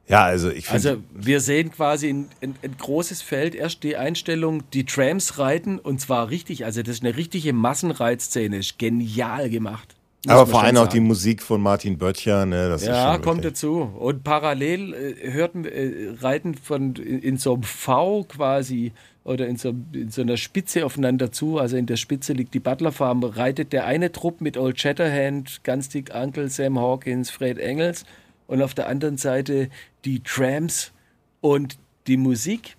[0.08, 0.90] ja, also ich finde.
[0.90, 5.80] Also wir sehen quasi ein, ein, ein, großes Feld, erst die Einstellung, die Trams reiten
[5.80, 9.93] und zwar richtig, also das ist eine richtige Massenreitszene, ist genial gemacht.
[10.28, 12.70] Aber vor allem auch die Musik von Martin Böttcher, ne?
[12.70, 13.92] Das ja, kommt dazu.
[13.98, 18.94] Und parallel äh, hörten äh, reiten von in, in, so einem V quasi
[19.26, 21.58] oder in so, in so, einer Spitze aufeinander zu.
[21.58, 23.24] Also in der Spitze liegt die Butler Farm.
[23.24, 28.06] Reitet der eine Trupp mit Old Shatterhand, ganz dick Uncle Sam Hawkins, Fred Engels
[28.48, 29.70] und auf der anderen Seite
[30.06, 30.94] die Trams
[31.42, 31.78] und
[32.08, 32.78] die Musik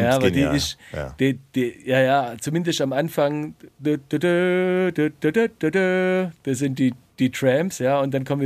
[0.00, 0.78] ja, aber die ist,
[1.18, 3.98] die, die, ja, ja, zumindest am Anfang, das
[6.58, 8.42] sind die, die Tramps, ja, und dann kommt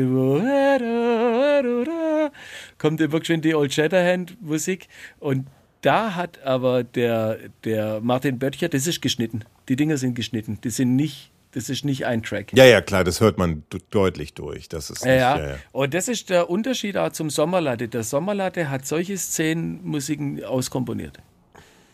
[2.78, 4.89] kommt wirklich schon die Old Shatterhand Musik
[5.19, 5.47] und
[5.82, 9.44] da hat aber der, der Martin Böttcher, das ist geschnitten.
[9.69, 10.59] Die Dinger sind geschnitten.
[10.65, 12.53] Die sind nicht das ist nicht ein Track.
[12.55, 14.69] Ja, ja, klar, das hört man deutlich durch.
[14.69, 15.39] Das ist nicht, ja.
[15.39, 15.55] ja, ja.
[15.73, 17.89] Und das ist der Unterschied auch zum Sommerlatte.
[17.89, 21.19] Der Sommerlatte hat solche Szenenmusiken auskomponiert.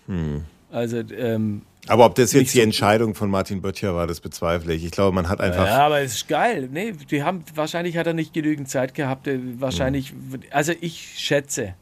[0.09, 0.43] Hm.
[0.69, 4.75] Also, ähm, aber ob das jetzt die so Entscheidung von Martin Böttcher war, das bezweifle
[4.75, 4.85] ich.
[4.85, 5.65] Ich glaube, man hat einfach.
[5.65, 6.69] Ja, aber es ist geil.
[6.73, 9.29] Nee, die haben, wahrscheinlich hat er nicht genügend Zeit gehabt.
[9.29, 10.41] Äh, wahrscheinlich, hm.
[10.51, 11.75] also ich schätze,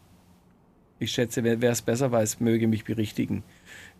[0.98, 3.42] ich schätze, wer es besser weiß, möge mich berichtigen.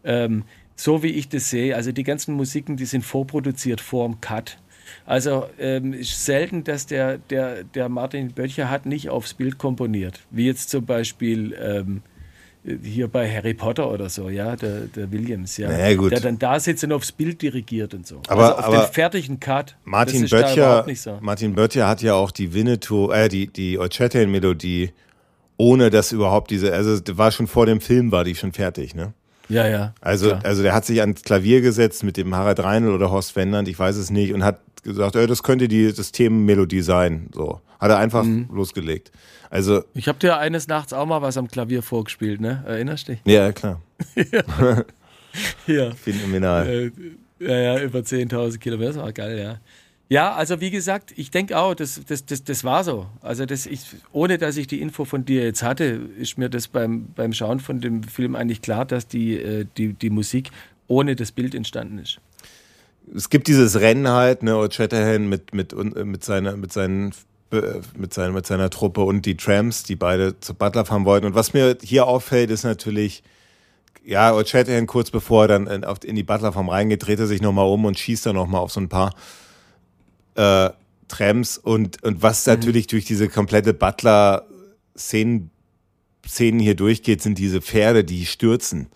[0.04, 0.44] Ähm,
[0.80, 1.76] so wie ich das sehe.
[1.76, 4.56] Also die ganzen Musiken, die sind vorproduziert vor dem Cut.
[5.04, 10.20] Also ähm, ist selten, dass der, der, der Martin Böttcher hat nicht aufs Bild komponiert.
[10.30, 12.02] Wie jetzt zum Beispiel ähm,
[12.82, 15.68] hier bei Harry Potter oder so, ja, der, der Williams, ja.
[15.68, 16.12] Naja, gut.
[16.12, 18.22] Der dann da sitzt und aufs Bild dirigiert und so.
[18.28, 19.76] Aber, also auf aber den fertigen Cut.
[19.84, 21.18] Martin Böttcher, so.
[21.20, 23.98] Martin Böttcher hat ja auch die Winnetou, äh, die, die Old
[25.58, 29.12] ohne dass überhaupt diese, also war schon vor dem Film, war die schon fertig, ne?
[29.50, 29.94] Ja, ja.
[30.00, 30.40] Also, klar.
[30.44, 33.78] also der hat sich ans Klavier gesetzt mit dem Harald Reinl oder Horst Wendland, ich
[33.78, 37.28] weiß es nicht, und hat gesagt, äh, das könnte die, das Themenmelodie sein.
[37.34, 37.60] So.
[37.78, 38.48] Hat er einfach mhm.
[38.52, 39.10] losgelegt.
[39.50, 39.84] Also.
[39.94, 42.62] Ich habe dir eines Nachts auch mal was am Klavier vorgespielt, ne?
[42.66, 43.22] Erinnerst du dich?
[43.24, 43.80] Ja, klar.
[44.14, 44.84] ja.
[45.66, 45.90] ja.
[45.94, 46.66] Phänomenal.
[46.68, 46.90] Äh,
[47.40, 49.58] ja, ja, über 10.000 Kilometer, das war geil, ja.
[50.10, 53.06] Ja, also wie gesagt, ich denke auch, das, das, das, das war so.
[53.22, 55.84] Also das ich, ohne dass ich die Info von dir jetzt hatte,
[56.18, 59.92] ist mir das beim, beim Schauen von dem Film eigentlich klar, dass die, äh, die,
[59.92, 60.50] die Musik
[60.88, 62.18] ohne das Bild entstanden ist.
[63.14, 67.14] Es gibt dieses Rennen halt, ne, O'Chatterhan mit, mit, mit, seiner, mit, seinen,
[67.96, 71.26] mit, seiner, mit seiner Truppe und die Tramps, die beide zu Butler fahren wollten.
[71.26, 73.22] Und was mir hier auffällt, ist natürlich,
[74.04, 77.66] ja, O'Chatterhan kurz bevor er dann in, in die Butler-Farm reingeht, dreht er sich nochmal
[77.66, 79.14] um und schießt dann nochmal auf so ein paar
[80.40, 80.70] äh,
[81.08, 85.50] Trams und, und was natürlich durch diese komplette Butler-Szenen
[86.26, 88.88] Szenen hier durchgeht, sind diese Pferde, die stürzen.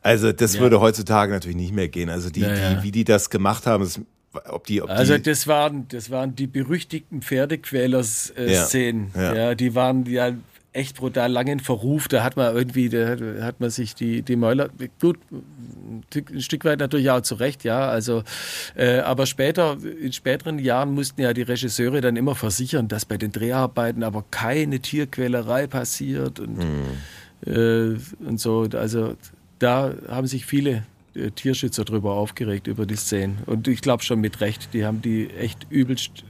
[0.00, 0.60] Also das ja.
[0.60, 2.08] würde heutzutage natürlich nicht mehr gehen.
[2.08, 2.74] Also die, ja, ja.
[2.74, 4.00] die wie die das gemacht haben, ist,
[4.48, 9.10] ob die, ob also die das waren, das waren die berüchtigten Pferdequäler-Szenen.
[9.14, 9.54] Ja, ja.
[9.54, 10.32] die waren ja
[10.72, 12.08] echt brutal langen Verruf.
[12.08, 14.70] Da hat man irgendwie, da hat man sich die, die Mäuler,
[15.00, 17.88] gut, ein Stück weit natürlich auch zurecht, ja.
[17.88, 18.22] Also,
[18.74, 23.18] äh, aber später, in späteren Jahren mussten ja die Regisseure dann immer versichern, dass bei
[23.18, 27.52] den Dreharbeiten aber keine Tierquälerei passiert und, mhm.
[27.52, 28.68] äh, und so.
[28.72, 29.16] Also,
[29.58, 30.84] da haben sich viele
[31.14, 33.38] äh, Tierschützer drüber aufgeregt, über die Szenen.
[33.46, 36.24] Und ich glaube schon mit Recht, die haben die echt übelst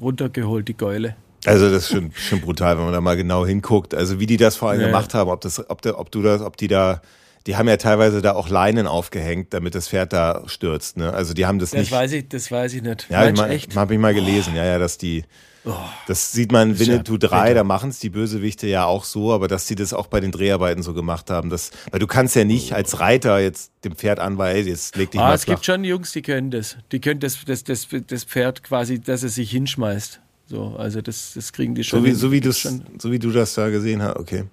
[0.00, 1.16] runtergeholt, die Geule.
[1.46, 3.94] Also das ist schon, schon brutal, wenn man da mal genau hinguckt.
[3.94, 4.86] Also wie die das vor allem ja.
[4.88, 7.00] gemacht haben, ob das, ob, der, ob du das, ob die da,
[7.46, 10.96] die haben ja teilweise da auch Leinen aufgehängt, damit das Pferd da stürzt.
[10.96, 11.12] Ne?
[11.12, 11.92] Also die haben das, das nicht.
[11.92, 13.06] Das weiß ich, das weiß ich nicht.
[13.08, 14.52] Ja, ich mein, habe ich mal gelesen.
[14.54, 14.58] Oh.
[14.58, 15.24] Ja, ja, dass die.
[15.64, 15.72] Oh.
[16.06, 19.48] Das sieht man in Winnetou 3, da machen es die Bösewichte ja auch so, aber
[19.48, 21.50] dass sie das auch bei den Dreharbeiten so gemacht haben.
[21.50, 25.20] Das, weil du kannst ja nicht als Reiter jetzt dem Pferd anweisen, jetzt leg dich
[25.20, 25.54] ah, mal Es flach.
[25.54, 26.76] gibt schon Jungs, die können das.
[26.92, 30.20] Die können das, das, das, das Pferd quasi, dass es sich hinschmeißt.
[30.46, 32.00] So, also das, das kriegen die schon.
[32.00, 32.82] So wie, so wie, schon.
[32.98, 34.44] so wie du das da gesehen hast, okay.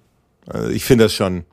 [0.46, 1.44] Also ich finde das schon.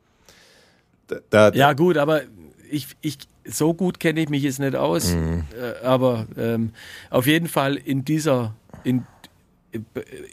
[1.08, 2.22] Da, da, ja, gut, aber
[2.70, 5.14] ich, ich, so gut kenne ich mich jetzt nicht aus.
[5.14, 5.44] Mhm.
[5.60, 6.72] Äh, aber ähm,
[7.10, 9.06] auf jeden Fall in dieser, in,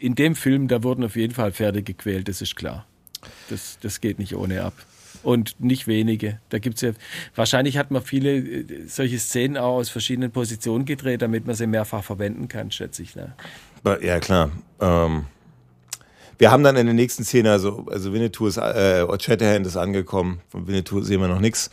[0.00, 2.86] in dem Film, da wurden auf jeden Fall Pferde gequält, das ist klar.
[3.50, 4.74] Das, das geht nicht ohne ab.
[5.24, 6.40] Und nicht wenige.
[6.48, 6.92] Da gibt's ja,
[7.34, 11.66] wahrscheinlich hat man viele äh, solche Szenen auch aus verschiedenen Positionen gedreht, damit man sie
[11.66, 13.16] mehrfach verwenden kann, schätze ich.
[13.16, 13.34] Ne?
[14.02, 14.50] Ja, klar.
[14.80, 15.26] Ähm,
[16.38, 20.40] wir haben dann in der nächsten Szene, also, also Winnetou ist, äh, Shatterhand ist angekommen.
[20.48, 21.70] Von Winnetou sehen wir noch nichts.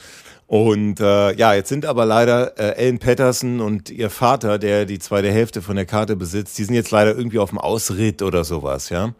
[0.48, 4.99] Und äh, ja, jetzt sind aber leider äh, Ellen Patterson und ihr Vater, der die
[4.99, 8.44] zweite Hälfte von der Karte besitzt, die sind jetzt leider irgendwie auf dem Ausritt oder
[8.44, 9.06] sowas, ja.
[9.06, 9.15] Und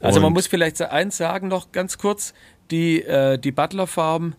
[0.00, 2.32] also man muss vielleicht eins sagen noch ganz kurz,
[2.70, 4.34] die, äh, die Butler Farm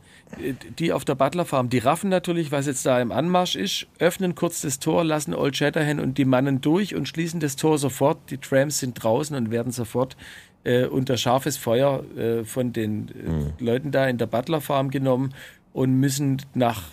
[0.79, 4.35] die auf der Butler Farm, die raffen natürlich, was jetzt da im Anmarsch ist, öffnen
[4.35, 8.29] kurz das Tor, lassen Old Shatterhand und die Mannen durch und schließen das Tor sofort.
[8.29, 10.17] Die Trams sind draußen und werden sofort
[10.63, 13.53] äh, unter scharfes Feuer äh, von den äh, mhm.
[13.59, 15.33] Leuten da in der Butler Farm genommen
[15.73, 16.83] und müssen nach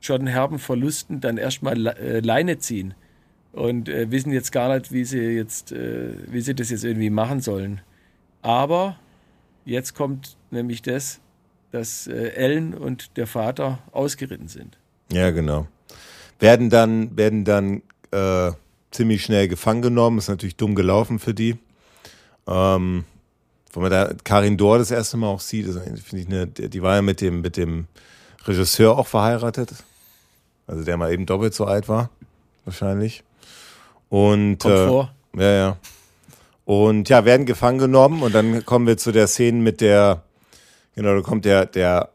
[0.00, 2.94] schon herben Verlusten dann erstmal äh, Leine ziehen
[3.52, 7.10] und äh, wissen jetzt gar nicht, wie sie jetzt, äh, wie sie das jetzt irgendwie
[7.10, 7.80] machen sollen.
[8.42, 8.96] Aber
[9.64, 11.20] jetzt kommt nämlich das,
[11.76, 14.78] dass äh, Ellen und der Vater ausgeritten sind.
[15.12, 15.66] Ja, genau.
[16.40, 18.52] Werden dann, werden dann äh,
[18.90, 20.18] ziemlich schnell gefangen genommen.
[20.18, 21.56] Ist natürlich dumm gelaufen für die.
[22.46, 23.04] Ähm,
[23.72, 26.96] wenn man da Karin Dor das erste Mal auch sieht, finde ich eine, die war
[26.96, 27.86] ja mit dem, mit dem
[28.46, 29.74] Regisseur auch verheiratet.
[30.66, 32.10] Also der mal eben doppelt so alt war,
[32.64, 33.22] wahrscheinlich.
[34.08, 35.12] Und Kommt äh, vor.
[35.36, 35.76] ja, ja.
[36.64, 40.22] Und ja, werden gefangen genommen und dann kommen wir zu der Szene mit der
[40.96, 42.08] Genau, da kommt der, der,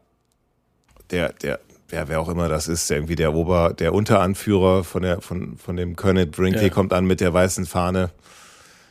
[1.10, 5.02] der, der, wer, wer auch immer das ist, der irgendwie der Ober, der Unteranführer von
[5.02, 6.68] der, von, von dem Colonel Brinkley ja.
[6.68, 8.10] kommt an mit der weißen Fahne.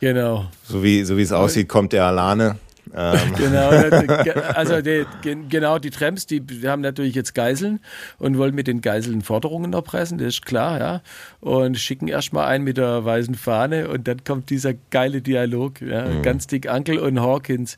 [0.00, 0.46] Genau.
[0.64, 2.56] So wie, so wie es aussieht, kommt der Alane.
[2.94, 3.34] Ähm.
[3.36, 3.68] genau,
[4.54, 5.04] also die,
[5.48, 7.80] genau die Tramps, die, haben natürlich jetzt Geiseln
[8.18, 11.02] und wollen mit den Geiseln Forderungen erpressen, das ist klar, ja.
[11.40, 16.06] Und schicken erstmal einen mit der weißen Fahne und dann kommt dieser geile Dialog, ja.
[16.06, 16.22] Mhm.
[16.22, 17.76] Ganz dick Uncle und Hawkins.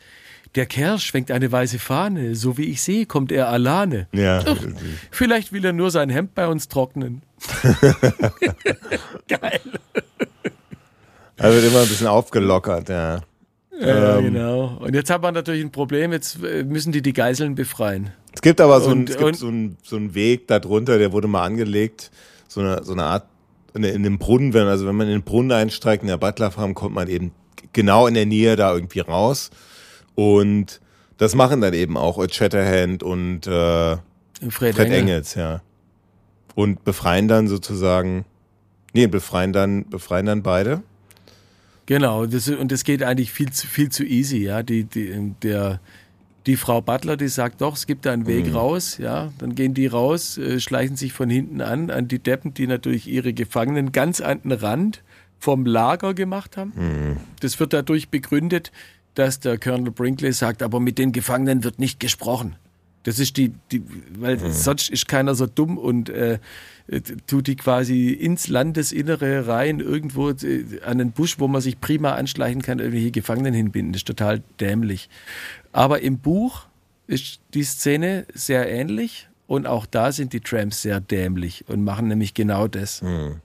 [0.54, 2.36] Der Kerl schwenkt eine weiße Fahne.
[2.36, 4.06] So wie ich sehe, kommt er alleine.
[4.12, 4.42] Ja.
[4.46, 4.56] Ach,
[5.10, 7.22] vielleicht will er nur sein Hemd bei uns trocknen.
[9.28, 9.60] Geil.
[11.36, 13.20] Er wird immer ein bisschen aufgelockert, ja.
[13.80, 14.76] Ja, ähm, genau.
[14.78, 18.12] Und jetzt hat man natürlich ein Problem, jetzt äh, müssen die die Geiseln befreien.
[18.32, 21.12] Es gibt aber so, und, ein, es gibt so, ein, so einen Weg darunter, der
[21.12, 22.12] wurde mal angelegt,
[22.46, 23.26] so eine, so eine Art,
[23.74, 26.52] in, in dem Brunnen, wenn, also wenn man in den Brunnen einsteigt, in der Butler
[26.52, 27.32] Farm, kommt man eben
[27.72, 29.50] genau in der Nähe da irgendwie raus.
[30.14, 30.80] Und
[31.18, 33.96] das machen dann eben auch Ed Shatterhand und äh,
[34.50, 34.98] Fred, Fred Engel.
[34.98, 35.62] Engels, ja.
[36.54, 38.24] Und befreien dann sozusagen,
[38.92, 40.82] nee, befreien dann, befreien dann beide.
[41.86, 44.62] Genau, das, und das geht eigentlich viel zu, viel zu easy, ja.
[44.62, 45.80] Die, die, der,
[46.46, 48.56] die Frau Butler, die sagt doch, es gibt da einen Weg mhm.
[48.56, 52.54] raus, ja, dann gehen die raus, äh, schleichen sich von hinten an, an die Deppen,
[52.54, 55.02] die natürlich ihre Gefangenen ganz an den Rand
[55.38, 56.72] vom Lager gemacht haben.
[56.76, 57.16] Mhm.
[57.40, 58.72] Das wird dadurch begründet,
[59.14, 62.56] dass der Colonel Brinkley sagt, aber mit den Gefangenen wird nicht gesprochen.
[63.04, 63.82] Das ist die, die
[64.18, 64.50] weil mhm.
[64.50, 66.38] sonst ist keiner so dumm und äh,
[67.26, 72.14] tut die quasi ins Landesinnere rein, irgendwo äh, an den Busch, wo man sich prima
[72.14, 73.92] anschleichen kann, irgendwelche Gefangenen hinbinden.
[73.92, 75.10] Das ist total dämlich.
[75.72, 76.66] Aber im Buch
[77.06, 82.08] ist die Szene sehr ähnlich und auch da sind die Tramps sehr dämlich und machen
[82.08, 83.02] nämlich genau das.
[83.02, 83.40] Mhm.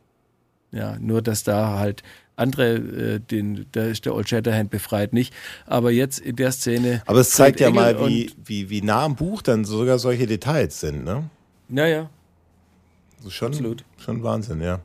[0.72, 2.04] Ja, nur dass da halt
[2.40, 5.34] andere, äh, den, da ist der Old Shatterhand befreit nicht.
[5.66, 7.02] Aber jetzt in der Szene.
[7.06, 10.80] Aber es zeigt ja mal, wie, wie, wie nah am Buch dann sogar solche Details
[10.80, 11.30] sind, ne?
[11.68, 12.10] Naja.
[13.18, 13.84] Also schon, Absolut.
[13.98, 14.80] Schon Wahnsinn, ja.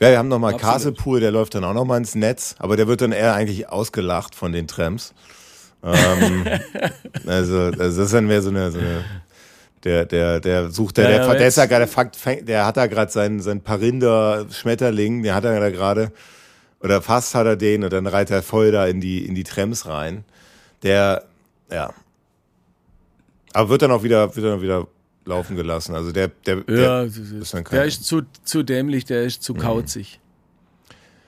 [0.00, 3.00] Ja, wir haben nochmal Castlepool, der läuft dann auch nochmal ins Netz, aber der wird
[3.00, 5.12] dann eher eigentlich ausgelacht von den Trams.
[5.82, 6.46] ähm,
[7.26, 9.04] also, also, das ist dann mehr so eine, so eine
[9.84, 11.88] der, der, der sucht, der, ja, der, der, ist ja gerade,
[12.42, 16.12] der hat da gerade seinen, seinen Parinder Schmetterling, der hat er da gerade
[16.80, 19.44] oder fast hat er den und dann reitet er voll da in die, in die
[19.44, 20.24] Trams rein.
[20.82, 21.24] Der,
[21.70, 21.92] ja.
[23.52, 24.86] Aber wird dann auch wieder, wird dann wieder
[25.24, 25.94] laufen gelassen.
[25.94, 29.42] Also der, der, ja, der ist dann kein, Der ist zu, zu dämlich, der ist
[29.42, 29.58] zu mhm.
[29.58, 30.20] kauzig.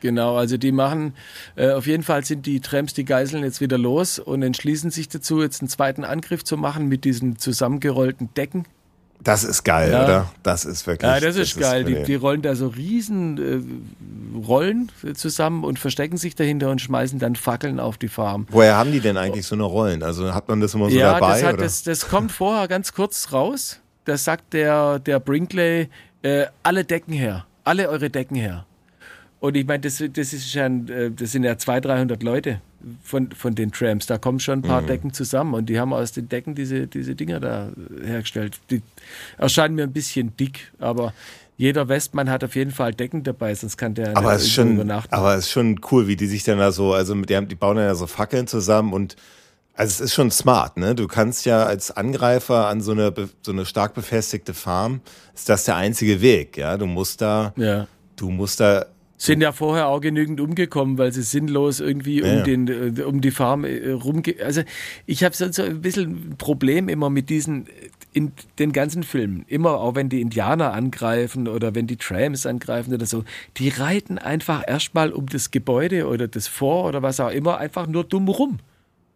[0.01, 1.15] Genau, also die machen,
[1.57, 5.09] äh, auf jeden Fall sind die Trams, die Geiseln jetzt wieder los und entschließen sich
[5.09, 8.65] dazu, jetzt einen zweiten Angriff zu machen mit diesen zusammengerollten Decken.
[9.23, 10.05] Das ist geil, ja.
[10.05, 10.33] oder?
[10.43, 11.09] Das ist wirklich.
[11.09, 11.83] Ja, das, das ist geil.
[11.83, 16.81] Ist die, die, rollen da so riesen äh, Rollen zusammen und verstecken sich dahinter und
[16.81, 18.47] schmeißen dann Fackeln auf die Farm.
[18.51, 20.03] Woher haben die denn eigentlich so eine Rollen?
[20.03, 21.33] Also hat man das immer so ja, dabei?
[21.33, 21.63] Das, hat, oder?
[21.65, 23.81] Das, das kommt vorher ganz kurz raus.
[24.07, 25.89] Da sagt der, der Brinkley,
[26.23, 27.45] äh, alle Decken her.
[27.65, 28.65] Alle eure Decken her.
[29.41, 32.61] Und ich meine, das, das, ist äh, das sind ja 200, 300 Leute
[33.03, 34.07] von, von den Trams.
[34.07, 34.87] Da kommen schon ein paar mhm.
[34.87, 37.71] Decken zusammen und die haben aus den Decken diese, diese Dinger da
[38.05, 38.59] hergestellt.
[38.71, 38.83] Die
[39.39, 41.13] erscheinen mir ein bisschen dick, aber
[41.57, 45.13] jeder Westmann hat auf jeden Fall Decken dabei, sonst kann der aber ist schon, übernachten.
[45.13, 47.55] Aber es ist schon cool, wie die sich dann da so, also die, haben, die
[47.55, 49.17] bauen dann ja so Fackeln zusammen und
[49.75, 50.95] also es ist schon smart, ne?
[50.95, 55.01] Du kannst ja als Angreifer an so eine, so eine stark befestigte Farm,
[55.35, 56.77] ist das der einzige Weg, ja?
[56.77, 57.87] Du musst da, ja.
[58.17, 58.87] du musst da
[59.21, 63.21] sind ja vorher auch genügend umgekommen, weil sie sinnlos irgendwie ja, um, den, äh, um
[63.21, 64.37] die Farm äh, rumge...
[64.43, 64.63] Also
[65.05, 67.67] ich habe so ein bisschen ein Problem immer mit diesen,
[68.15, 72.95] in den ganzen Filmen, immer auch wenn die Indianer angreifen oder wenn die Trams angreifen
[72.95, 73.25] oder so,
[73.59, 77.87] die reiten einfach erstmal um das Gebäude oder das Vor oder was auch immer einfach
[77.87, 78.59] nur dumm rum.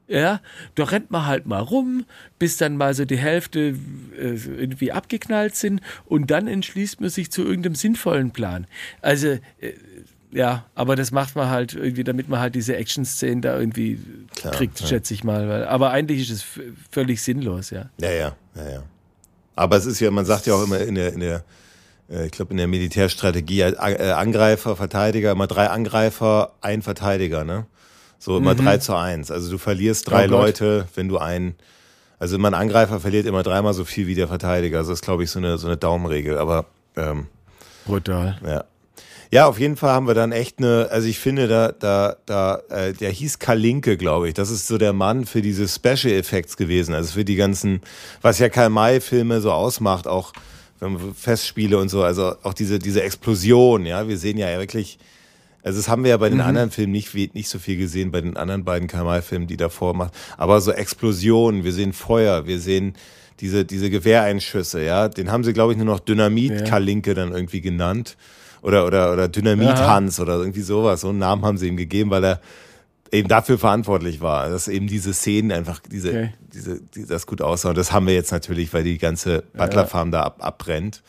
[0.06, 0.42] Ja,
[0.74, 2.04] da rennt man halt mal rum,
[2.38, 3.74] bis dann mal so die Hälfte
[4.18, 8.66] äh, irgendwie abgeknallt sind und dann entschließt man sich zu irgendeinem sinnvollen Plan.
[9.00, 9.72] Also äh,
[10.34, 13.98] ja, aber das macht man halt irgendwie, damit man halt diese Action-Szenen da irgendwie
[14.34, 14.86] Klar, kriegt, ja.
[14.86, 15.48] schätze ich mal.
[15.48, 16.44] Weil, aber eigentlich ist es
[16.90, 17.88] völlig sinnlos, ja.
[18.00, 18.82] Ja, ja, ja, ja.
[19.54, 21.44] Aber es ist ja, man sagt ja auch immer in der, in der
[22.10, 27.66] äh, ich glaube, in der Militärstrategie, äh, Angreifer, Verteidiger, immer drei Angreifer, ein Verteidiger, ne?
[28.18, 28.64] So immer mhm.
[28.64, 29.30] drei zu eins.
[29.30, 31.54] Also du verlierst drei oh Leute, wenn du einen,
[32.18, 34.78] also immer ein Angreifer verliert immer dreimal so viel wie der Verteidiger.
[34.78, 36.38] Also das ist, glaube ich, so eine, so eine Daumenregel.
[36.38, 36.64] Aber
[36.96, 37.26] ähm,
[37.86, 38.38] Brutal.
[38.44, 38.64] Ja.
[39.30, 42.62] Ja, auf jeden Fall haben wir dann echt eine, also ich finde, da, da, da,
[42.68, 44.34] äh, der hieß Kalinke, glaube ich.
[44.34, 46.94] Das ist so der Mann für diese Special Effects gewesen.
[46.94, 47.80] Also für die ganzen,
[48.22, 50.32] was ja Karl May-Filme so ausmacht, auch
[51.14, 54.06] Festspiele und so, also auch diese, diese Explosion, ja.
[54.06, 54.98] Wir sehen ja wirklich,
[55.62, 56.44] also das haben wir ja bei den mhm.
[56.44, 59.94] anderen Filmen nicht, nicht so viel gesehen, bei den anderen beiden Karl May-Filmen, die davor
[59.94, 60.12] macht.
[60.36, 62.94] Aber so Explosionen, wir sehen Feuer, wir sehen
[63.40, 65.08] diese, diese Gewehreinschüsse, ja.
[65.08, 67.14] Den haben sie, glaube ich, nur noch Dynamit-Kalinke ja.
[67.14, 68.16] dann irgendwie genannt
[68.64, 71.02] oder, oder, oder Dynamit-Hans oder irgendwie sowas.
[71.02, 72.40] So einen Namen haben sie ihm gegeben, weil er
[73.12, 76.34] eben dafür verantwortlich war, dass eben diese Szenen einfach, diese, okay.
[76.52, 77.68] diese, die, das gut aussah.
[77.68, 80.12] Und das haben wir jetzt natürlich, weil die ganze Butler-Farm ja.
[80.18, 81.02] da ab, abbrennt.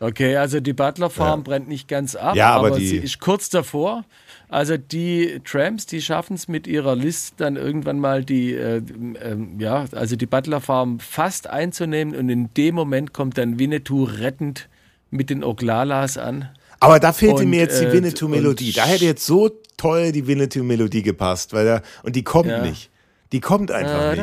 [0.00, 1.44] Okay, also die Butler-Farm ja.
[1.44, 4.04] brennt nicht ganz ab, ja, aber, aber sie ist kurz davor.
[4.50, 9.36] Also die Tramps, die schaffen es mit ihrer List dann irgendwann mal die, äh, äh,
[9.58, 14.68] ja, also die Butler Farm fast einzunehmen und in dem Moment kommt dann Winnetou rettend
[15.10, 16.50] mit den Oglalas an.
[16.80, 18.72] Aber da fehlte und, mir jetzt die äh, Winnetou-Melodie.
[18.72, 22.62] Da hätte jetzt so toll die Winnetou-Melodie gepasst, weil da, und die kommt ja.
[22.62, 22.90] nicht.
[23.32, 24.22] Die kommt einfach nicht.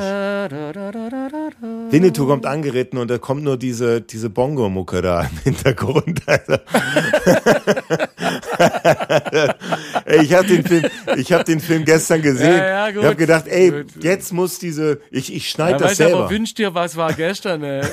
[1.91, 6.22] Winnetou kommt angeritten und da kommt nur diese, diese Bongo-Mucke da im Hintergrund.
[10.22, 10.85] ich habe den Film,
[11.17, 12.57] ich habe den Film gestern gesehen.
[12.57, 16.19] Ja, ja, ich habe gedacht, ey, jetzt muss diese, ich, ich schneide ja, das selber.
[16.19, 17.64] Aber wünsch dir was war gestern.
[17.64, 17.82] Ey.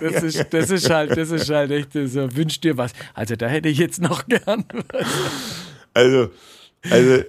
[0.00, 2.34] Das ist, das ist halt, das ist halt echt so.
[2.36, 2.92] Wünsch dir was.
[3.14, 4.64] Also da hätte ich jetzt noch gern.
[5.94, 6.30] Also,
[6.90, 7.22] also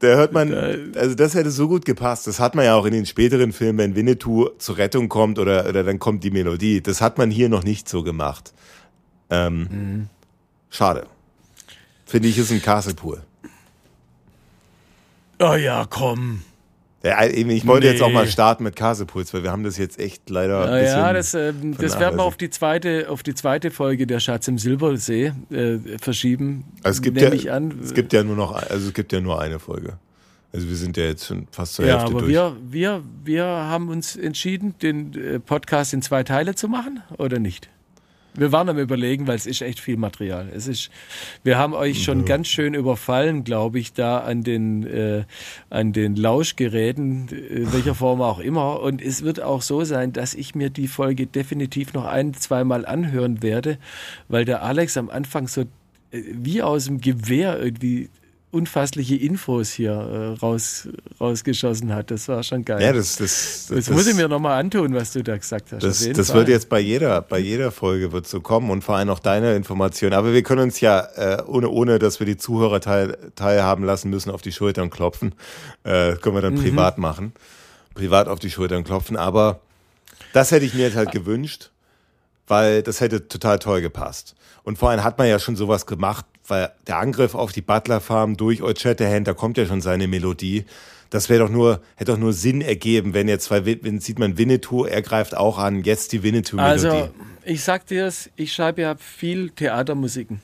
[0.00, 0.54] Da hört man,
[0.96, 2.26] also das hätte so gut gepasst.
[2.26, 5.68] Das hat man ja auch in den späteren Filmen, wenn Winnetou zur Rettung kommt oder,
[5.68, 6.80] oder dann kommt die Melodie.
[6.80, 8.54] Das hat man hier noch nicht so gemacht.
[9.28, 10.08] Ähm, mhm.
[10.70, 11.06] Schade.
[12.06, 13.22] Finde ich, ist ein Castlepool.
[15.38, 16.42] Oh ja, komm.
[17.02, 17.92] Ja, ich wollte nee.
[17.92, 20.82] jetzt auch mal starten mit Casepuls, weil wir haben das jetzt echt leider.
[20.82, 24.20] Ja, ja das, äh, das werden wir auf die zweite, auf die zweite Folge der
[24.20, 26.64] Schatz im Silbersee äh, verschieben.
[26.82, 27.72] Also es gibt ja, an.
[27.82, 29.94] es gibt ja nur noch, also es gibt ja nur eine Folge.
[30.52, 32.32] Also wir sind ja jetzt schon fast zur ja, Hälfte aber durch.
[32.32, 37.38] Wir, wir, wir haben uns entschieden, den äh, Podcast in zwei Teile zu machen, oder
[37.38, 37.70] nicht?
[38.40, 40.48] Wir waren am überlegen, weil es ist echt viel Material.
[40.54, 40.90] Es ist,
[41.44, 42.24] wir haben euch schon ja.
[42.24, 45.24] ganz schön überfallen, glaube ich, da an den, äh,
[45.68, 48.80] an den Lauschgeräten, in äh, welcher Form auch immer.
[48.80, 52.86] Und es wird auch so sein, dass ich mir die Folge definitiv noch ein, zweimal
[52.86, 53.76] anhören werde,
[54.28, 58.08] weil der Alex am Anfang so äh, wie aus dem Gewehr irgendwie
[58.52, 60.88] unfassliche Infos hier äh, raus,
[61.20, 62.10] rausgeschossen hat.
[62.10, 62.82] Das war schon geil.
[62.82, 65.82] Ja, das, das, das, das muss ich mir nochmal antun, was du da gesagt hast.
[65.82, 69.08] Das, das wird jetzt bei jeder, bei jeder Folge wird so kommen und vor allem
[69.10, 70.14] auch deine Informationen.
[70.14, 74.10] Aber wir können uns ja, äh, ohne, ohne dass wir die Zuhörer teil, teilhaben lassen
[74.10, 75.34] müssen, auf die Schultern klopfen.
[75.84, 76.62] Äh, können wir dann mhm.
[76.62, 77.32] privat machen.
[77.94, 79.16] Privat auf die Schultern klopfen.
[79.16, 79.60] Aber
[80.32, 81.70] das hätte ich mir jetzt halt gewünscht,
[82.48, 84.34] weil das hätte total toll gepasst.
[84.64, 88.00] Und vor allem hat man ja schon sowas gemacht, weil der Angriff auf die Butler
[88.00, 90.64] Farm durch Old Shatterhand, da kommt ja schon seine Melodie.
[91.10, 94.38] Das wäre doch nur, hätte doch nur Sinn ergeben, wenn jetzt zwei, wenn sieht man
[94.38, 96.86] Winnetou, er greift auch an, jetzt die Winnetou-Melodie.
[96.86, 97.10] Also,
[97.44, 100.40] ich sag dir es, ich schreibe ja viel Theatermusiken.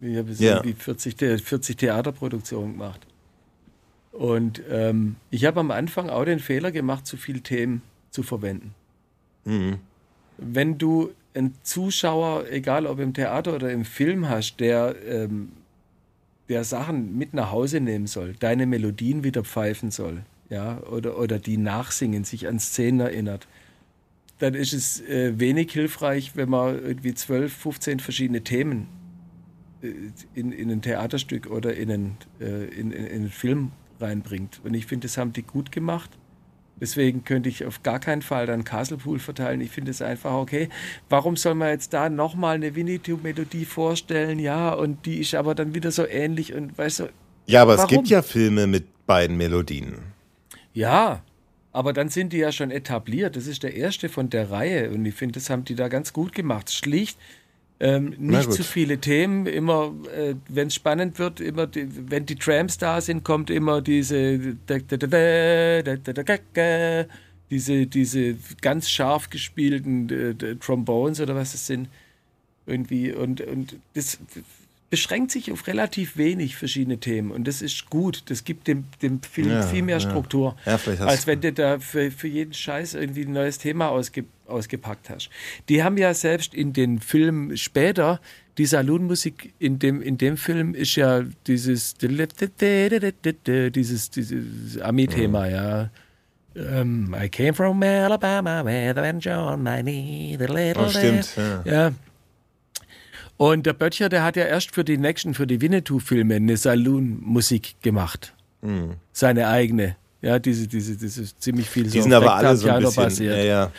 [0.00, 0.62] Ich habe so ja.
[0.62, 3.06] 40, 40 Theaterproduktionen gemacht.
[4.12, 8.74] Und ähm, ich habe am Anfang auch den Fehler gemacht, zu viele Themen zu verwenden.
[9.44, 9.78] Mhm.
[10.38, 15.52] Wenn du einen Zuschauer, egal ob im Theater oder im Film hast, der, ähm,
[16.48, 21.38] der Sachen mit nach Hause nehmen soll, deine Melodien wieder pfeifen soll, ja, oder, oder
[21.38, 23.48] die nachsingen, sich an Szenen erinnert,
[24.38, 28.88] dann ist es äh, wenig hilfreich, wenn man irgendwie 12, 15 verschiedene Themen
[29.82, 29.88] äh,
[30.34, 34.60] in, in ein Theaterstück oder in einen, äh, in, in, in einen Film reinbringt.
[34.64, 36.10] Und ich finde, das haben die gut gemacht.
[36.80, 39.60] Deswegen könnte ich auf gar keinen Fall dann Castlepool verteilen.
[39.60, 40.68] Ich finde es einfach okay.
[41.08, 44.38] Warum soll man jetzt da nochmal eine Winnetou-Melodie vorstellen?
[44.38, 47.08] Ja, und die ist aber dann wieder so ähnlich und weißt du.
[47.46, 47.84] Ja, aber warum?
[47.84, 49.98] es gibt ja Filme mit beiden Melodien.
[50.72, 51.22] Ja,
[51.72, 53.36] aber dann sind die ja schon etabliert.
[53.36, 56.12] Das ist der erste von der Reihe und ich finde, das haben die da ganz
[56.12, 56.72] gut gemacht.
[56.72, 57.18] Schlicht
[57.84, 62.36] ähm, nicht zu viele Themen, immer, äh, wenn es spannend wird, immer, die, wenn die
[62.36, 64.38] Trams da sind, kommt immer diese,
[67.50, 71.88] diese, diese ganz scharf gespielten äh, Trombones oder was es sind.
[72.66, 74.18] Irgendwie, und, und das
[74.88, 78.22] beschränkt sich auf relativ wenig verschiedene Themen und das ist gut.
[78.26, 80.78] Das gibt dem, dem Film ja, viel mehr Struktur, ja.
[80.86, 85.10] Ja, als wenn du da für, für jeden Scheiß irgendwie ein neues Thema ausge, ausgepackt
[85.10, 85.30] hast.
[85.68, 88.20] Die haben ja selbst in den Filmen später
[88.58, 95.90] die Saloonmusik in dem, in dem Film ist ja dieses dieses, dieses Ami-Thema, ja.
[96.56, 101.62] Um, I came from Alabama, where the John my knee, the little oh, stimmt, ja.
[101.64, 101.92] ja.
[103.36, 107.82] Und der Böttcher, der hat ja erst für die nächsten, für die Winnetou-Filme eine Saloon-Musik
[107.82, 108.34] gemacht.
[108.62, 108.94] Mhm.
[109.12, 109.96] Seine eigene.
[110.22, 113.36] Ja, diese, diese, diese ziemlich viel die so sind aber alle so ein bisschen, basiert.
[113.36, 113.72] Ja, ja.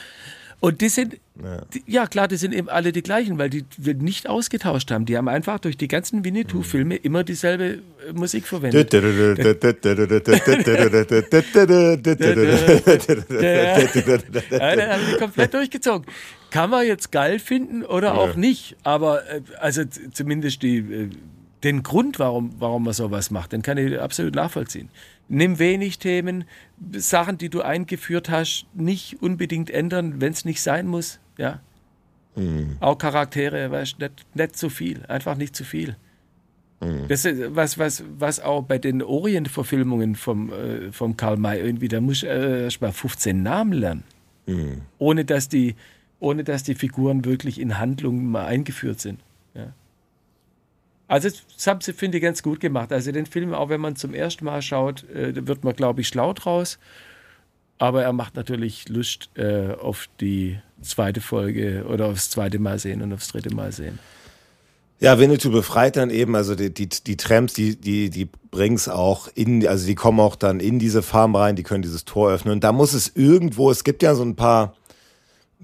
[0.59, 1.61] Und die sind, ja.
[1.73, 2.07] Die, ja.
[2.07, 5.05] klar, die sind eben alle die gleichen, weil die wir nicht ausgetauscht haben.
[5.05, 7.79] Die haben einfach durch die ganzen Winnetou-Filme immer dieselbe
[8.13, 8.93] Musik verwendet.
[14.51, 16.05] ja, dann haben die komplett durchgezogen.
[16.51, 18.13] Kann man jetzt geil finden oder ja.
[18.13, 19.23] auch nicht, aber
[19.59, 21.09] also zumindest die,
[21.63, 24.89] den Grund, warum, warum man sowas macht, den kann ich absolut nachvollziehen
[25.27, 26.45] nimm wenig Themen,
[26.93, 31.19] Sachen, die du eingeführt hast, nicht unbedingt ändern, wenn es nicht sein muss.
[31.37, 31.61] Ja.
[32.35, 32.77] Mhm.
[32.79, 35.95] Auch Charaktere, weißt, nicht, nicht zu viel, einfach nicht zu viel.
[36.81, 37.07] Mhm.
[37.07, 41.87] Das ist was, was, was auch bei den Orient-Verfilmungen vom, äh, vom Karl May irgendwie,
[41.87, 44.03] da muss äh, erst mal 15 Namen lernen.
[44.45, 44.81] Mhm.
[44.97, 45.75] Ohne dass die,
[46.19, 49.19] ohne dass die Figuren wirklich in Handlungen mal eingeführt sind.
[51.07, 52.91] Also das haben sie, finde ich, ganz gut gemacht.
[52.91, 56.07] Also den Film, auch wenn man zum ersten Mal schaut, äh, wird man, glaube ich,
[56.07, 56.79] schlau draus.
[57.77, 63.01] Aber er macht natürlich Lust äh, auf die zweite Folge oder aufs zweite Mal sehen
[63.01, 63.99] und aufs dritte Mal sehen.
[64.99, 68.87] Ja, Winnetou befreit dann eben, also die, die, die Tramps, die, die, die bringen es
[68.87, 72.31] auch in, also die kommen auch dann in diese Farm rein, die können dieses Tor
[72.31, 72.53] öffnen.
[72.53, 74.73] Und da muss es irgendwo, es gibt ja so ein paar,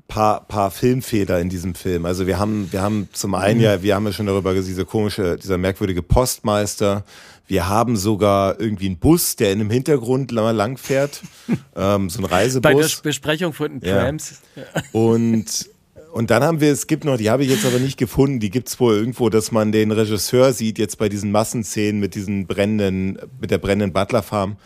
[0.08, 2.06] paar, paar Filmfehler in diesem Film.
[2.06, 3.64] Also wir haben, wir haben zum einen mhm.
[3.64, 7.03] ja, wir haben ja schon darüber diese komische, dieser merkwürdige Postmeister.
[7.48, 11.22] Wir haben sogar irgendwie einen Bus, der in einem Hintergrund lang fährt.
[11.76, 12.61] ähm, so ein Reisebus.
[12.61, 14.42] Bei der Besprechung von den Trams.
[14.56, 14.64] Ja.
[14.92, 15.70] Und
[16.11, 18.50] und dann haben wir, es gibt noch, die habe ich jetzt aber nicht gefunden, die
[18.50, 22.48] gibt es wohl irgendwo, dass man den Regisseur sieht, jetzt bei diesen Massenszenen mit diesen
[22.48, 24.58] brennenden, mit der brennenden Butler-Farm.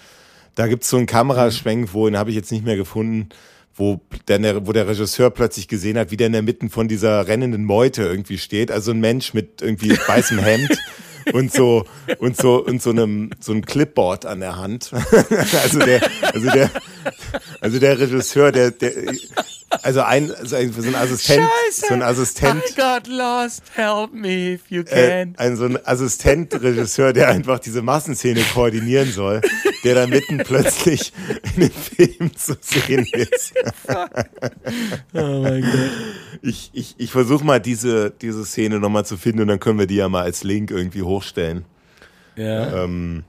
[0.55, 3.29] Da gibt es so einen Kameraschwenk, wo, den habe ich jetzt nicht mehr gefunden,
[3.75, 7.27] wo der, wo der Regisseur plötzlich gesehen hat, wie der in der Mitte von dieser
[7.27, 8.71] rennenden Meute irgendwie steht.
[8.71, 10.77] Also ein Mensch mit irgendwie weißem Hemd
[11.33, 11.85] und so
[12.19, 14.91] und so und so einem so einem Clipboard an der Hand.
[15.63, 16.71] also der also der
[17.59, 18.91] also der Regisseur, der der
[19.81, 22.63] also ein, so ein Assistent, Scheiße, so ein Assistent.
[22.69, 24.97] I got lost, help me if you can.
[24.97, 29.41] Äh, ein so ein Assistentregisseur, der einfach diese Massenszene koordinieren soll,
[29.83, 31.13] der dann mitten plötzlich
[31.55, 33.53] in dem Film zu sehen ist.
[35.13, 35.91] oh mein Gott.
[36.41, 39.87] Ich, ich, ich versuche mal diese, diese Szene nochmal zu finden und dann können wir
[39.87, 41.65] die ja mal als Link irgendwie hochstellen.
[42.35, 42.83] Ja.
[42.83, 43.23] Ähm,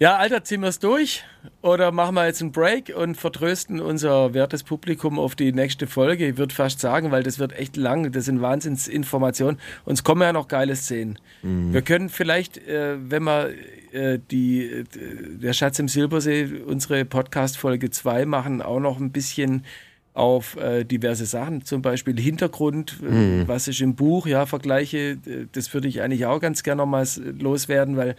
[0.00, 1.24] ja, Alter, ziehen wir es durch
[1.60, 6.26] oder machen wir jetzt einen Break und vertrösten unser wertes Publikum auf die nächste Folge?
[6.26, 9.60] Ich würde fast sagen, weil das wird echt lang, das sind Wahnsinnsinformationen.
[9.84, 11.18] Uns kommen ja noch geile Szenen.
[11.42, 11.74] Mhm.
[11.74, 13.50] Wir können vielleicht, äh, wenn wir
[13.92, 19.66] äh, die, äh, der Schatz im Silbersee, unsere Podcast-Folge 2 machen, auch noch ein bisschen
[20.14, 23.48] auf äh, diverse Sachen, zum Beispiel Hintergrund, äh, mhm.
[23.48, 27.20] was ist im Buch, ja, Vergleiche, äh, das würde ich eigentlich auch ganz gerne nochmals
[27.38, 28.16] loswerden, weil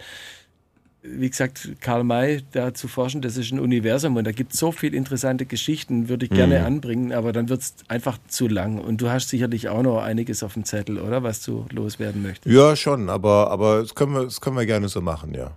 [1.02, 4.60] wie gesagt, Karl May da zu forschen, das ist ein Universum und da gibt es
[4.60, 6.64] so viele interessante Geschichten, würde ich gerne mhm.
[6.64, 8.78] anbringen, aber dann wird es einfach zu lang.
[8.78, 11.22] Und du hast sicherlich auch noch einiges auf dem Zettel, oder?
[11.22, 12.54] Was du loswerden möchtest.
[12.54, 15.56] Ja, schon, aber, aber das, können wir, das können wir gerne so machen, ja.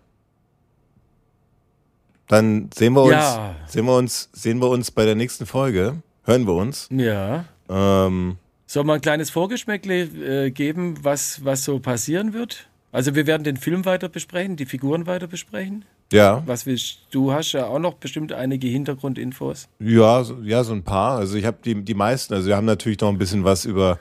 [2.27, 3.55] Dann sehen wir uns, ja.
[3.67, 6.01] sehen wir uns, sehen wir uns bei der nächsten Folge.
[6.23, 6.89] Hören wir uns.
[6.91, 7.45] Ja.
[7.69, 12.67] Ähm, Soll man ein kleines Vorgeschmäckle äh, geben, was, was so passieren wird?
[12.95, 15.83] Also wir werden den Film weiter besprechen, die Figuren weiter besprechen.
[16.13, 16.41] Ja.
[16.45, 17.33] Was willst du?
[17.33, 19.67] Hast ja auch noch bestimmt einige Hintergrundinfos.
[19.79, 21.17] Ja, so, ja, so ein paar.
[21.17, 22.33] Also ich habe die, die meisten.
[22.33, 23.99] Also wir haben natürlich noch ein bisschen was über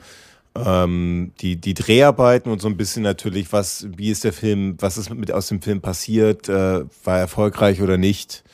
[0.55, 4.97] ähm, die, die Dreharbeiten und so ein bisschen natürlich, was, wie ist der Film, was
[4.97, 8.44] ist mit aus dem Film passiert, äh, war erfolgreich oder nicht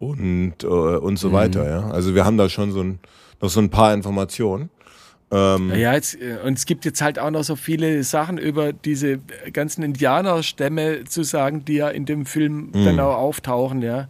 [0.00, 1.32] und, äh, und so mhm.
[1.32, 1.70] weiter.
[1.70, 1.90] Ja.
[1.90, 2.98] Also wir haben da schon so ein,
[3.40, 4.68] noch so ein paar Informationen.
[5.30, 8.72] Ähm, ja, jetzt, äh, und es gibt jetzt halt auch noch so viele Sachen über
[8.72, 9.18] diese
[9.52, 12.84] ganzen Indianerstämme zu sagen, die ja in dem Film mhm.
[12.84, 14.08] dann auch auftauchen, ja.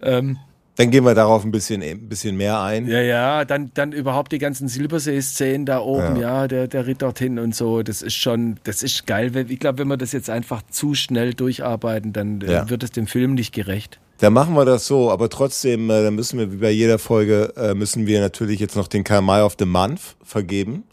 [0.00, 0.38] Ähm,
[0.76, 2.86] dann gehen wir darauf ein bisschen, ein bisschen mehr ein.
[2.86, 6.42] Ja, ja, dann, dann überhaupt die ganzen Silbersee-Szenen da oben, ja.
[6.42, 9.34] ja, der, der Ritt dorthin und so, das ist schon, das ist geil.
[9.48, 12.70] Ich glaube, wenn wir das jetzt einfach zu schnell durcharbeiten, dann äh, ja.
[12.70, 13.98] wird es dem Film nicht gerecht.
[14.18, 17.52] Dann machen wir das so, aber trotzdem, äh, dann müssen wir wie bei jeder Folge,
[17.56, 20.84] äh, müssen wir natürlich jetzt noch den KMI of the Month vergeben.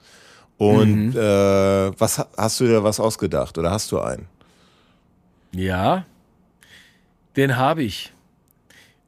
[0.58, 1.18] Und mhm.
[1.18, 4.28] äh, was hast du dir was ausgedacht oder hast du einen?
[5.52, 6.06] Ja,
[7.36, 8.13] den habe ich.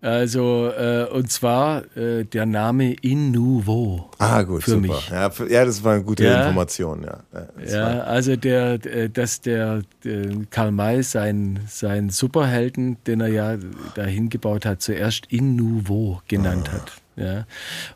[0.06, 4.12] Also, äh, und zwar äh, der Name In Nouveau.
[4.20, 4.82] Ah, gut, für super.
[4.82, 5.10] Mich.
[5.10, 7.24] Ja, für, ja, das war eine gute ja, Information, ja.
[7.68, 13.58] Ja, also der, äh, dass der, der Karl May sein, sein Superhelden, den er ja
[13.96, 16.74] dahin gebaut hat, zuerst In Nouveau genannt ah.
[16.74, 16.92] hat.
[17.16, 17.48] Ja.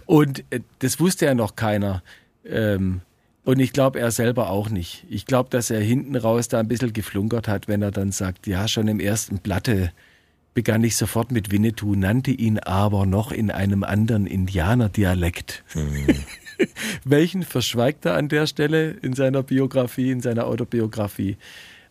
[0.07, 2.01] Und äh, das wusste ja noch keiner.
[2.43, 3.01] Ähm,
[3.43, 5.05] und ich glaube, er selber auch nicht.
[5.11, 8.47] Ich glaube, dass er hinten raus da ein bisschen geflunkert hat, wenn er dann sagt,
[8.47, 9.91] ja, schon im ersten Blatte
[10.53, 15.63] begann ich sofort mit Winnetou, nannte ihn aber noch in einem anderen Indianerdialekt.
[15.73, 16.07] Mhm.
[17.05, 21.37] Welchen verschweigt er an der Stelle in seiner Biografie, in seiner Autobiografie?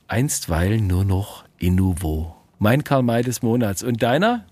[0.08, 2.34] Einstweilen nur noch in Nouveau.
[2.58, 3.82] Mein Karl May des Monats.
[3.82, 4.44] Und deiner?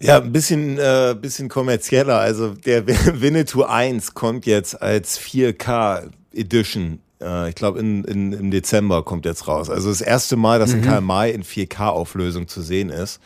[0.00, 2.18] Ja, ein bisschen, äh, bisschen kommerzieller.
[2.18, 2.86] Also der
[3.20, 9.24] Winnetou 1 kommt jetzt als 4K Edition äh, ich glaube, in, in, im Dezember kommt
[9.24, 9.70] jetzt raus.
[9.70, 10.88] Also das erste Mal, dass mhm.
[10.88, 13.20] ein KMI in 4K-Auflösung zu sehen ist.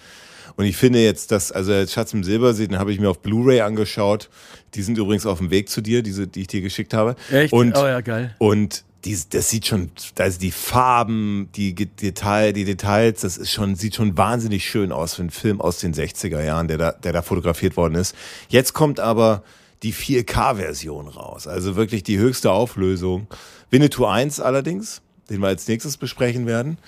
[0.57, 3.60] Und ich finde jetzt, dass, also Schatz im Silbersee, den habe ich mir auf Blu-ray
[3.60, 4.28] angeschaut.
[4.75, 7.15] Die sind übrigens auf dem Weg zu dir, diese, die ich dir geschickt habe.
[7.31, 7.52] Echt?
[7.52, 8.35] Und, oh ja, geil.
[8.39, 13.77] Und die, das sieht schon, also die Farben, die Detail, die Details, das ist schon,
[13.77, 17.12] sieht schon wahnsinnig schön aus für einen Film aus den 60er Jahren, der da, der
[17.12, 18.17] da fotografiert worden ist.
[18.49, 19.44] Jetzt kommt aber
[19.83, 21.47] die 4K-Version raus.
[21.47, 23.28] Also wirklich die höchste Auflösung.
[23.70, 26.78] Winnetou 1 allerdings, den wir als nächstes besprechen werden.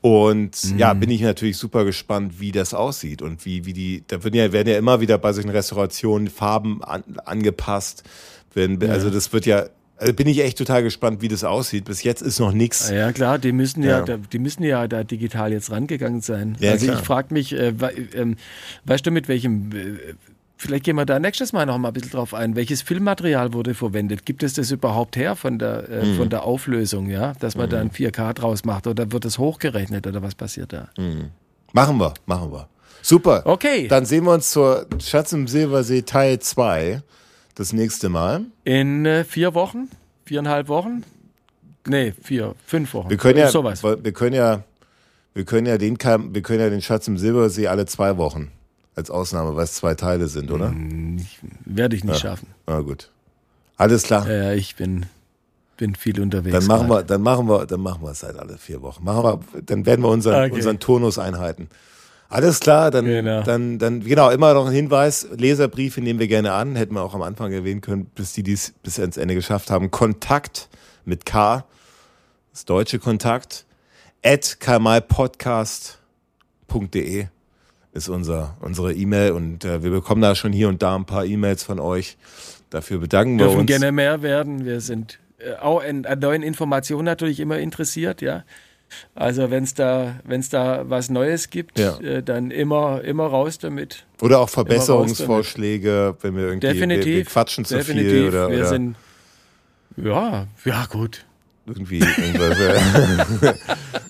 [0.00, 0.78] Und mhm.
[0.78, 4.34] ja, bin ich natürlich super gespannt, wie das aussieht und wie, wie die, da werden
[4.34, 8.04] ja, werden ja immer wieder bei solchen Restaurationen Farben an, angepasst.
[8.54, 8.88] Wenn, ja.
[8.88, 9.66] Also das wird ja,
[9.98, 11.84] also bin ich echt total gespannt, wie das aussieht.
[11.84, 12.88] Bis jetzt ist noch nichts.
[12.88, 14.16] Ja klar, die müssen ja, ja.
[14.16, 16.56] die müssen ja da digital jetzt rangegangen sein.
[16.60, 16.98] Ja, also klar.
[16.98, 18.34] ich frage mich, äh, äh,
[18.86, 20.14] weißt du mit welchem äh,
[20.60, 22.54] vielleicht gehen wir da nächstes Mal noch mal ein bisschen drauf ein.
[22.56, 24.24] Welches Filmmaterial wurde verwendet?
[24.26, 26.16] Gibt es das überhaupt her von der, äh, Mhm.
[26.16, 27.32] von der Auflösung, ja?
[27.40, 30.88] Dass man da ein 4K draus macht oder wird es hochgerechnet oder was passiert da?
[31.72, 32.68] Machen wir, machen wir.
[33.02, 33.42] Super.
[33.46, 33.88] Okay.
[33.88, 37.02] Dann sehen wir uns zur Schatz im Silbersee Teil 2
[37.54, 38.42] das nächste Mal.
[38.64, 39.88] In äh, vier Wochen?
[40.26, 41.02] Viereinhalb Wochen?
[41.86, 43.08] Nee, vier, fünf Wochen.
[43.08, 43.82] Wir können ja, Sowas.
[43.82, 44.62] wir können ja,
[45.32, 48.50] wir können ja den, wir können ja den Schatz im Silbersee alle zwei Wochen
[48.94, 50.72] als Ausnahme, weil es zwei Teile sind, oder?
[51.64, 52.48] Werde ich nicht schaffen.
[52.66, 53.10] Na gut.
[53.76, 54.28] Alles klar.
[54.30, 55.06] Ja, ich bin,
[55.76, 56.52] bin viel unterwegs.
[56.54, 59.02] Dann machen wir, dann machen wir, dann machen wir es halt alle vier Wochen.
[59.04, 60.54] Machen wir, dann werden wir unseren, Okay.
[60.56, 61.68] unseren Turnus einhalten.
[62.28, 63.42] Alles klar, dann, Genau.
[63.42, 65.26] dann, dann, genau, immer noch ein Hinweis.
[65.36, 66.76] Leserbriefe nehmen wir gerne an.
[66.76, 69.90] Hätten wir auch am Anfang erwähnen können, bis die dies bis ans Ende geschafft haben.
[69.90, 70.68] Kontakt
[71.04, 71.64] mit K,
[72.52, 73.64] das deutsche Kontakt,
[74.22, 77.26] at kamalpodcast.de
[77.92, 81.24] ist unser, unsere E-Mail und äh, wir bekommen da schon hier und da ein paar
[81.24, 82.16] E-Mails von euch.
[82.70, 83.66] Dafür bedanken wir dürfen uns.
[83.66, 84.64] gerne mehr werden.
[84.64, 88.44] Wir sind äh, auch an, an neuen Informationen natürlich immer interessiert, ja.
[89.14, 91.98] Also wenn es da, wenn's da was Neues gibt, Ja.
[92.00, 94.04] äh, dann immer, immer raus damit.
[94.20, 97.06] Oder auch Verbesserungsvorschläge, wenn wir irgendwie Definitiv.
[97.06, 98.10] Wir, wir quatschen zu definitiv.
[98.10, 98.96] viel oder, wir oder sind
[99.96, 101.24] ja, ja gut.
[101.66, 102.00] Irgendwie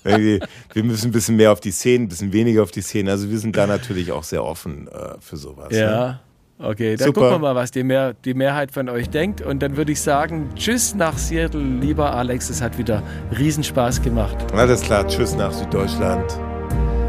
[0.05, 0.41] irgendwie,
[0.73, 3.09] wir müssen ein bisschen mehr auf die Szenen, ein bisschen weniger auf die Szenen.
[3.09, 5.71] Also wir sind da natürlich auch sehr offen äh, für sowas.
[5.71, 5.79] Ne?
[5.79, 6.21] Ja.
[6.63, 7.21] Okay, dann Super.
[7.23, 9.41] gucken wir mal, was die, Mehr, die Mehrheit von euch denkt.
[9.41, 12.51] Und dann würde ich sagen, tschüss nach Seattle, lieber Alex.
[12.51, 13.03] Es hat wieder
[13.39, 14.37] Riesenspaß gemacht.
[14.53, 16.39] Alles klar, tschüss nach Süddeutschland.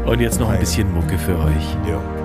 [0.06, 1.76] Und jetzt noch ein bisschen Mucke für euch.
[1.86, 2.21] Ja.